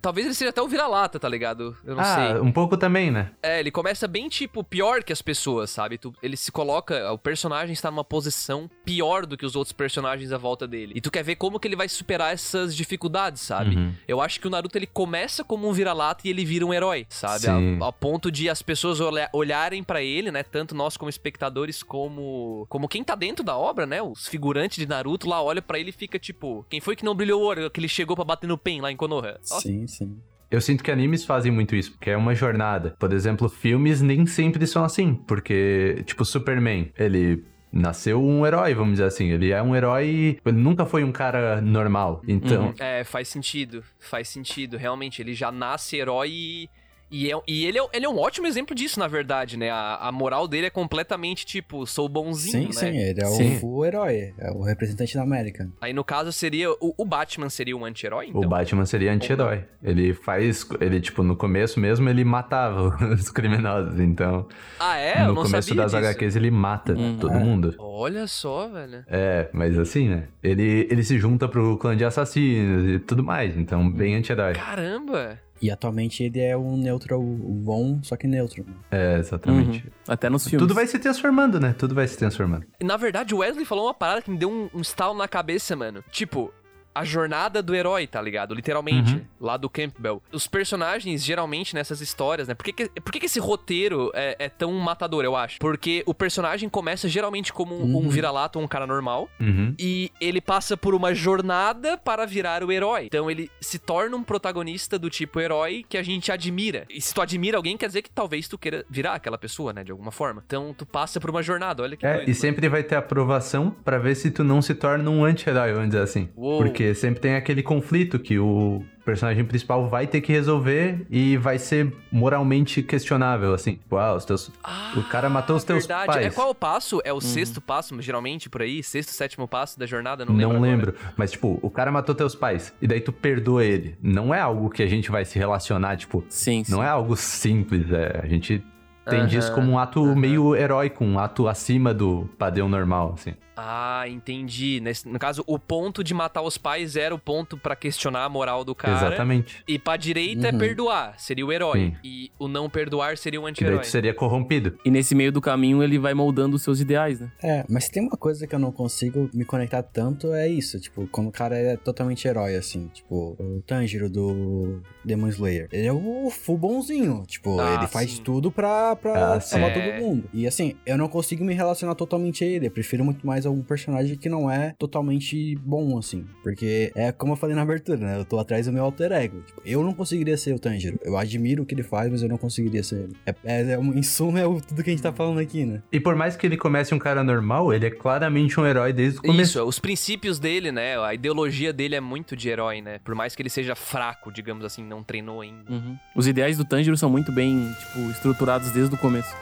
Talvez 0.00 0.26
ele 0.26 0.34
seja 0.34 0.50
até 0.50 0.62
o 0.62 0.68
vira-lata, 0.68 1.18
tá 1.18 1.28
ligado? 1.28 1.76
Eu 1.84 1.94
não 1.96 2.04
sei. 2.04 2.32
ah, 2.32 2.40
um 2.42 2.50
pouco 2.52 2.76
também, 2.76 3.10
né? 3.10 3.30
É, 3.42 3.60
ele 3.60 3.70
começa 3.70 4.08
bem, 4.08 4.28
tipo, 4.28 4.64
pior 4.64 5.02
que 5.02 5.12
as 5.12 5.20
pessoas, 5.22 5.70
sabe? 5.70 5.98
Tu- 5.98 6.14
ele 6.22 6.36
se 6.36 6.50
coloca, 6.50 7.12
o 7.12 7.18
personagem 7.18 7.72
está 7.72 7.90
numa 7.90 8.04
posição 8.04 8.68
pior 8.84 9.26
do 9.26 9.36
que 9.36 9.44
os 9.46 9.54
outros 9.56 9.72
personagens 9.72 10.32
à 10.32 10.38
volta 10.38 10.66
dele. 10.66 10.92
E 10.96 11.00
tu 11.00 11.10
quer 11.10 11.22
ver 11.22 11.36
como 11.36 11.58
que 11.60 11.68
ele 11.68 11.76
vai 11.76 11.88
superar 11.88 12.32
essas 12.32 12.74
dificuldades, 12.74 13.42
sabe? 13.42 13.76
Uhum. 13.76 13.92
Eu 14.08 14.20
acho 14.20 14.40
que 14.40 14.46
o 14.46 14.50
Naruto, 14.50 14.76
ele 14.78 14.86
começa 14.86 15.44
como 15.44 15.68
um 15.68 15.72
vira-lata 15.72 16.26
e 16.26 16.30
ele 16.30 16.44
vira 16.44 16.64
um 16.64 16.72
herói, 16.72 17.06
sabe? 17.08 17.46
A, 17.82 17.88
a 17.88 17.92
ponto 17.92 18.30
de 18.30 18.48
as 18.48 18.62
pessoas 18.62 19.00
olha- 19.00 19.28
olharem 19.32 19.82
pra 19.82 20.02
ele, 20.02 20.30
né? 20.30 20.42
Tanto 20.42 20.74
nós 20.74 20.96
como 20.96 21.08
espectadores, 21.10 21.82
como 21.82 22.66
como 22.68 22.88
quem 22.88 23.02
tá 23.04 23.14
dentro 23.14 23.44
da 23.44 23.56
obra, 23.56 23.86
né? 23.86 24.00
Os 24.02 24.26
figurantes 24.28 24.78
de 24.78 24.86
Naruto 24.86 25.28
lá 25.28 25.42
olha 25.42 25.60
pra 25.62 25.78
ele 25.78 25.90
e 25.90 25.92
fica 25.92 26.18
tipo... 26.18 26.64
Quem 26.68 26.80
foi 26.80 26.96
que 26.96 27.04
não 27.04 27.14
brilhou 27.14 27.42
o 27.42 27.44
olho? 27.44 27.70
Que 27.70 27.80
ele 27.80 27.88
chegou 27.88 28.16
pra 28.16 28.24
bater 28.24 28.46
no 28.46 28.56
Pen 28.58 28.80
lá 28.80 28.90
em 28.90 28.96
Konoha. 28.96 29.38
Sim, 29.42 29.86
sim. 29.90 30.16
Eu 30.50 30.60
sinto 30.60 30.82
que 30.82 30.90
animes 30.90 31.24
fazem 31.24 31.52
muito 31.52 31.76
isso, 31.76 31.92
porque 31.92 32.10
é 32.10 32.16
uma 32.16 32.34
jornada. 32.34 32.96
Por 32.98 33.12
exemplo, 33.12 33.48
filmes 33.48 34.00
nem 34.00 34.26
sempre 34.26 34.66
são 34.66 34.84
assim, 34.84 35.14
porque, 35.14 36.02
tipo, 36.04 36.24
Superman, 36.24 36.90
ele 36.98 37.44
nasceu 37.72 38.22
um 38.22 38.44
herói, 38.44 38.74
vamos 38.74 38.94
dizer 38.94 39.04
assim. 39.04 39.30
Ele 39.30 39.50
é 39.50 39.62
um 39.62 39.76
herói. 39.76 40.38
Ele 40.44 40.56
nunca 40.56 40.84
foi 40.84 41.04
um 41.04 41.12
cara 41.12 41.60
normal. 41.60 42.20
Então. 42.26 42.66
Uhum. 42.66 42.74
É, 42.78 43.04
faz 43.04 43.28
sentido. 43.28 43.84
Faz 43.98 44.28
sentido. 44.28 44.76
Realmente, 44.76 45.22
ele 45.22 45.34
já 45.34 45.52
nasce 45.52 45.96
herói 45.96 46.30
e. 46.30 46.70
E, 47.10 47.30
é- 47.32 47.40
e 47.48 47.66
ele, 47.66 47.78
é, 47.78 47.82
ele 47.92 48.06
é 48.06 48.08
um 48.08 48.18
ótimo 48.18 48.46
exemplo 48.46 48.74
disso, 48.74 48.98
na 49.00 49.08
verdade, 49.08 49.56
né? 49.56 49.70
A, 49.70 49.96
a 50.08 50.12
moral 50.12 50.46
dele 50.46 50.66
é 50.66 50.70
completamente 50.70 51.44
tipo, 51.44 51.84
sou 51.86 52.08
bonzinho, 52.08 52.72
Sim, 52.72 52.84
né? 52.86 52.92
sim, 52.92 52.98
ele 52.98 53.20
é 53.20 53.24
Sim. 53.26 53.58
o 53.62 53.84
herói. 53.84 54.32
É 54.38 54.50
o 54.52 54.62
representante 54.62 55.14
da 55.14 55.22
América. 55.22 55.68
Aí 55.80 55.92
no 55.92 56.04
caso 56.04 56.32
seria. 56.32 56.70
O, 56.70 56.94
o 56.96 57.04
Batman 57.04 57.50
seria 57.50 57.76
um 57.76 57.84
anti-herói? 57.84 58.26
O 58.26 58.38
Então? 58.38 58.48
Batman 58.48 58.86
seria 58.86 59.12
anti-herói. 59.12 59.64
Ele 59.82 60.14
faz. 60.14 60.66
Ele, 60.80 61.00
tipo, 61.00 61.22
no 61.22 61.34
começo 61.36 61.80
mesmo, 61.80 62.08
ele 62.08 62.24
matava 62.24 62.96
os 63.12 63.28
criminosos. 63.30 63.98
Então, 63.98 64.46
Ah, 64.78 64.96
é? 64.98 65.22
Eu 65.22 65.28
no 65.28 65.34
não 65.34 65.42
começo 65.42 65.68
sabia 65.68 65.82
das 65.82 65.92
disso. 65.92 66.04
HQs, 66.04 66.36
ele 66.36 66.50
mata 66.50 66.92
Hum, 66.92 67.16
todo 67.20 67.34
é. 67.34 67.38
mundo. 67.38 67.74
Olha 67.78 68.26
só, 68.26 68.68
velho. 68.68 69.04
É, 69.08 69.48
mas 69.52 69.76
assim, 69.78 70.08
né? 70.08 70.28
Ele, 70.42 70.86
ele 70.90 71.02
se 71.02 71.18
junta 71.18 71.48
pro 71.48 71.76
clã 71.76 71.96
de 71.96 72.04
assassinos 72.04 72.88
e 72.88 72.98
tudo 73.00 73.22
mais. 73.24 73.56
Então, 73.56 73.90
bem 73.90 74.14
anti-herói. 74.14 74.52
Caramba! 74.54 75.38
E 75.62 75.70
atualmente 75.70 76.22
ele 76.22 76.40
é 76.40 76.56
um 76.56 76.76
neutro 76.76 77.20
um 77.20 77.62
bom, 77.62 77.98
só 78.02 78.16
que 78.16 78.26
neutro. 78.26 78.64
É, 78.90 79.18
exatamente. 79.18 79.84
Uhum. 79.84 79.92
Até 80.08 80.30
nos 80.30 80.44
filmes. 80.44 80.62
Tudo 80.62 80.74
vai 80.74 80.86
se 80.86 80.98
transformando, 80.98 81.60
né? 81.60 81.74
Tudo 81.78 81.94
vai 81.94 82.08
se 82.08 82.16
transformando. 82.16 82.64
Na 82.82 82.96
verdade, 82.96 83.34
o 83.34 83.38
Wesley 83.38 83.64
falou 83.66 83.86
uma 83.86 83.94
parada 83.94 84.22
que 84.22 84.30
me 84.30 84.38
deu 84.38 84.50
um, 84.50 84.70
um 84.74 84.80
estalo 84.80 85.14
na 85.14 85.28
cabeça, 85.28 85.76
mano. 85.76 86.02
Tipo, 86.10 86.52
a 86.94 87.04
jornada 87.04 87.62
do 87.62 87.74
herói, 87.74 88.06
tá 88.06 88.20
ligado? 88.22 88.54
Literalmente, 88.54 89.14
Uhum. 89.14 89.20
Lá 89.40 89.56
do 89.56 89.68
Campbell. 89.70 90.22
Os 90.32 90.46
personagens, 90.46 91.24
geralmente, 91.24 91.74
nessas 91.74 92.00
histórias, 92.00 92.46
né? 92.48 92.54
Por 92.54 92.64
que, 92.64 92.72
que, 92.72 92.88
por 93.00 93.12
que, 93.12 93.20
que 93.20 93.26
esse 93.26 93.40
roteiro 93.40 94.10
é, 94.14 94.36
é 94.38 94.48
tão 94.48 94.72
matador, 94.74 95.24
eu 95.24 95.34
acho? 95.36 95.58
Porque 95.58 96.02
o 96.06 96.14
personagem 96.14 96.68
começa 96.68 97.08
geralmente 97.08 97.52
como 97.52 97.74
um, 97.74 97.96
um 97.96 98.00
Uhum. 98.00 98.08
vira-lata 98.08 98.58
ou 98.58 98.64
um 98.64 98.68
cara 98.68 98.86
normal. 98.86 99.28
Uhum. 99.40 99.74
E 99.78 100.10
ele 100.20 100.40
passa 100.40 100.76
por 100.76 100.94
uma 100.94 101.14
jornada 101.14 101.96
para 101.98 102.26
virar 102.26 102.62
o 102.64 102.72
herói. 102.72 103.04
Então 103.06 103.30
ele 103.30 103.50
se 103.60 103.78
torna 103.78 104.16
um 104.16 104.22
protagonista 104.22 104.98
do 104.98 105.08
tipo 105.10 105.38
herói 105.40 105.84
que 105.88 105.96
a 105.96 106.02
gente 106.02 106.30
admira. 106.32 106.84
E 106.90 107.00
se 107.00 107.14
tu 107.14 107.20
admira 107.20 107.56
alguém, 107.56 107.76
quer 107.76 107.86
dizer 107.86 108.02
que 108.02 108.10
talvez 108.10 108.48
tu 108.48 108.58
queira 108.58 108.84
virar 108.90 109.14
aquela 109.14 109.38
pessoa, 109.38 109.72
né? 109.72 109.84
De 109.84 109.90
alguma 109.92 110.10
forma. 110.10 110.42
Então 110.46 110.74
tu 110.76 110.84
passa 110.86 111.20
por 111.20 111.30
uma 111.30 111.42
jornada, 111.42 111.82
olha 111.82 111.96
que 111.96 112.04
É, 112.06 112.10
doido, 112.14 112.22
e 112.24 112.26
mano. 112.30 112.34
sempre 112.40 112.68
vai 112.68 112.82
ter 112.82 112.96
aprovação 112.96 113.70
pra 113.84 113.98
ver 113.98 114.14
se 114.14 114.30
tu 114.30 114.42
não 114.44 114.60
se 114.62 114.74
torna 114.74 115.08
um 115.10 115.24
anti-herói, 115.24 115.72
vamos 115.72 115.88
dizer 115.90 116.02
assim. 116.02 116.28
Uou. 116.36 116.58
Porque 116.62 116.94
sempre 116.94 117.20
tem 117.20 117.34
aquele 117.34 117.62
conflito 117.62 118.18
que 118.18 118.38
o 118.38 118.82
personagem 119.04 119.44
principal 119.44 119.88
vai 119.88 120.06
ter 120.06 120.20
que 120.20 120.32
resolver 120.32 121.06
e 121.10 121.36
vai 121.36 121.58
ser 121.58 121.92
moralmente 122.10 122.82
questionável, 122.82 123.54
assim. 123.54 123.74
Tipo, 123.74 123.96
ah, 123.96 124.14
os 124.14 124.24
teus... 124.24 124.50
o 124.96 125.02
cara 125.04 125.28
matou 125.28 125.56
os 125.56 125.64
teus 125.64 125.86
verdade. 125.86 126.06
pais. 126.06 126.26
É 126.26 126.30
qual 126.30 126.50
o 126.50 126.54
passo? 126.54 127.00
É 127.04 127.12
o 127.12 127.20
sexto 127.20 127.60
passo, 127.60 128.00
geralmente, 128.00 128.48
por 128.48 128.62
aí? 128.62 128.82
Sexto, 128.82 129.10
sétimo 129.10 129.48
passo 129.48 129.78
da 129.78 129.86
jornada? 129.86 130.24
Não 130.24 130.34
lembro. 130.34 130.48
Não 130.48 130.56
agora. 130.56 130.70
lembro. 130.70 130.94
Mas, 131.16 131.32
tipo, 131.32 131.58
o 131.62 131.70
cara 131.70 131.90
matou 131.90 132.14
teus 132.14 132.34
pais. 132.34 132.72
E 132.80 132.86
daí 132.86 133.00
tu 133.00 133.12
perdoa 133.12 133.64
ele. 133.64 133.96
Não 134.02 134.34
é 134.34 134.40
algo 134.40 134.70
que 134.70 134.82
a 134.82 134.86
gente 134.86 135.10
vai 135.10 135.24
se 135.24 135.38
relacionar, 135.38 135.96
tipo... 135.96 136.24
Sim, 136.28 136.64
sim. 136.64 136.72
Não 136.72 136.82
é 136.82 136.88
algo 136.88 137.16
simples, 137.16 137.90
é. 137.90 138.20
A 138.22 138.26
gente 138.26 138.62
entende 139.06 139.38
isso 139.38 139.48
Aham, 139.48 139.56
como 139.56 139.72
um 139.72 139.78
ato 139.78 140.04
meio 140.14 140.54
heróico, 140.54 141.04
um 141.04 141.18
ato 141.18 141.48
acima 141.48 141.92
do 141.92 142.28
padrão 142.38 142.68
normal, 142.68 143.14
assim. 143.18 143.34
Ah, 143.56 144.04
entendi. 144.08 144.80
Nesse- 144.80 145.08
no 145.08 145.18
caso, 145.18 145.42
o 145.46 145.58
ponto 145.58 146.02
de 146.04 146.14
matar 146.14 146.42
os 146.42 146.56
pais 146.56 146.96
era 146.96 147.14
o 147.14 147.18
ponto 147.18 147.56
pra 147.56 147.76
questionar 147.76 148.24
a 148.24 148.28
moral 148.28 148.64
do 148.64 148.74
cara. 148.74 148.96
Exatamente. 149.08 149.62
E 149.68 149.78
pra 149.78 149.96
direita 149.96 150.48
é 150.48 150.52
Uhum. 150.52 150.58
perdoar, 150.58 151.14
seria 151.18 151.44
o 151.44 151.52
herói. 151.52 151.78
Sim. 151.80 151.96
E 152.04 152.30
o 152.38 152.48
não 152.48 152.68
perdoar 152.70 153.16
seria 153.18 153.38
o 153.40 153.42
daí 153.42 153.50
anti-herói. 153.50 153.80
tu 153.80 153.86
seria 153.86 154.14
corrompido. 154.14 154.78
E 154.84 154.90
nesse 154.90 155.14
meio 155.14 155.30
do 155.32 155.40
caminho 155.40 155.82
ele 155.82 155.98
vai 155.98 156.14
moldando 156.14 156.56
os 156.56 156.62
seus 156.62 156.80
ideais, 156.80 157.20
né? 157.20 157.30
É, 157.42 157.64
mas 157.68 157.84
se 157.84 157.92
tem 157.92 158.02
uma 158.02 158.16
coisa 158.16 158.46
que 158.46 158.54
eu 158.54 158.58
não 158.58 158.72
consigo 158.72 159.28
me 159.34 159.44
conectar 159.44 159.82
tanto, 159.82 160.32
é 160.32 160.48
isso. 160.48 160.78
Tipo, 160.80 161.06
quando 161.10 161.28
o 161.28 161.32
cara 161.32 161.56
é 161.56 161.76
totalmente 161.76 162.26
herói, 162.26 162.56
assim. 162.56 162.88
Tipo, 162.92 163.36
o 163.38 163.62
Tanjiro 163.66 164.08
do 164.08 164.80
Demon 165.04 165.28
Slayer. 165.28 165.68
Ele 165.72 165.86
é 165.86 165.92
o 165.92 166.30
full 166.30 166.56
bonzinho. 166.58 167.24
Tipo, 167.26 167.58
Ah, 167.60 167.74
ele 167.74 167.86
faz 167.86 168.12
sim. 168.12 168.22
tudo 168.22 168.50
pra, 168.50 168.96
pra 168.96 169.34
Ah, 169.34 169.40
salvar 169.40 169.74
sim. 169.74 169.80
todo 169.80 170.00
mundo. 170.00 170.24
E 170.32 170.46
assim, 170.46 170.74
eu 170.86 170.96
não 170.96 171.08
consigo 171.08 171.44
me 171.44 171.54
relacionar 171.54 171.94
totalmente 171.94 172.44
a 172.44 172.46
ele. 172.46 172.66
Eu 172.66 172.70
prefiro 172.70 173.04
muito 173.04 173.26
mais 173.26 173.46
algum 173.50 173.62
personagem 173.62 174.16
que 174.16 174.28
não 174.28 174.50
é 174.50 174.74
totalmente 174.78 175.56
bom, 175.56 175.98
assim. 175.98 176.24
Porque 176.42 176.92
é 176.94 177.12
como 177.12 177.32
eu 177.32 177.36
falei 177.36 177.54
na 177.54 177.62
abertura, 177.62 177.98
né? 177.98 178.18
Eu 178.18 178.24
tô 178.24 178.38
atrás 178.38 178.66
do 178.66 178.72
meu 178.72 178.84
alter 178.84 179.12
ego. 179.12 179.40
Tipo, 179.46 179.60
eu 179.64 179.82
não 179.82 179.92
conseguiria 179.92 180.36
ser 180.36 180.54
o 180.54 180.58
Tanjiro. 180.58 180.98
Eu 181.02 181.16
admiro 181.16 181.62
o 181.62 181.66
que 181.66 181.74
ele 181.74 181.82
faz, 181.82 182.10
mas 182.10 182.22
eu 182.22 182.28
não 182.28 182.38
conseguiria 182.38 182.82
ser 182.82 182.96
ele. 183.04 183.16
É, 183.26 183.34
é, 183.44 183.70
é 183.72 183.78
um- 183.78 183.92
em 183.96 184.02
suma, 184.02 184.40
é 184.40 184.46
o- 184.46 184.60
tudo 184.60 184.82
que 184.82 184.90
a 184.90 184.92
gente 184.92 185.02
tá 185.02 185.12
falando 185.12 185.38
aqui, 185.40 185.64
né? 185.64 185.82
E 185.92 186.00
por 186.00 186.14
mais 186.16 186.36
que 186.36 186.46
ele 186.46 186.56
comece 186.56 186.94
um 186.94 186.98
cara 186.98 187.22
normal, 187.24 187.72
ele 187.72 187.86
é 187.86 187.90
claramente 187.90 188.58
um 188.58 188.66
herói 188.66 188.92
desde 188.92 189.18
o 189.18 189.22
começo. 189.22 189.42
Isso, 189.58 189.64
os 189.64 189.78
princípios 189.78 190.38
dele, 190.38 190.72
né? 190.72 190.98
A 190.98 191.14
ideologia 191.14 191.72
dele 191.72 191.94
é 191.94 192.00
muito 192.00 192.36
de 192.36 192.48
herói, 192.48 192.80
né? 192.80 192.98
Por 193.04 193.14
mais 193.14 193.34
que 193.34 193.42
ele 193.42 193.50
seja 193.50 193.74
fraco, 193.74 194.32
digamos 194.32 194.64
assim, 194.64 194.82
não 194.84 195.02
treinou 195.02 195.40
ainda. 195.40 195.70
Uhum. 195.70 195.96
Os 196.16 196.26
ideais 196.26 196.56
do 196.56 196.64
Tanjiro 196.64 196.96
são 196.96 197.10
muito 197.10 197.32
bem, 197.32 197.68
tipo, 197.80 198.10
estruturados 198.10 198.70
desde 198.70 198.94
o 198.94 198.98
começo. 198.98 199.34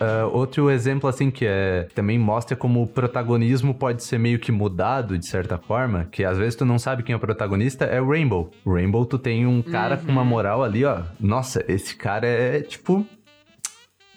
Ah, 0.00 0.26
outro 0.32 0.70
exemplo, 0.70 1.08
assim, 1.08 1.30
que 1.30 1.44
é 1.46 1.88
também 1.94 2.18
mostra 2.18 2.56
como 2.56 2.82
o 2.82 2.86
protagonismo 2.86 3.74
pode 3.74 4.02
ser 4.04 4.18
meio 4.18 4.38
que 4.38 4.52
mudado, 4.52 5.18
de 5.18 5.26
certa 5.26 5.58
forma, 5.58 6.06
que 6.10 6.24
às 6.24 6.38
vezes 6.38 6.54
tu 6.54 6.64
não 6.64 6.78
sabe 6.78 7.02
quem 7.02 7.12
é 7.12 7.16
o 7.16 7.20
protagonista, 7.20 7.84
é 7.84 8.00
o 8.00 8.08
Rainbow. 8.08 8.50
O 8.64 8.74
Rainbow, 8.74 9.04
tu 9.04 9.18
tem 9.18 9.46
um 9.46 9.62
cara 9.62 9.96
com 9.96 10.10
uma 10.10 10.24
moral 10.24 10.62
ali, 10.62 10.84
ó. 10.84 11.02
Nossa, 11.20 11.64
esse 11.68 11.96
cara 11.96 12.26
é, 12.26 12.60
tipo, 12.60 13.04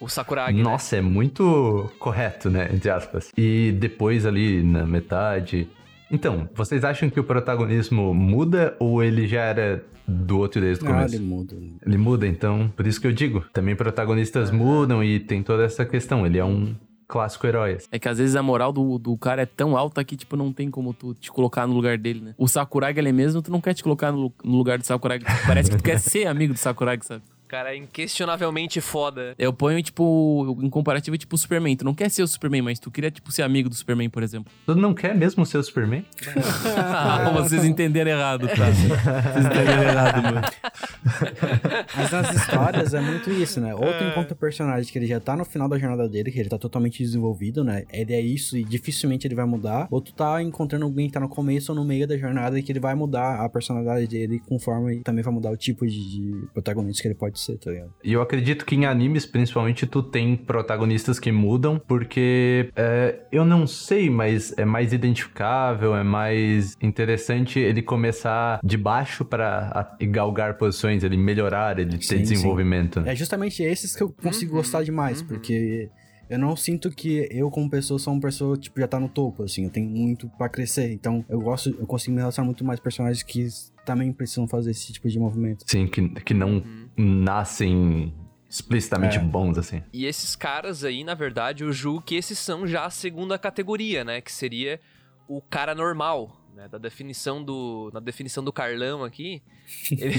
O 0.02 0.10
Sakuragi, 0.10 0.58
né? 0.58 0.64
Nossa, 0.64 0.98
é 0.98 1.02
muito 1.02 1.92
correto, 2.00 2.50
né? 2.50 2.70
Entre 2.74 2.90
aspas. 2.90 3.32
E 3.38 3.72
depois 3.72 4.26
ali 4.26 4.64
na 4.64 4.84
metade. 4.84 5.70
Então, 6.10 6.50
vocês 6.56 6.84
acham 6.84 7.08
que 7.08 7.20
o 7.20 7.24
protagonismo 7.24 8.12
muda 8.12 8.76
ou 8.80 9.04
ele 9.04 9.28
já 9.28 9.44
era 9.44 9.84
do 10.12 10.38
outro 10.40 10.62
desde 10.62 10.84
o 10.84 10.88
Ah, 10.88 10.92
começo? 10.94 11.16
ele 11.16 11.24
muda. 11.24 11.56
Ele 11.86 11.98
muda, 11.98 12.28
então, 12.28 12.72
por 12.76 12.86
isso 12.86 13.00
que 13.02 13.08
eu 13.08 13.12
digo. 13.12 13.44
Também 13.54 13.76
protagonistas 13.76 14.52
mudam 14.52 15.04
e 15.04 15.20
tem 15.20 15.42
toda 15.42 15.64
essa 15.64 15.86
questão. 15.86 16.26
Ele 16.26 16.38
é 16.38 16.46
um 16.46 16.76
clássico 17.08 17.46
herói. 17.46 17.74
assim. 17.74 17.88
É 17.92 18.00
que 18.00 18.08
às 18.08 18.18
vezes 18.20 18.36
a 18.36 18.42
moral 18.44 18.72
do, 18.72 18.98
do 18.98 19.18
cara 19.18 19.42
é 19.42 19.46
tão 19.46 19.76
alta 19.76 20.04
que, 20.04 20.16
tipo, 20.16 20.36
não 20.38 20.54
tem 20.54 20.70
como 20.72 20.94
tu 20.94 21.14
te 21.14 21.30
colocar 21.32 21.68
no 21.68 21.74
lugar 21.74 21.98
dele, 21.98 22.22
né? 22.22 22.34
O 22.38 22.48
Sakuragi, 22.48 23.00
ele 23.00 23.12
mesmo, 23.12 23.42
tu 23.42 23.52
não 23.52 23.60
quer 23.60 23.74
te 23.74 23.84
colocar 23.84 24.12
no, 24.12 24.32
no 24.44 24.56
lugar 24.58 24.78
do 24.78 24.86
Sakuragi. 24.86 25.26
Parece 25.46 25.70
que 25.72 25.78
tu 25.78 25.84
quer 25.84 26.00
ser 26.00 26.26
amigo 26.28 26.54
do 26.54 26.60
Sakuragi, 26.60 27.06
sabe? 27.06 27.22
O 27.52 27.58
cara 27.62 27.74
é 27.74 27.76
inquestionavelmente 27.76 28.80
foda. 28.80 29.36
Eu 29.38 29.52
ponho, 29.52 29.84
tipo, 29.84 30.58
em 30.62 30.70
comparativo, 30.70 31.18
tipo, 31.18 31.36
o 31.36 31.38
Superman. 31.38 31.76
Tu 31.76 31.84
não 31.84 31.94
quer 31.94 32.10
ser 32.10 32.24
o 32.24 32.28
Superman, 32.28 32.62
mas 32.62 32.80
tu 32.80 32.90
queria, 32.90 33.12
tipo, 33.12 33.30
ser 33.30 33.42
amigo 33.42 33.68
do 33.68 33.76
Superman, 33.76 34.10
por 34.10 34.24
exemplo. 34.24 34.50
Tu 34.66 34.74
não 34.74 34.94
quer 34.94 35.14
mesmo 35.14 35.46
ser 35.46 35.58
o 35.58 35.64
Superman? 35.64 36.06
Ah, 36.78 37.30
vocês 37.32 37.66
entenderam 37.66 38.12
errado, 38.12 38.48
tá? 38.48 38.56
Vocês 38.56 39.46
entenderam 39.46 39.84
errado, 39.84 40.24
mano. 40.24 40.42
Mas 41.98 42.12
nas 42.12 42.36
histórias 42.36 42.94
é 42.94 43.02
muito 43.02 43.30
isso, 43.32 43.60
né? 43.60 43.74
Ou 43.76 43.82
tu 43.82 44.04
encontra 44.04 44.34
um 44.34 44.38
personagem 44.38 44.92
que 44.92 44.98
ele 44.98 45.08
já 45.08 45.20
tá 45.20 45.36
no 45.36 45.44
final 45.44 45.68
da 45.68 45.78
jornada 45.78 46.08
dele, 46.08 46.32
que 46.32 46.40
ele 46.40 46.48
tá 46.48 46.58
totalmente 46.58 47.04
desenvolvido, 47.04 47.64
né? 47.64 47.84
Ele 47.92 48.14
é 48.14 48.22
isso 48.22 48.58
e 48.58 48.64
dificilmente 48.64 49.28
ele 49.28 49.36
vai 49.36 49.46
mudar. 49.46 49.88
Ou 49.92 50.00
tu 50.00 50.14
tá 50.14 50.42
encontrando 50.42 50.86
alguém 50.86 51.08
que 51.08 51.14
tá 51.14 51.20
no 51.20 51.28
começo 51.28 51.72
ou 51.72 51.76
no 51.76 51.84
meio 51.84 52.08
da 52.08 52.18
jornada 52.18 52.58
e 52.58 52.64
que 52.64 52.72
ele 52.72 52.80
vai 52.80 52.96
mudar 52.96 53.44
a 53.44 53.50
personalidade 53.50 54.08
dele 54.08 54.42
conforme 54.48 55.02
também 55.02 55.24
vai 55.24 55.34
mudar 55.34 55.52
o 55.52 55.58
tipo 55.58 55.86
de, 55.86 56.10
de 56.10 56.48
protagonista 56.54 57.02
que 57.02 57.08
ele 57.08 57.16
pode 57.16 57.41
ser, 57.42 57.58
tá 57.58 57.72
ligado? 57.72 57.92
E 58.04 58.14
eu 58.14 58.22
acredito 58.22 58.66
que 58.66 58.76
em 58.76 58.86
animes, 58.86 59.26
principalmente, 59.26 59.86
tu 59.86 60.02
tem 60.04 60.36
protagonistas 60.36 61.20
que 61.20 61.32
mudam, 61.32 61.80
porque 61.88 62.70
é, 62.76 63.20
eu 63.32 63.44
não 63.46 63.66
sei, 63.68 64.10
mas 64.10 64.54
é 64.58 64.66
mais 64.66 64.94
identificável, 64.94 65.96
é 65.96 66.04
mais 66.04 66.76
interessante 66.82 67.60
ele 67.60 67.82
começar 67.82 68.60
de 68.64 68.78
baixo 68.78 69.24
pra 69.26 69.72
a- 70.00 70.06
galgar 70.06 70.58
posições, 70.58 71.04
ele 71.04 71.18
melhorar, 71.18 71.80
ele 71.80 71.98
ter 71.98 72.02
Sim, 72.18 72.22
desenvolvimento. 72.22 73.00
É 73.06 73.16
justamente 73.16 73.62
esses 73.64 73.96
que 73.96 74.04
eu 74.04 74.10
consigo 74.10 74.52
Uhum, 74.54 74.58
gostar 74.58 74.84
demais, 74.84 75.22
uhum. 75.22 75.28
porque 75.28 75.90
eu 76.30 76.40
não 76.40 76.56
sinto 76.56 76.90
que 76.90 77.28
eu, 77.32 77.50
como 77.52 77.70
pessoa, 77.70 78.00
sou 78.00 78.14
uma 78.14 78.22
pessoa, 78.22 78.58
tipo, 78.58 78.80
já 78.80 78.88
tá 78.88 79.00
no 79.00 79.10
topo, 79.10 79.44
assim, 79.44 79.66
eu 79.66 79.70
tenho 79.70 79.90
muito 79.90 80.30
pra 80.38 80.48
crescer. 80.50 80.92
Então, 80.94 81.26
eu 81.30 81.40
gosto, 81.42 81.70
eu 81.78 81.86
consigo 81.86 82.14
me 82.14 82.20
relacionar 82.22 82.46
muito 82.46 82.64
mais 82.64 82.80
com 82.80 82.84
personagens 82.84 83.22
que 83.24 83.48
também 83.86 84.14
precisam 84.14 84.48
fazer 84.48 84.72
esse 84.72 84.94
tipo 84.94 85.10
de 85.10 85.20
movimento. 85.20 85.64
Sim, 85.68 85.88
que, 85.88 86.08
que 86.22 86.34
não 86.34 86.50
Uhum. 86.58 86.90
Nascem 87.02 88.14
explicitamente 88.50 89.18
É. 89.18 89.20
bons, 89.20 89.58
assim. 89.58 89.82
E 89.94 90.06
esses 90.06 90.36
caras 90.36 90.84
aí, 90.84 91.04
na 91.04 91.14
verdade, 91.14 91.64
eu 91.64 91.72
julgo 91.72 92.02
que 92.02 92.16
esses 92.16 92.38
são 92.38 92.68
já 92.68 92.86
a 92.86 92.90
segunda 92.90 93.38
categoria, 93.40 94.04
né? 94.04 94.22
Que 94.22 94.32
seria 94.32 94.80
o 95.28 95.42
cara 95.42 95.74
normal, 95.74 96.36
né? 96.54 96.68
Da 96.68 96.78
definição 96.78 97.44
do... 97.44 97.90
Na 97.94 98.00
definição 98.02 98.44
do 98.44 98.52
Carlão 98.52 99.04
aqui, 99.04 99.42
ele, 99.92 100.16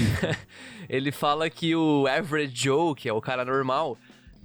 ele 0.89 1.11
fala 1.11 1.49
que 1.49 1.75
o 1.75 2.07
average 2.07 2.53
Joe, 2.55 2.95
que 2.95 3.07
é 3.07 3.13
o 3.13 3.21
cara 3.21 3.45
normal, 3.45 3.97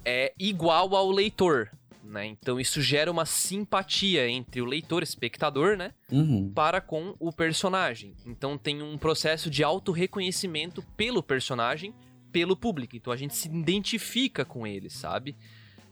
é 0.04 0.32
igual 0.38 0.94
ao 0.94 1.10
leitor, 1.10 1.70
né? 2.04 2.26
Então 2.26 2.60
isso 2.60 2.82
gera 2.82 3.10
uma 3.10 3.24
simpatia 3.24 4.28
entre 4.28 4.60
o 4.60 4.66
leitor, 4.66 5.02
espectador, 5.02 5.76
né? 5.78 5.92
Uhum. 6.12 6.52
Para 6.54 6.80
com 6.80 7.14
o 7.18 7.32
personagem. 7.32 8.14
Então 8.26 8.58
tem 8.58 8.82
um 8.82 8.96
processo 8.98 9.48
de 9.50 9.64
auto-reconhecimento 9.64 10.82
pelo 10.96 11.22
personagem, 11.22 11.94
pelo 12.32 12.56
público. 12.56 12.96
Então 12.96 13.12
a 13.12 13.16
gente 13.16 13.34
se 13.34 13.48
identifica 13.48 14.44
com 14.44 14.66
ele, 14.66 14.90
sabe? 14.90 15.36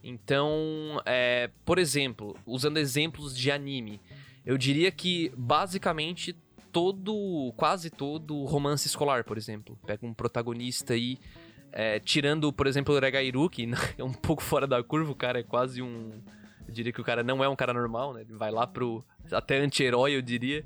Então, 0.02 1.02
é, 1.04 1.50
por 1.64 1.78
exemplo, 1.78 2.36
usando 2.46 2.76
exemplos 2.76 3.36
de 3.36 3.50
anime, 3.50 4.00
eu 4.44 4.56
diria 4.56 4.92
que 4.92 5.32
basicamente 5.36 6.36
todo, 6.76 7.52
quase 7.56 7.90
todo 7.90 8.44
romance 8.44 8.86
escolar, 8.86 9.24
por 9.24 9.36
exemplo, 9.36 9.78
pega 9.86 10.06
um 10.06 10.14
protagonista 10.14 10.94
aí, 10.94 11.18
é, 11.72 11.98
tirando, 11.98 12.52
por 12.52 12.66
exemplo, 12.66 12.94
o 12.94 13.00
Regairu, 13.00 13.50
que 13.50 13.66
é 13.98 14.04
um 14.04 14.12
pouco 14.12 14.42
fora 14.42 14.66
da 14.66 14.82
curva, 14.82 15.10
o 15.10 15.14
cara 15.14 15.40
é 15.40 15.42
quase 15.42 15.82
um. 15.82 16.10
Eu 16.68 16.72
diria 16.72 16.92
que 16.92 17.00
o 17.00 17.04
cara 17.04 17.22
não 17.22 17.42
é 17.42 17.48
um 17.48 17.56
cara 17.56 17.72
normal, 17.72 18.12
né? 18.12 18.20
Ele 18.20 18.34
vai 18.34 18.50
lá 18.50 18.66
pro. 18.66 19.04
até 19.32 19.58
anti-herói, 19.58 20.16
eu 20.16 20.22
diria. 20.22 20.64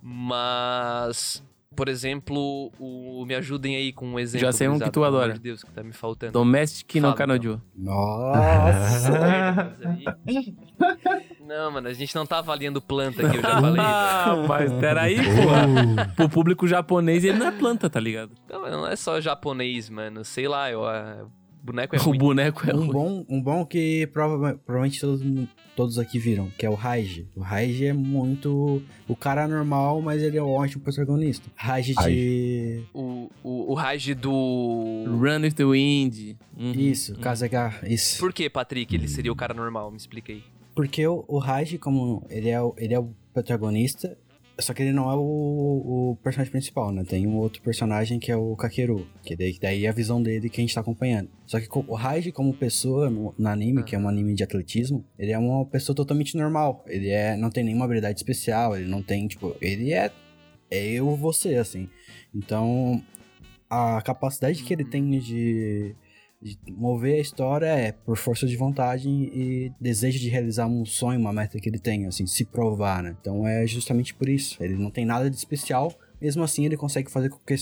Mas. 0.00 1.44
Por 1.76 1.88
exemplo, 1.88 2.72
o, 2.80 3.24
me 3.24 3.32
ajudem 3.36 3.76
aí 3.76 3.92
com 3.92 4.04
um 4.04 4.18
exemplo. 4.18 4.44
Já 4.44 4.50
sei 4.52 4.66
um 4.68 4.76
que 4.78 4.90
tu 4.90 5.04
adora. 5.04 5.34
de 5.34 5.38
Deus, 5.38 5.62
que 5.62 5.70
tá 5.70 5.84
me 5.84 5.92
faltando. 5.92 6.32
Domestic 6.32 6.96
no 6.96 7.02
Fala, 7.02 7.14
Kanojo. 7.14 7.60
Nossa! 7.76 9.76
Não, 11.46 11.70
mano, 11.70 11.86
a 11.86 11.92
gente 11.92 12.12
não 12.16 12.26
tá 12.26 12.38
avaliando 12.38 12.82
planta 12.82 13.24
aqui, 13.24 13.36
eu 13.36 13.42
já 13.42 13.60
falei. 13.60 13.80
Ah, 13.80 14.44
mas 14.48 14.72
peraí, 14.74 15.14
porra. 15.16 16.08
Pro 16.16 16.28
público 16.28 16.66
japonês, 16.66 17.24
ele 17.24 17.38
não 17.38 17.46
é 17.46 17.52
planta, 17.52 17.88
tá 17.88 18.00
ligado? 18.00 18.32
Não, 18.50 18.62
mas 18.62 18.72
não 18.72 18.86
é 18.86 18.96
só 18.96 19.20
japonês, 19.20 19.88
mano. 19.88 20.24
Sei 20.24 20.48
lá, 20.48 20.68
eu, 20.70 20.84
a- 20.84 21.24
boneco 21.62 21.94
é 21.96 21.98
O 21.98 22.02
ruim. 22.02 22.18
boneco 22.18 22.70
é 22.70 22.74
um, 22.74 22.78
ruim. 22.78 22.90
bom, 22.92 23.26
um 23.28 23.42
bom 23.42 23.64
que 23.66 24.06
prova- 24.08 24.54
provavelmente 24.64 25.00
todos, 25.00 25.22
todos 25.76 25.98
aqui 25.98 26.18
viram, 26.18 26.48
que 26.58 26.64
é 26.66 26.70
o 26.70 26.74
Raiji. 26.74 27.28
O 27.36 27.40
Raiji 27.40 27.86
é 27.86 27.92
muito. 27.92 28.82
O 29.08 29.14
cara 29.16 29.46
normal, 29.46 30.00
mas 30.02 30.22
ele 30.22 30.36
é 30.38 30.42
um 30.42 30.50
ótimo 30.50 30.82
protagonista. 30.82 31.48
Raiji 31.56 31.94
de. 31.94 32.82
O, 32.94 33.30
o, 33.42 33.72
o 33.72 33.74
Raj 33.74 34.14
do. 34.14 35.04
Run 35.06 35.42
with 35.42 35.52
the 35.52 35.64
Wind. 35.64 36.36
Uhum. 36.58 36.72
Isso, 36.72 37.14
Kazaga. 37.18 37.74
Isso. 37.86 38.18
Por 38.18 38.32
que, 38.32 38.48
Patrick, 38.50 38.94
ele 38.94 39.08
seria 39.08 39.32
o 39.32 39.36
cara 39.36 39.54
normal? 39.54 39.90
Me 39.90 39.96
explica 39.96 40.32
aí. 40.32 40.42
Porque 40.74 41.06
o, 41.06 41.24
o 41.28 41.38
Raiji, 41.38 41.78
como 41.78 42.24
ele 42.30 42.48
é, 42.48 42.60
o- 42.60 42.74
ele 42.78 42.94
é 42.94 42.98
o 42.98 43.10
protagonista, 43.34 44.16
só 44.60 44.74
que 44.74 44.82
ele 44.82 44.92
não 44.92 45.10
é 45.10 45.14
o, 45.14 45.20
o 46.12 46.18
personagem 46.22 46.50
principal, 46.50 46.92
né? 46.92 47.04
Tem 47.04 47.26
um 47.26 47.36
outro 47.36 47.62
personagem 47.62 48.18
que 48.18 48.30
é 48.30 48.36
o 48.36 48.56
Kakeru, 48.56 49.06
que 49.22 49.36
daí, 49.36 49.58
daí 49.60 49.86
é 49.86 49.88
a 49.88 49.92
visão 49.92 50.22
dele 50.22 50.48
que 50.48 50.60
a 50.60 50.62
gente 50.62 50.74
tá 50.74 50.80
acompanhando. 50.80 51.28
Só 51.46 51.60
que 51.60 51.68
o 51.72 51.94
Raiji, 51.94 52.32
como 52.32 52.54
pessoa 52.54 53.10
no, 53.10 53.34
no 53.38 53.48
anime, 53.48 53.82
que 53.82 53.94
é 53.94 53.98
um 53.98 54.08
anime 54.08 54.34
de 54.34 54.42
atletismo, 54.42 55.04
ele 55.18 55.32
é 55.32 55.38
uma 55.38 55.64
pessoa 55.66 55.94
totalmente 55.94 56.36
normal. 56.36 56.84
Ele 56.86 57.10
é, 57.10 57.36
não 57.36 57.50
tem 57.50 57.64
nenhuma 57.64 57.84
habilidade 57.84 58.18
especial, 58.18 58.76
ele 58.76 58.88
não 58.88 59.02
tem, 59.02 59.26
tipo, 59.26 59.56
ele 59.60 59.92
é, 59.92 60.10
é 60.70 60.86
eu, 60.90 61.14
você, 61.16 61.56
assim. 61.56 61.88
Então, 62.34 63.02
a 63.68 64.02
capacidade 64.02 64.62
que 64.62 64.72
ele 64.72 64.84
tem 64.84 65.18
de 65.18 65.20
de 65.20 65.94
mover 66.70 67.16
a 67.16 67.20
história 67.20 67.66
é 67.66 67.92
por 67.92 68.16
força 68.16 68.46
de 68.46 68.56
vontade 68.56 69.08
e 69.08 69.72
desejo 69.80 70.18
de 70.18 70.28
realizar 70.28 70.66
um 70.66 70.84
sonho, 70.86 71.20
uma 71.20 71.32
meta 71.32 71.58
que 71.60 71.68
ele 71.68 71.78
tem, 71.78 72.06
assim, 72.06 72.26
se 72.26 72.44
provar, 72.44 73.02
né? 73.02 73.16
Então 73.20 73.46
é 73.46 73.66
justamente 73.66 74.14
por 74.14 74.28
isso. 74.28 74.62
Ele 74.62 74.74
não 74.74 74.90
tem 74.90 75.04
nada 75.04 75.28
de 75.28 75.36
especial, 75.36 75.92
mesmo 76.20 76.42
assim 76.42 76.64
ele 76.64 76.76
consegue 76.76 77.10
fazer 77.10 77.30
com 77.30 77.38
que 77.38 77.52
a 77.52 77.56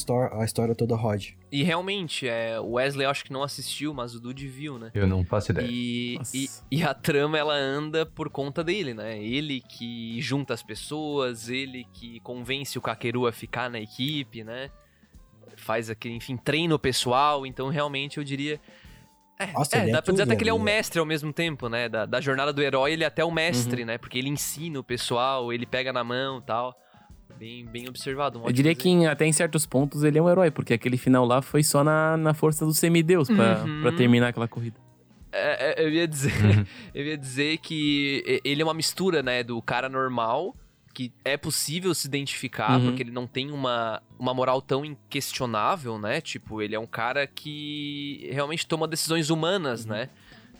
história, 0.44 0.74
toda 0.74 0.96
rode. 0.96 1.36
E 1.50 1.62
realmente, 1.62 2.28
é, 2.28 2.58
o 2.60 2.72
Wesley 2.72 3.06
eu 3.06 3.10
acho 3.10 3.24
que 3.24 3.32
não 3.32 3.42
assistiu, 3.42 3.94
mas 3.94 4.14
o 4.14 4.20
Dude 4.20 4.46
viu, 4.46 4.78
né? 4.78 4.90
Eu 4.94 5.06
não 5.06 5.24
faço 5.24 5.52
ideia. 5.52 5.66
E, 5.68 6.18
e, 6.34 6.48
e 6.70 6.82
a 6.82 6.92
trama 6.92 7.38
ela 7.38 7.54
anda 7.54 8.04
por 8.04 8.28
conta 8.28 8.62
dele, 8.62 8.94
né? 8.94 9.22
Ele 9.22 9.60
que 9.60 10.20
junta 10.20 10.54
as 10.54 10.62
pessoas, 10.62 11.48
ele 11.48 11.86
que 11.92 12.20
convence 12.20 12.76
o 12.78 12.82
Kakeru 12.82 13.26
a 13.26 13.32
ficar 13.32 13.70
na 13.70 13.80
equipe, 13.80 14.44
né? 14.44 14.70
Faz 15.58 15.90
aquele, 15.90 16.14
enfim, 16.14 16.36
treina 16.36 16.74
o 16.74 16.78
pessoal, 16.78 17.44
então 17.46 17.68
realmente 17.68 18.18
eu 18.18 18.24
diria. 18.24 18.60
É, 19.38 19.52
Nossa, 19.52 19.76
é, 19.76 19.88
é 19.88 19.92
dá 19.92 20.02
pra 20.02 20.10
dizer 20.12 20.24
até 20.24 20.34
que 20.34 20.42
ele 20.42 20.50
é 20.50 20.52
o 20.52 20.56
ele 20.56 20.62
é- 20.62 20.64
mestre 20.64 20.98
ao 20.98 21.06
mesmo 21.06 21.32
tempo, 21.32 21.68
né? 21.68 21.88
Da, 21.88 22.06
da 22.06 22.20
jornada 22.20 22.52
do 22.52 22.60
herói, 22.60 22.92
ele 22.92 23.04
é 23.04 23.06
até 23.06 23.24
o 23.24 23.28
Uhum. 23.28 23.34
mestre, 23.34 23.84
né? 23.84 23.96
Porque 23.98 24.18
ele 24.18 24.28
ensina 24.28 24.80
o 24.80 24.84
pessoal, 24.84 25.52
ele 25.52 25.64
pega 25.66 25.92
na 25.92 26.02
mão 26.02 26.38
e 26.38 26.42
tal. 26.42 26.74
Bem, 27.38 27.64
bem 27.66 27.88
observado. 27.88 28.40
um 28.40 28.46
Eu 28.46 28.52
diria 28.52 28.74
que 28.74 28.88
em- 28.88 29.06
até 29.06 29.24
em 29.24 29.32
certos 29.32 29.64
pontos 29.64 30.02
ele 30.02 30.18
é 30.18 30.22
um 30.22 30.28
herói, 30.28 30.50
porque 30.50 30.74
aquele 30.74 30.96
final 30.96 31.24
lá 31.24 31.40
foi 31.40 31.62
só 31.62 31.84
na, 31.84 32.16
na 32.16 32.34
força 32.34 32.64
do 32.66 32.72
semideus 32.74 33.28
pra, 33.28 33.62
Uhum. 33.64 33.80
pra 33.82 33.92
terminar 33.92 34.28
aquela 34.28 34.48
corrida. 34.48 34.76
É, 35.30 35.82
é, 35.82 35.84
eu 35.84 35.88
ia 35.90 36.08
dizer, 36.08 36.32
Uhum. 36.44 36.64
eu 36.94 37.06
ia 37.06 37.16
dizer 37.16 37.58
que 37.58 38.40
ele 38.44 38.60
é 38.60 38.64
uma 38.64 38.74
mistura, 38.74 39.22
né, 39.22 39.44
do 39.44 39.60
cara 39.62 39.88
normal, 39.88 40.56
que 40.98 41.12
é 41.24 41.36
possível 41.36 41.94
se 41.94 42.08
identificar, 42.08 42.72
Uhum. 42.80 42.86
porque 42.86 43.04
ele 43.04 43.12
não 43.12 43.24
tem 43.24 43.52
uma, 43.52 44.02
uma 44.18 44.34
moral 44.34 44.60
tão 44.60 44.84
inquestionável, 44.84 45.96
né? 45.96 46.20
Tipo, 46.20 46.60
ele 46.60 46.74
é 46.74 46.78
um 46.80 46.86
cara 46.88 47.24
que 47.24 48.28
realmente 48.32 48.66
toma 48.66 48.88
decisões 48.88 49.30
humanas, 49.30 49.84
Uhum. 49.84 49.92
né? 49.92 50.08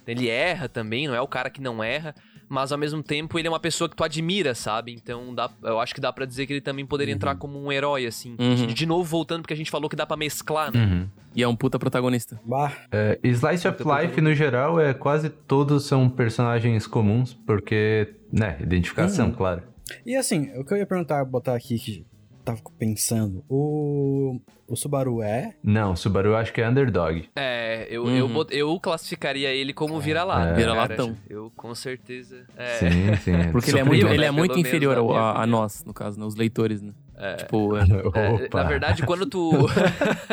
Ele 0.07 0.29
erra 0.29 0.69
também, 0.69 1.09
não 1.09 1.15
é 1.15 1.21
o 1.21 1.27
cara 1.27 1.51
que 1.51 1.61
não 1.61 1.83
erra, 1.83 2.15
mas 2.49 2.71
ao 2.73 2.79
mesmo 2.79 3.03
tempo 3.03 3.37
ele 3.39 3.47
é 3.49 3.51
uma 3.51 3.59
pessoa 3.61 3.91
que 3.91 3.97
tu 3.97 4.05
admira, 4.05 4.55
sabe? 4.55 4.93
Então 4.93 5.35
dá, 5.35 5.51
eu 5.63 5.81
acho 5.81 5.93
que 5.95 6.01
dá 6.01 6.11
pra 6.13 6.25
dizer 6.25 6.47
que 6.47 6.53
ele 6.55 6.61
também 6.63 6.87
poderia 6.87 7.13
entrar 7.13 7.35
como 7.35 7.63
um 7.63 7.71
herói, 7.73 8.07
assim. 8.07 8.37
Uhum. 8.39 8.55
De, 8.55 8.67
de 8.73 8.87
novo, 8.87 9.03
voltando, 9.05 9.43
porque 9.43 9.53
a 9.55 9.57
gente 9.57 9.71
falou 9.73 9.91
que 9.91 9.97
dá 9.97 10.07
pra 10.07 10.17
mesclar, 10.17 10.73
né? 10.73 10.83
Uhum. 10.85 11.09
E 11.35 11.43
é 11.43 11.49
um 11.49 11.55
puta 11.57 11.79
protagonista. 11.81 12.41
Bah, 12.45 12.73
É, 12.93 13.19
Slice 13.25 13.67
of 13.69 13.83
Life, 13.83 14.21
no 14.21 14.33
geral, 14.35 14.81
é 14.81 14.95
quase 14.95 15.29
todos 15.29 15.85
são 15.85 16.09
personagens 16.09 16.87
comuns, 16.87 17.35
porque, 17.45 18.15
né, 18.33 18.57
identificação, 18.61 19.27
Uhum. 19.27 19.33
claro. 19.35 19.63
E 20.07 20.17
assim, 20.17 20.51
o 20.59 20.65
que 20.65 20.73
eu 20.73 20.79
ia 20.79 20.87
perguntar, 20.87 21.25
botar 21.25 21.55
aqui 21.55 21.79
que 21.79 22.07
tava 22.45 22.61
pensando, 22.79 23.45
o, 23.47 24.41
o 24.67 24.75
Subaru 24.75 25.21
é? 25.23 25.55
Não, 25.63 25.95
Subaru 25.95 26.31
eu 26.31 26.37
acho 26.37 26.51
que 26.53 26.63
é 26.63 26.69
underdog. 26.69 27.29
É, 27.37 27.87
eu, 27.91 28.05
Uhum. 28.05 28.17
eu, 28.17 28.29
bot- 28.29 28.55
eu 28.57 28.81
classificaria 28.81 29.51
ele 29.51 29.75
como 29.75 30.01
vira-lata. 30.01 30.51
É. 30.51 30.55
Vira-latão. 30.55 31.09
cara. 31.09 31.19
Eu, 31.29 31.53
com 31.55 31.75
certeza. 31.75 32.47
É, 32.57 32.75
Sim, 32.79 33.17
sim. 33.23 33.33
Porque 33.53 33.71
ele 33.71 33.81
é 33.81 33.85
muito, 33.85 34.07
né? 34.07 34.15
ele 34.15 34.25
é 34.25 34.29
Pelo 34.29 34.39
muito 34.39 34.59
inferior 34.59 34.97
ao- 34.97 35.15
a, 35.15 35.43
a 35.43 35.47
nós, 35.47 35.85
no 35.85 35.93
caso, 35.93 36.19
né? 36.19 36.25
Os 36.25 36.37
leitores, 36.37 36.81
né? 36.81 36.93
É. 37.17 37.35
Tipo, 37.37 37.77
é... 37.77 37.83
É, 38.49 38.49
na 38.57 38.63
verdade, 38.65 39.03
quando 39.05 39.27
tu. 39.27 39.51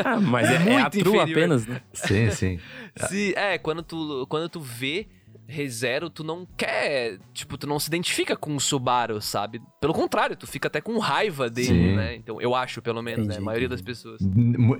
Ah, 0.02 0.18
mas 0.18 0.48
é, 0.50 0.54
é 0.54 0.76
a 0.76 0.80
Muito 0.82 0.98
true 1.00 1.16
inferior. 1.16 1.30
apenas, 1.30 1.66
né? 1.66 1.80
Sim, 1.92 2.30
sim. 2.30 2.58
se, 3.08 3.34
é, 3.36 3.58
quando 3.58 3.82
tu, 3.82 4.26
quando 4.28 4.48
tu 4.48 4.60
vê 4.60 5.06
ReZero, 5.48 6.10
tu 6.10 6.22
não 6.24 6.46
quer. 6.56 7.18
Tipo, 7.32 7.56
tu 7.58 7.66
não 7.66 7.78
se 7.78 7.88
identifica 7.88 8.36
com 8.36 8.54
o 8.56 8.60
Subaru, 8.60 9.20
sabe? 9.20 9.60
Pelo 9.80 9.92
contrário, 9.94 10.36
tu 10.36 10.46
fica 10.46 10.68
até 10.68 10.80
com 10.80 10.98
raiva 10.98 11.48
dele, 11.50 11.68
Sim. 11.68 11.96
né? 11.96 12.16
Então, 12.16 12.40
eu 12.40 12.54
acho, 12.54 12.80
pelo 12.82 13.02
menos, 13.02 13.26
né? 13.26 13.34
A 13.34 13.36
Entendi, 13.36 13.44
maioria 13.44 13.66
entendi. 13.66 13.82
das 13.82 13.86
pessoas. 13.86 14.20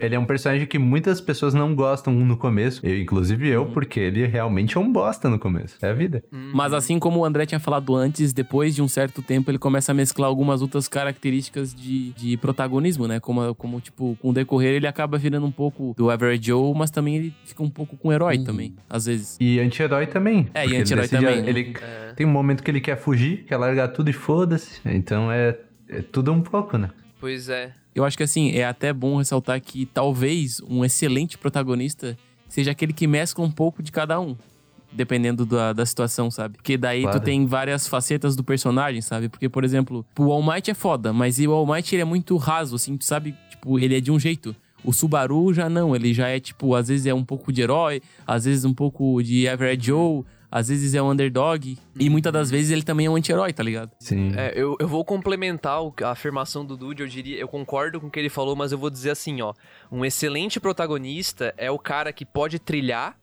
Ele 0.01 0.15
é 0.15 0.19
um 0.19 0.25
personagem 0.25 0.67
que 0.67 0.79
muitas 0.79 1.21
pessoas 1.21 1.55
não 1.55 1.75
gostam 1.75 2.13
no 2.13 2.37
começo. 2.37 2.85
Eu, 2.87 2.99
inclusive 2.99 3.49
eu, 3.49 3.67
porque 3.67 4.01
ele 4.01 4.27
realmente 4.27 4.77
é 4.77 4.81
um 4.81 4.93
bosta 4.93 5.29
no 5.29 5.39
começo. 5.39 5.77
É 5.83 5.91
a 5.91 5.93
vida. 5.95 6.23
Hum, 6.33 6.53
Mas 6.55 6.73
assim 6.73 6.99
como 6.99 7.21
o 7.21 7.25
André 7.25 7.47
tinha 7.47 7.61
falado 7.61 7.95
antes, 7.95 8.33
depois 8.33 8.75
de 8.75 8.83
um 8.83 8.89
certo 8.89 9.23
tempo 9.23 9.51
ele 9.51 9.59
começa 9.59 9.93
a 9.93 9.95
mesclar 9.95 10.29
algumas 10.29 10.63
outras 10.63 10.89
características 10.89 11.75
de, 11.75 12.13
de 12.13 12.37
protagonismo, 12.37 13.07
né? 13.07 13.21
Como, 13.21 13.55
como, 13.55 13.81
tipo, 13.81 14.17
com 14.21 14.31
o 14.31 14.33
decorrer 14.33 14.75
ele 14.75 14.87
acaba 14.87 15.17
virando 15.19 15.47
um 15.47 15.53
pouco 15.53 15.95
do 15.97 16.11
Average 16.11 16.43
Joe, 16.47 16.75
mas 16.77 16.91
também 16.91 17.17
ele 17.17 17.35
fica 17.45 17.63
um 17.63 17.71
pouco 17.71 17.97
com 17.97 18.09
o 18.09 18.13
herói 18.13 18.37
Uhum. 18.39 18.45
também, 18.45 18.75
às 18.91 19.07
vezes. 19.07 19.37
E 19.41 19.61
anti-herói 19.61 20.07
também. 20.07 20.49
É, 20.57 20.67
e 20.67 20.77
anti-herói 20.77 21.09
também. 21.09 21.47
Ele 21.47 21.75
É. 21.81 22.13
tem 22.15 22.27
um 22.27 22.31
momento 22.31 22.63
que 22.63 22.71
ele 22.71 22.81
quer 22.81 22.97
fugir, 22.97 23.45
quer 23.47 23.57
largar 23.57 23.89
tudo 23.89 24.11
e 24.11 24.13
foda-se. 24.13 24.81
Então 24.85 25.31
é, 25.31 25.57
é 25.89 26.03
tudo 26.03 26.33
um 26.33 26.41
pouco, 26.41 26.77
né? 26.79 26.91
Pois 27.21 27.49
é. 27.49 27.73
Eu 27.95 28.05
acho 28.05 28.17
que 28.17 28.23
assim, 28.23 28.51
é 28.53 28.65
até 28.65 28.93
bom 28.93 29.17
ressaltar 29.17 29.61
que 29.61 29.87
talvez 29.87 30.61
um 30.69 30.85
excelente 30.85 31.39
protagonista 31.39 32.17
seja 32.49 32.71
aquele 32.71 32.93
que 32.93 33.07
mescla 33.07 33.45
um 33.45 33.51
pouco 33.51 33.83
de 33.83 33.91
cada 33.91 34.21
um. 34.21 34.37
Dependendo 34.93 35.45
da, 35.45 35.73
da 35.75 35.85
situação, 35.85 36.31
sabe? 36.31 36.57
Porque 36.57 36.79
daí 36.79 37.03
Claro. 37.03 37.21
tu 37.21 37.25
tem 37.25 37.45
várias 37.45 37.87
facetas 37.87 38.35
do 38.35 38.43
personagem, 38.43 39.03
sabe? 39.03 39.29
Porque, 39.29 39.49
por 39.49 39.63
exemplo, 39.65 40.07
o 40.19 40.33
All 40.33 40.43
Might 40.43 40.71
é 40.71 40.75
foda, 40.75 41.13
mas 41.13 41.39
o 41.39 41.51
All 41.51 41.67
Might 41.67 41.95
ele 41.95 42.01
é 42.03 42.05
muito 42.05 42.35
raso, 42.39 42.77
assim, 42.77 42.97
tu 42.97 43.05
sabe? 43.05 43.35
Tipo, 43.51 43.79
ele 43.79 43.97
é 43.97 44.01
de 44.01 44.11
um 44.11 44.19
jeito. 44.19 44.55
O 44.85 44.93
Subaru 44.93 45.53
já 45.53 45.69
não, 45.69 45.95
ele 45.95 46.15
já 46.15 46.29
é 46.29 46.39
tipo, 46.41 46.75
às 46.75 46.89
vezes 46.89 47.05
é 47.05 47.13
um 47.13 47.25
pouco 47.25 47.53
de 47.53 47.61
herói, 47.61 48.01
às 48.27 48.45
vezes 48.45 48.65
um 48.65 48.73
pouco 48.73 49.21
de 49.23 49.47
Average 49.49 49.87
Joe, 49.87 50.23
às 50.57 50.69
vezes 50.69 50.95
é 50.95 51.03
um 51.03 51.11
underdog, 51.11 51.79
e 52.01 52.09
muitas 52.09 52.33
das 52.33 52.51
vezes 52.51 52.71
ele 52.71 52.83
também 52.83 53.05
é 53.05 53.11
um 53.11 53.17
anti-herói, 53.17 53.53
tá 53.53 53.63
ligado? 53.63 53.91
Sim. 54.01 54.33
É, 54.35 54.55
eu, 54.57 54.75
eu 54.81 54.89
vou 54.89 55.05
complementar 55.05 55.81
a 56.03 56.11
afirmação 56.11 56.65
do 56.65 56.79
Dude, 56.79 57.03
eu 57.03 57.07
diria, 57.07 57.39
eu 57.39 57.47
concordo 57.47 58.01
com 58.01 58.07
o 58.07 58.11
que 58.11 58.19
ele 58.19 58.31
falou, 58.31 58.57
mas 58.57 58.73
eu 58.73 58.79
vou 58.79 58.89
dizer 58.89 59.11
assim, 59.11 59.43
ó, 59.43 59.53
um 59.93 60.03
excelente 60.03 60.59
protagonista 60.59 61.53
é 61.59 61.71
o 61.71 61.79
cara 61.79 62.11
que 62.11 62.25
pode 62.25 62.59
trilhar 62.59 63.19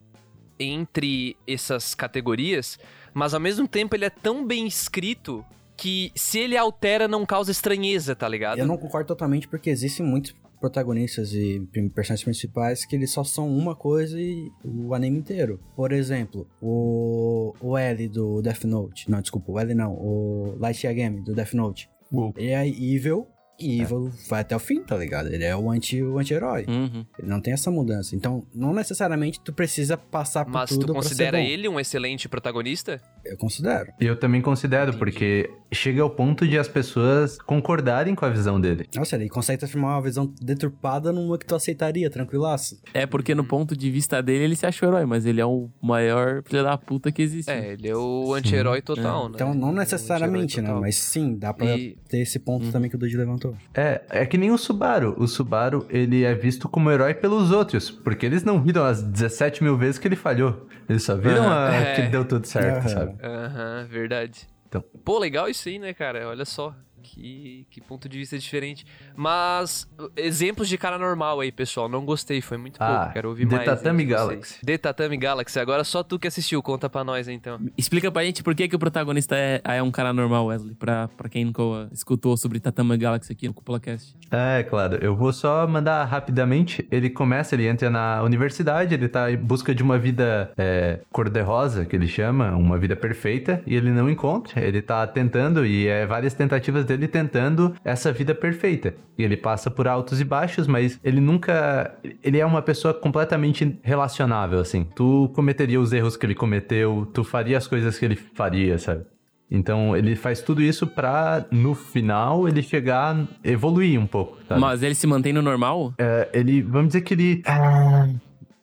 entre 0.60 1.36
essas 1.48 1.96
categorias, 1.96 2.78
mas 3.16 3.34
ao 3.34 3.40
mesmo 3.40 3.68
tempo 3.68 3.96
ele 3.96 4.06
é 4.06 4.12
tão 4.12 4.46
bem 4.46 4.68
escrito 4.68 5.44
que 5.76 6.12
se 6.14 6.38
ele 6.38 6.56
altera 6.56 7.08
não 7.08 7.26
causa 7.26 7.50
estranheza, 7.50 8.16
tá 8.16 8.30
ligado? 8.30 8.60
Eu 8.60 8.68
não 8.68 8.78
concordo 8.78 9.08
totalmente 9.08 9.48
porque 9.48 9.72
existem 9.72 10.06
muitos 10.06 10.36
protagonistas 10.64 11.34
e 11.34 11.60
personagens 11.94 12.24
principais 12.24 12.86
que 12.86 12.96
eles 12.96 13.12
só 13.12 13.22
são 13.22 13.50
uma 13.50 13.76
coisa 13.76 14.18
e 14.20 14.50
o 14.64 14.94
anime 14.94 15.20
inteiro. 15.20 15.60
Por 15.76 15.92
exemplo, 15.92 16.48
o, 16.62 17.54
o 17.60 17.78
L 17.78 18.08
do 18.08 18.42
Death 18.42 18.64
Note. 18.64 19.12
Não, 19.12 19.20
desculpa, 19.22 19.52
o 19.52 19.60
L 19.60 19.74
não. 19.76 19.92
O 19.94 20.56
Light 20.60 20.86
Yagami 20.86 21.20
do 21.22 21.36
Death 21.36 21.54
Note. 21.54 21.90
Ele 22.38 22.52
é 22.52 22.66
evil 22.68 23.28
e 23.60 23.82
evil 23.82 24.10
vai 24.30 24.42
até 24.42 24.56
o 24.56 24.60
fim, 24.60 24.82
tá 24.82 24.96
ligado? 24.98 25.28
Ele 25.34 25.44
é 25.44 25.56
o 25.56 25.70
anti- 25.70 26.02
o 26.02 26.18
anti-herói. 26.18 26.66
Uhum. 26.68 27.06
Ele 27.20 27.28
não 27.28 27.42
tem 27.42 27.54
essa 27.54 27.70
mudança. 27.70 28.16
Então, 28.16 28.46
não 28.54 28.74
necessariamente 28.74 29.40
tu 29.42 29.52
precisa 29.52 29.98
passar 29.98 30.46
por 30.46 30.52
Mas 30.54 30.70
tudo 30.70 30.82
tu 30.82 30.86
pra 30.94 30.96
considera 31.02 31.38
ser 31.38 31.44
bom. 31.44 31.50
ele 31.50 31.68
um 31.70 31.80
excelente 31.80 32.30
protagonista? 32.30 33.02
Eu 33.26 33.38
considero. 33.38 33.92
Eu 34.00 34.18
também 34.20 34.42
considero, 34.42 34.90
Entendi. 34.92 34.98
porque 34.98 35.50
chega 35.72 36.02
ao 36.02 36.10
ponto 36.10 36.48
de 36.48 36.58
as 36.58 36.68
pessoas 36.68 37.38
concordarem 37.40 38.14
com 38.16 38.26
a 38.26 38.30
visão 38.30 38.60
dele. 38.60 38.86
Nossa, 38.96 39.16
ele 39.16 39.30
consegue 39.30 39.60
transformar 39.60 39.96
uma 39.96 40.02
visão 40.02 40.32
deturpada 40.42 41.12
numa 41.12 41.38
que 41.38 41.46
tu 41.46 41.56
aceitaria, 41.56 42.10
tranquilaço. 42.10 42.80
É 42.94 43.06
porque 43.06 43.34
no 43.34 43.44
ponto 43.44 43.76
de 43.76 43.90
vista 43.90 44.22
dele, 44.22 44.44
ele 44.44 44.56
se 44.56 44.66
acha 44.66 44.86
o 44.86 44.90
herói, 44.90 45.06
mas 45.06 45.26
ele 45.26 45.40
é 45.42 45.46
o 45.46 45.70
maior 45.82 46.44
filho 46.44 46.64
da 46.64 46.78
puta 46.78 47.12
que 47.12 47.22
existe. 47.22 47.50
É, 47.50 47.74
ele 47.74 47.88
é 47.88 47.96
o 47.96 48.34
anti-herói 48.34 48.82
total, 48.82 49.30
né? 49.30 49.36
Então, 49.36 49.54
não 49.54 49.70
é 49.70 49.74
necessariamente, 49.76 50.60
anti-herói 50.60 50.76
né? 50.82 50.82
Mas 50.88 50.96
sim, 50.98 51.36
dá 51.38 51.54
pra 51.54 51.78
E- 51.78 51.98
ter 52.10 52.20
esse 52.20 52.38
ponto 52.40 52.72
também 52.72 52.90
que 52.90 52.96
o 52.96 53.00
Dude 53.00 53.16
levantou. 53.18 53.56
É, 53.74 54.02
é 54.10 54.26
que 54.26 54.38
nem 54.38 54.52
o 54.52 54.58
Subaru. 54.58 55.16
O 55.18 55.28
Subaru, 55.28 55.86
ele 55.90 56.24
é 56.24 56.36
visto 56.36 56.68
como 56.70 56.92
herói 56.92 57.14
pelos 57.14 57.52
outros, 57.52 57.90
porque 57.90 58.26
eles 58.26 58.44
não 58.44 58.62
viram 58.62 58.84
as 58.84 59.02
17 59.02 59.64
mil 59.64 59.78
vezes 59.78 59.98
que 59.98 60.08
ele 60.08 60.16
falhou. 60.16 60.68
Eles 60.90 61.04
só 61.04 61.16
viram 61.16 61.44
Aham. 61.44 61.70
a 61.70 61.74
É. 61.74 61.96
que 61.96 62.02
deu 62.10 62.26
tudo 62.26 62.46
certo, 62.46 62.80
Aham. 62.80 62.88
sabe? 62.90 63.13
Aham, 63.22 63.86
verdade. 63.90 64.48
Então. 64.68 64.82
Pô, 65.04 65.20
legal 65.20 65.50
isso 65.50 65.70
aí, 65.70 65.78
né, 65.78 65.94
cara? 65.94 66.28
Olha 66.28 66.46
só. 66.46 66.76
Que, 67.04 67.68
que 67.70 67.82
ponto 67.82 68.08
de 68.08 68.18
vista 68.18 68.38
diferente. 68.40 68.86
Mas, 69.16 69.88
exemplos 70.16 70.68
de 70.68 70.78
cara 70.78 70.98
normal 70.98 71.40
aí, 71.42 71.52
pessoal. 71.52 71.88
Não 71.90 72.06
gostei, 72.06 72.42
foi 72.42 72.58
muito 72.58 72.78
Ah, 72.80 72.98
pouco. 72.98 73.14
Quero 73.14 73.30
ouvir 73.30 73.48
The 73.48 73.56
mais. 73.56 73.70
Vocês. 73.70 74.08
Galaxy. 74.08 74.66
The 74.66 74.78
Tatame 74.78 75.18
Galaxy. 75.18 75.60
Agora 75.60 75.84
só 75.84 76.02
tu 76.02 76.18
que 76.18 76.28
assistiu. 76.28 76.62
Conta 76.64 76.90
pra 76.90 77.04
nós, 77.04 77.28
então. 77.28 77.60
Explica 77.78 78.12
pra 78.12 78.24
gente 78.24 78.42
por 78.42 78.56
que, 78.56 78.68
que 78.68 78.76
o 78.76 78.80
protagonista 78.80 79.36
é, 79.36 79.62
é 79.64 79.84
um 79.84 79.92
cara 79.92 80.14
normal, 80.14 80.46
Wesley, 80.48 80.76
pra, 80.76 81.08
pra 81.10 81.28
quem 81.30 81.46
nunca 81.46 81.62
escutou 81.92 82.38
sobre 82.38 82.60
Tatama 82.60 82.96
Galaxy 82.96 83.32
aqui 83.32 83.48
no 83.48 83.54
CupolaCast. 83.54 84.16
É, 84.32 84.64
claro. 84.64 84.98
Eu 85.02 85.16
vou 85.16 85.34
só 85.34 85.68
mandar 85.68 86.06
rapidamente. 86.06 86.88
Ele 86.90 87.10
começa, 87.10 87.56
ele 87.56 87.68
entra 87.68 87.90
na 87.90 88.24
universidade, 88.24 88.94
ele 88.94 89.10
tá 89.10 89.32
em 89.32 89.38
busca 89.38 89.76
de 89.76 89.84
uma 89.84 90.00
vida 90.00 90.52
é, 90.58 91.00
cor-de-rosa, 91.12 91.86
que 91.86 91.96
ele 91.96 92.08
chama, 92.08 92.56
uma 92.56 92.78
vida 92.78 92.96
perfeita, 92.96 93.62
e 93.66 93.76
ele 93.76 93.92
não 93.92 94.10
encontra. 94.10 94.64
Ele 94.64 94.82
tá 94.82 95.06
tentando, 95.08 95.66
e 95.66 95.88
é 95.88 96.06
várias 96.06 96.34
tentativas 96.34 96.86
dele 96.86 96.93
tentando 97.08 97.74
essa 97.84 98.12
vida 98.12 98.34
perfeita. 98.34 98.94
E 99.18 99.24
ele 99.24 99.38
passa 99.38 99.70
por 99.70 99.88
altos 99.88 100.20
e 100.22 100.24
baixos, 100.24 100.68
mas 100.68 101.00
ele 101.04 101.20
nunca. 101.20 101.94
Ele 102.24 102.40
é 102.40 102.46
uma 102.46 102.62
pessoa 102.62 102.94
completamente 102.94 103.78
relacionável, 103.84 104.60
assim. 104.60 104.88
Tu 104.96 105.30
cometeria 105.36 105.80
os 105.80 105.92
erros 105.94 106.16
que 106.18 106.26
ele 106.26 106.36
cometeu, 106.36 107.08
tu 107.14 107.24
faria 107.24 107.58
as 107.58 107.68
coisas 107.68 107.98
que 107.98 108.06
ele 108.06 108.16
faria, 108.16 108.78
sabe? 108.78 109.06
Então 109.52 109.96
ele 109.96 110.16
faz 110.16 110.42
tudo 110.42 110.62
isso 110.64 110.88
pra, 110.88 111.46
no 111.52 111.76
final, 111.76 112.48
ele 112.48 112.64
chegar, 112.64 113.16
evoluir 113.44 114.00
um 114.00 114.08
pouco, 114.08 114.38
sabe? 114.48 114.60
Mas 114.60 114.82
ele 114.82 114.96
se 114.96 115.06
mantém 115.06 115.32
no 115.32 115.42
normal? 115.44 115.94
É, 115.98 116.28
ele, 116.34 116.62
vamos 116.62 116.88
dizer 116.88 117.02
que 117.02 117.14
ele. 117.14 117.44
ah, 117.46 118.08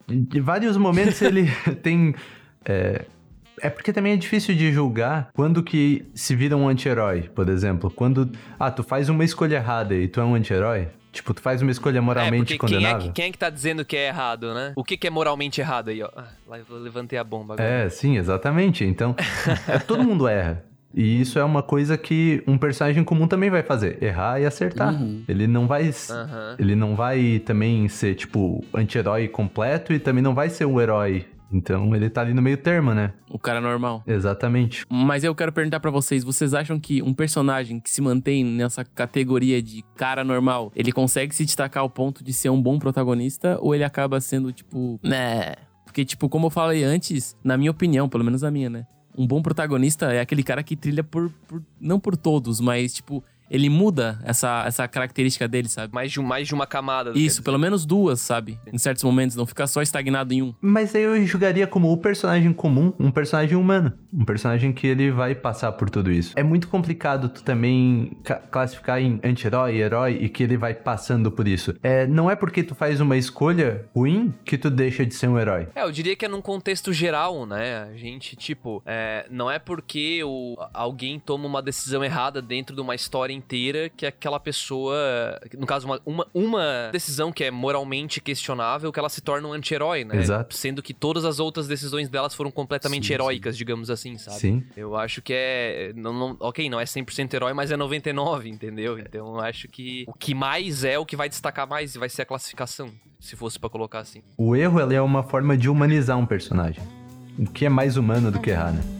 Em 0.09 0.41
vários 0.41 0.77
momentos 0.77 1.23
ele 1.23 1.49
tem. 1.83 2.15
É, 2.65 3.05
é 3.63 3.71
porque 3.71 3.93
também 3.93 4.13
é 4.13 4.17
difícil 4.17 4.55
de 4.55 4.73
julgar 4.73 5.31
quando 5.35 5.63
que 5.63 6.05
se 6.15 6.35
vira 6.35 6.57
um 6.57 6.69
anti-herói, 6.69 7.23
por 7.35 7.49
exemplo. 7.49 7.91
Quando. 7.91 8.31
Ah, 8.59 8.71
tu 8.71 8.83
faz 8.83 9.09
uma 9.09 9.25
escolha 9.25 9.57
errada 9.57 9.95
e 9.95 10.09
tu 10.09 10.21
é 10.21 10.25
um 10.25 10.35
anti-herói. 10.35 10.89
Tipo, 11.13 11.35
tu 11.35 11.43
faz 11.43 11.61
uma 11.61 11.71
escolha 11.73 11.99
É, 11.99 12.01
moralmente 12.01 12.57
porque 12.57 12.67
quem 12.69 12.77
é, 12.77 12.81
condenável. 12.81 13.09
que, 13.09 13.13
quem 13.15 13.25
é 13.27 13.33
que 13.33 13.39
tá 13.39 13.51
dizendo 13.51 13.85
que 13.85 13.97
é 13.97 14.09
errado, 14.09 14.55
né? 14.55 14.73
O 14.77 14.85
que, 14.85 14.97
que 14.97 15.07
é 15.09 15.11
moralmente 15.11 15.61
errado 15.61 15.89
aí, 15.89 16.01
ó? 16.03 16.09
Ah, 16.17 16.25
lá 16.47 16.59
eu 16.59 16.65
levantei 16.79 17.19
a 17.19 17.25
bomba 17.25 17.55
agora. 17.55 17.69
É, 17.69 17.89
sim, 17.91 18.17
exatamente. 18.17 18.85
Então, 18.85 19.17
é, 19.67 19.79
todo 19.87 20.05
mundo 20.05 20.29
erra. 20.29 20.65
E 20.95 21.21
isso 21.21 21.39
é 21.39 21.45
uma 21.45 21.63
coisa 21.63 21.97
que 21.97 22.43
um 22.47 22.59
personagem 22.59 23.05
comum 23.05 23.27
também 23.27 23.49
vai 23.49 23.63
fazer, 23.63 24.03
errar 24.03 24.41
e 24.41 24.47
acertar. 24.47 24.93
Uhum. 24.93 25.23
Ele 25.29 25.47
não 25.47 25.67
vai 25.67 25.89
Aham. 26.11 26.57
ele 26.59 26.75
não 26.75 26.97
vai 26.97 27.41
também 27.45 27.89
ser 27.89 28.15
tipo 28.17 28.65
anti-herói 28.75 29.29
completo 29.29 29.93
e 29.93 29.99
também 30.01 30.23
não 30.23 30.35
vai 30.35 30.51
ser 30.51 30.65
um 30.65 30.81
herói. 30.81 31.27
Então 31.53 31.95
ele 31.95 32.09
tá 32.09 32.21
ali 32.21 32.33
no 32.33 32.41
meio 32.41 32.57
termo, 32.57 32.95
né? 32.95 33.13
O 33.29 33.39
cara 33.39 33.61
normal. 33.61 34.03
Exatamente. 34.07 34.85
Mas 34.89 35.25
eu 35.25 35.35
quero 35.35 35.53
perguntar 35.53 35.81
pra 35.81 35.91
vocês, 35.91 36.23
vocês 36.23 36.55
acham 36.55 36.79
que 36.79 37.03
um 37.03 37.13
personagem 37.13 37.81
que 37.81 37.91
se 37.91 38.01
mantém 38.01 38.45
nessa 38.45 38.85
categoria 38.85 39.63
de 39.63 39.85
cara 39.97 40.23
normal, 40.23 40.73
ele 40.75 40.93
consegue 40.93 41.35
se 41.35 41.45
destacar 41.45 41.83
ao 41.83 41.91
ponto 41.91 42.23
de 42.23 42.33
ser 42.33 42.51
um 42.51 42.61
bom 42.61 42.79
protagonista 42.79 43.59
ou 43.61 43.75
ele 43.75 43.85
acaba 43.85 44.21
sendo 44.21 44.53
tipo, 44.53 45.01
né? 45.03 45.55
Porque 45.85 46.05
tipo, 46.05 46.29
como 46.29 46.47
eu 46.47 46.51
falei 46.51 46.85
antes, 46.85 47.37
na 47.43 47.57
minha 47.57 47.71
opinião, 47.71 48.09
pelo 48.09 48.25
menos 48.25 48.45
a 48.45 48.51
minha, 48.51 48.71
né? 48.71 48.87
Um 49.17 49.27
bom 49.27 49.43
protagonista 49.43 50.13
é 50.13 50.21
aquele 50.21 50.43
cara 50.43 50.63
que 50.63 50.77
trilha 50.77 51.03
por, 51.03 51.31
por 51.49 51.63
não 51.81 51.99
por 51.99 52.17
todos, 52.17 52.61
mas 52.61 52.95
tipo, 52.95 53.25
ele 53.51 53.69
muda 53.69 54.19
essa, 54.25 54.65
essa 54.67 54.87
característica 54.87 55.49
dele, 55.49 55.69
sabe? 55.69 55.93
Mais, 55.93 56.13
de, 56.13 56.21
mais 56.21 56.47
de 56.47 56.55
uma 56.55 56.67
camada. 56.67 57.13
Isso, 57.15 57.43
pelo 57.43 57.59
menos 57.59 57.85
duas, 57.85 58.21
sabe? 58.21 58.59
Em 58.73 58.79
certos 58.79 59.03
momentos, 59.05 59.37
não 59.37 59.47
ficar 59.47 59.67
só 59.67 59.83
estagnado 59.83 60.33
em 60.33 60.43
um. 60.43 60.55
Mas 60.61 60.95
aí 60.95 61.03
eu 61.03 61.27
julgaria 61.27 61.67
como 61.67 61.91
o 61.93 61.97
personagem 61.97 62.53
comum, 62.53 62.93
um 62.99 63.11
personagem 63.11 63.57
humano. 63.57 63.93
Um 64.13 64.25
personagem 64.25 64.73
que 64.73 64.87
ele 64.87 65.11
vai 65.11 65.35
passar 65.35 65.73
por 65.73 65.89
tudo 65.91 66.11
isso. 66.11 66.33
É 66.37 66.43
muito 66.43 66.69
complicado 66.69 67.29
tu 67.29 67.43
também 67.43 68.17
ca- 68.25 68.37
classificar 68.37 69.01
em 69.01 69.21
anti-herói, 69.23 69.77
herói 69.77 70.19
e 70.21 70.29
que 70.29 70.43
ele 70.43 70.57
vai 70.57 70.75
passando 70.75 71.31
por 71.31 71.47
isso. 71.49 71.75
É, 71.83 72.07
não 72.07 72.31
é 72.31 72.37
porque 72.37 72.63
tu 72.63 72.75
faz 72.75 73.01
uma 73.01 73.17
escolha 73.17 73.87
ruim 73.95 74.33
que 74.45 74.57
tu 74.59 74.71
deixa 74.71 75.05
de 75.07 75.15
ser 75.15 75.29
um 75.29 75.39
herói. 75.39 75.69
É, 75.75 75.83
eu 75.83 75.91
diria 75.93 76.15
que 76.17 76.25
é 76.25 76.29
num 76.29 76.41
contexto 76.43 76.93
geral, 76.93 77.47
né? 77.47 77.89
A 77.93 77.97
gente, 77.97 78.37
tipo, 78.37 78.83
é, 78.87 79.27
não 79.31 79.51
é 79.51 79.59
porque 79.59 80.23
o, 80.25 80.57
alguém 80.75 81.19
toma 81.19 81.47
uma 81.47 81.63
decisão 81.63 82.05
errada 82.05 82.41
dentro 82.43 82.75
de 82.75 82.81
uma 82.83 82.95
história 82.95 83.33
inteira 83.41 83.89
que 83.89 84.07
aquela 84.07 84.39
pessoa, 84.39 84.95
no 85.59 85.67
caso, 85.67 85.87
uma, 85.87 86.01
uma, 86.05 86.27
uma 86.35 86.91
decisão 86.93 87.33
que 87.33 87.43
é 87.45 87.51
moralmente 87.51 88.21
questionável, 88.21 88.93
que 88.93 88.99
ela 88.99 89.09
se 89.09 89.21
torna 89.21 89.49
um 89.49 89.53
anti-herói, 89.53 90.05
né? 90.05 90.17
Exato. 90.19 90.55
Sendo 90.55 90.83
que 90.83 90.93
todas 90.95 91.25
as 91.25 91.41
outras 91.41 91.67
decisões 91.67 92.09
delas 92.09 92.35
foram 92.35 92.51
completamente 92.51 93.09
Sim, 93.09 93.15
heróicas, 93.15 93.57
digamos 93.57 93.91
assim, 93.91 94.19
sabe? 94.19 94.39
Sim. 94.39 94.65
Eu 94.77 94.97
acho 94.97 95.23
que 95.23 95.33
é. 95.35 95.93
Não, 95.97 96.13
não- 96.13 96.37
ok, 96.39 96.69
não 96.69 96.79
é 96.79 96.85
100% 96.85 97.35
herói, 97.35 97.53
mas 97.53 97.71
é 97.73 97.77
99%, 97.77 98.47
entendeu? 98.47 98.99
Então 98.99 99.35
eu 99.35 99.41
acho 99.41 99.67
que 99.69 100.05
o 100.07 100.13
que 100.13 100.35
mais 100.35 100.85
é 100.85 100.99
o 100.99 101.07
que 101.07 101.17
vai 101.17 101.29
destacar 101.29 101.67
mais 101.69 101.95
e 101.95 101.99
vai 101.99 102.09
ser 102.09 102.23
a 102.23 102.27
classificação, 102.27 102.91
se 103.19 103.35
fosse 103.37 103.59
pra 103.59 103.71
colocar 103.71 104.01
assim. 104.01 104.23
O 104.37 104.55
erro 104.55 104.79
é 104.81 105.01
uma 105.01 105.23
forma 105.23 105.57
de 105.57 105.69
humanizar 105.69 106.19
um 106.19 106.27
personagem. 106.27 106.83
O 107.39 107.47
que 107.47 107.65
é 107.65 107.69
mais 107.69 107.97
humano 107.97 108.31
do 108.31 108.39
que 108.39 108.51
errar, 108.51 108.73
né? 108.73 109.00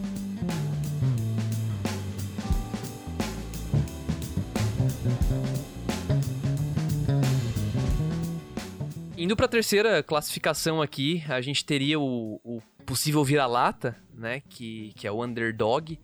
Indo 9.21 9.35
pra 9.35 9.47
terceira 9.47 10.01
classificação 10.01 10.81
aqui, 10.81 11.23
a 11.29 11.39
gente 11.41 11.63
teria 11.63 11.99
o, 11.99 12.41
o 12.43 12.59
possível 12.87 13.23
vira-lata, 13.23 13.95
né? 14.15 14.41
Que, 14.49 14.93
que 14.95 15.05
é 15.05 15.11
o 15.11 15.23
underdog. 15.23 15.99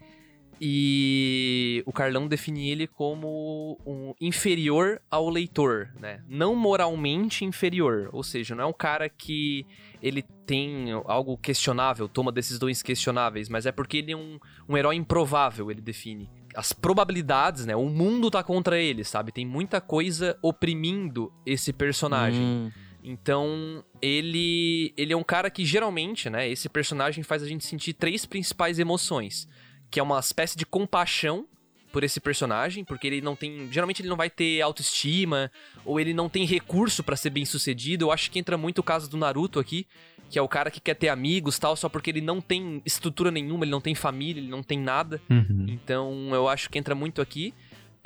E 0.62 1.82
o 1.88 1.92
Carlão 1.92 2.28
define 2.28 2.70
ele 2.70 2.86
como 2.86 3.80
um 3.84 4.14
inferior 4.22 5.02
ao 5.10 5.30
leitor, 5.30 5.90
né? 6.00 6.24
Não 6.30 6.56
moralmente 6.56 7.44
inferior. 7.44 8.12
Ou 8.14 8.22
seja, 8.22 8.54
não 8.54 8.66
é 8.66 8.68
um 8.68 8.74
cara 8.74 9.10
que 9.10 9.66
ele 10.00 10.22
tem 10.46 10.92
algo 11.06 11.40
questionável, 11.40 12.08
toma 12.08 12.32
decisões 12.32 12.84
questionáveis, 12.84 13.50
mas 13.50 13.66
é 13.66 13.72
porque 13.72 13.98
ele 13.98 14.12
é 14.12 14.16
um, 14.16 14.38
um 14.70 14.78
herói 14.78 14.96
improvável, 14.96 15.72
ele 15.72 15.82
define. 15.82 16.30
As 16.56 16.72
probabilidades, 16.72 17.66
né? 17.66 17.76
O 17.76 17.90
mundo 17.90 18.30
tá 18.30 18.44
contra 18.44 18.80
ele, 18.80 19.04
sabe? 19.04 19.32
Tem 19.32 19.46
muita 19.46 19.82
coisa 19.82 20.38
oprimindo 20.40 21.34
esse 21.48 21.74
personagem. 21.74 22.42
Hum, 22.42 22.72
Então, 23.08 23.84
ele 24.02 24.94
ele 24.98 25.14
é 25.14 25.18
um 25.18 25.24
cara 25.24 25.50
que 25.50 25.66
geralmente, 25.66 26.30
né, 26.30 26.50
esse 26.50 26.68
personagem 26.68 27.24
faz 27.24 27.42
a 27.42 27.48
gente 27.48 27.66
sentir 27.66 27.94
três 27.94 28.26
principais 28.26 28.80
emoções, 28.80 29.48
que 29.90 30.00
é 30.00 30.04
uma 30.04 30.20
espécie 30.20 30.58
de 30.58 30.66
compaixão 30.66 31.48
por 31.92 32.04
esse 32.04 32.20
personagem, 32.20 32.84
porque 32.84 33.08
ele 33.08 33.22
não 33.22 33.36
tem, 33.36 33.72
geralmente 33.72 34.02
ele 34.02 34.10
não 34.10 34.18
vai 34.18 34.30
ter 34.30 34.62
autoestima 34.62 35.50
ou 35.86 36.00
ele 36.00 36.14
não 36.14 36.28
tem 36.28 36.46
recurso 36.46 37.02
pra 37.02 37.16
ser 37.16 37.30
bem-sucedido. 37.30 38.06
Eu 38.06 38.12
acho 38.12 38.30
que 38.30 38.38
entra 38.38 38.58
muito 38.58 38.80
o 38.80 38.84
caso 38.84 39.10
do 39.10 39.16
Naruto 39.18 39.58
aqui, 39.58 39.88
que 40.30 40.38
é 40.38 40.42
o 40.42 40.48
cara 40.48 40.70
que 40.70 40.82
quer 40.82 40.96
ter 40.96 41.08
amigos, 41.08 41.58
tal, 41.58 41.76
só 41.78 41.88
porque 41.88 42.10
ele 42.10 42.22
não 42.22 42.42
tem 42.42 42.82
estrutura 42.86 43.32
nenhuma, 43.32 43.64
ele 43.64 43.72
não 43.72 43.82
tem 43.82 43.96
família, 43.96 44.42
ele 44.42 44.50
não 44.50 44.62
tem 44.62 44.78
nada. 44.78 45.22
Uhum. 45.30 45.66
Então 45.70 46.30
eu 46.34 46.50
acho 46.50 46.70
que 46.70 46.78
entra 46.78 46.94
muito 46.94 47.22
aqui. 47.22 47.54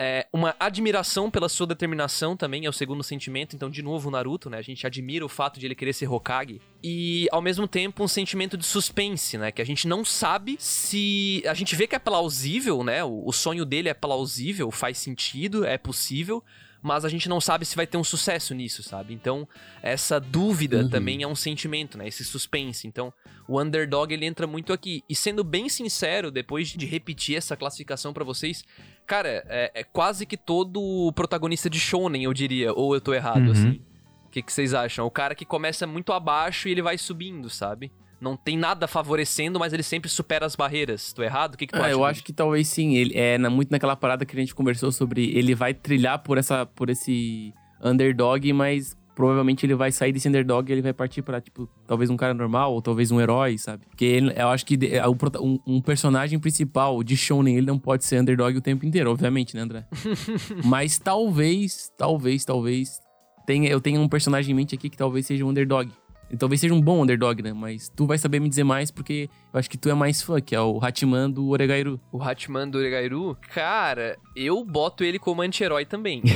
É, 0.04 0.26
uma 0.34 0.56
admiração 0.60 1.30
pela 1.30 1.47
sua 1.47 1.68
determinação 1.68 2.36
também 2.36 2.66
é 2.66 2.70
o 2.70 2.74
segundo 2.74 3.04
sentimento. 3.04 3.56
Então, 3.56 3.70
de 3.70 3.84
novo, 3.84 4.08
o 4.08 4.12
Naruto, 4.12 4.49
né? 4.49 4.58
A 4.58 4.62
gente 4.64 4.88
admira 4.88 5.24
o 5.24 5.30
fato 5.30 5.60
de 5.60 5.68
ele 5.68 5.76
querer 5.76 5.93
ser 5.93 6.12
Hokage. 6.12 6.60
E, 6.84 7.28
ao 7.32 7.39
mesmo 7.39 7.68
tempo, 7.68 8.04
um 8.04 8.08
sentimento 8.08 8.58
de 8.58 8.66
suspense, 8.66 9.38
né? 9.38 9.52
Que 9.52 9.62
a 9.62 9.66
gente 9.66 9.88
não 9.88 10.04
sabe 10.04 10.56
se... 10.60 11.43
A 11.47 11.54
gente 11.54 11.76
vê 11.76 11.86
que 11.86 11.93
é 11.95 11.99
plausível, 11.99 12.84
né? 12.84 13.04
O, 13.04 13.28
o 13.28 13.32
sonho 13.32 13.64
dele 13.64 13.89
é 13.89 13.93
plausível, 13.93 14.72
faz 14.72 14.97
sentido, 14.97 15.64
é 15.66 15.78
possível. 15.78 16.43
mas 16.84 17.06
a 17.06 17.10
gente 17.10 17.30
não 17.30 17.39
sabe 17.39 17.64
se 17.64 17.76
vai 17.76 17.86
ter 17.86 17.95
um 17.97 18.04
sucesso 18.04 18.56
nisso, 18.56 18.82
sabe? 18.82 19.14
Então, 19.14 19.47
essa 19.84 20.20
dúvida 20.20 20.78
Uhum. 20.78 20.89
também 20.89 21.22
é 21.22 21.28
um 21.28 21.36
sentimento, 21.36 21.95
né? 21.95 22.08
Esse 22.08 22.26
suspense. 22.26 22.88
Então, 22.88 23.14
o 23.47 23.62
underdog 23.62 24.12
ele 24.12 24.26
entra 24.26 24.47
muito 24.47 24.74
aqui. 24.74 25.04
E 25.08 25.14
sendo 25.16 25.43
bem 25.43 25.70
sincero, 25.70 26.32
depois 26.32 26.70
de 26.70 26.88
repetir 26.88 27.36
essa 27.38 27.56
classificação 27.56 28.12
pra 28.14 28.24
vocês, 28.24 28.64
cara, 29.12 29.43
é, 29.49 29.72
é 29.76 29.84
quase 29.84 30.26
que 30.26 30.38
todo 30.38 31.12
protagonista 31.14 31.70
de 31.70 31.80
shonen, 31.80 32.24
eu 32.24 32.34
diria, 32.34 32.72
ou 32.74 32.93
eu 32.95 33.01
tô 33.01 33.14
errado, 33.14 33.47
Uhum. 33.47 33.51
assim. 33.51 33.82
O 34.26 34.30
que, 34.32 34.41
que 34.41 34.53
vocês 34.53 34.74
acham? 34.74 35.05
O 35.05 35.12
cara 35.12 35.36
que 35.36 35.43
começa 35.43 35.86
muito 35.86 36.14
abaixo 36.14 36.70
e 36.70 36.72
ele 36.72 36.82
vai 36.82 36.97
subindo, 36.97 37.49
sabe? 37.49 37.91
Não 38.22 38.38
tem 38.38 38.55
nada 38.57 38.88
favorecendo, 38.88 39.59
mas 39.59 39.74
ele 39.74 39.84
sempre 39.84 40.09
supera 40.09 40.45
as 40.45 40.55
barreiras. 40.55 41.12
Tô 41.12 41.22
errado? 41.24 41.55
O 41.55 41.57
que, 41.57 41.68
que 41.68 41.74
tu 41.74 41.82
Ah, 41.82 41.88
acha? 41.88 41.91
eu 41.91 42.05
acho 42.05 42.24
que 42.24 42.32
talvez 42.32 42.68
sim. 42.70 42.95
Ele 42.95 43.18
é 43.18 43.38
na- 43.38 43.49
muito 43.49 43.70
naquela 43.72 43.95
parada 43.97 44.26
que 44.26 44.34
a 44.36 44.39
gente 44.39 44.55
conversou 44.55 44.91
sobre. 44.91 45.36
Ele 45.38 45.53
vai 45.55 45.74
trilhar 45.74 46.20
por 46.20 46.38
essa, 46.38 46.66
por 46.66 46.89
esse 46.89 47.53
underdog, 47.84 48.53
mas 48.53 48.95
provavelmente 49.22 49.64
ele 49.68 49.76
vai 49.76 49.92
sair 49.92 50.12
desse 50.12 50.28
underdog 50.28 50.68
e 50.68 50.74
ele 50.74 50.82
vai 50.82 50.94
partir 50.94 51.22
pra, 51.22 51.40
tipo, 51.40 51.70
talvez 51.86 52.10
um 52.10 52.18
cara 52.18 52.34
normal 52.34 52.74
ou 52.74 52.82
talvez 52.82 53.12
um 53.12 53.22
herói, 53.22 53.56
sabe? 53.56 53.86
Porque 53.86 54.04
ele- 54.04 54.34
eu 54.36 54.48
acho 54.48 54.66
que 54.66 54.80
é 54.88 55.04
um, 55.40 55.60
um 55.68 55.80
personagem 55.80 56.40
principal 56.40 57.04
de 57.04 57.16
shonen 57.16 57.56
ele 57.56 57.68
não 57.68 57.78
pode 57.78 58.04
ser 58.04 58.20
underdog 58.20 58.58
o 58.58 58.62
tempo 58.62 58.84
inteiro, 58.84 59.12
obviamente, 59.12 59.56
né, 59.56 59.62
André? 59.62 59.86
mas 60.66 60.98
talvez, 60.98 61.92
talvez, 61.96 62.44
talvez 62.44 63.00
tenha, 63.46 63.70
eu 63.70 63.80
tenha 63.80 64.00
um 64.00 64.10
personagem 64.10 64.54
em 64.54 64.56
mente 64.56 64.74
aqui 64.74 64.90
que 64.90 64.98
talvez 64.98 65.28
seja 65.28 65.46
um 65.46 65.50
underdog. 65.50 65.92
Talvez 66.38 66.62
seja 66.62 66.74
um 66.74 66.82
bom 66.82 67.02
underdog, 67.04 67.42
né? 67.42 67.54
Mas 67.54 67.90
tu 67.90 68.06
vai 68.06 68.18
saber 68.18 68.40
me 68.40 68.50
dizer 68.50 68.64
mais 68.64 68.90
porque 68.92 69.30
eu 69.54 69.60
acho 69.60 69.70
que 69.70 69.78
tu 69.78 69.90
é 69.90 69.94
mais 69.94 70.22
fã, 70.22 70.40
que 70.42 70.56
é 70.56 70.62
o 70.62 70.80
Hatman 70.84 71.30
do 71.30 71.50
Oregairu. 71.50 72.00
O 72.12 72.22
Hatman 72.22 72.70
do 72.70 72.78
Oregairu, 72.78 73.38
cara, 73.54 74.18
eu 74.36 74.64
boto 74.64 75.04
ele 75.04 75.20
como 75.20 75.42
anti-herói 75.42 75.86
também. 75.86 76.22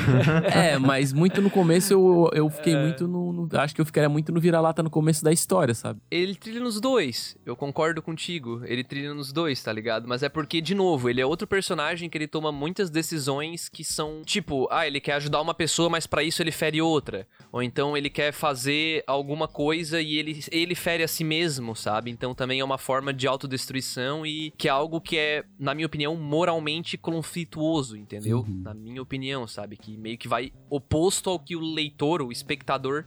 É, 0.53 0.77
mas 0.77 1.11
muito 1.13 1.41
no 1.41 1.49
começo 1.49 1.93
eu, 1.93 2.29
eu 2.33 2.49
fiquei 2.49 2.75
muito 2.75 3.07
no, 3.07 3.31
no- 3.33 3.49
Acho 3.59 3.73
que 3.75 3.81
eu 3.81 3.85
ficaria 3.85 4.09
muito 4.09 4.31
no 4.31 4.39
vira-lata 4.39 4.81
no 4.83 4.89
começo 4.89 5.23
da 5.23 5.31
história, 5.31 5.73
sabe? 5.73 5.99
ele 6.11 6.35
trilha 6.35 6.59
nos 6.59 6.79
dois. 6.79 7.37
Eu 7.45 7.55
concordo 7.55 8.01
contigo. 8.01 8.61
Ele 8.65 8.83
trilha 8.83 9.13
nos 9.13 9.31
dois, 9.31 9.61
tá 9.61 9.71
ligado? 9.71 10.07
Mas 10.07 10.23
é 10.23 10.29
porque, 10.29 10.61
de 10.61 10.73
novo, 10.75 11.09
ele 11.09 11.21
é 11.21 11.25
outro 11.25 11.47
personagem 11.47 12.09
que 12.09 12.17
ele 12.17 12.27
toma 12.27 12.51
muitas 12.51 12.89
decisões 12.89 13.69
que 13.69 13.83
são 13.83 14.21
tipo, 14.25 14.67
ah, 14.71 14.85
ele 14.87 14.99
quer 14.99 15.13
ajudar 15.13 15.41
uma 15.41 15.53
pessoa, 15.53 15.89
mas 15.89 16.05
pra 16.07 16.23
isso 16.23 16.41
ele 16.41 16.51
fere 16.51 16.81
outra. 16.81 17.27
Ou 17.51 17.61
então 17.63 17.95
ele 17.95 18.09
quer 18.09 18.31
fazer 18.31 19.03
alguma 19.07 19.47
coisa 19.47 19.84
e 19.91 20.17
ele, 20.17 20.39
ele 20.51 20.75
fere 20.75 21.03
a 21.03 21.07
si 21.07 21.23
mesmo, 21.23 21.75
sabe? 21.75 22.11
Então 22.11 22.33
também 22.33 22.59
é 22.59 22.63
uma 22.63 22.77
forma 22.77 23.13
de 23.13 23.27
autodestruição 23.27 24.25
e 24.25 24.51
que 24.57 24.67
é 24.67 24.71
algo 24.71 24.99
que 25.01 25.17
é, 25.17 25.43
na 25.59 25.73
minha 25.73 25.85
opinião, 25.85 26.15
moralmente 26.15 26.97
conflituoso, 26.97 27.97
entendeu? 27.97 28.39
Uhum. 28.39 28.61
Na 28.63 28.73
minha 28.73 29.01
opinião, 29.01 29.47
sabe? 29.47 29.77
Que 29.77 29.97
meio 29.97 30.17
que 30.17 30.27
vai 30.27 30.51
oposto 30.69 31.29
ao 31.29 31.39
que 31.39 31.55
o 31.55 31.59
leitor, 31.59 32.21
o 32.21 32.31
espectador, 32.31 33.05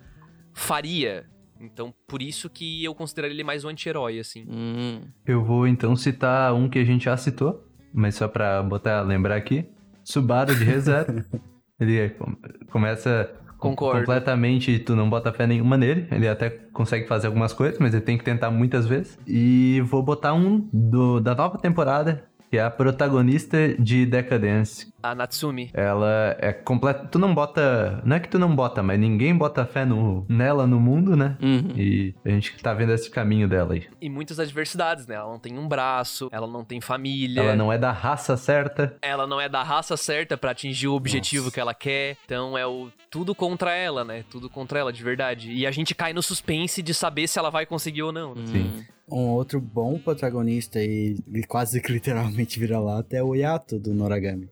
faria. 0.52 1.26
Então, 1.60 1.92
por 2.06 2.22
isso 2.22 2.48
que 2.48 2.84
eu 2.84 2.94
considero 2.94 3.28
ele 3.28 3.42
mais 3.42 3.64
um 3.64 3.68
anti-herói, 3.68 4.18
assim. 4.20 4.44
Hum. 4.48 5.00
Eu 5.26 5.44
vou 5.44 5.66
então 5.66 5.96
citar 5.96 6.54
um 6.54 6.68
que 6.68 6.78
a 6.78 6.84
gente 6.84 7.04
já 7.06 7.16
citou, 7.16 7.64
mas 7.92 8.14
só 8.14 8.28
pra 8.28 8.62
botar, 8.62 9.02
lembrar 9.02 9.36
aqui. 9.36 9.66
Subaru 10.04 10.54
de 10.54 10.64
ReZero. 10.64 11.24
ele 11.80 11.98
é- 11.98 12.08
com- 12.10 12.36
começa 12.70 13.30
com- 13.46 13.47
Concordo. 13.58 14.00
completamente, 14.00 14.78
tu 14.78 14.94
não 14.94 15.10
bota 15.10 15.32
fé 15.32 15.46
nenhuma 15.46 15.76
nele. 15.76 16.06
Ele 16.10 16.28
até 16.28 16.48
consegue 16.72 17.06
fazer 17.08 17.26
algumas 17.26 17.52
coisas, 17.52 17.78
mas 17.78 17.92
ele 17.92 18.02
tem 18.02 18.16
que 18.16 18.24
tentar 18.24 18.50
muitas 18.50 18.86
vezes. 18.86 19.18
E 19.26 19.80
vou 19.86 20.02
botar 20.02 20.32
um 20.32 20.68
do- 20.72 21.20
da 21.20 21.34
nova 21.34 21.58
temporada, 21.58 22.24
que 22.50 22.56
é 22.56 22.62
a 22.62 22.70
protagonista 22.70 23.56
de 23.78 24.06
Decadence. 24.06 24.92
A 25.02 25.14
Natsumi. 25.14 25.70
Ela 25.72 26.36
é 26.40 26.52
completa. 26.52 27.06
Tu 27.06 27.18
não 27.18 27.34
bota. 27.34 28.02
Não 28.04 28.16
é 28.16 28.20
que 28.20 28.28
tu 28.28 28.38
não 28.38 28.54
bota, 28.54 28.82
mas 28.82 28.98
ninguém 28.98 29.36
bota 29.36 29.64
fé 29.64 29.84
no, 29.84 30.26
nela 30.28 30.66
no 30.66 30.80
mundo, 30.80 31.16
né? 31.16 31.36
Uhum. 31.40 31.72
E 31.76 32.14
a 32.24 32.30
gente 32.30 32.56
tá 32.60 32.74
vendo 32.74 32.92
esse 32.92 33.08
caminho 33.10 33.48
dela 33.48 33.74
aí. 33.74 33.86
E 34.00 34.08
muitas 34.10 34.40
adversidades, 34.40 35.06
né? 35.06 35.14
Ela 35.14 35.30
não 35.30 35.38
tem 35.38 35.56
um 35.58 35.68
braço, 35.68 36.28
ela 36.32 36.46
não 36.46 36.64
tem 36.64 36.80
família. 36.80 37.40
Ela 37.42 37.56
não 37.56 37.72
é 37.72 37.78
da 37.78 37.92
raça 37.92 38.36
certa. 38.36 38.96
ela 39.00 39.26
não 39.26 39.40
é 39.40 39.48
da 39.48 39.62
raça 39.62 39.96
certa 39.96 40.36
pra 40.36 40.50
atingir 40.50 40.88
o 40.88 40.94
objetivo 40.94 41.44
Nossa. 41.44 41.54
que 41.54 41.60
ela 41.60 41.74
quer. 41.74 42.16
Então 42.24 42.56
é 42.58 42.66
o 42.66 42.88
tudo 43.10 43.34
contra 43.34 43.72
ela, 43.74 44.04
né? 44.04 44.24
Tudo 44.30 44.50
contra 44.50 44.78
ela, 44.80 44.92
de 44.92 45.02
verdade. 45.02 45.52
E 45.52 45.66
a 45.66 45.70
gente 45.70 45.94
cai 45.94 46.12
no 46.12 46.22
suspense 46.22 46.82
de 46.82 46.92
saber 46.92 47.28
se 47.28 47.38
ela 47.38 47.50
vai 47.50 47.64
conseguir 47.64 48.02
ou 48.02 48.12
não. 48.12 48.34
né? 48.34 48.46
Sim. 48.46 48.84
Um 49.10 49.28
outro 49.28 49.60
bom 49.60 49.98
protagonista 49.98 50.82
e 50.82 51.16
quase 51.46 51.80
que 51.80 51.92
literalmente 51.92 52.58
vira-lata 52.58 53.16
é 53.16 53.22
o 53.22 53.34
Yato 53.34 53.78
do 53.78 53.94
Noragami. 53.94 54.48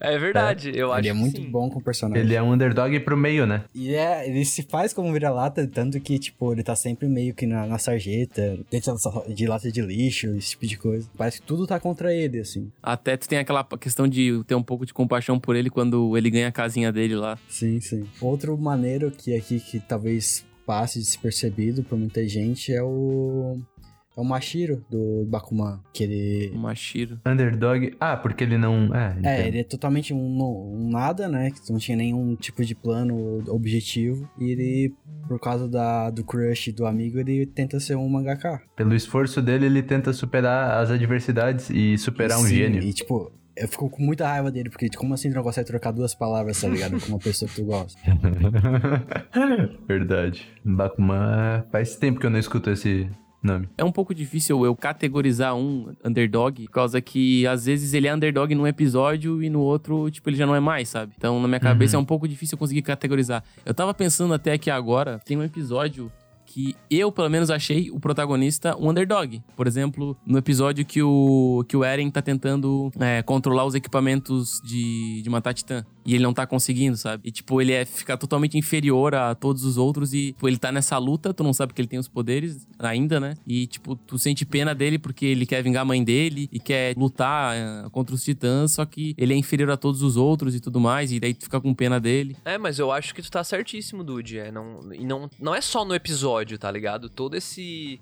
É 0.00 0.18
verdade, 0.18 0.72
eu 0.74 0.92
acho 0.92 1.00
Ele 1.00 1.08
é 1.08 1.12
muito 1.12 1.40
sim. 1.40 1.50
bom 1.50 1.70
com 1.70 1.78
o 1.78 1.82
personagem. 1.82 2.24
Ele 2.24 2.34
é 2.34 2.42
um 2.42 2.52
underdog 2.52 2.98
pro 3.00 3.16
meio, 3.16 3.46
né? 3.46 3.64
E 3.74 3.94
é, 3.94 4.28
ele 4.28 4.44
se 4.44 4.62
faz 4.62 4.92
como 4.92 5.12
vira-lata, 5.12 5.66
tanto 5.66 6.00
que, 6.00 6.18
tipo, 6.18 6.52
ele 6.52 6.62
tá 6.62 6.74
sempre 6.74 7.08
meio 7.08 7.34
que 7.34 7.46
na, 7.46 7.66
na 7.66 7.78
sarjeta, 7.78 8.58
dentro 8.70 8.94
de 9.28 9.46
lata 9.46 9.70
de 9.70 9.80
lixo, 9.80 10.28
esse 10.36 10.50
tipo 10.50 10.66
de 10.66 10.76
coisa. 10.76 11.08
Parece 11.16 11.40
que 11.40 11.46
tudo 11.46 11.66
tá 11.66 11.78
contra 11.78 12.12
ele, 12.12 12.40
assim. 12.40 12.70
Até 12.82 13.16
tu 13.16 13.28
tem 13.28 13.38
aquela 13.38 13.64
questão 13.64 14.08
de 14.08 14.42
ter 14.46 14.54
um 14.54 14.62
pouco 14.62 14.86
de 14.86 14.92
compaixão 14.94 15.38
por 15.38 15.56
ele 15.56 15.70
quando 15.70 16.16
ele 16.16 16.30
ganha 16.30 16.48
a 16.48 16.52
casinha 16.52 16.92
dele 16.92 17.14
lá. 17.14 17.38
Sim, 17.48 17.80
sim. 17.80 18.06
Outro 18.20 18.56
maneiro 18.56 19.10
que 19.10 19.34
aqui 19.34 19.60
que 19.60 19.80
talvez 19.80 20.44
passe 20.66 20.98
despercebido 20.98 21.82
por 21.82 21.98
muita 21.98 22.26
gente 22.28 22.72
é 22.72 22.82
o. 22.82 23.58
É 24.16 24.20
o 24.20 24.24
Mashiro 24.24 24.84
do 24.88 25.26
Bakuman. 25.26 25.80
Que 25.92 26.04
ele. 26.04 26.52
O 26.54 26.58
Mashiro. 26.58 27.20
Underdog. 27.26 27.96
Ah, 27.98 28.16
porque 28.16 28.44
ele 28.44 28.56
não. 28.56 28.94
É, 28.94 29.18
É, 29.24 29.48
ele 29.48 29.58
é 29.58 29.64
totalmente 29.64 30.14
um, 30.14 30.40
um 30.40 30.88
nada, 30.88 31.28
né? 31.28 31.50
Que 31.50 31.72
não 31.72 31.78
tinha 31.80 31.96
nenhum 31.96 32.36
tipo 32.36 32.64
de 32.64 32.76
plano 32.76 33.42
objetivo. 33.48 34.30
E 34.38 34.50
ele, 34.50 34.94
por 35.26 35.40
causa 35.40 35.68
da, 35.68 36.10
do 36.10 36.22
crush 36.22 36.70
do 36.70 36.86
amigo, 36.86 37.18
ele 37.18 37.44
tenta 37.44 37.80
ser 37.80 37.96
um 37.96 38.08
mangaka. 38.08 38.62
Pelo 38.76 38.94
esforço 38.94 39.42
dele, 39.42 39.66
ele 39.66 39.82
tenta 39.82 40.12
superar 40.12 40.80
as 40.80 40.90
adversidades 40.90 41.68
e 41.70 41.98
superar 41.98 42.38
um 42.38 42.42
Sim, 42.42 42.54
gênio. 42.54 42.82
E 42.84 42.92
tipo, 42.92 43.32
eu 43.56 43.68
fico 43.68 43.88
com 43.88 44.02
muita 44.02 44.26
raiva 44.26 44.50
dele, 44.50 44.68
porque 44.68 44.88
como 44.96 45.14
assim 45.14 45.30
tu 45.30 45.36
não 45.36 45.42
consegue 45.42 45.66
trocar 45.66 45.92
duas 45.92 46.14
palavras, 46.14 46.60
tá 46.60 46.68
ligado? 46.68 47.00
Com 47.00 47.08
uma 47.08 47.18
pessoa 47.18 47.48
que 47.48 47.56
tu 47.56 47.64
gosta. 47.64 47.98
Verdade. 49.86 50.48
Bakuman. 50.64 51.64
Faz 51.70 51.96
tempo 51.96 52.20
que 52.20 52.26
eu 52.26 52.30
não 52.30 52.38
escuto 52.38 52.70
esse 52.70 53.08
nome. 53.42 53.68
É 53.76 53.84
um 53.84 53.92
pouco 53.92 54.14
difícil 54.14 54.64
eu 54.64 54.74
categorizar 54.74 55.54
um 55.54 55.92
underdog, 56.04 56.64
por 56.64 56.72
causa 56.72 57.00
que 57.00 57.46
às 57.46 57.66
vezes 57.66 57.94
ele 57.94 58.08
é 58.08 58.14
underdog 58.14 58.54
num 58.54 58.66
episódio 58.66 59.42
e 59.42 59.50
no 59.50 59.60
outro, 59.60 60.10
tipo, 60.10 60.28
ele 60.30 60.36
já 60.36 60.46
não 60.46 60.54
é 60.54 60.60
mais, 60.60 60.88
sabe? 60.88 61.12
Então, 61.16 61.40
na 61.40 61.46
minha 61.46 61.60
cabeça 61.60 61.96
é 61.96 61.98
um 61.98 62.04
pouco 62.04 62.26
difícil 62.26 62.56
eu 62.56 62.58
conseguir 62.58 62.82
categorizar. 62.82 63.44
Eu 63.64 63.74
tava 63.74 63.92
pensando 63.94 64.34
até 64.34 64.52
aqui 64.52 64.70
agora, 64.70 65.20
tem 65.24 65.36
um 65.36 65.42
episódio 65.42 66.10
que 66.54 66.76
eu, 66.88 67.10
pelo 67.10 67.28
menos, 67.28 67.50
achei 67.50 67.90
o 67.90 67.98
protagonista 67.98 68.76
um 68.78 68.88
underdog. 68.88 69.42
Por 69.56 69.66
exemplo, 69.66 70.16
no 70.24 70.38
episódio 70.38 70.84
que 70.84 71.02
o, 71.02 71.64
que 71.66 71.76
o 71.76 71.82
Eren 71.82 72.08
tá 72.12 72.22
tentando 72.22 72.92
é, 73.00 73.22
controlar 73.22 73.64
os 73.64 73.74
equipamentos 73.74 74.60
de, 74.62 75.20
de 75.20 75.28
matar 75.28 75.52
titã. 75.52 75.84
E 76.04 76.14
ele 76.14 76.22
não 76.22 76.34
tá 76.34 76.46
conseguindo, 76.46 76.96
sabe? 76.96 77.28
E, 77.28 77.30
tipo, 77.30 77.60
ele 77.60 77.72
é 77.72 77.84
ficar 77.84 78.16
totalmente 78.16 78.58
inferior 78.58 79.14
a 79.14 79.34
todos 79.34 79.64
os 79.64 79.76
outros 79.76 80.12
e, 80.12 80.32
tipo, 80.32 80.48
ele 80.48 80.58
tá 80.58 80.70
nessa 80.70 80.98
luta, 80.98 81.32
tu 81.32 81.42
não 81.42 81.52
sabe 81.52 81.72
que 81.72 81.80
ele 81.80 81.88
tem 81.88 81.98
os 81.98 82.08
poderes 82.08 82.66
ainda, 82.78 83.18
né? 83.18 83.34
E, 83.46 83.66
tipo, 83.66 83.96
tu 83.96 84.18
sente 84.18 84.44
pena 84.44 84.74
dele 84.74 84.98
porque 84.98 85.24
ele 85.26 85.46
quer 85.46 85.62
vingar 85.62 85.82
a 85.82 85.84
mãe 85.84 86.02
dele 86.04 86.48
e 86.52 86.58
quer 86.58 86.96
lutar 86.96 87.54
é, 87.56 87.88
contra 87.90 88.14
os 88.14 88.22
titãs, 88.22 88.72
só 88.72 88.84
que 88.84 89.14
ele 89.16 89.32
é 89.32 89.36
inferior 89.36 89.70
a 89.70 89.76
todos 89.76 90.02
os 90.02 90.16
outros 90.16 90.54
e 90.54 90.60
tudo 90.60 90.80
mais, 90.80 91.12
e 91.12 91.18
daí 91.18 91.34
tu 91.34 91.44
fica 91.44 91.60
com 91.60 91.74
pena 91.74 91.98
dele. 91.98 92.36
É, 92.44 92.58
mas 92.58 92.78
eu 92.78 92.92
acho 92.92 93.14
que 93.14 93.22
tu 93.22 93.30
tá 93.30 93.42
certíssimo, 93.42 94.04
Dude. 94.04 94.38
É, 94.38 94.50
não, 94.50 94.80
e 94.92 95.04
não, 95.04 95.28
não 95.40 95.54
é 95.54 95.60
só 95.60 95.84
no 95.84 95.94
episódio, 95.94 96.58
tá 96.58 96.70
ligado? 96.70 97.08
Todo 97.08 97.36
esse. 97.36 98.00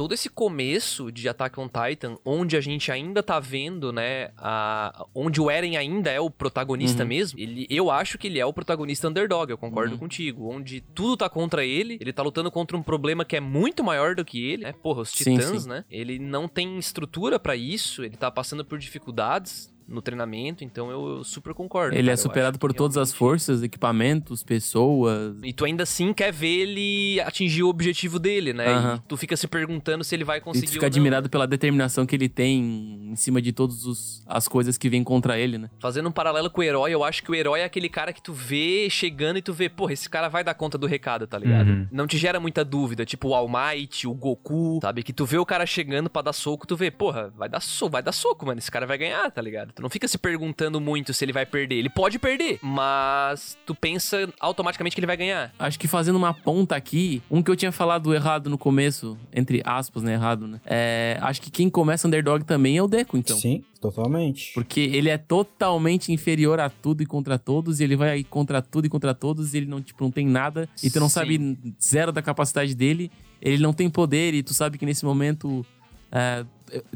Todo 0.00 0.14
esse 0.14 0.30
começo 0.30 1.12
de 1.12 1.28
Attack 1.28 1.60
on 1.60 1.68
Titan, 1.68 2.16
onde 2.24 2.56
a 2.56 2.60
gente 2.62 2.90
ainda 2.90 3.22
tá 3.22 3.38
vendo, 3.38 3.92
né? 3.92 4.30
A, 4.38 5.04
onde 5.14 5.42
o 5.42 5.50
Eren 5.50 5.76
ainda 5.76 6.10
é 6.10 6.18
o 6.18 6.30
protagonista 6.30 7.02
Uhum. 7.02 7.08
mesmo, 7.10 7.38
ele, 7.38 7.66
eu 7.68 7.90
acho 7.90 8.16
que 8.16 8.26
ele 8.26 8.38
é 8.38 8.46
o 8.46 8.50
protagonista 8.50 9.06
underdog, 9.10 9.50
eu 9.50 9.58
concordo 9.58 9.92
Uhum. 9.92 9.98
contigo. 9.98 10.48
Onde 10.50 10.80
tudo 10.80 11.18
tá 11.18 11.28
contra 11.28 11.66
ele, 11.66 11.98
ele 12.00 12.14
tá 12.14 12.22
lutando 12.22 12.50
contra 12.50 12.78
um 12.78 12.82
problema 12.82 13.26
que 13.26 13.36
é 13.36 13.40
muito 13.40 13.84
maior 13.84 14.14
do 14.14 14.24
que 14.24 14.42
ele, 14.42 14.62
né? 14.62 14.72
Porra, 14.72 15.02
os 15.02 15.10
Sim, 15.10 15.36
titãs, 15.36 15.64
sim. 15.64 15.68
né? 15.68 15.84
Ele 15.90 16.18
não 16.18 16.48
tem 16.48 16.78
estrutura 16.78 17.38
pra 17.38 17.54
isso, 17.54 18.02
ele 18.02 18.16
tá 18.16 18.30
passando 18.30 18.64
por 18.64 18.78
dificuldades 18.78 19.70
no 19.90 20.00
treinamento, 20.00 20.62
então 20.64 20.90
eu, 20.90 21.24
super 21.24 21.52
concordo. 21.52 21.94
Ele 21.94 22.04
cara, 22.04 22.12
é 22.12 22.16
superado 22.16 22.58
por 22.58 22.72
todas 22.72 22.96
as 22.96 23.10
realmente- 23.12 23.18
forças, 23.18 23.62
equipamentos, 23.62 24.42
pessoas. 24.44 25.36
e 25.42 25.52
tu 25.52 25.64
ainda 25.64 25.82
assim 25.82 26.12
quer 26.12 26.32
ver 26.32 26.60
ele 26.60 27.20
atingir 27.20 27.62
o 27.62 27.68
objetivo 27.68 28.18
dele, 28.18 28.52
né? 28.52 28.66
Aham. 28.68 28.96
E 29.04 29.08
tu 29.08 29.16
fica 29.16 29.36
se 29.36 29.46
perguntando 29.48 30.04
se 30.04 30.14
ele 30.14 30.24
vai 30.24 30.38
E 30.38 30.40
conseguir 30.40 30.66
tu 30.66 30.72
fica 30.72 30.86
ou 30.86 30.90
não. 30.90 30.94
admirado 30.96 31.28
pela 31.28 31.46
determinação 31.46 32.06
que 32.06 32.14
ele 32.14 32.28
tem 32.28 33.10
em 33.10 33.16
cima 33.16 33.42
de 33.42 33.52
todas 33.52 34.22
as 34.26 34.46
coisas 34.46 34.78
que 34.78 34.88
vêm 34.88 35.02
contra 35.02 35.38
ele, 35.38 35.58
né? 35.58 35.68
Fazendo 35.80 36.08
um 36.08 36.12
paralelo 36.12 36.48
com 36.50 36.60
o 36.60 36.64
herói, 36.64 36.92
eu 36.92 37.02
acho 37.04 37.22
que 37.22 37.30
o 37.30 37.34
herói 37.34 37.60
é 37.60 37.64
aquele 37.64 37.88
cara 37.88 38.12
que 38.12 38.22
tu 38.22 38.32
vê 38.32 38.88
chegando 38.88 39.38
e 39.38 39.42
tu 39.42 39.52
vê, 39.52 39.68
porra, 39.68 39.92
esse 39.92 40.08
cara 40.08 40.28
vai 40.28 40.44
dar 40.44 40.54
conta 40.54 40.78
do 40.78 40.86
recado, 40.86 41.26
tá 41.26 41.38
ligado? 41.38 41.68
Uhum. 41.68 41.86
Não 41.90 42.06
te 42.06 42.16
gera 42.16 42.38
muita 42.38 42.64
dúvida, 42.64 43.04
tipo 43.04 43.28
o 43.28 43.34
All 43.34 43.48
Might, 43.48 44.06
o 44.06 44.14
Goku, 44.14 44.78
sabe? 44.80 45.02
Que 45.02 45.12
tu 45.12 45.24
vê 45.26 45.38
o 45.38 45.44
cara 45.46 45.66
chegando 45.66 46.08
pra 46.08 46.22
dar 46.22 46.32
soco, 46.32 46.66
tu 46.66 46.76
vê, 46.76 46.90
porra, 46.90 47.32
vai 47.36 47.48
dar 47.48 47.60
soco, 47.60 47.90
vai 47.92 48.02
dar 48.02 48.12
soco, 48.12 48.46
mano, 48.46 48.58
esse 48.58 48.70
cara 48.70 48.86
vai 48.86 48.96
ganhar, 48.98 49.30
tá 49.30 49.42
ligado? 49.42 49.72
Tu 49.80 49.82
não 49.82 49.88
fica 49.88 50.06
se 50.06 50.18
perguntando 50.18 50.78
muito 50.78 51.14
se 51.14 51.24
ele 51.24 51.32
vai 51.32 51.46
perder. 51.46 51.76
Ele 51.76 51.88
pode 51.88 52.18
perder, 52.18 52.58
mas 52.60 53.56
tu 53.64 53.74
pensa 53.74 54.30
automaticamente 54.38 54.94
que 54.94 55.00
ele 55.00 55.06
vai 55.06 55.16
ganhar. 55.16 55.54
Acho 55.58 55.78
que 55.78 55.88
fazendo 55.88 56.16
uma 56.16 56.34
ponta 56.34 56.76
aqui, 56.76 57.22
um 57.30 57.42
que 57.42 57.50
eu 57.50 57.56
tinha 57.56 57.72
falado 57.72 58.12
errado 58.14 58.50
no 58.50 58.58
começo, 58.58 59.16
entre 59.32 59.62
aspas, 59.64 60.02
né? 60.02 60.12
Errado, 60.12 60.46
né? 60.46 60.60
É, 60.66 61.16
acho 61.22 61.40
que 61.40 61.50
quem 61.50 61.70
começa 61.70 62.06
underdog 62.06 62.44
também 62.44 62.76
é 62.76 62.82
o 62.82 62.86
Deco, 62.86 63.16
então. 63.16 63.38
Sim, 63.38 63.64
totalmente. 63.80 64.52
Porque 64.52 64.80
ele 64.80 65.08
é 65.08 65.16
totalmente 65.16 66.12
inferior 66.12 66.60
a 66.60 66.68
tudo 66.68 67.02
e 67.02 67.06
contra 67.06 67.38
todos, 67.38 67.80
e 67.80 67.84
ele 67.84 67.96
vai 67.96 68.22
contra 68.22 68.60
tudo 68.60 68.84
e 68.84 68.90
contra 68.90 69.14
todos, 69.14 69.54
e 69.54 69.56
ele 69.56 69.66
não, 69.66 69.80
tipo, 69.80 70.04
não 70.04 70.10
tem 70.10 70.26
nada, 70.26 70.68
e 70.82 70.90
tu 70.90 71.00
não 71.00 71.08
Sim. 71.08 71.14
sabe 71.14 71.58
zero 71.82 72.12
da 72.12 72.20
capacidade 72.20 72.74
dele, 72.74 73.10
ele 73.40 73.62
não 73.62 73.72
tem 73.72 73.88
poder, 73.88 74.34
e 74.34 74.42
tu 74.42 74.52
sabe 74.52 74.76
que 74.76 74.84
nesse 74.84 75.06
momento. 75.06 75.64
É, 76.12 76.44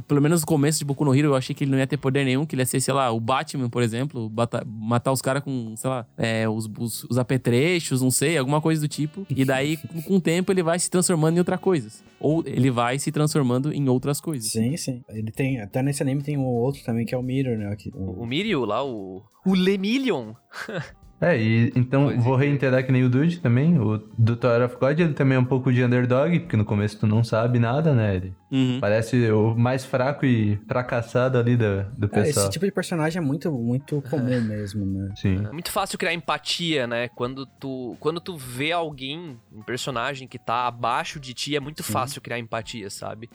pelo 0.06 0.20
menos 0.22 0.40
no 0.42 0.46
começo 0.46 0.78
de 0.78 0.84
Boku 0.84 1.04
no 1.04 1.14
Hero, 1.14 1.28
eu 1.28 1.34
achei 1.34 1.54
que 1.54 1.64
ele 1.64 1.70
não 1.72 1.78
ia 1.78 1.86
ter 1.86 1.96
poder 1.96 2.24
nenhum, 2.24 2.46
que 2.46 2.54
ele 2.54 2.62
ia 2.62 2.66
ser, 2.66 2.80
sei 2.80 2.94
lá, 2.94 3.10
o 3.10 3.18
Batman, 3.18 3.68
por 3.68 3.82
exemplo, 3.82 4.28
bata- 4.28 4.64
matar 4.66 5.10
os 5.12 5.20
caras 5.20 5.42
com, 5.42 5.74
sei 5.76 5.90
lá, 5.90 6.06
é, 6.16 6.48
os, 6.48 6.68
os, 6.78 7.04
os 7.04 7.18
apetrechos, 7.18 8.00
não 8.02 8.10
sei, 8.10 8.38
alguma 8.38 8.60
coisa 8.60 8.80
do 8.80 8.88
tipo. 8.88 9.26
E 9.28 9.44
daí, 9.44 9.76
com, 9.76 10.00
com 10.02 10.16
o 10.16 10.20
tempo, 10.20 10.52
ele 10.52 10.62
vai 10.62 10.78
se 10.78 10.88
transformando 10.90 11.36
em 11.36 11.38
outra 11.40 11.58
coisa. 11.58 11.90
Ou 12.20 12.42
ele 12.46 12.70
vai 12.70 12.98
se 12.98 13.10
transformando 13.12 13.72
em 13.72 13.88
outras 13.88 14.20
coisas. 14.20 14.50
Sim, 14.50 14.76
sim. 14.76 15.02
Ele 15.08 15.30
tem. 15.30 15.60
Até 15.60 15.82
nesse 15.82 16.02
anime 16.02 16.22
tem 16.22 16.36
um 16.38 16.44
outro 16.46 16.82
também 16.84 17.04
que 17.04 17.14
é 17.14 17.18
o 17.18 17.22
Mirror, 17.22 17.58
né? 17.58 17.74
Que, 17.76 17.90
o- 17.94 18.22
O 18.22 18.26
Mirio 18.26 18.64
lá, 18.64 18.84
o. 18.84 19.22
O 19.44 19.54
Lemillion. 19.54 20.32
É, 21.24 21.40
e 21.40 21.72
então 21.74 22.04
Pois 22.06 22.22
vou 22.22 22.36
é. 22.36 22.46
reiterar 22.46 22.84
que 22.84 22.92
nem 22.92 23.02
o 23.04 23.08
Dude 23.08 23.40
também, 23.40 23.78
o 23.78 23.98
do 24.18 24.36
Tower 24.36 24.62
of 24.66 24.76
God, 24.76 24.98
ele 25.00 25.14
também 25.14 25.36
é 25.36 25.38
um 25.40 25.44
pouco 25.44 25.72
de 25.72 25.82
underdog, 25.82 26.38
porque 26.40 26.56
no 26.56 26.64
começo 26.64 26.98
tu 27.00 27.06
não 27.06 27.24
sabe 27.24 27.58
nada, 27.58 27.94
né? 27.94 28.16
Ele 28.16 28.34
Uhum. 28.52 28.78
parece 28.80 29.30
o 29.32 29.54
mais 29.56 29.84
fraco 29.84 30.24
e 30.24 30.56
fracassado 30.68 31.38
ali 31.38 31.56
da, 31.56 31.82
do 31.98 32.06
É, 32.06 32.08
pessoal. 32.08 32.44
esse 32.46 32.50
tipo 32.52 32.64
de 32.64 32.70
personagem 32.70 33.20
é 33.20 33.24
muito, 33.24 33.50
muito 33.50 34.00
comum 34.02 34.40
mesmo, 34.42 34.84
né? 34.86 35.12
Sim. 35.16 35.44
É 35.48 35.52
muito 35.52 35.72
fácil 35.72 35.98
criar 35.98 36.12
empatia, 36.14 36.86
né? 36.86 37.08
Quando 37.08 37.46
tu, 37.46 37.96
quando 37.98 38.20
tu 38.20 38.36
vê 38.36 38.70
alguém, 38.70 39.36
um 39.52 39.62
personagem 39.62 40.28
que 40.28 40.38
tá 40.38 40.66
abaixo 40.68 41.18
de 41.18 41.32
ti, 41.34 41.56
é 41.56 41.60
muito 41.60 41.82
fácil 41.82 42.20
criar 42.20 42.38
empatia, 42.38 42.90
sabe? 42.90 43.28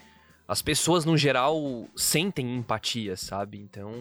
As 0.48 0.62
pessoas, 0.62 1.04
no 1.04 1.16
geral, 1.16 1.86
sentem 1.94 2.56
empatia, 2.56 3.16
sabe? 3.16 3.58
Então, 3.58 3.92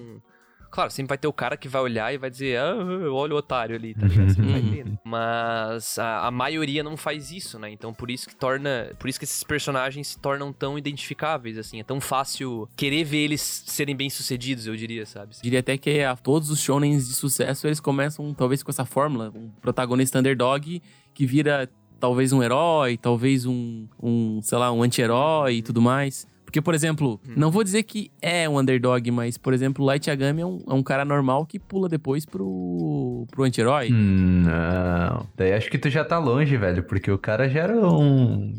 claro, 0.70 0.92
sempre 0.92 1.10
vai 1.10 1.18
ter 1.18 1.28
o 1.28 1.34
cara 1.34 1.58
que 1.58 1.68
vai 1.68 1.82
olhar 1.82 2.14
e 2.14 2.18
vai 2.18 2.30
dizer, 2.30 2.60
ah, 2.60 2.76
olha 3.12 3.34
o 3.34 3.38
otário 3.38 3.76
ali, 3.76 3.94
tá 3.94 4.08
ligado? 4.08 4.34
Sempre 4.34 4.52
vai 4.52 4.62
ter, 4.62 4.86
né? 4.86 4.98
Mas 5.04 5.98
a, 6.00 6.28
a 6.28 6.32
maioria 6.32 6.84
não 6.84 6.96
faz 6.96 7.32
isso, 7.32 7.58
né? 7.58 7.72
Então, 7.72 7.94
por 7.94 8.10
isso 8.12 8.28
que 8.28 8.36
torna. 8.36 8.92
Por 9.00 9.10
isso 9.10 9.20
que 9.20 9.26
esses 9.26 9.44
personagens 9.44 10.08
se 10.08 10.20
tornam 10.20 10.54
tão 10.54 10.78
identificáveis, 10.78 11.58
assim. 11.58 11.80
É 11.80 11.84
tão 11.84 12.00
fácil 12.00 12.68
querer 12.76 13.04
ver 13.04 13.20
eles 13.20 13.42
serem 13.42 13.96
bem-sucedidos, 13.96 14.68
eu 14.68 14.76
diria, 14.76 15.06
sabe? 15.06 15.36
Diria 15.42 15.60
até 15.60 15.78
que 15.78 16.02
a, 16.02 16.16
todos 16.16 16.50
os 16.50 16.60
shonens 16.60 17.08
de 17.08 17.16
sucesso, 17.16 17.68
eles 17.68 17.80
começam 17.80 18.34
talvez 18.34 18.64
com 18.64 18.72
essa 18.72 18.86
fórmula, 18.86 19.32
um 19.36 19.50
protagonista 19.62 20.20
underdog 20.20 20.82
que 21.14 21.26
vira 21.26 21.70
talvez 22.00 22.32
um 22.32 22.42
herói, 22.42 22.98
talvez 22.98 23.46
um, 23.46 23.88
um 24.02 24.42
sei 24.42 24.58
lá, 24.58 24.72
um 24.72 24.82
anti-herói 24.82 25.56
e 25.56 25.62
tudo 25.62 25.82
mais. 25.82 26.28
Porque, 26.50 26.62
por 26.64 26.74
exemplo, 26.74 27.22
não 27.38 27.52
vou 27.52 27.64
dizer 27.64 27.84
que 27.84 28.10
é 28.20 28.50
um 28.50 28.58
underdog, 28.58 29.12
mas, 29.12 29.38
por 29.38 29.54
exemplo, 29.54 29.84
o 29.84 29.88
Light 29.88 30.08
Yagami 30.10 30.42
é 30.42 30.46
um, 30.48 30.64
é 30.68 30.74
um 30.74 30.82
cara 30.82 31.06
normal 31.06 31.46
que 31.46 31.60
pula 31.60 31.88
depois 31.88 32.26
pro, 32.26 33.28
pro 33.30 33.44
anti-herói. 33.44 33.90
Hum, 33.94 34.46
Não. 34.48 35.28
Daí 35.38 35.54
acho 35.54 35.70
que 35.70 35.78
tu 35.78 35.92
já 35.92 36.04
tá 36.04 36.18
longe, 36.18 36.58
velho, 36.58 36.82
porque 36.82 37.12
o 37.12 37.20
cara 37.20 37.48
já 37.48 37.60
era 37.62 37.78
um. 37.88 38.52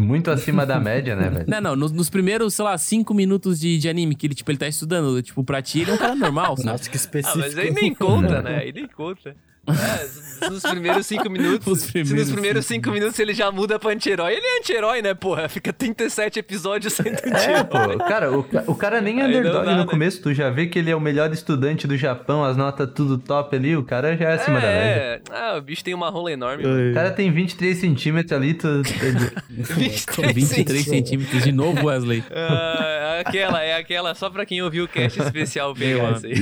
Muito 0.00 0.28
acima 0.32 0.66
da 0.66 0.80
média, 0.80 1.14
né, 1.14 1.30
velho? 1.30 1.44
Não, 1.48 1.60
não, 1.60 1.76
nos, 1.76 1.92
nos 1.92 2.10
primeiros, 2.10 2.54
sei 2.54 2.64
lá, 2.64 2.76
cinco 2.76 3.14
minutos 3.14 3.60
de, 3.60 3.78
de 3.78 3.88
anime 3.88 4.16
que 4.16 4.26
ele, 4.26 4.34
tipo, 4.34 4.50
ele 4.50 4.58
tá 4.58 4.66
estudando, 4.66 5.22
tipo, 5.22 5.44
pra 5.44 5.62
ti 5.62 5.82
ele 5.82 5.92
é 5.92 5.94
um 5.94 5.98
cara 5.98 6.16
normal, 6.16 6.56
sabe? 6.56 6.70
Nossa, 6.70 6.90
que 6.90 6.96
Ah, 6.96 7.00
específico. 7.00 7.38
mas 7.38 7.54
aí 7.56 7.70
nem 7.70 7.94
conta, 7.94 8.42
né? 8.42 8.56
Aí 8.56 8.72
nem 8.72 8.88
conta. 8.88 9.36
É, 9.68 10.50
nos 10.50 10.62
primeiros 10.62 11.06
cinco 11.06 11.30
minutos. 11.30 11.66
Os 11.66 11.80
se 11.80 11.92
primeiros 11.92 12.18
nos 12.26 12.32
primeiros 12.32 12.66
cinco 12.66 12.90
minutos 12.90 13.18
ele 13.18 13.32
já 13.34 13.50
muda 13.50 13.78
pra 13.78 13.90
anti-herói, 13.92 14.34
ele 14.34 14.46
é 14.46 14.58
anti-herói, 14.58 15.02
né, 15.02 15.14
porra? 15.14 15.48
Fica 15.48 15.72
37 15.72 16.38
episódios 16.38 16.92
sendo 16.92 17.08
É, 17.22 17.58
anti-herói. 17.60 17.64
pô, 17.98 18.04
cara, 18.04 18.30
o, 18.32 18.46
o 18.66 18.74
cara 18.74 19.00
nem 19.00 19.20
é 19.20 19.24
underdog 19.24 19.64
dá, 19.64 19.72
no 19.72 19.78
né? 19.78 19.86
começo, 19.86 20.20
tu 20.22 20.34
já 20.34 20.50
vê 20.50 20.66
que 20.66 20.78
ele 20.78 20.90
é 20.90 20.96
o 20.96 21.00
melhor 21.00 21.32
estudante 21.32 21.86
do 21.86 21.96
Japão, 21.96 22.44
as 22.44 22.56
notas 22.56 22.88
tudo 22.94 23.16
top 23.18 23.56
ali, 23.56 23.76
o 23.76 23.82
cara 23.82 24.16
já 24.16 24.28
é 24.30 24.34
acima 24.34 24.60
da 24.60 24.66
média. 24.66 25.00
É, 25.00 25.20
ah, 25.30 25.56
o 25.58 25.62
bicho 25.62 25.82
tem 25.82 25.94
uma 25.94 26.10
rola 26.10 26.30
enorme. 26.30 26.64
O 26.90 26.94
cara 26.94 27.10
tem 27.10 27.30
23 27.32 27.78
centímetros 27.78 28.32
ali, 28.32 28.54
tu. 28.54 28.68
23 29.50 30.34
23 30.34 30.84
centímetros 30.84 31.42
de 31.42 31.52
novo, 31.52 31.86
Wesley. 31.86 32.22
Ah, 32.30 32.95
aquela, 33.20 33.62
é 33.62 33.74
aquela, 33.76 34.14
só 34.14 34.28
pra 34.30 34.44
quem 34.46 34.62
ouviu 34.62 34.84
o 34.84 34.88
cast 34.88 35.20
especial 35.20 35.74
pegar 35.76 36.12
essa 36.12 36.26
aí. 36.26 36.34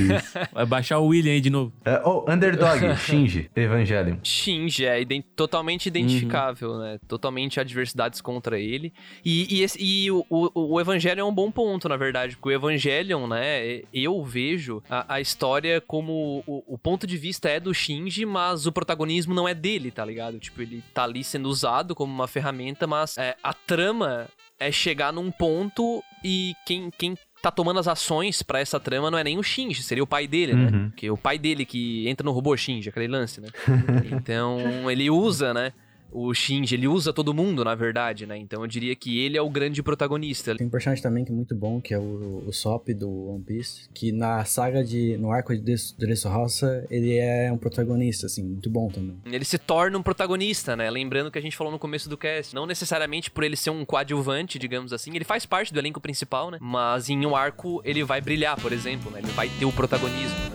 Vai 0.51 0.65
baixar 0.65 0.99
o 0.99 1.07
William 1.07 1.31
aí 1.33 1.41
de 1.41 1.49
novo. 1.49 1.71
É, 1.83 2.01
oh, 2.05 2.25
underdog, 2.31 2.79
Shinji, 2.97 3.49
Evangelion. 3.55 4.17
Shinji 4.23 4.85
é 4.85 5.01
ident- 5.01 5.25
totalmente 5.35 5.85
identificável, 5.87 6.77
né? 6.77 6.97
Totalmente 7.07 7.59
adversidades 7.59 8.21
contra 8.21 8.59
ele. 8.59 8.93
E, 9.23 9.57
e, 9.57 9.61
esse- 9.63 9.77
e 9.81 10.11
o, 10.11 10.25
o, 10.29 10.73
o 10.75 10.81
Evangelho 10.81 11.21
é 11.21 11.23
um 11.23 11.33
bom 11.33 11.51
ponto, 11.51 11.87
na 11.89 11.97
verdade, 11.97 12.35
porque 12.35 12.49
o 12.49 12.51
Evangelion, 12.51 13.27
né? 13.27 13.81
Eu 13.93 14.23
vejo 14.23 14.81
a, 14.89 15.15
a 15.15 15.21
história 15.21 15.81
como 15.81 16.43
o, 16.47 16.63
o 16.75 16.77
ponto 16.77 17.05
de 17.07 17.17
vista 17.17 17.49
é 17.49 17.59
do 17.59 17.73
Shinji, 17.73 18.25
mas 18.25 18.65
o 18.65 18.71
protagonismo 18.71 19.33
não 19.33 19.47
é 19.47 19.53
dele, 19.53 19.91
tá 19.91 20.03
ligado? 20.05 20.39
Tipo, 20.39 20.61
ele 20.61 20.83
tá 20.93 21.03
ali 21.03 21.23
sendo 21.23 21.49
usado 21.49 21.93
como 21.95 22.13
uma 22.13 22.27
ferramenta, 22.27 22.85
mas 22.87 23.17
é, 23.17 23.35
a 23.43 23.53
trama 23.53 24.27
é 24.59 24.71
chegar 24.71 25.11
num 25.11 25.29
ponto 25.31 26.01
e 26.25 26.55
quem. 26.65 26.89
quem 26.89 27.15
Tá 27.41 27.51
tomando 27.51 27.79
as 27.79 27.87
ações 27.87 28.41
pra 28.41 28.59
essa 28.59 28.79
trama 28.79 29.11
não 29.11 29.19
é 29.19 29.23
nem 29.23 29.37
o 29.37 29.43
Shinji, 29.43 29.83
seria 29.83 30.03
o 30.03 30.07
pai 30.07 30.27
dele, 30.27 30.55
né? 30.55 30.71
Uhum. 30.73 30.89
Porque 30.89 31.11
o 31.11 31.17
pai 31.17 31.37
dele 31.37 31.63
que 31.63 32.09
entra 32.09 32.25
no 32.25 32.31
robô 32.31 32.57
Shinji, 32.57 32.89
aquele 32.89 33.07
lance, 33.07 33.39
né? 33.39 33.49
Então, 34.11 34.89
ele 34.89 35.11
usa, 35.11 35.53
né? 35.53 35.71
O 36.17 36.33
Shinji, 36.33 36.75
ele 36.75 36.87
usa 36.87 37.11
todo 37.11 37.33
mundo, 37.33 37.61
na 37.65 37.75
verdade, 37.75 38.25
né? 38.25 38.37
Então 38.37 38.61
eu 38.61 38.67
diria 38.67 38.95
que 38.95 39.19
ele 39.19 39.37
é 39.37 39.41
o 39.41 39.49
grande 39.49 39.83
protagonista. 39.83 40.55
Tem 40.55 40.65
um 40.65 40.69
personagem 40.69 41.03
também 41.03 41.25
que 41.25 41.31
é 41.31 41.35
muito 41.35 41.53
bom, 41.53 41.81
que 41.81 41.93
é 41.93 41.99
o, 41.99 42.41
o 42.47 42.53
Sop 42.53 42.87
do 42.93 43.09
One 43.31 43.43
Piece, 43.43 43.89
que 43.93 44.13
na 44.13 44.45
saga 44.45 44.81
de. 44.81 45.17
no 45.17 45.29
arco 45.29 45.53
de 45.53 45.75
Dressrosa, 45.97 46.87
ele 46.89 47.17
é 47.17 47.51
um 47.51 47.57
protagonista, 47.57 48.27
assim, 48.27 48.43
muito 48.43 48.69
bom 48.69 48.87
também. 48.87 49.17
Ele 49.25 49.43
se 49.43 49.57
torna 49.57 49.97
um 49.97 50.01
protagonista, 50.01 50.73
né? 50.73 50.89
Lembrando 50.89 51.29
que 51.29 51.37
a 51.37 51.41
gente 51.41 51.57
falou 51.57 51.73
no 51.73 51.77
começo 51.77 52.07
do 52.07 52.17
cast. 52.17 52.55
Não 52.55 52.65
necessariamente 52.65 53.29
por 53.29 53.43
ele 53.43 53.57
ser 53.57 53.71
um 53.71 53.83
coadjuvante, 53.83 54.57
digamos 54.57 54.93
assim. 54.93 55.13
Ele 55.13 55.25
faz 55.25 55.45
parte 55.45 55.73
do 55.73 55.79
elenco 55.79 55.99
principal, 55.99 56.49
né? 56.49 56.57
Mas 56.61 57.09
em 57.09 57.25
um 57.25 57.35
arco 57.35 57.81
ele 57.83 58.05
vai 58.05 58.21
brilhar, 58.21 58.55
por 58.61 58.71
exemplo, 58.71 59.11
né? 59.11 59.19
Ele 59.19 59.31
vai 59.33 59.49
ter 59.49 59.65
o 59.65 59.71
protagonismo, 59.73 60.39
né? 60.49 60.54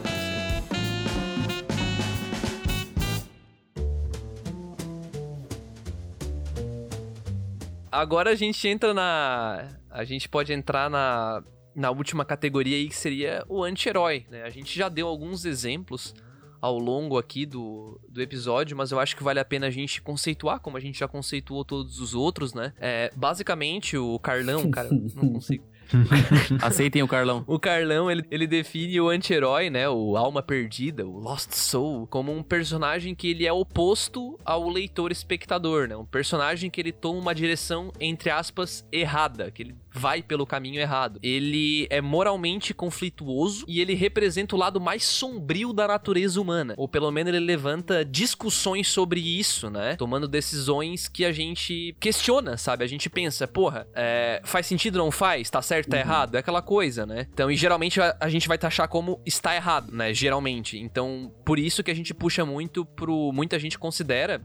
Agora 7.90 8.30
a 8.30 8.34
gente 8.34 8.66
entra 8.68 8.94
na. 8.94 9.68
A 9.90 10.04
gente 10.04 10.28
pode 10.28 10.52
entrar 10.52 10.88
na, 10.88 11.42
na 11.74 11.90
última 11.90 12.24
categoria 12.24 12.76
aí, 12.76 12.88
que 12.88 12.96
seria 12.96 13.44
o 13.48 13.64
anti-herói, 13.64 14.26
né? 14.30 14.42
A 14.42 14.50
gente 14.50 14.76
já 14.76 14.88
deu 14.88 15.08
alguns 15.08 15.44
exemplos 15.44 16.14
ao 16.60 16.78
longo 16.78 17.16
aqui 17.16 17.46
do, 17.46 17.98
do 18.08 18.20
episódio, 18.20 18.76
mas 18.76 18.92
eu 18.92 19.00
acho 19.00 19.16
que 19.16 19.22
vale 19.22 19.40
a 19.40 19.44
pena 19.44 19.66
a 19.66 19.70
gente 19.70 20.02
conceituar, 20.02 20.60
como 20.60 20.76
a 20.76 20.80
gente 20.80 20.98
já 20.98 21.08
conceituou 21.08 21.64
todos 21.64 22.00
os 22.00 22.14
outros, 22.14 22.52
né? 22.52 22.74
É, 22.78 23.10
basicamente, 23.16 23.96
o 23.96 24.18
Carlão, 24.18 24.70
cara, 24.70 24.90
não 24.90 25.32
consigo. 25.32 25.64
Aceitem 26.62 27.02
o 27.02 27.08
Carlão. 27.08 27.44
O 27.46 27.58
Carlão, 27.58 28.10
ele, 28.10 28.24
ele 28.30 28.46
define 28.46 29.00
o 29.00 29.08
anti-herói, 29.08 29.70
né? 29.70 29.88
O 29.88 30.16
alma 30.16 30.42
perdida, 30.42 31.06
o 31.06 31.18
Lost 31.18 31.52
Soul, 31.52 32.06
como 32.06 32.32
um 32.32 32.42
personagem 32.42 33.14
que 33.14 33.30
ele 33.30 33.46
é 33.46 33.52
oposto 33.52 34.38
ao 34.44 34.68
leitor 34.68 35.12
espectador, 35.12 35.88
né? 35.88 35.96
Um 35.96 36.04
personagem 36.04 36.70
que 36.70 36.80
ele 36.80 36.92
toma 36.92 37.18
uma 37.18 37.34
direção, 37.34 37.92
entre 38.00 38.30
aspas, 38.30 38.86
errada, 38.92 39.50
que 39.50 39.62
ele 39.62 39.74
vai 39.92 40.22
pelo 40.22 40.46
caminho 40.46 40.80
errado. 40.80 41.18
Ele 41.22 41.86
é 41.90 42.00
moralmente 42.00 42.72
conflituoso 42.72 43.64
e 43.68 43.80
ele 43.80 43.94
representa 43.94 44.54
o 44.54 44.58
lado 44.58 44.80
mais 44.80 45.04
sombrio 45.04 45.72
da 45.72 45.86
natureza 45.88 46.40
humana. 46.40 46.74
Ou 46.76 46.88
pelo 46.88 47.10
menos 47.10 47.32
ele 47.32 47.44
levanta 47.44 48.04
discussões 48.04 48.88
sobre 48.88 49.20
isso, 49.20 49.70
né? 49.70 49.96
Tomando 49.96 50.28
decisões 50.28 51.08
que 51.08 51.24
a 51.24 51.32
gente 51.32 51.96
questiona, 52.00 52.56
sabe? 52.56 52.84
A 52.84 52.88
gente 52.88 53.08
pensa, 53.10 53.46
porra, 53.46 53.86
é, 53.94 54.40
faz 54.44 54.66
sentido 54.66 54.96
ou 54.96 55.04
não 55.04 55.10
faz? 55.10 55.50
Tá 55.50 55.62
certo, 55.62 55.90
tá 55.90 55.98
errado? 55.98 56.36
É 56.36 56.38
aquela 56.38 56.62
coisa, 56.62 57.04
né? 57.04 57.26
Então, 57.32 57.50
e 57.50 57.56
geralmente 57.56 58.00
a, 58.00 58.16
a 58.20 58.28
gente 58.28 58.48
vai 58.48 58.58
taxar 58.58 58.88
como 58.88 59.20
está 59.24 59.54
errado, 59.54 59.92
né? 59.92 60.12
Geralmente. 60.14 60.78
Então, 60.78 61.32
por 61.44 61.58
isso 61.58 61.82
que 61.82 61.90
a 61.90 61.94
gente 61.94 62.14
puxa 62.14 62.44
muito 62.44 62.84
pro. 62.84 63.32
Muita 63.32 63.58
gente 63.58 63.78
considera. 63.78 64.42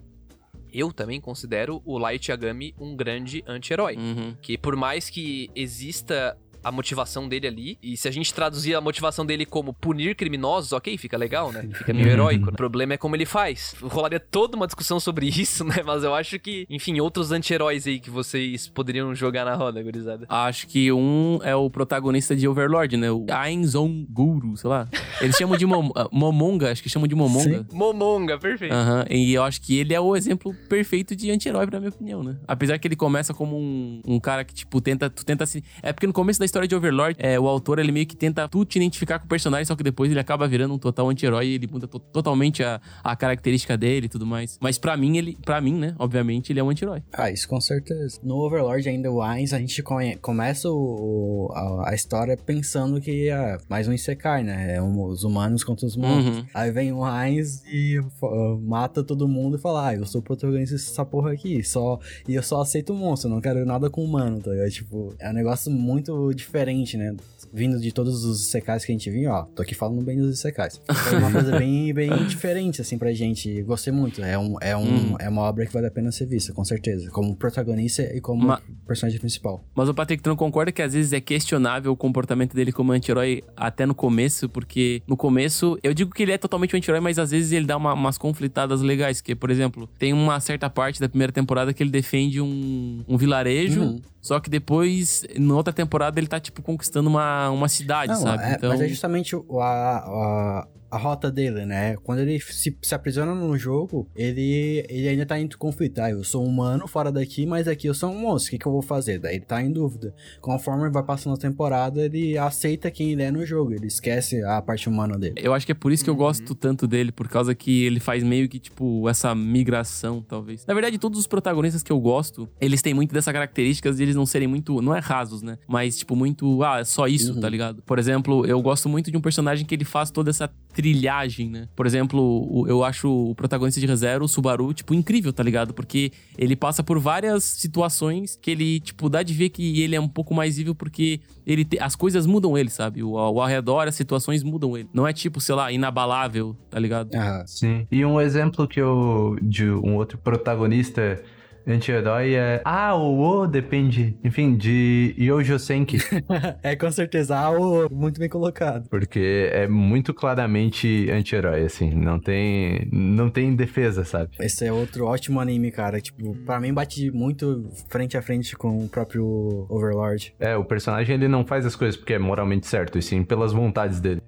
Eu 0.76 0.92
também 0.92 1.22
considero 1.22 1.82
o 1.86 1.98
Light 1.98 2.28
Yagami 2.28 2.76
um 2.78 2.98
grande 2.98 3.42
anti-herói. 3.48 3.96
Uhum. 3.96 4.36
Que 4.42 4.58
por 4.58 4.76
mais 4.76 5.10
que 5.10 5.50
exista 5.56 6.38
a 6.66 6.72
motivação 6.72 7.30
dele 7.30 7.46
ali. 7.46 7.78
E 7.82 7.96
se 7.96 8.08
a 8.08 8.12
gente 8.12 8.34
traduzir 8.34 8.74
a 8.74 8.82
motivação 8.82 9.24
dele 9.24 9.46
como 9.46 9.72
punir 9.72 10.16
criminosos, 10.16 10.74
ok, 10.74 10.98
fica 10.98 11.16
legal, 11.16 11.52
né? 11.52 11.70
Fica 11.72 11.94
meio 11.94 12.10
heróico. 12.10 12.48
Né? 12.48 12.52
O 12.52 12.56
problema 12.56 12.94
é 12.94 12.98
como 12.98 13.16
ele 13.16 13.26
faz. 13.26 13.76
Rolaria 13.84 14.20
toda 14.20 14.58
uma 14.58 14.66
discussão 14.66 15.00
sobre 15.00 15.28
isso, 15.40 15.64
né? 15.64 15.84
Mas 15.86 16.04
eu 16.04 16.16
acho 16.16 16.40
que, 16.40 16.66
enfim, 16.68 17.00
outros 17.00 17.32
anti-heróis 17.32 17.86
aí 17.86 18.00
que 18.00 18.10
vocês 18.10 18.68
poderiam 18.68 19.14
jogar 19.14 19.46
na 19.46 19.54
roda, 19.54 19.84
gurizada. 19.84 20.26
Acho 20.28 20.68
que 20.68 20.92
um 20.92 21.40
é 21.44 21.56
o 21.56 21.70
protagonista 21.70 22.36
de 22.36 22.48
Overlord, 22.48 22.98
né? 22.98 23.12
O 23.12 23.28
Ainzon 23.30 24.04
Guru, 24.10 24.58
sei 24.58 24.70
lá. 24.70 24.88
Eles 25.22 25.36
chamam 25.36 25.56
de 25.56 25.68
Mom 25.68 25.92
Momonga, 26.12 26.72
acho 26.72 26.82
que 26.82 26.90
chamam 26.90 27.08
de 27.08 27.14
Momonga. 27.14 27.60
Sim. 27.60 27.78
Momonga, 27.78 28.40
perfeito. 28.40 28.74
Aham, 28.74 29.02
uhum. 29.02 29.16
e 29.16 29.36
eu 29.36 29.44
acho 29.44 29.62
que 29.62 29.78
ele 29.78 29.94
é 29.94 30.00
o 30.00 30.16
exemplo 30.16 30.52
perfeito 30.68 31.16
de 31.16 31.30
anti-herói, 31.30 31.68
pra 31.68 31.80
minha 31.80 31.90
opinião, 31.90 32.24
né? 32.24 32.38
Apesar 32.48 32.80
que 32.80 32.88
ele 32.88 32.96
começa 32.96 33.36
como 33.36 33.56
um, 33.56 34.02
um 34.04 34.20
cara 34.20 34.44
que, 34.44 34.54
tipo, 34.54 34.82
tenta, 34.82 35.12
tu 35.12 35.24
tenta 35.24 35.46
se. 35.46 35.64
É 35.84 35.94
porque 35.94 36.08
no 36.08 36.14
começo 36.14 36.40
da 36.40 36.46
história 36.46 36.55
de 36.62 36.76
Overlord, 36.76 37.16
é, 37.20 37.40
o 37.40 37.48
autor 37.48 37.80
ele 37.80 37.92
meio 37.92 38.06
que 38.06 38.16
tenta 38.16 38.48
tu 38.48 38.64
te 38.64 38.78
identificar 38.78 39.20
com 39.20 39.26
o 39.26 39.30
personagem, 39.30 39.66
só 39.66 39.76
que 39.76 39.84
depois 39.84 40.10
ele 40.10 40.20
acaba 40.20 40.48
virando 40.48 40.74
um 40.74 40.78
total 40.78 41.10
anti-herói 41.10 41.48
e 41.48 41.54
ele 41.56 41.68
muda 41.68 41.88
to 41.88 42.00
totalmente 42.00 42.64
a, 42.64 42.80
a 43.04 43.16
característica 43.16 43.78
dele 43.78 44.06
e 44.06 44.10
tudo 44.10 44.26
mais. 44.26 44.58
Mas 44.62 44.78
para 44.78 44.96
mim, 44.96 45.18
ele, 45.18 45.38
para 45.44 45.60
mim, 45.60 45.74
né, 45.74 45.96
obviamente, 46.00 46.52
ele 46.52 46.60
é 46.60 46.64
um 46.64 46.70
anti-herói. 46.70 47.04
Ah, 47.12 47.30
isso 47.30 47.48
com 47.48 47.60
certeza. 47.60 48.20
No 48.24 48.38
Overlord 48.38 48.88
ainda, 48.88 49.12
o 49.12 49.22
Ainz, 49.22 49.54
a 49.54 49.60
gente 49.60 49.82
come, 49.84 50.16
começa 50.18 50.70
o, 50.70 51.52
a, 51.54 51.90
a, 51.90 51.96
história 51.96 52.38
pensando 52.38 53.02
que 53.02 53.30
é 53.30 53.58
mais 53.70 53.88
um 53.88 53.94
Isekai, 53.94 54.44
né? 54.44 54.76
É 54.76 54.82
um, 54.82 55.04
os 55.04 55.24
humanos 55.24 55.64
contra 55.64 55.86
os 55.86 55.96
monstros. 55.96 56.38
Uhum. 56.38 56.46
Aí 56.54 56.72
vem 56.72 56.94
o 56.94 57.04
Ainz 57.04 57.64
e 57.66 58.00
uh, 58.00 58.62
mata 58.62 59.04
todo 59.04 59.28
mundo 59.28 59.58
e 59.58 59.60
fala, 59.60 59.88
ah, 59.88 59.96
eu 59.96 60.06
sou 60.06 60.22
o 60.22 60.24
protagonista 60.24 60.76
dessa 60.76 61.06
porra 61.06 61.32
aqui, 61.32 61.64
só, 61.64 62.00
e 62.28 62.36
eu 62.36 62.44
só 62.44 62.62
aceito 62.62 62.94
o 62.94 62.96
monstro, 62.96 63.30
não 63.30 63.42
quero 63.42 63.66
nada 63.66 63.90
com 63.90 64.04
humano, 64.04 64.40
tá 64.40 64.52
ligado? 64.52 64.70
Tipo, 64.70 65.16
é 65.20 65.30
um 65.30 65.34
negócio 65.34 65.72
muito 65.72 66.34
diferente, 66.46 66.98
né? 66.98 67.16
Vindo 67.54 67.80
de 67.80 67.92
todos 67.92 68.24
os 68.24 68.48
secais 68.48 68.86
que 68.86 68.92
a 68.92 68.96
gente 68.96 69.10
viu, 69.10 69.32
ó, 69.32 69.44
tô 69.44 69.62
aqui 69.62 69.74
falando 69.74 70.04
bem 70.04 70.18
dos 70.18 70.40
secais. 70.40 70.82
Foi 70.88 71.18
uma 71.18 71.32
coisa 71.32 71.58
bem, 71.58 71.92
bem 71.94 72.10
diferente, 72.28 72.82
assim, 72.82 72.98
pra 72.98 73.14
gente. 73.14 73.62
Gostei 73.64 73.94
muito. 73.94 74.24
É, 74.24 74.38
um, 74.38 74.56
é, 74.62 74.76
um, 74.76 74.82
uhum. 74.82 75.16
é 75.20 75.30
uma 75.30 75.42
obra 75.44 75.66
que 75.66 75.74
vale 75.74 75.88
a 75.88 75.92
pena 75.92 76.12
ser 76.12 76.26
vista, 76.26 76.54
com 76.54 76.64
certeza. 76.64 77.10
Como 77.12 77.36
protagonista 77.36 78.04
e 78.04 78.22
como 78.22 78.46
Ma 78.46 78.62
personagem 78.88 79.20
principal. 79.20 79.64
Mas 79.76 79.90
o 79.90 79.94
Patrick, 79.94 80.22
tu 80.22 80.30
não 80.30 80.36
concorda 80.36 80.72
que 80.72 80.82
às 80.82 80.94
vezes 80.94 81.12
é 81.14 81.20
questionável 81.20 81.92
o 81.92 81.98
comportamento 81.98 82.54
dele 82.54 82.72
como 82.72 82.92
anti-herói 82.92 83.44
até 83.56 83.86
no 83.86 83.96
começo? 83.96 84.48
Porque 84.48 85.02
no 85.08 85.18
começo, 85.18 85.78
eu 85.84 85.94
digo 85.94 86.12
que 86.12 86.24
ele 86.24 86.32
é 86.32 86.38
totalmente 86.38 86.76
um 86.76 86.78
anti-herói, 86.78 87.02
mas 87.02 87.18
às 87.18 87.32
vezes 87.32 87.52
ele 87.52 87.66
dá 87.66 87.78
uma, 87.78 87.94
umas 87.94 88.18
conflitadas 88.18 88.82
legais. 88.82 89.22
Que, 89.22 89.36
por 89.36 89.50
exemplo, 89.50 89.90
tem 89.98 90.14
uma 90.14 90.40
certa 90.40 90.70
parte 90.70 91.00
da 91.00 91.10
primeira 91.10 91.34
temporada 91.34 91.74
que 91.74 91.82
ele 91.82 91.90
defende 91.90 92.40
um, 92.42 93.04
um 93.08 93.18
vilarejo. 93.18 93.82
Uhum. 93.82 94.02
Só 94.26 94.40
que 94.40 94.50
depois, 94.50 95.24
na 95.38 95.54
outra 95.54 95.72
temporada, 95.72 96.20
ele 96.20 96.26
tá, 96.26 96.40
tipo, 96.40 96.60
conquistando 96.64 97.08
uma, 97.08 97.35
uma 97.50 97.68
cidade, 97.68 98.12
Não, 98.14 98.22
sabe? 98.22 98.44
É, 98.44 98.52
então... 98.54 98.70
Mas 98.70 98.82
é 98.82 98.88
justamente 98.88 99.36
a, 99.36 99.40
a, 99.62 100.68
a 100.96 100.98
rota 100.98 101.30
dele, 101.30 101.66
né? 101.66 101.98
Quando 101.98 102.20
ele 102.20 102.40
se, 102.40 102.76
se 102.82 102.96
aprisiona 102.96 103.36
no 103.36 103.58
jogo, 103.58 104.08
ele, 104.16 104.86
ele 104.88 105.10
ainda 105.10 105.26
tá 105.26 105.38
em 105.38 105.48
conflito. 105.50 106.00
Ah, 106.00 106.10
eu 106.10 106.24
sou 106.24 106.46
humano 106.46 106.88
fora 106.88 107.12
daqui, 107.12 107.46
mas 107.46 107.68
aqui 107.68 107.88
eu 107.88 107.94
sou 107.94 108.12
um 108.12 108.18
monstro. 108.18 108.48
O 108.48 108.52
que, 108.52 108.60
que 108.60 108.66
eu 108.66 108.72
vou 108.72 108.82
fazer? 108.82 109.20
Daí 109.20 109.36
ele 109.36 109.46
tá 109.46 109.62
em 109.62 109.72
dúvida. 109.72 110.16
Conforme 110.40 110.90
vai 110.90 111.04
passando 111.04 111.34
a 111.34 111.38
temporada, 111.38 112.06
ele 112.06 112.38
aceita 112.38 112.90
quem 112.90 113.12
ele 113.12 113.24
é 113.24 113.30
no 113.30 113.46
jogo. 113.46 113.74
Ele 113.74 113.88
esquece 113.88 114.42
a 114.44 114.62
parte 114.62 114.88
humana 114.88 115.18
dele. 115.18 115.36
Eu 115.38 115.54
acho 115.54 115.66
que 115.66 115.74
é 115.74 115.76
por 115.76 115.92
isso 115.92 116.02
que 116.02 116.10
eu 116.10 116.14
uhum. 116.14 116.20
gosto 116.20 116.56
tanto 116.56 116.88
dele, 116.88 117.12
por 117.12 117.28
causa 117.28 117.54
que 117.54 117.84
ele 117.84 118.00
faz 118.00 118.24
meio 118.24 118.48
que, 118.48 118.58
tipo, 118.58 119.10
essa 119.10 119.36
migração, 119.36 120.22
talvez. 120.22 120.66
Na 120.66 120.74
verdade, 120.74 120.98
todos 120.98 121.20
os 121.20 121.28
protagonistas 121.28 121.84
que 121.84 121.92
eu 121.92 122.00
gosto, 122.00 122.48
eles 122.62 122.82
têm 122.82 122.94
muito 122.94 123.14
dessa 123.14 123.34
característica 123.34 123.92
de 123.92 124.02
eles 124.02 124.16
não 124.16 124.26
serem 124.26 124.48
muito. 124.48 124.82
Não 124.82 124.96
é 124.96 125.00
rasos, 125.00 125.42
né? 125.42 125.58
Mas, 125.68 125.98
tipo, 125.98 126.16
muito. 126.16 126.64
Ah, 126.64 126.80
é 126.80 126.84
só 126.86 127.06
isso, 127.06 127.32
tá 127.32 127.36
uhum. 127.36 127.42
tá 127.42 127.50
ligado? 127.50 127.82
Por 127.82 128.00
exemplo, 128.00 128.46
eu 128.46 128.62
gosto 128.62 128.88
muito 128.88 129.12
de 129.12 129.18
um 129.18 129.22
personagem 129.22 129.66
que 129.66 129.76
ele 129.76 129.84
faz 129.84 130.10
toda 130.10 130.30
essa 130.30 130.50
trilhagem, 130.86 131.50
né? 131.50 131.68
Por 131.76 131.88
exemplo, 131.88 132.64
eu 132.68 132.84
acho 132.84 133.10
o 133.10 133.34
protagonista 133.34 133.80
de 133.82 133.88
ReZero, 133.88 134.24
o 134.24 134.28
Subaru, 134.28 134.72
tipo, 134.72 134.94
incrível, 134.94 135.34
tá 135.34 135.42
ligado? 135.42 135.74
Porque 135.74 136.12
ele 136.38 136.56
passa 136.56 136.84
por 136.84 137.00
várias 137.00 137.44
situações 137.44 138.38
que 138.40 138.52
ele, 138.52 138.80
tipo, 138.80 139.10
dá 139.10 139.24
de 139.24 139.34
ver 139.34 139.50
que 139.50 139.82
ele 139.82 139.96
é 139.96 140.00
um 140.00 140.08
pouco 140.08 140.36
mais 140.36 140.60
evil 140.60 140.76
porque 140.76 141.22
ele 141.46 141.66
te... 141.66 141.80
as 141.80 141.96
coisas 141.96 142.28
mudam 142.28 142.56
ele, 142.56 142.70
sabe? 142.70 143.02
O, 143.02 143.18
ao 143.18 143.48
redor, 143.48 143.88
as 143.88 143.96
situações 143.96 144.44
mudam 144.44 144.78
ele. 144.78 144.88
Não 144.94 145.08
é 145.08 145.12
tipo, 145.12 145.42
sei 145.42 145.56
lá, 145.56 145.72
inabalável, 145.72 146.56
tá 146.70 146.78
ligado? 146.78 147.16
Ah, 147.16 147.44
sim. 147.48 147.88
E 147.92 148.06
um 148.06 148.22
exemplo 148.22 148.68
que 148.68 148.80
eu. 148.80 149.38
de 149.42 149.68
um 149.68 149.96
outro 149.96 150.20
protagonista 150.20 151.20
Anti-herói 151.68 152.36
é. 152.36 152.62
Ah, 152.64 152.96
o 152.96 153.20
O 153.20 153.48
depende, 153.48 154.18
enfim, 154.24 154.56
de 154.56 155.16
Yojo 155.18 155.58
Senki. 155.58 155.98
é 156.62 156.76
com 156.76 156.92
certeza, 156.92 157.38
ah, 157.38 157.52
o 157.52 157.90
muito 157.90 158.20
bem 158.20 158.30
colocado. 158.30 158.88
Porque 158.90 159.50
é 159.52 159.68
muito 159.68 160.14
claramente 160.14 161.10
anti-herói, 161.10 161.64
assim. 161.64 161.92
Não 161.92 162.20
tem. 162.20 162.88
Não 162.92 163.30
tem 163.30 163.56
defesa, 163.56 164.04
sabe? 164.06 164.32
Esse 164.40 164.66
é 164.66 164.72
outro 164.72 165.06
ótimo 165.06 165.40
anime, 165.40 165.72
cara. 165.72 166.00
Tipo, 166.00 166.36
pra 166.46 166.60
mim 166.60 166.74
bate 166.74 167.12
muito 167.12 167.68
frente 167.90 168.18
a 168.18 168.22
frente 168.22 168.56
com 168.56 168.86
o 168.86 168.90
próprio 168.90 169.66
Overlord. 169.70 170.36
É, 170.40 170.56
o 170.56 170.64
personagem 170.64 171.16
ele 171.16 171.28
não 171.28 171.46
faz 171.46 171.66
as 171.66 171.76
coisas 171.76 171.98
porque 171.98 172.14
é 172.14 172.20
moralmente 172.20 172.68
certo, 172.68 172.98
e 172.98 173.02
sim 173.02 173.24
pelas 173.24 173.52
vontades 173.52 174.00
dele. 174.00 174.22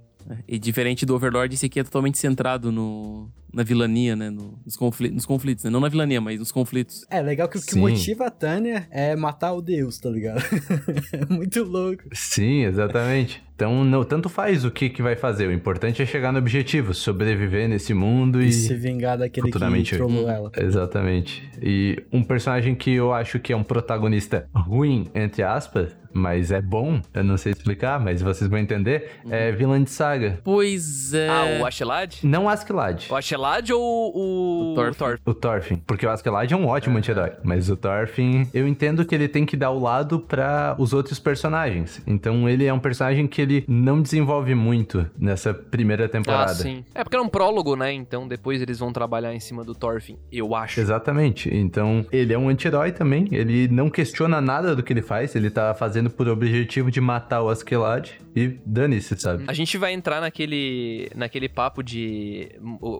E 0.47 0.59
diferente 0.59 1.05
do 1.05 1.15
Overlord, 1.15 1.53
esse 1.53 1.65
aqui 1.65 1.79
é 1.79 1.83
totalmente 1.83 2.17
centrado 2.17 2.71
no, 2.71 3.29
na 3.57 3.63
vilania, 3.63 4.15
né? 4.15 4.29
No, 4.29 4.59
nos, 4.63 4.77
conflitos, 4.77 5.15
nos 5.15 5.25
conflitos, 5.25 5.63
né? 5.63 5.71
Não 5.71 5.79
na 5.79 5.89
vilania, 5.89 6.21
mas 6.21 6.37
nos 6.37 6.51
conflitos. 6.51 7.03
É, 7.09 7.19
legal 7.23 7.49
que 7.49 7.57
o 7.57 7.61
que 7.61 7.75
motiva 7.75 8.27
a 8.27 8.29
Tânia 8.29 8.87
é 8.91 9.15
matar 9.15 9.53
o 9.53 9.63
Deus, 9.63 9.97
tá 9.97 10.11
ligado? 10.11 10.43
Muito 11.27 11.63
louco. 11.63 12.03
Sim, 12.13 12.65
exatamente. 12.65 13.41
Então, 13.57 13.83
não, 13.83 14.03
tanto 14.03 14.29
faz 14.29 14.63
o 14.63 14.69
que, 14.69 14.87
que 14.87 15.01
vai 15.01 15.15
fazer. 15.15 15.47
O 15.47 15.51
importante 15.51 15.99
é 16.03 16.05
chegar 16.05 16.31
no 16.31 16.37
objetivo, 16.37 16.93
sobreviver 16.93 17.67
nesse 17.67 17.91
mundo 17.91 18.39
e... 18.39 18.49
e 18.49 18.53
se 18.53 18.75
vingar 18.75 19.17
daquele 19.17 19.47
futuramente... 19.47 19.89
que 19.89 19.97
trollou 19.97 20.29
ela. 20.29 20.51
Exatamente. 20.55 21.49
E 21.59 21.97
um 22.13 22.21
personagem 22.21 22.75
que 22.75 22.91
eu 22.91 23.11
acho 23.11 23.39
que 23.39 23.51
é 23.51 23.57
um 23.57 23.63
protagonista 23.63 24.47
ruim, 24.53 25.09
entre 25.15 25.41
aspas, 25.41 25.97
mas 26.13 26.51
é 26.51 26.61
bom, 26.61 27.01
eu 27.13 27.23
não 27.23 27.37
sei 27.37 27.51
explicar, 27.51 27.99
mas 27.99 28.21
vocês 28.21 28.49
vão 28.49 28.59
entender, 28.59 29.19
uhum. 29.23 29.33
é 29.33 29.51
vilã 29.51 29.81
de 29.83 29.89
saga. 29.89 30.39
Pois 30.43 31.13
é... 31.13 31.27
Ah, 31.27 31.59
o 31.61 31.65
Ashelad? 31.65 32.19
Não 32.23 32.49
Askeladd. 32.49 33.07
O 33.09 33.15
Ashelad 33.15 33.46
ou 33.71 34.11
o... 34.15 34.71
O 34.71 34.75
Thorfinn. 34.75 35.21
O 35.25 35.33
Thorfinn. 35.33 35.77
Porque 35.85 36.05
o 36.05 36.09
Askeladd 36.09 36.53
é 36.53 36.57
um 36.57 36.67
ótimo 36.67 36.95
é. 36.95 36.99
anti-herói, 36.99 37.31
mas 37.43 37.69
o 37.69 37.75
Thorfinn, 37.75 38.47
eu 38.53 38.67
entendo 38.67 39.05
que 39.05 39.13
ele 39.13 39.27
tem 39.27 39.45
que 39.45 39.55
dar 39.55 39.71
o 39.71 39.79
lado 39.79 40.19
para 40.19 40.75
os 40.77 40.93
outros 40.93 41.19
personagens. 41.19 42.01
Então 42.05 42.47
ele 42.49 42.65
é 42.65 42.73
um 42.73 42.79
personagem 42.79 43.27
que 43.27 43.41
ele 43.41 43.65
não 43.67 44.01
desenvolve 44.01 44.53
muito 44.55 45.09
nessa 45.17 45.53
primeira 45.53 46.07
temporada. 46.07 46.51
Ah, 46.51 46.55
sim. 46.55 46.83
É 46.93 47.03
porque 47.03 47.17
é 47.17 47.21
um 47.21 47.29
prólogo, 47.29 47.75
né? 47.75 47.91
Então 47.93 48.27
depois 48.27 48.61
eles 48.61 48.79
vão 48.79 48.91
trabalhar 48.91 49.33
em 49.33 49.39
cima 49.39 49.63
do 49.63 49.73
Thorfinn, 49.73 50.17
eu 50.31 50.55
acho. 50.55 50.79
Exatamente. 50.79 51.53
Então 51.53 52.05
ele 52.11 52.33
é 52.33 52.37
um 52.37 52.49
anti-herói 52.49 52.91
também. 52.91 53.27
Ele 53.31 53.67
não 53.67 53.89
questiona 53.89 54.41
nada 54.41 54.75
do 54.75 54.83
que 54.83 54.93
ele 54.93 55.01
faz. 55.01 55.35
Ele 55.35 55.49
tá 55.49 55.73
fazendo 55.73 56.09
por 56.09 56.27
objetivo 56.27 56.91
de 56.91 57.01
matar 57.01 57.41
o 57.41 57.49
Askeladd 57.49 58.11
e 58.35 58.59
dane-se, 58.65 59.17
sabe? 59.17 59.45
A 59.47 59.53
gente 59.53 59.77
vai 59.77 59.93
entrar 59.93 60.21
naquele, 60.21 61.09
naquele 61.15 61.49
papo 61.49 61.81
de. 61.81 62.49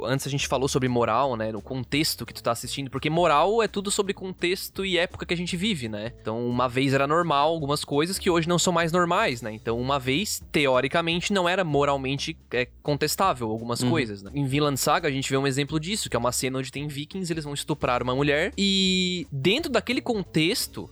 Antes 0.05 0.26
a 0.27 0.31
gente 0.31 0.47
falou 0.47 0.67
sobre 0.67 0.87
moral, 0.87 1.35
né? 1.35 1.51
No 1.51 1.61
contexto 1.61 2.25
que 2.25 2.33
tu 2.33 2.43
tá 2.43 2.51
assistindo, 2.51 2.89
porque 2.89 3.09
moral 3.09 3.61
é 3.61 3.67
tudo 3.67 3.89
sobre 3.89 4.13
contexto 4.13 4.85
e 4.85 4.97
época 4.97 5.25
que 5.25 5.33
a 5.33 5.37
gente 5.37 5.55
vive, 5.57 5.87
né? 5.87 6.13
Então, 6.21 6.47
uma 6.47 6.67
vez 6.67 6.93
era 6.93 7.07
normal 7.07 7.49
algumas 7.49 7.83
coisas 7.83 8.19
que 8.19 8.29
hoje 8.29 8.47
não 8.47 8.59
são 8.59 8.71
mais 8.73 8.91
normais, 8.91 9.41
né? 9.41 9.51
Então, 9.51 9.79
uma 9.79 9.99
vez, 9.99 10.43
teoricamente, 10.51 11.33
não 11.33 11.47
era 11.47 11.63
moralmente 11.63 12.37
é, 12.51 12.67
contestável 12.83 13.49
algumas 13.49 13.81
uhum. 13.81 13.89
coisas, 13.89 14.21
né? 14.21 14.31
Em 14.33 14.45
Vinland 14.45 14.77
Saga, 14.77 15.07
a 15.07 15.11
gente 15.11 15.29
vê 15.29 15.37
um 15.37 15.47
exemplo 15.47 15.79
disso, 15.79 16.09
que 16.09 16.15
é 16.15 16.19
uma 16.19 16.31
cena 16.31 16.59
onde 16.59 16.71
tem 16.71 16.87
vikings, 16.87 17.31
eles 17.31 17.43
vão 17.43 17.53
estuprar 17.53 18.03
uma 18.03 18.15
mulher, 18.15 18.51
e 18.57 19.27
dentro 19.31 19.71
daquele 19.71 20.01
contexto, 20.01 20.89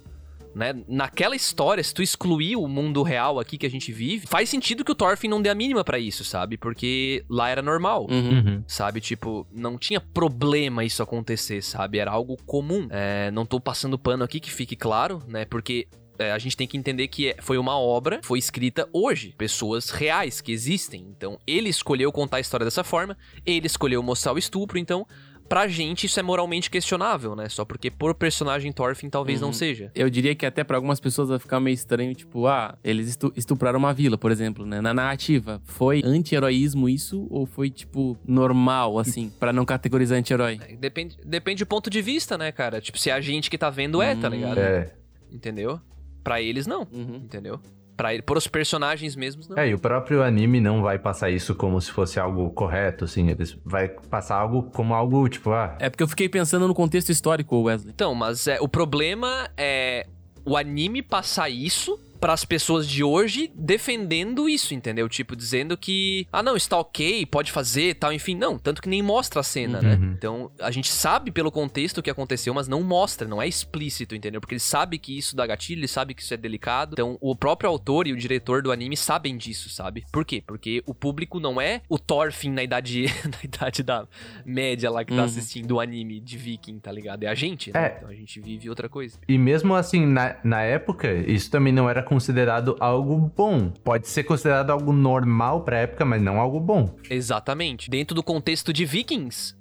né? 0.56 0.74
Naquela 0.88 1.36
história, 1.36 1.84
se 1.84 1.94
tu 1.94 2.02
excluir 2.02 2.56
o 2.56 2.66
mundo 2.66 3.04
real 3.04 3.40
aqui 3.40 3.58
que 3.58 3.66
a 3.66 3.70
gente 3.70 3.92
vive, 3.92 4.26
faz 4.26 4.50
sentido 4.50 4.86
que 4.86 4.92
o 4.92 4.96
Thorfinn 4.96 5.30
não 5.30 5.42
dê 5.42 5.50
a 5.50 5.56
mínima 5.56 5.84
para 5.84 6.00
isso, 6.00 6.24
sabe? 6.24 6.58
Porque 6.58 7.26
lá 7.30 7.50
era 7.50 7.62
normal, 7.62 8.08
uhum. 8.10 8.30
uhum. 8.30 8.64
sabe? 8.66 9.02
Tipo, 9.02 9.46
não 9.52 9.78
tinha 9.78 10.00
problema 10.00 10.86
isso 10.86 11.04
acontecer, 11.04 11.62
sabe? 11.62 12.00
Era 12.00 12.12
algo 12.12 12.38
comum. 12.46 12.88
É, 12.90 13.30
não 13.32 13.46
tô 13.46 13.60
passando 13.60 14.00
pano 14.00 14.24
aqui, 14.24 14.40
que 14.40 14.52
fique 14.52 14.78
claro, 14.78 15.22
né? 15.28 15.44
Porque 15.44 15.88
é, 16.18 16.32
a 16.32 16.38
gente 16.38 16.56
tem 16.56 16.68
que 16.68 16.78
entender 16.78 17.08
que 17.08 17.36
foi 17.40 17.58
uma 17.58 17.78
obra, 17.78 18.22
foi 18.24 18.40
escrita 18.40 18.88
hoje, 18.94 19.34
pessoas 19.38 19.90
reais 19.90 20.40
que 20.42 20.52
existem. 20.52 21.06
Então, 21.10 21.38
ele 21.46 21.70
escolheu 21.70 22.12
contar 22.12 22.38
a 22.38 22.40
história 22.40 22.64
dessa 22.64 22.84
forma, 22.84 23.18
ele 23.46 23.68
escolheu 23.68 24.02
mostrar 24.02 24.34
o 24.34 24.38
estupro, 24.38 24.78
então 24.78 25.06
pra 25.48 25.68
gente 25.68 26.06
isso 26.06 26.20
é 26.20 26.24
moralmente 26.24 26.70
questionável, 26.70 27.36
né? 27.36 27.50
Só 27.50 27.64
porque 27.66 27.90
por 27.92 28.14
personagem 28.16 28.72
Thorfinn 28.72 29.10
talvez 29.10 29.42
uhum. 29.42 29.48
não 29.48 29.54
seja. 29.54 29.92
Eu 29.96 30.10
diria 30.10 30.36
que 30.36 30.46
até 30.46 30.64
para 30.64 30.78
algumas 30.78 31.00
pessoas 31.00 31.30
vai 31.30 31.40
ficar 31.40 31.60
meio 31.60 31.74
estranho, 31.74 32.14
tipo, 32.14 32.48
ah, 32.48 32.78
eles 32.84 33.18
estupraram 33.36 33.80
uma 33.80 33.94
vila, 33.94 34.18
por 34.18 34.32
exemplo, 34.32 34.66
né? 34.66 34.82
Na 34.82 34.94
narrativa, 34.94 35.62
foi 35.66 36.02
anti-heroísmo 36.04 36.90
isso 36.90 37.28
ou 37.30 37.46
foi, 37.46 37.70
tipo, 37.70 38.18
normal, 38.28 39.00
assim, 39.00 39.32
para 39.40 39.54
não 39.54 39.66
categorizar 39.66 40.18
anti-herói? 40.18 40.60
É, 40.62 40.76
depende, 40.76 41.18
depende 41.24 41.64
do 41.64 41.68
ponto 41.68 41.90
de 41.90 42.02
vista, 42.02 42.38
né, 42.38 42.52
cara? 42.52 42.82
Tipo, 42.82 42.98
se 42.98 43.12
a 43.12 43.20
gente 43.22 43.50
que 43.50 43.58
tá 43.58 43.70
vendo 43.70 44.02
é, 44.02 44.16
tá 44.16 44.30
ligado? 44.30 44.58
É. 44.60 44.94
Entendeu? 45.32 45.80
Para 46.24 46.42
eles, 46.42 46.66
não. 46.66 46.88
Uhum. 46.92 47.18
Entendeu? 47.18 47.60
Pra 47.96 48.14
ele, 48.14 48.22
pros 48.22 48.48
personagens 48.48 49.16
mesmos, 49.16 49.48
não. 49.48 49.58
É, 49.58 49.70
e 49.70 49.74
o 49.74 49.80
próprio 49.80 50.22
anime 50.22 50.60
não 50.60 50.82
vai 50.82 51.00
passar 51.00 51.30
isso 51.30 51.56
como 51.56 51.80
se 51.80 51.92
fosse 51.92 52.20
algo 52.20 52.50
correto, 52.50 53.06
assim. 53.06 53.30
Eles 53.30 53.58
vai 53.64 53.88
passar 53.88 54.36
algo 54.36 54.64
como 54.64 54.94
algo, 54.94 55.28
tipo, 55.30 55.52
ah, 55.52 55.76
É 55.80 55.90
porque 55.90 56.04
eu 56.04 56.08
fiquei 56.08 56.28
pensando 56.28 56.68
no 56.68 56.74
contexto 56.74 57.10
histórico, 57.10 57.62
Wesley. 57.62 57.94
Então, 57.96 58.14
mas 58.14 58.48
é, 58.48 58.58
o 58.60 58.68
problema 58.68 59.50
é 59.58 60.08
o 60.46 60.56
anime 60.56 61.02
passar 61.02 61.50
isso 61.50 62.00
para 62.20 62.34
as 62.34 62.46
pessoas 62.46 62.88
de 62.88 63.04
hoje 63.04 63.52
defendendo 63.56 64.50
isso, 64.50 64.74
entendeu? 64.74 65.08
Tipo, 65.10 65.36
dizendo 65.36 65.78
que, 65.78 66.28
ah, 66.32 66.42
não, 66.42 66.56
está 66.56 66.78
ok, 66.78 67.26
pode 67.26 67.52
fazer 67.52 67.96
tal, 67.96 68.12
enfim. 68.14 68.36
Não, 68.36 68.58
tanto 68.58 68.82
que 68.82 68.90
nem 68.90 69.02
mostra 69.02 69.40
a 69.42 69.44
cena, 69.44 69.82
né? 69.82 69.96
Uhum. 69.96 70.12
Então, 70.18 70.52
a 70.60 70.72
gente 70.72 70.90
sabe 70.92 71.32
pelo 71.32 71.52
contexto 71.52 72.00
o 72.00 72.04
que 72.04 72.10
aconteceu, 72.10 72.54
mas 72.54 72.68
não 72.68 72.82
mostra, 72.82 73.28
não 73.28 73.42
é 73.42 73.48
explícito, 73.48 74.16
entendeu? 74.16 74.40
Porque 74.42 74.54
ele 74.56 74.60
sabe 74.60 74.98
que 74.98 75.18
isso 75.18 75.36
dá 75.36 75.46
gatilho, 75.46 75.80
ele 75.80 75.88
sabe 75.88 76.14
que 76.14 76.22
isso 76.22 76.34
é 76.34 76.38
delicado. 76.38 76.94
Então, 76.94 77.18
o 77.22 77.36
próprio 77.36 77.70
autor 77.70 78.08
e 78.08 78.14
o 78.14 78.18
diretor 78.18 78.62
do 78.62 78.72
anime 78.72 78.96
sabem 78.98 79.38
disso, 79.38 79.70
sabe? 79.70 80.04
Por 80.12 80.26
quê? 80.26 80.42
Porque 80.46 80.82
o 80.86 80.94
público 80.94 81.40
não 81.40 81.60
é 81.60 81.82
o 81.90 82.00
Thorfinn 82.00 82.52
na 82.52 82.64
idade, 82.64 83.06
na 83.26 83.38
idade 83.44 83.84
da 83.84 84.08
média 84.46 84.90
lá 84.90 85.04
que 85.04 85.14
tá 85.14 85.20
Uhum. 85.20 85.26
assistindo 85.26 85.72
o 85.74 85.80
anime 85.80 86.20
de 86.20 86.38
Viking, 86.38 86.80
tá 86.80 86.92
ligado? 86.92 87.24
É 87.24 87.28
a 87.28 87.36
gente, 87.36 87.72
né? 87.74 87.86
É. 87.88 87.96
Então 87.98 88.10
a 88.10 88.14
gente 88.14 88.40
vive 88.40 88.70
outra 88.70 88.88
coisa. 88.88 89.18
E 89.28 89.38
mesmo 89.38 89.74
assim, 89.76 90.06
na, 90.06 90.36
na 90.44 90.62
época, 90.62 91.12
isso 91.14 91.50
também 91.50 91.74
não 91.74 91.90
era 91.90 92.04
considerado 92.06 92.78
algo 92.80 93.32
bom. 93.36 93.70
Pode 93.84 94.08
ser 94.08 94.24
considerado 94.24 94.70
algo 94.70 94.94
normal 94.94 95.62
pra 95.62 95.80
época, 95.80 96.06
mas 96.06 96.22
não 96.22 96.40
algo 96.40 96.60
bom. 96.60 96.96
Exatamente. 97.10 97.90
Dentro 97.90 98.16
do 98.16 98.24
contexto 98.24 98.72
de 98.72 98.86
Vikings, 98.86 99.56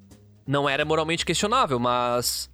não 0.47 0.68
era 0.68 0.84
moralmente 0.84 1.24
questionável, 1.24 1.78
mas. 1.78 2.53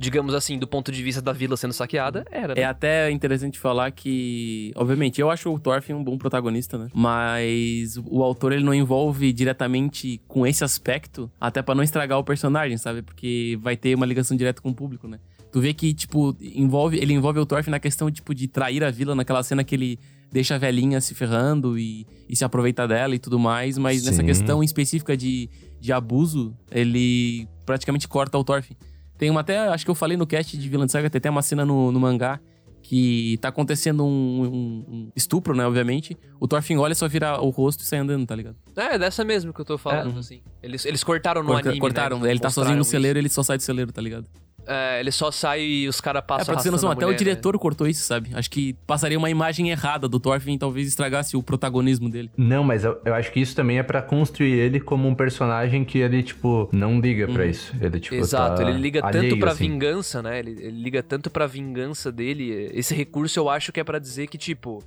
Digamos 0.00 0.32
assim, 0.32 0.56
do 0.56 0.66
ponto 0.68 0.92
de 0.92 1.02
vista 1.02 1.20
da 1.20 1.32
vila 1.32 1.56
sendo 1.56 1.72
saqueada, 1.72 2.24
era. 2.30 2.54
né? 2.54 2.60
É 2.60 2.64
até 2.64 3.10
interessante 3.10 3.58
falar 3.58 3.90
que, 3.90 4.72
obviamente, 4.76 5.20
eu 5.20 5.28
acho 5.28 5.52
o 5.52 5.58
Thorfinn 5.58 5.94
um 5.94 6.04
bom 6.04 6.16
protagonista, 6.16 6.78
né? 6.78 6.86
Mas 6.94 7.96
o 8.06 8.22
autor 8.22 8.52
ele 8.52 8.62
não 8.62 8.72
envolve 8.72 9.32
diretamente 9.32 10.22
com 10.28 10.46
esse 10.46 10.62
aspecto, 10.62 11.28
até 11.40 11.62
pra 11.62 11.74
não 11.74 11.82
estragar 11.82 12.16
o 12.16 12.22
personagem, 12.22 12.78
sabe? 12.78 13.02
Porque 13.02 13.58
vai 13.60 13.76
ter 13.76 13.92
uma 13.96 14.06
ligação 14.06 14.36
direta 14.36 14.62
com 14.62 14.68
o 14.68 14.74
público, 14.74 15.08
né? 15.08 15.18
Tu 15.50 15.60
vê 15.60 15.72
que, 15.72 15.94
tipo, 15.94 16.36
envolve, 16.40 16.98
ele 16.98 17.12
envolve 17.14 17.38
o 17.40 17.46
Thorfinn 17.46 17.70
na 17.70 17.80
questão, 17.80 18.10
tipo, 18.10 18.34
de 18.34 18.46
trair 18.48 18.84
a 18.84 18.90
vila, 18.90 19.14
naquela 19.14 19.42
cena 19.42 19.64
que 19.64 19.74
ele 19.74 19.98
deixa 20.30 20.56
a 20.56 20.58
velhinha 20.58 21.00
se 21.00 21.14
ferrando 21.14 21.78
e, 21.78 22.06
e 22.28 22.36
se 22.36 22.44
aproveita 22.44 22.86
dela 22.86 23.14
e 23.14 23.18
tudo 23.18 23.38
mais, 23.38 23.78
mas 23.78 24.04
nessa 24.04 24.18
Sim. 24.20 24.26
questão 24.26 24.62
específica 24.62 25.16
de, 25.16 25.48
de 25.80 25.90
abuso, 25.90 26.54
ele 26.70 27.48
praticamente 27.64 28.06
corta 28.06 28.36
o 28.36 28.44
Thorfinn. 28.44 28.76
Tem 29.16 29.30
uma 29.30 29.40
até, 29.40 29.58
acho 29.68 29.84
que 29.86 29.90
eu 29.90 29.94
falei 29.94 30.16
no 30.18 30.26
cast 30.26 30.56
de 30.56 30.68
Vilã 30.68 30.86
Saga, 30.86 31.08
tem 31.08 31.18
até 31.18 31.30
uma 31.30 31.40
cena 31.42 31.64
no, 31.64 31.90
no 31.90 31.98
mangá 31.98 32.38
que 32.82 33.36
tá 33.40 33.48
acontecendo 33.48 34.04
um, 34.04 34.42
um- 34.42 34.84
um 34.88 35.10
estupro, 35.16 35.54
né, 35.56 35.66
obviamente. 35.66 36.16
O 36.38 36.46
Thorfinn 36.46 36.76
olha, 36.78 36.94
só 36.94 37.08
vira 37.08 37.40
o 37.40 37.48
rosto 37.50 37.82
e 37.82 37.86
sai 37.86 37.98
andando, 37.98 38.24
tá 38.26 38.36
ligado? 38.36 38.56
É, 38.76 38.98
dessa 38.98 39.24
mesmo 39.24 39.52
que 39.52 39.60
eu 39.60 39.64
tô 39.64 39.76
falando, 39.78 40.14
É. 40.16 40.20
assim. 40.20 40.40
Eles, 40.62 40.84
eles 40.84 41.02
cortaram 41.02 41.42
no 41.42 41.48
Corta- 41.48 41.68
anime. 41.70 41.80
cortaram, 41.80 42.20
né? 42.20 42.30
ele 42.30 42.38
tá 42.38 42.48
Mostraram 42.48 42.66
sozinho 42.66 42.76
no 42.76 42.82
isso. 42.82 42.90
celeiro, 42.90 43.18
ele 43.18 43.28
só 43.28 43.42
sai 43.42 43.56
do 43.56 43.62
celeiro, 43.62 43.92
tá 43.92 44.00
ligado? 44.00 44.26
É, 44.70 45.00
ele 45.00 45.10
só 45.10 45.30
sai 45.30 45.62
e 45.62 45.88
os 45.88 45.98
caras 45.98 46.22
É, 46.22 46.26
passam 46.26 46.54
pra 46.54 46.62
ter 46.62 46.70
noção, 46.70 46.90
até 46.90 46.98
o 47.06 47.08
mulher, 47.08 47.12
né? 47.12 47.18
diretor 47.18 47.58
cortou 47.58 47.86
isso, 47.86 48.04
sabe? 48.04 48.28
Acho 48.34 48.50
que 48.50 48.74
passaria 48.86 49.16
uma 49.16 49.30
imagem 49.30 49.70
errada 49.70 50.06
do 50.06 50.20
Thorfinn 50.20 50.54
e 50.54 50.58
talvez 50.58 50.86
estragasse 50.86 51.36
o 51.38 51.42
protagonismo 51.42 52.10
dele. 52.10 52.30
Não, 52.36 52.62
mas 52.62 52.84
eu, 52.84 53.00
eu 53.04 53.14
acho 53.14 53.32
que 53.32 53.40
isso 53.40 53.56
também 53.56 53.78
é 53.78 53.82
pra 53.82 54.02
construir 54.02 54.52
ele 54.52 54.78
como 54.78 55.08
um 55.08 55.14
personagem 55.14 55.86
que 55.86 55.98
ele, 55.98 56.22
tipo, 56.22 56.68
não 56.70 57.00
liga 57.00 57.26
pra 57.26 57.44
Uhum. 57.44 57.50
isso. 57.50 57.74
Ele, 57.80 57.98
tipo, 57.98 58.14
Exato, 58.16 58.62
tá 58.62 58.68
ele 58.68 58.78
liga 58.78 59.00
tanto 59.00 59.16
alheio, 59.16 59.40
pra 59.40 59.52
assim. 59.52 59.68
vingança, 59.70 60.22
né? 60.22 60.38
Ele, 60.38 60.50
ele 60.50 60.82
liga 60.82 61.02
tanto 61.02 61.30
pra 61.30 61.46
vingança 61.46 62.12
dele. 62.12 62.70
Esse 62.74 62.94
recurso 62.94 63.38
eu 63.40 63.48
acho 63.48 63.72
que 63.72 63.80
é 63.80 63.84
pra 63.84 63.98
dizer 63.98 64.26
que, 64.26 64.36
tipo, 64.36 64.84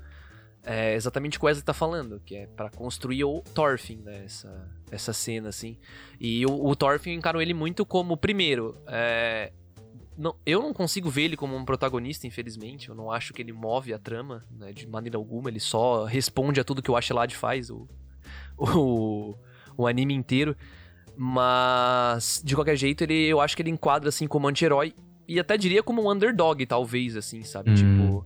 é 0.64 0.94
exatamente 0.94 1.38
o 1.38 1.40
que 1.40 1.46
o 1.46 1.48
Wesley 1.48 1.66
tá 1.66 1.74
falando, 1.74 2.22
que 2.24 2.36
é 2.36 2.46
pra 2.56 2.70
construir 2.70 3.24
o 3.24 3.42
Thorfinn, 3.56 4.02
né? 4.06 4.22
Essa, 4.26 4.70
essa 4.92 5.12
cena, 5.12 5.50
assim. 5.50 5.76
E 6.20 6.46
o, 6.46 6.68
o 6.68 6.76
Thorfinn 6.76 7.14
encaram 7.16 7.42
ele 7.42 7.54
muito 7.56 7.84
como, 7.84 8.16
primeiro, 8.16 8.78
é, 8.88 9.52
não, 10.22 10.36
eu 10.46 10.62
não 10.62 10.72
consigo 10.72 11.10
ver 11.10 11.24
ele 11.24 11.36
como 11.36 11.56
um 11.56 11.66
protagonista, 11.66 12.28
infelizmente. 12.28 12.90
Eu 12.90 12.96
não 12.96 13.12
acho 13.12 13.34
que 13.34 13.42
ele 13.42 13.52
move 13.52 13.92
a 13.92 13.98
trama, 13.98 14.46
né, 14.52 14.72
de 14.72 14.86
maneira 14.86 15.18
alguma. 15.18 15.50
Ele 15.50 15.60
só 15.60 16.06
responde 16.06 16.60
a 16.60 16.64
tudo 16.64 16.82
que 16.82 16.92
o 16.92 16.96
Ashelad 16.96 17.36
faz, 17.36 17.72
o, 17.72 17.88
o, 18.56 19.36
o 19.76 19.88
anime 19.88 20.14
inteiro. 20.14 20.56
Mas, 21.18 22.40
de 22.46 22.54
qualquer 22.54 22.76
jeito, 22.76 23.04
ele, 23.04 23.26
eu 23.26 23.42
acho 23.42 23.56
que 23.56 23.64
ele 23.64 23.72
enquadra, 23.72 24.10
assim, 24.10 24.28
como 24.28 24.48
anti-herói. 24.48 24.94
E 25.28 25.40
até 25.40 25.58
diria 25.58 25.82
como 25.82 26.04
um 26.04 26.12
underdog, 26.12 26.64
talvez, 26.68 27.18
assim, 27.18 27.44
sabe? 27.44 27.72
Hum. 27.72 27.76
Tipo... 27.76 28.26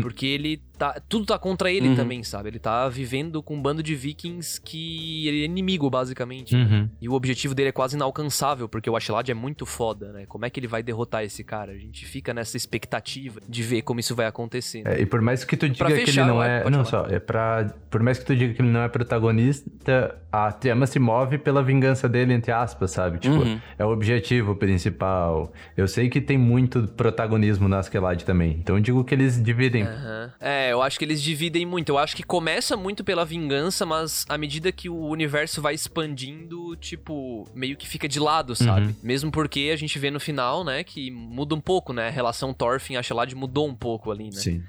Porque 0.00 0.24
ele 0.24 0.62
tá. 0.92 1.00
Tudo 1.08 1.26
tá 1.26 1.38
contra 1.38 1.70
ele 1.70 1.88
Uhum. 1.88 1.96
também, 1.96 2.22
sabe? 2.22 2.48
Ele 2.48 2.58
tá 2.58 2.88
vivendo 2.88 3.42
com 3.42 3.54
um 3.54 3.62
bando 3.62 3.82
de 3.82 3.94
vikings 3.94 4.60
que 4.60 5.26
ele 5.28 5.42
é 5.42 5.44
inimigo, 5.44 5.88
basicamente. 5.88 6.54
Uhum. 6.56 6.88
E 7.00 7.08
o 7.08 7.12
objetivo 7.12 7.54
dele 7.54 7.68
é 7.68 7.72
quase 7.72 7.94
inalcançável, 7.96 8.68
porque 8.68 8.88
o 8.90 8.96
Ashlad 8.96 9.28
é 9.30 9.34
muito 9.34 9.64
foda, 9.64 10.12
né? 10.12 10.24
Como 10.26 10.44
é 10.44 10.50
que 10.50 10.58
ele 10.58 10.66
vai 10.66 10.82
derrotar 10.82 11.22
esse 11.24 11.44
cara? 11.44 11.72
A 11.72 11.76
gente 11.78 12.04
fica 12.06 12.34
nessa 12.34 12.56
expectativa 12.56 13.40
de 13.48 13.62
ver 13.62 13.82
como 13.82 14.00
isso 14.00 14.14
vai 14.14 14.26
acontecer. 14.26 14.82
né? 14.82 14.94
É, 14.96 15.00
e 15.02 15.06
por 15.06 15.20
mais 15.20 15.44
que 15.44 15.56
tu 15.56 15.68
diga 15.68 15.78
Pra 15.84 15.94
que 15.94 16.04
fechar, 16.06 16.22
ele 16.22 16.30
não 16.30 16.42
é. 16.42 16.60
pode 16.60 16.76
Não, 16.76 16.84
falar. 16.84 17.08
só, 17.08 17.14
é 17.14 17.18
pra. 17.20 17.72
Por 17.90 18.02
mais 18.02 18.18
que 18.18 18.24
tu 18.24 18.34
diga 18.34 18.54
que 18.54 18.60
ele 18.62 18.70
não 18.70 18.82
é 18.82 18.88
protagonista, 18.88 20.16
a 20.30 20.50
trama 20.52 20.86
se 20.86 20.98
move 20.98 21.38
pela 21.38 21.62
vingança 21.62 22.08
dele, 22.08 22.32
entre 22.32 22.50
aspas, 22.52 22.90
sabe? 22.90 23.18
Tipo, 23.18 23.36
Uhum. 23.36 23.60
é 23.78 23.84
o 23.84 23.88
objetivo 23.90 24.56
principal. 24.56 25.52
Eu 25.76 25.86
sei 25.86 26.08
que 26.08 26.20
tem 26.20 26.38
muito 26.38 26.88
protagonismo 26.88 27.68
na 27.68 27.78
Askeladd 27.78 28.24
também. 28.24 28.52
Então 28.60 28.76
eu 28.76 28.82
digo 28.82 29.04
que 29.04 29.14
eles 29.14 29.42
dividem. 29.42 29.82
Aham. 29.84 30.32
É, 30.72 30.74
eu 30.74 30.80
acho 30.80 30.98
que 30.98 31.04
eles 31.04 31.22
dividem 31.22 31.66
muito. 31.66 31.90
Eu 31.90 31.98
acho 31.98 32.16
que 32.16 32.22
começa 32.22 32.76
muito 32.76 33.04
pela 33.04 33.24
vingança, 33.24 33.84
mas 33.84 34.24
à 34.28 34.38
medida 34.38 34.72
que 34.72 34.88
o 34.88 35.06
universo 35.06 35.60
vai 35.60 35.74
expandindo, 35.74 36.74
tipo, 36.76 37.46
meio 37.54 37.76
que 37.76 37.86
fica 37.86 38.08
de 38.08 38.18
lado, 38.18 38.56
sabe? 38.56 38.86
Uhum. 38.86 38.94
Mesmo 39.02 39.30
porque 39.30 39.70
a 39.72 39.76
gente 39.76 39.98
vê 39.98 40.10
no 40.10 40.18
final, 40.18 40.64
né, 40.64 40.82
que 40.82 41.10
muda 41.10 41.54
um 41.54 41.60
pouco, 41.60 41.92
né? 41.92 42.08
A 42.08 42.10
relação 42.10 42.54
Thorfinn 42.54 42.94
e 42.94 42.96
Ashelad 42.96 43.34
mudou 43.34 43.68
um 43.68 43.74
pouco 43.74 44.10
ali, 44.10 44.24
né? 44.24 44.40
Sim. 44.40 44.62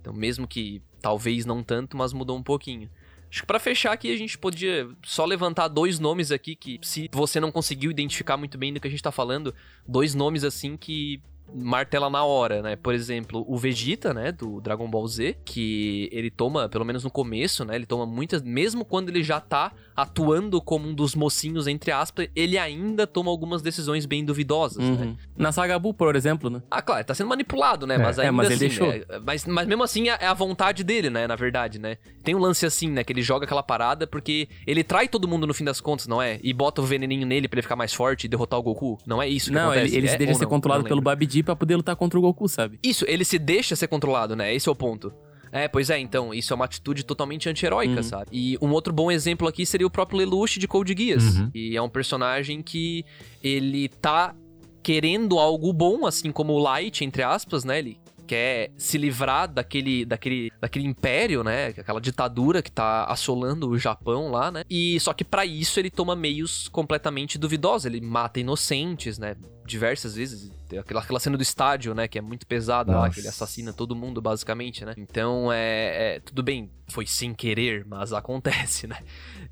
Então, 0.00 0.14
mesmo 0.14 0.46
que 0.46 0.80
talvez 1.00 1.44
não 1.44 1.62
tanto, 1.62 1.96
mas 1.96 2.12
mudou 2.12 2.36
um 2.36 2.42
pouquinho. 2.42 2.88
Acho 3.28 3.40
que 3.40 3.46
pra 3.46 3.58
fechar 3.58 3.92
aqui 3.92 4.12
a 4.12 4.16
gente 4.16 4.38
podia 4.38 4.88
só 5.04 5.24
levantar 5.24 5.68
dois 5.68 5.98
nomes 5.98 6.30
aqui 6.30 6.54
que, 6.54 6.78
se 6.80 7.10
você 7.12 7.40
não 7.40 7.52
conseguiu 7.52 7.90
identificar 7.90 8.36
muito 8.36 8.56
bem 8.56 8.72
do 8.72 8.80
que 8.80 8.86
a 8.86 8.90
gente 8.90 9.02
tá 9.02 9.12
falando, 9.12 9.54
dois 9.86 10.14
nomes 10.14 10.44
assim 10.44 10.76
que 10.76 11.20
martela 11.54 12.10
na 12.10 12.24
hora, 12.24 12.62
né? 12.62 12.76
Por 12.76 12.94
exemplo, 12.94 13.44
o 13.48 13.56
Vegeta, 13.56 14.12
né, 14.12 14.32
do 14.32 14.60
Dragon 14.60 14.88
Ball 14.88 15.06
Z, 15.06 15.36
que 15.44 16.08
ele 16.12 16.30
toma, 16.30 16.68
pelo 16.68 16.84
menos 16.84 17.04
no 17.04 17.10
começo, 17.10 17.64
né, 17.64 17.74
ele 17.74 17.86
toma 17.86 18.04
muitas, 18.04 18.42
mesmo 18.42 18.84
quando 18.84 19.08
ele 19.08 19.22
já 19.22 19.40
tá 19.40 19.72
atuando 19.96 20.60
como 20.60 20.88
um 20.88 20.94
dos 20.94 21.14
mocinhos 21.14 21.66
entre 21.66 21.90
aspas, 21.90 22.28
ele 22.36 22.58
ainda 22.58 23.06
toma 23.06 23.30
algumas 23.30 23.62
decisões 23.62 24.04
bem 24.04 24.24
duvidosas, 24.24 24.78
né? 24.84 25.04
Uhum. 25.04 25.16
Na 25.36 25.52
saga 25.52 25.78
Buu, 25.78 25.94
por 25.94 26.14
exemplo, 26.14 26.50
né? 26.50 26.62
Ah, 26.70 26.82
claro, 26.82 27.04
tá 27.04 27.14
sendo 27.14 27.28
manipulado, 27.28 27.86
né? 27.86 27.94
É. 27.94 27.98
mas 27.98 28.18
É, 28.18 28.22
ainda 28.22 28.32
mas 28.32 28.46
ele 28.46 28.54
assim, 28.54 28.66
deixou. 28.66 28.88
é, 28.92 29.04
mas, 29.24 29.44
mas 29.46 29.66
mesmo 29.66 29.82
assim 29.82 30.08
é 30.10 30.16
é 30.20 30.26
a 30.26 30.34
vontade 30.34 30.82
dele, 30.82 31.08
né? 31.10 31.26
Na 31.26 31.36
verdade, 31.36 31.78
né? 31.78 31.96
Tem 32.24 32.34
um 32.34 32.38
lance 32.38 32.64
assim, 32.66 32.90
né? 32.90 33.04
Que 33.04 33.12
ele 33.12 33.22
joga 33.22 33.44
aquela 33.44 33.62
parada 33.62 34.06
porque 34.06 34.48
ele 34.66 34.82
trai 34.82 35.08
todo 35.08 35.28
mundo 35.28 35.46
no 35.46 35.54
fim 35.54 35.64
das 35.64 35.80
contas, 35.80 36.06
não 36.06 36.20
é? 36.20 36.40
E 36.42 36.52
bota 36.52 36.80
o 36.80 36.84
veneninho 36.84 37.26
nele 37.26 37.46
pra 37.48 37.56
ele 37.58 37.62
ficar 37.62 37.76
mais 37.76 37.92
forte 37.92 38.24
e 38.24 38.28
derrotar 38.28 38.58
o 38.58 38.62
Goku. 38.62 38.98
Não 39.06 39.22
é 39.22 39.28
isso 39.28 39.46
que 39.50 39.54
não, 39.54 39.70
acontece? 39.70 39.86
ele, 39.88 39.96
ele 39.98 40.06
É 40.06 40.10
se 40.10 40.18
deixa 40.18 40.34
ser 40.34 40.44
não? 40.44 40.50
controlado 40.50 40.82
Não 40.82 40.88
pelo. 40.88 41.00
Babidi 41.02 41.42
pra 41.42 41.54
poder 41.54 41.76
lutar 41.76 41.94
contra 41.96 42.18
o 42.18 42.22
Goku, 42.22 42.48
sabe? 42.48 42.78
Isso, 42.82 43.04
ele 43.06 43.24
se 43.24 43.38
deixa 43.38 43.76
ser 43.76 43.86
controlado, 43.86 44.34
né? 44.34 44.52
Esse 44.54 44.68
é 44.68 44.72
o 44.72 44.74
ponto. 44.74 45.12
É, 45.56 45.68
pois 45.68 45.90
é, 45.90 45.98
então, 45.98 46.32
isso 46.34 46.52
é 46.52 46.56
uma 46.56 46.64
atitude 46.64 47.04
totalmente 47.04 47.48
anti-heróica, 47.48 47.96
Uhum. 47.96 48.02
sabe? 48.02 48.26
E 48.32 48.58
um 48.60 48.70
outro 48.72 48.92
bom 48.92 49.10
exemplo 49.10 49.48
aqui 49.48 49.64
seria 49.64 49.86
o 49.86 49.90
próprio 49.90 50.18
Lelouch 50.18 50.58
de 50.58 50.68
Code 50.68 50.94
Geass. 50.96 51.36
Uhum. 51.38 51.50
E 51.54 51.76
é 51.76 51.82
um 51.82 51.88
personagem 51.88 52.62
que 52.62 53.04
ele 53.42 53.88
tá 53.88 54.34
querendo 54.82 55.38
algo 55.38 55.72
bom, 55.72 56.06
assim 56.06 56.30
como 56.30 56.52
o 56.52 56.58
Light, 56.58 57.04
entre 57.04 57.22
aspas, 57.22 57.64
né? 57.64 57.78
Ele 57.80 57.98
quer 58.26 58.70
se 58.76 58.98
livrar 58.98 59.46
daquele, 59.48 60.04
daquele, 60.04 60.50
daquele 60.60 60.84
império, 60.84 61.44
né? 61.44 61.68
Aquela 61.68 62.00
ditadura 62.00 62.60
que 62.60 62.70
tá 62.72 63.04
assolando 63.04 63.68
o 63.70 63.78
Japão 63.78 64.30
lá, 64.30 64.50
né? 64.50 64.62
E 64.68 64.98
só 65.00 65.12
que 65.12 65.24
pra 65.24 65.46
isso 65.46 65.78
ele 65.78 65.90
toma 65.90 66.16
meios 66.16 66.68
completamente 66.68 67.38
duvidosos. 67.38 67.86
Ele 67.86 68.00
mata 68.00 68.40
inocentes, 68.40 69.16
né? 69.18 69.36
Diversas 69.66 70.14
vezes. 70.16 70.50
Tem 70.68 70.78
Aquela, 70.78 71.00
aquela 71.00 71.20
cena 71.20 71.36
do 71.36 71.42
estádio, 71.42 71.94
né? 71.94 72.08
Que 72.08 72.18
é 72.18 72.20
muito 72.22 72.46
pesada 72.46 72.90
lá, 72.92 73.02
Nossa. 73.02 73.14
que 73.14 73.20
ele 73.20 73.28
assassina 73.28 73.72
todo 73.72 73.94
mundo, 73.94 74.20
basicamente, 74.22 74.84
né? 74.84 74.94
Então 74.96 75.52
é, 75.52 76.16
é- 76.16 76.20
Tudo 76.20 76.42
bem, 76.42 76.70
foi 76.88 77.06
sem 77.06 77.32
querer, 77.34 77.84
mas 77.86 78.12
acontece, 78.12 78.86
né? 78.86 78.96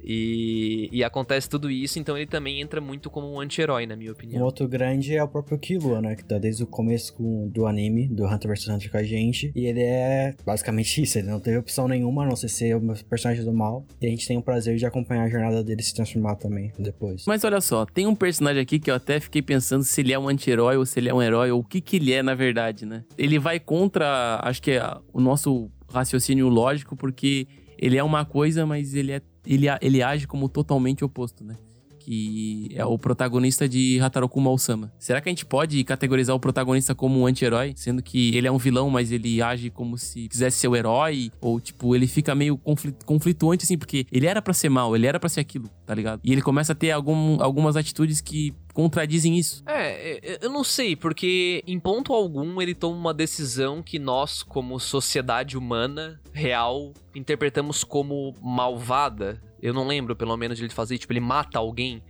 E, 0.07 0.89
e 0.93 1.03
acontece 1.03 1.49
tudo 1.49 1.71
isso, 1.71 1.99
então 1.99 2.17
ele 2.17 2.27
também 2.27 2.61
entra 2.61 2.81
muito 2.81 3.09
como 3.09 3.33
um 3.33 3.41
anti-herói, 3.41 3.87
na 3.87 3.97
minha 3.97 4.11
Um 4.11 4.13
opinião. 4.15 4.45
outro 4.45 4.69
grande 4.69 5.17
é 5.17 5.23
o 5.23 5.29
próprio 5.29 5.59
Killua, 5.59 6.01
né? 6.01 6.15
Que 6.15 6.25
tá 6.25 6.39
desde 6.39 6.63
o 6.63 6.67
começo 6.67 7.15
com- 7.15 7.49
do 7.49 7.67
anime, 7.67 8.07
do 8.09 8.25
Hunter 8.27 8.51
vs 8.51 8.69
Hunter 8.69 8.91
com 8.91 8.97
a 8.99 9.03
gente. 9.03 9.51
E 9.55 9.67
ele 9.67 9.81
é 9.81 10.35
basicamente 10.45 11.01
isso. 11.03 11.19
Ele 11.19 11.29
não 11.29 11.41
teve 11.41 11.57
opção 11.59 11.89
nenhuma, 11.89 12.25
a 12.25 12.27
não 12.29 12.37
ser 12.37 12.49
ser 12.49 12.77
o 12.77 13.05
personagem 13.09 13.45
do 13.45 13.53
mal. 13.53 13.87
E 14.01 14.07
a 14.07 14.11
gente 14.11 14.27
tem 14.27 14.37
o 14.37 14.43
prazer 14.43 14.77
de 14.77 14.85
acompanhar 14.85 15.25
a 15.25 15.29
jornada 15.31 15.63
dele 15.65 15.83
se 15.83 15.95
transformar 15.95 16.37
também 16.37 16.73
depois. 16.79 17.25
Mas 17.27 17.43
olha 17.45 17.61
só, 17.61 17.87
tem 17.87 18.07
um 18.07 18.15
personagem 18.15 18.61
aqui 18.61 18.79
que 18.79 18.91
eu 18.91 18.95
até 18.95 19.19
fiquei 19.21 19.41
pensando 19.43 19.85
se 19.85 20.03
ele 20.05 20.13
é 20.13 20.19
um 20.19 20.29
anti-herói 20.29 20.77
ou 20.77 20.85
se 20.85 21.01
ele 21.01 21.09
é 21.09 21.15
um 21.15 21.23
herói, 21.23 21.51
ou 21.51 21.61
o 21.61 21.65
que 21.65 21.81
que 21.81 21.97
ele 21.97 22.13
é 22.13 22.23
na 22.23 22.35
verdade, 22.35 22.85
né? 22.85 23.05
Ele 23.17 23.39
vai 23.39 23.59
contra, 23.59 24.39
acho 24.43 24.61
que 24.61 24.73
é 24.73 24.97
o 25.13 25.21
nosso 25.21 25.71
raciocínio 25.91 26.49
lógico, 26.49 26.95
porque 26.95 27.49
ele 27.79 27.97
é 27.97 28.05
uma 28.05 28.25
coisa, 28.25 28.67
mas 28.67 28.95
ele, 28.95 29.13
é, 29.13 29.23
ele, 29.47 29.67
ele 29.81 30.03
age 30.03 30.27
como 30.27 30.49
totalmente 30.49 31.03
oposto, 31.03 31.43
né? 31.43 31.57
Que 32.05 32.69
é 32.75 32.85
o 32.85 32.99
protagonista 32.99 33.69
de 33.69 33.99
Hataroku 34.01 34.41
Osama. 34.47 34.93
Será 34.99 35.21
que 35.21 35.29
a 35.29 35.33
gente 35.33 35.47
pode 35.47 35.83
categorizar 35.85 36.37
o 36.37 36.41
protagonista 36.41 36.95
como 36.95 37.21
um 37.21 37.27
anti-herói, 37.27 37.73
sendo 37.77 38.03
que 38.03 38.37
ele 38.37 38.47
é 38.47 38.53
um 38.53 38.59
vilão, 38.59 38.91
mas 38.91 39.11
ele 39.11 39.41
age 39.41 39.71
como 39.71 39.97
se 39.97 40.29
quisesse 40.29 40.59
ser 40.59 40.69
o 40.69 40.77
herói? 40.77 41.31
Ou, 41.41 41.59
tipo, 41.59 41.97
ele 41.97 42.07
fica 42.07 42.35
meio 42.35 42.61
conflituante, 43.07 43.65
assim, 43.65 43.79
porque 43.79 44.07
ele 44.13 44.27
era 44.27 44.43
para 44.43 44.53
ser 44.53 44.69
mal, 44.69 44.95
ele 44.95 45.07
era 45.07 45.19
para 45.19 45.29
ser 45.29 45.41
aquilo, 45.41 45.71
tá 45.87 45.95
ligado? 45.95 46.21
E 46.23 46.33
ele 46.33 46.43
começa 46.43 46.73
a 46.73 46.77
ter 46.77 46.91
algum, 46.91 47.43
algumas 47.43 47.77
atitudes 47.77 48.21
que 48.21 48.55
contradizem 48.75 49.39
isso. 49.39 49.63
É, 49.67 50.19
é, 50.19 50.39
eu 50.43 50.51
não 50.51 50.65
sei, 50.65 50.97
porque 50.97 51.63
em 51.67 51.79
ponto 51.79 52.13
algum 52.13 52.61
ele 52.61 52.75
toma 52.75 52.97
uma 52.97 53.15
decisão 53.15 53.83
que 53.83 53.99
nós, 53.99 54.43
como 54.43 54.79
sociedade 54.79 55.57
humana 55.57 56.21
real, 56.33 56.93
interpretamos 57.15 57.85
como 57.85 58.35
malvada. 58.43 59.41
Eu 59.65 59.73
não 59.73 59.87
lembro, 59.87 60.15
pelo 60.15 60.37
menos, 60.37 60.59
de 60.59 60.65
ele 60.65 60.75
fazer, 60.75 60.99
tipo, 60.99 61.11
ele 61.11 61.21
mata 61.21 61.59
alguém. 61.59 62.03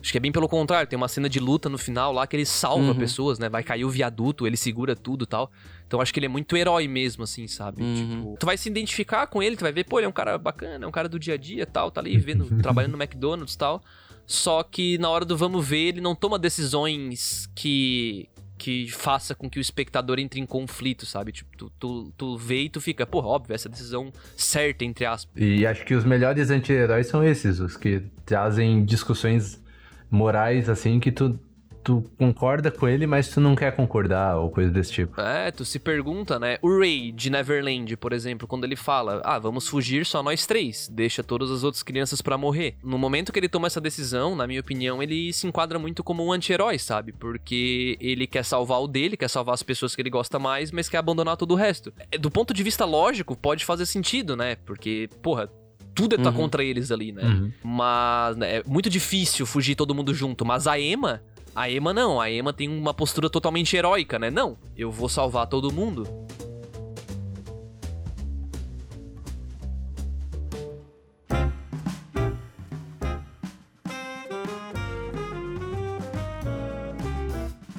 Acho 0.00 0.10
que 0.10 0.16
é 0.16 0.20
bem 0.20 0.32
pelo 0.32 0.48
contrário, 0.48 0.88
tem 0.88 0.96
uma 0.96 1.08
cena 1.08 1.28
de 1.28 1.38
luta 1.38 1.68
no 1.68 1.76
final 1.76 2.12
lá 2.12 2.26
que 2.26 2.34
ele 2.34 2.46
salva 2.46 2.88
uhum. 2.88 2.94
pessoas, 2.94 3.38
né? 3.38 3.46
Vai 3.48 3.62
cair 3.62 3.84
o 3.84 3.90
viaduto, 3.90 4.46
ele 4.46 4.56
segura 4.56 4.96
tudo 4.96 5.26
tal. 5.26 5.52
Então 5.86 6.00
acho 6.00 6.12
que 6.12 6.18
ele 6.18 6.26
é 6.26 6.28
muito 6.30 6.56
herói 6.56 6.88
mesmo, 6.88 7.24
assim, 7.24 7.46
sabe? 7.46 7.82
Uhum. 7.82 7.94
Tipo, 7.94 8.36
tu 8.40 8.46
vai 8.46 8.56
se 8.56 8.70
identificar 8.70 9.26
com 9.26 9.42
ele, 9.42 9.54
tu 9.54 9.60
vai 9.60 9.72
ver, 9.72 9.84
pô, 9.84 9.98
ele 9.98 10.06
é 10.06 10.08
um 10.08 10.12
cara 10.12 10.38
bacana, 10.38 10.84
é 10.84 10.88
um 10.88 10.90
cara 10.90 11.08
do 11.08 11.18
dia 11.18 11.34
a 11.34 11.36
dia 11.36 11.66
tal, 11.66 11.90
tá 11.90 12.00
ali 12.00 12.16
vendo, 12.16 12.46
trabalhando 12.60 12.92
no 12.92 13.02
McDonald's 13.02 13.54
tal. 13.54 13.82
Só 14.26 14.62
que 14.62 14.96
na 14.96 15.10
hora 15.10 15.26
do 15.26 15.36
vamos 15.36 15.66
ver, 15.66 15.88
ele 15.88 16.00
não 16.00 16.14
toma 16.14 16.38
decisões 16.38 17.46
que 17.54 18.28
que 18.64 18.90
faça 18.90 19.34
com 19.34 19.50
que 19.50 19.58
o 19.58 19.60
espectador 19.60 20.18
entre 20.18 20.40
em 20.40 20.46
conflito, 20.46 21.04
sabe? 21.04 21.32
Tipo, 21.32 21.54
tu, 21.54 21.72
tu, 21.78 22.12
tu 22.16 22.38
vê 22.38 22.62
e 22.62 22.70
tu 22.70 22.80
fica, 22.80 23.04
porra, 23.04 23.26
óbvio, 23.26 23.54
essa 23.54 23.68
decisão 23.68 24.10
certa, 24.34 24.86
entre 24.86 25.04
aspas. 25.04 25.34
E 25.36 25.66
acho 25.66 25.84
que 25.84 25.94
os 25.94 26.02
melhores 26.02 26.48
anti-heróis 26.48 27.06
são 27.06 27.22
esses, 27.22 27.60
os 27.60 27.76
que 27.76 28.00
trazem 28.24 28.82
discussões 28.82 29.62
morais, 30.10 30.70
assim, 30.70 30.98
que 30.98 31.12
tu 31.12 31.38
tu 31.84 32.02
concorda 32.18 32.70
com 32.70 32.88
ele, 32.88 33.06
mas 33.06 33.28
tu 33.28 33.40
não 33.40 33.54
quer 33.54 33.76
concordar 33.76 34.38
ou 34.38 34.50
coisa 34.50 34.70
desse 34.70 34.90
tipo. 34.90 35.20
É, 35.20 35.50
tu 35.50 35.64
se 35.64 35.78
pergunta, 35.78 36.38
né? 36.38 36.58
O 36.62 36.78
Ray 36.78 37.12
de 37.12 37.28
Neverland, 37.28 37.94
por 37.98 38.14
exemplo, 38.14 38.48
quando 38.48 38.64
ele 38.64 38.74
fala: 38.74 39.20
"Ah, 39.22 39.38
vamos 39.38 39.68
fugir 39.68 40.06
só 40.06 40.22
nós 40.22 40.46
três, 40.46 40.88
deixa 40.88 41.22
todas 41.22 41.50
as 41.50 41.62
outras 41.62 41.82
crianças 41.82 42.22
para 42.22 42.38
morrer". 42.38 42.76
No 42.82 42.98
momento 42.98 43.30
que 43.30 43.38
ele 43.38 43.48
toma 43.48 43.66
essa 43.66 43.80
decisão, 43.80 44.34
na 44.34 44.46
minha 44.46 44.60
opinião, 44.60 45.02
ele 45.02 45.32
se 45.32 45.46
enquadra 45.46 45.78
muito 45.78 46.02
como 46.02 46.24
um 46.24 46.32
anti-herói, 46.32 46.78
sabe? 46.78 47.12
Porque 47.12 47.98
ele 48.00 48.26
quer 48.26 48.44
salvar 48.44 48.80
o 48.80 48.88
dele, 48.88 49.16
quer 49.16 49.28
salvar 49.28 49.54
as 49.54 49.62
pessoas 49.62 49.94
que 49.94 50.00
ele 50.00 50.10
gosta 50.10 50.38
mais, 50.38 50.72
mas 50.72 50.88
quer 50.88 50.98
abandonar 50.98 51.36
todo 51.36 51.52
o 51.52 51.56
resto. 51.56 51.92
É, 52.10 52.16
do 52.16 52.30
ponto 52.30 52.54
de 52.54 52.62
vista 52.62 52.86
lógico, 52.86 53.36
pode 53.36 53.64
fazer 53.64 53.84
sentido, 53.84 54.34
né? 54.34 54.56
Porque, 54.64 55.10
porra, 55.20 55.50
tudo 55.94 56.14
é 56.14 56.18
tá 56.18 56.30
uhum. 56.30 56.36
contra 56.36 56.64
eles 56.64 56.90
ali, 56.90 57.12
né? 57.12 57.22
Uhum. 57.22 57.52
Mas 57.62 58.36
né, 58.36 58.56
é 58.56 58.62
muito 58.66 58.90
difícil 58.90 59.46
fugir 59.46 59.74
todo 59.74 59.94
mundo 59.94 60.12
junto. 60.12 60.44
Mas 60.44 60.66
a 60.66 60.78
Emma, 60.78 61.22
a 61.54 61.70
Emma 61.70 61.94
não, 61.94 62.20
a 62.20 62.30
Emma 62.30 62.52
tem 62.52 62.68
uma 62.68 62.92
postura 62.92 63.30
totalmente 63.30 63.76
heróica, 63.76 64.18
né? 64.18 64.30
Não, 64.30 64.58
eu 64.76 64.90
vou 64.90 65.08
salvar 65.08 65.46
todo 65.46 65.72
mundo. 65.72 66.04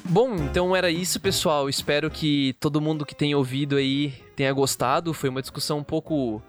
Bom, 0.05 0.35
então 0.35 0.73
era 0.73 0.89
isso, 0.89 1.19
pessoal. 1.19 1.67
Espero 1.67 2.09
que 2.09 2.55
todo 2.61 2.79
mundo 2.79 3.05
que 3.05 3.13
tenha 3.13 3.37
ouvido 3.37 3.75
aí 3.75 4.13
tenha 4.33 4.53
gostado. 4.53 5.13
Foi 5.13 5.27
uma 5.29 5.41
discussão 5.41 5.79
um 5.79 5.83
pouco 5.83 6.41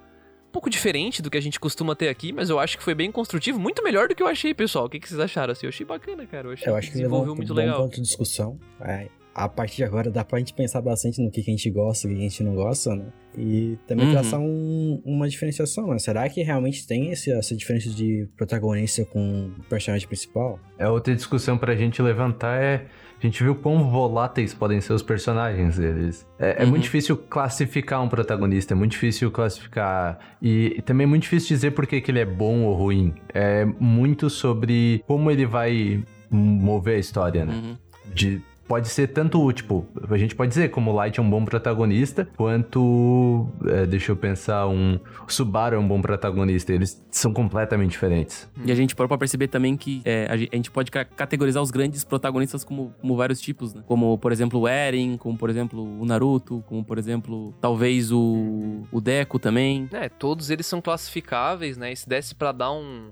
pouco 0.56 0.70
diferente 0.70 1.20
do 1.20 1.30
que 1.30 1.36
a 1.36 1.40
gente 1.40 1.60
costuma 1.60 1.94
ter 1.94 2.08
aqui, 2.08 2.32
mas 2.32 2.48
eu 2.48 2.58
acho 2.58 2.78
que 2.78 2.82
foi 2.82 2.94
bem 2.94 3.12
construtivo, 3.12 3.60
muito 3.60 3.84
melhor 3.84 4.08
do 4.08 4.14
que 4.14 4.22
eu 4.22 4.26
achei, 4.26 4.54
pessoal. 4.54 4.86
O 4.86 4.88
que, 4.88 4.98
que 4.98 5.06
vocês 5.06 5.20
acharam? 5.20 5.52
Assim, 5.52 5.66
eu 5.66 5.68
achei 5.68 5.84
bacana, 5.84 6.24
cara. 6.24 6.48
Eu, 6.48 6.52
achei 6.52 6.72
eu 6.72 6.74
acho 6.74 6.88
que 6.88 6.94
desenvolveu 6.94 7.34
um 7.34 7.36
muito 7.36 7.52
bom 7.52 7.60
legal. 7.60 7.82
ponto 7.82 7.96
de 7.96 8.00
discussão. 8.00 8.58
É, 8.80 9.08
a 9.34 9.50
partir 9.50 9.76
de 9.76 9.84
agora 9.84 10.10
dá 10.10 10.24
pra 10.24 10.38
gente 10.38 10.54
pensar 10.54 10.80
bastante 10.80 11.20
no 11.20 11.30
que, 11.30 11.42
que 11.42 11.50
a 11.50 11.54
gente 11.54 11.68
gosta 11.68 12.08
e 12.08 12.10
o 12.10 12.14
que 12.14 12.20
a 12.20 12.22
gente 12.22 12.42
não 12.42 12.54
gosta, 12.54 12.96
né? 12.96 13.04
E 13.36 13.76
também 13.86 14.06
uhum. 14.06 14.12
traçar 14.12 14.40
um, 14.40 15.02
uma 15.04 15.28
diferenciação, 15.28 15.88
né? 15.88 15.98
Será 15.98 16.26
que 16.26 16.42
realmente 16.42 16.86
tem 16.86 17.10
esse, 17.10 17.30
essa 17.30 17.54
diferença 17.54 17.90
de 17.90 18.26
protagonista 18.34 19.04
com 19.04 19.50
o 19.58 19.62
personagem 19.64 20.08
principal? 20.08 20.58
É 20.78 20.88
outra 20.88 21.14
discussão 21.14 21.58
pra 21.58 21.76
gente 21.76 22.00
levantar 22.00 22.62
é 22.62 22.86
a 23.18 23.26
gente 23.26 23.42
viu 23.42 23.54
quão 23.54 23.90
voláteis 23.90 24.52
podem 24.52 24.80
ser 24.80 24.92
os 24.92 25.02
personagens 25.02 25.78
deles. 25.78 26.26
É, 26.38 26.62
é 26.62 26.64
uhum. 26.64 26.70
muito 26.70 26.82
difícil 26.82 27.16
classificar 27.16 28.02
um 28.02 28.08
protagonista, 28.08 28.74
é 28.74 28.76
muito 28.76 28.92
difícil 28.92 29.30
classificar. 29.30 30.18
E, 30.40 30.74
e 30.78 30.82
também 30.82 31.04
é 31.04 31.08
muito 31.08 31.22
difícil 31.22 31.48
dizer 31.48 31.70
por 31.70 31.86
que, 31.86 32.00
que 32.00 32.10
ele 32.10 32.20
é 32.20 32.26
bom 32.26 32.64
ou 32.64 32.74
ruim. 32.74 33.14
É 33.32 33.64
muito 33.80 34.28
sobre 34.28 35.02
como 35.06 35.30
ele 35.30 35.46
vai 35.46 36.02
mover 36.30 36.96
a 36.96 36.98
história, 36.98 37.44
né? 37.44 37.54
Uhum. 37.54 37.76
De 38.14 38.42
pode 38.66 38.88
ser 38.88 39.08
tanto, 39.08 39.52
tipo, 39.52 39.86
a 40.08 40.16
gente 40.16 40.34
pode 40.34 40.48
dizer 40.48 40.70
como 40.70 40.90
o 40.90 40.94
Light 40.94 41.18
é 41.18 41.22
um 41.22 41.28
bom 41.28 41.44
protagonista, 41.44 42.28
quanto, 42.36 43.48
é, 43.66 43.86
deixa 43.86 44.12
eu 44.12 44.16
pensar, 44.16 44.66
um 44.66 44.98
Subaru 45.28 45.76
é 45.76 45.78
um 45.78 45.86
bom 45.86 46.00
protagonista. 46.00 46.72
Eles 46.72 47.04
são 47.10 47.32
completamente 47.32 47.92
diferentes. 47.92 48.48
E 48.64 48.72
a 48.72 48.74
gente 48.74 48.94
pode 48.94 49.16
perceber 49.18 49.48
também 49.48 49.76
que 49.76 50.02
é, 50.04 50.26
a 50.30 50.36
gente 50.36 50.70
pode 50.70 50.90
categorizar 50.90 51.62
os 51.62 51.70
grandes 51.70 52.04
protagonistas 52.04 52.64
como, 52.64 52.92
como 53.00 53.16
vários 53.16 53.40
tipos, 53.40 53.74
né? 53.74 53.82
Como, 53.86 54.18
por 54.18 54.32
exemplo, 54.32 54.60
o 54.60 54.68
Eren, 54.68 55.16
como, 55.16 55.36
por 55.36 55.50
exemplo, 55.50 55.82
o 56.00 56.04
Naruto, 56.04 56.62
como, 56.66 56.84
por 56.84 56.98
exemplo, 56.98 57.54
talvez 57.60 58.10
o, 58.12 58.82
o 58.90 59.00
Deku 59.00 59.38
também. 59.38 59.88
É, 59.92 60.08
todos 60.08 60.50
eles 60.50 60.66
são 60.66 60.80
classificáveis, 60.80 61.76
né? 61.76 61.92
E 61.92 61.96
se 61.96 62.08
desse 62.08 62.34
pra 62.34 62.52
dar 62.52 62.72
um 62.72 63.10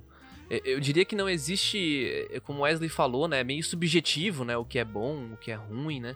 eu 0.51 0.81
diria 0.81 1.05
que 1.05 1.17
não 1.17 1.29
existe, 1.29 2.29
eh, 2.31 2.41
como 2.41 2.63
Wesley 2.63 2.89
falou, 2.89 3.27
né, 3.27 3.43
meio 3.43 3.63
subjetivo, 3.63 4.45
né, 4.45 4.57
o 4.57 4.65
que 4.65 4.79
é 4.79 4.85
bom, 4.85 5.33
o 5.33 5.37
que 5.37 5.51
é 5.51 5.55
ruim, 5.55 6.01
né? 6.01 6.15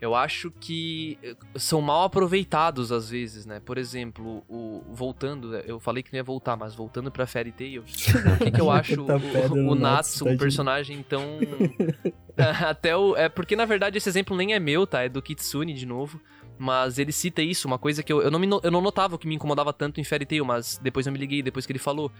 Eu 0.00 0.14
acho 0.14 0.50
que 0.50 1.18
eh, 1.22 1.36
são 1.56 1.80
mal 1.82 2.04
aproveitados 2.04 2.90
às 2.90 3.10
vezes, 3.10 3.44
né? 3.44 3.60
Por 3.60 3.76
exemplo, 3.76 4.42
o 4.48 4.82
voltando, 4.88 5.54
eu 5.56 5.78
falei 5.78 6.02
que 6.02 6.10
não 6.12 6.16
ia 6.16 6.24
voltar, 6.24 6.56
mas 6.56 6.74
voltando 6.74 7.10
para 7.10 7.26
Fairy 7.26 7.52
Tail, 7.52 7.82
o 7.82 8.38
que, 8.38 8.50
que 8.50 8.60
eu 8.60 8.70
acho 8.72 9.04
tá 9.04 9.16
o, 9.50 9.72
o 9.72 9.74
Natsu 9.74 10.26
um 10.26 10.38
personagem 10.38 11.02
tão 11.02 11.38
até 12.66 12.96
o 12.96 13.14
é 13.16 13.28
porque 13.28 13.54
na 13.54 13.64
verdade 13.64 13.98
esse 13.98 14.08
exemplo 14.08 14.36
nem 14.36 14.54
é 14.54 14.58
meu, 14.58 14.86
tá? 14.86 15.02
É 15.02 15.08
do 15.08 15.20
Kitsune 15.20 15.74
de 15.74 15.86
novo. 15.86 16.20
Mas 16.62 16.98
ele 16.98 17.10
cita 17.10 17.40
isso, 17.40 17.66
uma 17.66 17.78
coisa 17.78 18.02
que 18.02 18.12
eu, 18.12 18.20
eu, 18.20 18.30
não, 18.30 18.38
me, 18.38 18.46
eu 18.46 18.70
não 18.70 18.82
notava 18.82 19.16
que 19.16 19.26
me 19.26 19.34
incomodava 19.34 19.72
tanto 19.72 19.98
em 19.98 20.04
Fairy 20.04 20.26
Tail, 20.26 20.44
mas 20.44 20.76
depois 20.76 21.06
eu 21.06 21.12
me 21.12 21.18
liguei, 21.18 21.42
depois 21.42 21.64
que 21.64 21.72
ele 21.72 21.78
falou 21.78 22.12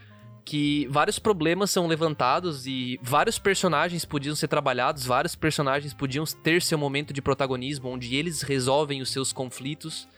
que 0.45 0.87
vários 0.89 1.19
problemas 1.19 1.71
são 1.71 1.87
levantados 1.87 2.67
e 2.67 2.99
vários 3.03 3.39
personagens 3.39 4.05
podiam 4.05 4.35
ser 4.35 4.49
trabalhados, 4.49 5.05
vários 5.05 5.35
personagens 5.35 5.95
podiam 5.95 6.25
ter 6.25 6.63
seu 6.63 6.79
momento 6.79 7.13
de 7.13 7.23
protagonismo, 7.23 7.89
onde 7.89 8.17
eles 8.17 8.43
resolvem 8.43 9.01
os 9.01 9.11
seus 9.11 9.33
conflitos, 9.33 10.09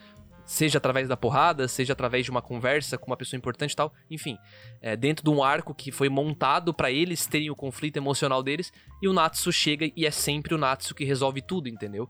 seja 0.45 0.79
através 0.79 1.09
da 1.09 1.16
porrada, 1.16 1.68
seja 1.68 1.93
através 1.93 2.25
de 2.25 2.31
uma 2.31 2.43
conversa 2.43 2.99
com 2.99 3.07
uma 3.11 3.16
pessoa 3.16 3.39
importante 3.39 3.73
e 3.73 3.77
tal. 3.77 3.93
Enfim, 4.11 4.39
é, 4.81 4.97
dentro 4.97 5.25
de 5.25 5.31
um 5.31 5.43
arco 5.43 5.75
que 5.75 5.93
foi 5.93 6.09
montado 6.09 6.73
para 6.75 6.91
eles 6.91 7.27
terem 7.27 7.51
o 7.51 7.57
conflito 7.57 7.97
emocional 7.97 8.43
deles, 8.43 8.73
e 9.01 9.09
o 9.09 9.12
Natsu 9.12 9.53
chega 9.53 9.91
e 9.97 10.07
é 10.07 10.11
sempre 10.11 10.55
o 10.55 10.59
Natsu 10.59 10.95
que 10.95 11.05
resolve 11.05 11.43
tudo, 11.43 11.68
entendeu? 11.68 12.09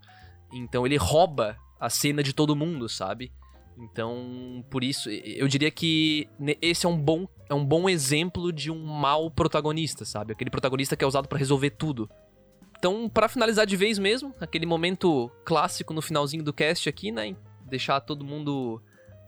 Então 0.52 0.86
ele 0.86 0.96
rouba 0.96 1.56
a 1.80 1.90
cena 1.90 2.22
de 2.22 2.32
todo 2.32 2.54
mundo, 2.54 2.88
sabe? 2.88 3.32
Então, 3.78 4.64
por 4.70 4.84
isso, 4.84 5.10
eu 5.10 5.48
diria 5.48 5.70
que 5.70 6.28
esse 6.60 6.86
é 6.86 6.88
um 6.88 6.96
bom, 6.96 7.26
é 7.48 7.54
um 7.54 7.64
bom 7.64 7.88
exemplo 7.88 8.52
de 8.52 8.70
um 8.70 8.84
mau 8.84 9.30
protagonista, 9.30 10.04
sabe? 10.04 10.32
Aquele 10.32 10.50
protagonista 10.50 10.96
que 10.96 11.04
é 11.04 11.06
usado 11.06 11.28
para 11.28 11.38
resolver 11.38 11.70
tudo. 11.70 12.08
Então, 12.78 13.08
para 13.08 13.28
finalizar 13.28 13.66
de 13.66 13.76
vez 13.76 13.98
mesmo, 13.98 14.34
aquele 14.40 14.66
momento 14.66 15.30
clássico 15.44 15.94
no 15.94 16.02
finalzinho 16.02 16.42
do 16.42 16.52
cast 16.52 16.88
aqui, 16.88 17.12
né? 17.12 17.36
Deixar 17.64 18.00
todo 18.00 18.24
mundo 18.24 18.82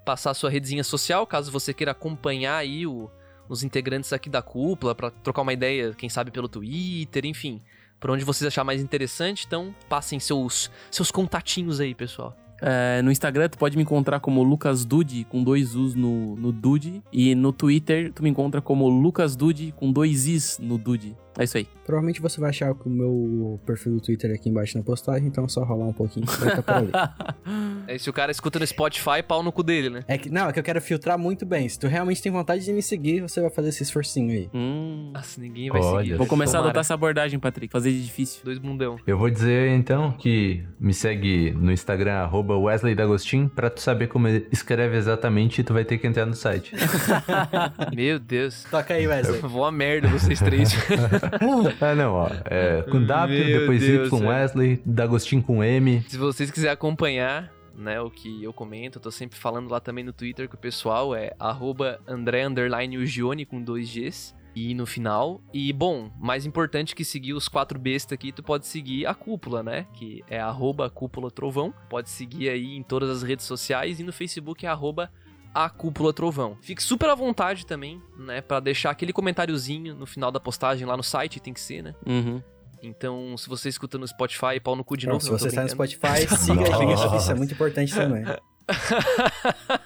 passar 0.04 0.34
sua 0.34 0.50
redezinha 0.50 0.84
social, 0.84 1.26
caso 1.26 1.50
você 1.50 1.72
queira 1.72 1.92
acompanhar 1.92 2.56
aí 2.56 2.86
o, 2.86 3.10
os 3.48 3.62
integrantes 3.62 4.12
aqui 4.12 4.28
da 4.28 4.42
cúpula, 4.42 4.94
para 4.94 5.10
trocar 5.10 5.42
uma 5.42 5.52
ideia, 5.52 5.94
quem 5.94 6.08
sabe 6.08 6.30
pelo 6.30 6.48
Twitter, 6.48 7.24
enfim, 7.24 7.62
por 7.98 8.10
onde 8.10 8.24
vocês 8.24 8.46
achar 8.46 8.64
mais 8.64 8.82
interessante. 8.82 9.44
Então, 9.46 9.74
passem 9.88 10.20
seus, 10.20 10.70
seus 10.90 11.10
contatinhos 11.10 11.80
aí, 11.80 11.94
pessoal. 11.94 12.36
É, 12.60 13.02
no 13.02 13.10
Instagram, 13.10 13.48
tu 13.48 13.58
pode 13.58 13.76
me 13.76 13.82
encontrar 13.82 14.20
como 14.20 14.42
Lucas 14.42 14.84
Dude, 14.84 15.24
com 15.24 15.42
dois 15.42 15.74
U's 15.74 15.94
no, 15.94 16.36
no 16.36 16.52
Dude. 16.52 17.02
E 17.12 17.34
no 17.34 17.52
Twitter, 17.52 18.12
tu 18.12 18.22
me 18.22 18.28
encontra 18.30 18.60
como 18.60 18.88
Lucas 18.88 19.36
Dude, 19.36 19.72
com 19.72 19.92
dois 19.92 20.26
Is 20.26 20.58
no 20.58 20.78
Dude. 20.78 21.16
É 21.38 21.44
isso 21.44 21.56
aí. 21.56 21.66
Provavelmente 21.84 22.20
você 22.20 22.40
vai 22.40 22.50
achar 22.50 22.72
o 22.72 22.88
meu 22.88 23.60
perfil 23.66 23.94
do 23.94 24.00
Twitter 24.00 24.32
aqui 24.34 24.48
embaixo 24.48 24.76
na 24.78 24.84
postagem, 24.84 25.26
então 25.28 25.44
é 25.44 25.48
só 25.48 25.62
rolar 25.64 25.86
um 25.86 25.92
pouquinho 25.92 26.26
que 26.26 26.36
vai 26.40 26.62
por 26.62 26.74
ali. 26.74 26.90
Aí 27.88 27.98
se 27.98 28.08
o 28.08 28.12
cara 28.12 28.30
escuta 28.30 28.58
no 28.58 28.66
Spotify, 28.66 29.22
pau 29.26 29.42
no 29.42 29.52
cu 29.52 29.62
dele, 29.62 29.90
né? 29.90 30.04
É 30.08 30.16
que, 30.16 30.30
não, 30.30 30.48
é 30.48 30.52
que 30.52 30.58
eu 30.58 30.62
quero 30.62 30.80
filtrar 30.80 31.18
muito 31.18 31.44
bem. 31.44 31.68
Se 31.68 31.78
tu 31.78 31.86
realmente 31.86 32.22
tem 32.22 32.30
vontade 32.32 32.64
de 32.64 32.72
me 32.72 32.82
seguir, 32.82 33.20
você 33.20 33.40
vai 33.40 33.50
fazer 33.50 33.68
esse 33.70 33.82
esforcinho 33.82 34.30
aí. 34.30 34.48
Hum. 34.54 35.10
Nossa, 35.12 35.40
ninguém 35.40 35.70
vai 35.70 35.80
Olha, 35.80 36.04
seguir. 36.04 36.16
Vou 36.16 36.26
começar 36.26 36.52
a 36.52 36.60
Tomara. 36.60 36.68
adotar 36.70 36.80
essa 36.80 36.94
abordagem, 36.94 37.38
Patrick. 37.38 37.70
Fazer 37.72 37.90
de 37.90 38.04
difícil. 38.04 38.40
Dois 38.44 38.58
bundão. 38.58 38.98
Eu 39.06 39.18
vou 39.18 39.28
dizer 39.28 39.68
então 39.70 40.12
que 40.12 40.64
me 40.78 40.94
segue 40.94 41.50
no 41.52 41.72
Instagram, 41.72 42.14
arroba 42.14 42.56
Wesley 42.56 42.94
D'Agostin, 42.94 43.48
pra 43.48 43.68
tu 43.68 43.80
saber 43.80 44.06
como 44.08 44.28
escreve 44.28 44.96
exatamente 44.96 45.62
tu 45.62 45.72
vai 45.72 45.84
ter 45.84 45.98
que 45.98 46.06
entrar 46.06 46.26
no 46.26 46.34
site. 46.34 46.74
Meu 47.94 48.18
Deus. 48.18 48.64
Toca 48.70 48.94
aí, 48.94 49.06
Wesley. 49.06 49.40
Vou 49.40 49.64
a 49.64 49.72
merda 49.72 50.08
vocês 50.08 50.40
três. 50.40 50.74
ah, 51.80 51.94
não, 51.94 52.14
ó. 52.14 52.28
É 52.44 52.82
com 52.82 53.04
W, 53.04 53.44
Meu 53.44 53.60
depois 53.60 53.80
Deus, 53.80 54.08
Y, 54.08 54.18
velho. 54.18 54.30
Wesley, 54.30 54.82
D'Agostin 54.84 55.40
com 55.40 55.62
M. 55.62 56.02
Se 56.08 56.16
vocês 56.16 56.50
quiserem 56.50 56.72
acompanhar, 56.72 57.52
né, 57.76 58.00
o 58.00 58.10
que 58.10 58.42
eu 58.42 58.52
comento, 58.52 58.98
eu 58.98 59.02
tô 59.02 59.10
sempre 59.10 59.38
falando 59.38 59.70
lá 59.70 59.80
também 59.80 60.04
no 60.04 60.12
Twitter 60.12 60.48
com 60.48 60.56
o 60.56 60.58
pessoal, 60.58 61.14
é 61.14 61.32
arroba 61.38 62.00
André 62.06 62.46
Ugione 62.98 63.44
com 63.44 63.62
dois 63.62 63.92
Gs. 63.92 64.34
E 64.56 64.72
no 64.72 64.86
final. 64.86 65.42
E, 65.52 65.72
bom, 65.72 66.12
mais 66.16 66.46
importante 66.46 66.94
que 66.94 67.04
seguir 67.04 67.32
os 67.32 67.48
quatro 67.48 67.76
bestas 67.76 68.12
aqui, 68.12 68.30
tu 68.30 68.40
pode 68.40 68.68
seguir 68.68 69.04
a 69.04 69.12
cúpula, 69.12 69.64
né? 69.64 69.84
Que 69.94 70.22
é 70.28 70.38
arroba 70.38 70.88
cúpula 70.88 71.28
trovão. 71.28 71.74
Pode 71.90 72.08
seguir 72.08 72.50
aí 72.50 72.76
em 72.76 72.82
todas 72.84 73.10
as 73.10 73.24
redes 73.24 73.46
sociais 73.46 73.98
e 73.98 74.04
no 74.04 74.12
Facebook 74.12 74.64
é 74.64 74.68
arroba 74.68 75.10
a 75.54 75.70
cúpula 75.70 76.12
trovão. 76.12 76.58
Fique 76.60 76.82
super 76.82 77.08
à 77.08 77.14
vontade 77.14 77.64
também, 77.64 78.02
né? 78.18 78.40
Pra 78.40 78.58
deixar 78.60 78.90
aquele 78.90 79.12
comentáriozinho 79.12 79.94
no 79.94 80.04
final 80.06 80.32
da 80.32 80.40
postagem 80.40 80.86
lá 80.86 80.96
no 80.96 81.02
site, 81.04 81.38
tem 81.40 81.52
que 81.54 81.60
ser, 81.60 81.82
né? 81.82 81.94
Uhum. 82.04 82.42
Então, 82.82 83.34
se 83.38 83.48
você 83.48 83.68
escuta 83.70 83.96
no 83.96 84.06
Spotify, 84.06 84.60
pau 84.62 84.76
no 84.76 84.84
cu 84.84 84.96
de 84.96 85.06
Não, 85.06 85.14
novo. 85.14 85.24
se 85.24 85.30
você 85.30 85.48
está 85.48 85.62
no. 85.62 85.68
Spotify, 85.70 86.26
siga 86.36 86.62
a 86.62 86.78
gente. 86.78 87.16
Isso 87.16 87.30
é 87.30 87.34
muito 87.34 87.54
importante 87.54 87.94
também. 87.94 88.24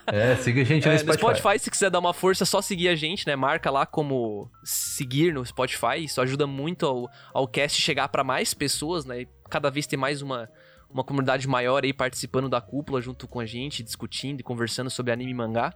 É, 0.07 0.37
siga 0.37 0.63
a 0.63 0.65
gente 0.65 0.85
É, 0.87 0.91
no 0.91 0.95
no 0.95 1.01
Spotify. 1.01 1.39
Spotify, 1.39 1.59
se 1.59 1.71
quiser 1.71 1.91
dar 1.91 1.99
uma 1.99 2.15
força, 2.15 2.45
é 2.45 2.47
só 2.47 2.63
seguir 2.63 2.89
a 2.89 2.95
gente, 2.95 3.27
né? 3.27 3.37
Marca 3.37 3.71
lá 3.71 3.85
como 3.85 4.51
seguir 4.65 5.33
no 5.35 5.45
Spotify. 5.45 5.99
Isso 6.05 6.21
ajuda 6.21 6.47
muito 6.47 6.87
ao, 6.87 7.09
ao 7.35 7.47
cast 7.49 7.81
chegar 7.81 8.09
pra 8.09 8.23
mais 8.25 8.55
pessoas, 8.55 9.05
né? 9.05 9.23
E 9.23 9.29
cada 9.51 9.71
vez 9.71 9.87
ter 9.87 9.97
mais 9.97 10.23
uma, 10.23 10.49
uma 10.91 11.05
comunidade 11.05 11.47
maior 11.47 11.85
aí 11.85 11.93
participando 11.93 12.49
da 12.49 12.61
cúpula 12.61 13.01
junto 13.01 13.27
com 13.29 13.41
a 13.41 13.47
gente, 13.47 13.83
discutindo 13.83 14.41
e 14.41 14.43
conversando 14.43 14.89
sobre 14.91 15.13
anime 15.13 15.31
e 15.31 15.35
mangá. 15.35 15.73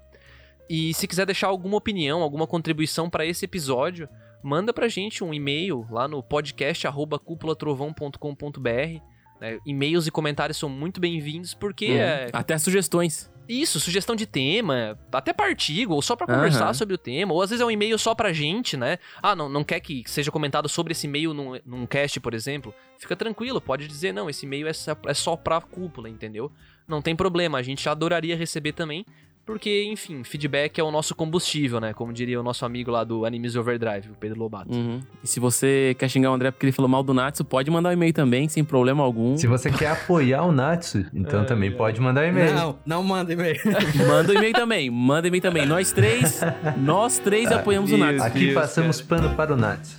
E 0.71 0.95
se 0.95 1.07
quiser 1.07 1.27
deixar 1.27 1.49
alguma 1.49 1.77
opinião, 1.77 2.23
alguma 2.23 2.47
contribuição 2.47 3.11
pra 3.11 3.27
esse 3.27 3.45
episódio, 3.45 4.09
manda 4.43 4.73
pra 4.73 4.89
gente 4.89 5.23
um 5.23 5.35
e-mail 5.35 5.87
lá 5.91 6.09
no 6.09 6.23
podcast 6.23 6.87
arroba 6.87 7.19
cúpulatrovão.com.br. 7.19 9.01
né? 9.41 9.59
E-mails 9.67 10.07
e 10.07 10.11
comentários 10.11 10.57
são 10.57 10.69
muito 10.69 11.01
bem-vindos 11.01 11.53
porque 11.55 11.87
Uhum. 11.91 11.97
é, 11.99 12.29
Até 12.33 12.57
sugestões. 12.59 13.31
Isso, 13.49 13.81
sugestão 13.81 14.15
de 14.15 14.27
tema, 14.27 14.99
até 15.11 15.33
pra 15.33 15.47
artigo, 15.47 15.95
ou 15.95 16.03
só 16.03 16.15
pra 16.17 16.27
conversar 16.27 16.65
Aham. 16.65 16.75
sobre 16.75 16.95
o 16.95 16.99
tema, 16.99 17.33
ou 17.33 17.43
às 17.43 17.51
vezes 17.51 17.61
é 17.61 17.67
um 17.67 17.71
e-mail 17.71 17.99
só 17.99 18.15
pra 18.15 18.33
gente, 18.33 18.77
né? 18.77 18.99
Ah, 19.23 19.35
não, 19.35 19.49
não 19.49 19.65
quer 19.65 19.81
que 19.81 20.03
seja 20.07 20.31
comentado 20.31 20.69
sobre 20.69 20.93
esse 20.93 21.07
e-mail 21.07 21.35
num, 21.35 21.59
num 21.65 21.87
cast, 21.87 22.19
por 22.21 22.35
exemplo? 22.35 22.75
Fica 22.99 23.17
tranquilo, 23.17 23.61
pode 23.61 23.87
dizer, 23.89 24.13
não, 24.13 24.31
esse 24.31 24.47
e-mail 24.47 24.69
é 24.69 24.73
só, 24.73 24.97
é 25.07 25.15
só 25.15 25.37
pra 25.37 25.61
cúpula, 25.61 26.09
entendeu? 26.09 26.51
Não 26.87 27.03
tem 27.03 27.15
problema, 27.17 27.59
a 27.59 27.63
gente 27.63 27.89
adoraria 27.89 28.37
receber 28.37 28.73
também, 28.73 29.05
porque, 29.45 29.85
enfim, 29.85 30.23
feedback 30.23 30.79
é 30.79 30.85
o 30.85 30.91
nosso 30.91 31.15
combustível, 31.15 31.81
né? 31.81 31.93
Como 31.93 32.13
diria 32.13 32.39
o 32.41 32.43
nosso 32.43 32.65
amigo 32.65 32.91
lá 32.91 33.03
do 33.03 33.25
Animes 33.25 33.57
Overdrive, 33.57 34.11
o 34.11 34.15
Pedro 34.15 34.39
Lobato. 34.39 34.73
Uhum. 34.73 35.01
E 35.23 35.27
se 35.27 35.41
você 35.41 35.97
quer 35.99 36.09
xingar 36.09 36.31
o 36.31 36.35
André 36.35 36.51
porque 36.51 36.67
ele 36.67 36.73
falou 36.73 36.89
mal 36.89 37.03
do 37.03 37.13
Natsu, 37.13 37.45
pode 37.45 37.71
mandar 37.71 37.91
um 37.91 37.93
e-mail 37.93 38.13
também, 38.13 38.49
sem 38.49 38.63
problema 38.63 39.03
algum. 39.03 39.37
Se 39.37 39.47
você 39.47 39.71
quer 39.71 39.89
apoiar 39.89 40.45
o 40.45 40.53
Natsu, 40.53 41.05
então 41.13 41.41
Ai, 41.41 41.47
também 41.47 41.71
ai. 41.71 41.77
pode 41.77 42.01
mandar 42.01 42.27
e-mail. 42.27 42.55
Não, 42.55 42.79
não 42.87 43.03
manda 43.03 43.33
e-mail. 43.33 43.61
Manda 44.07 44.33
um 44.33 44.37
e-mail 44.37 44.55
também, 44.55 44.91
manda 44.91 45.29
e-mail 45.29 45.43
também. 45.43 45.67
Nós 45.67 45.93
três, 45.93 46.41
nós 46.77 47.19
três 47.19 47.51
apoiamos 47.51 47.93
o. 47.93 47.97
Natsu. 47.97 48.23
Aqui 48.23 48.47
Deus, 48.47 48.55
passamos 48.55 49.01
pano 49.01 49.35
para 49.35 49.55
o 49.55 49.57
Natsu. 49.57 49.99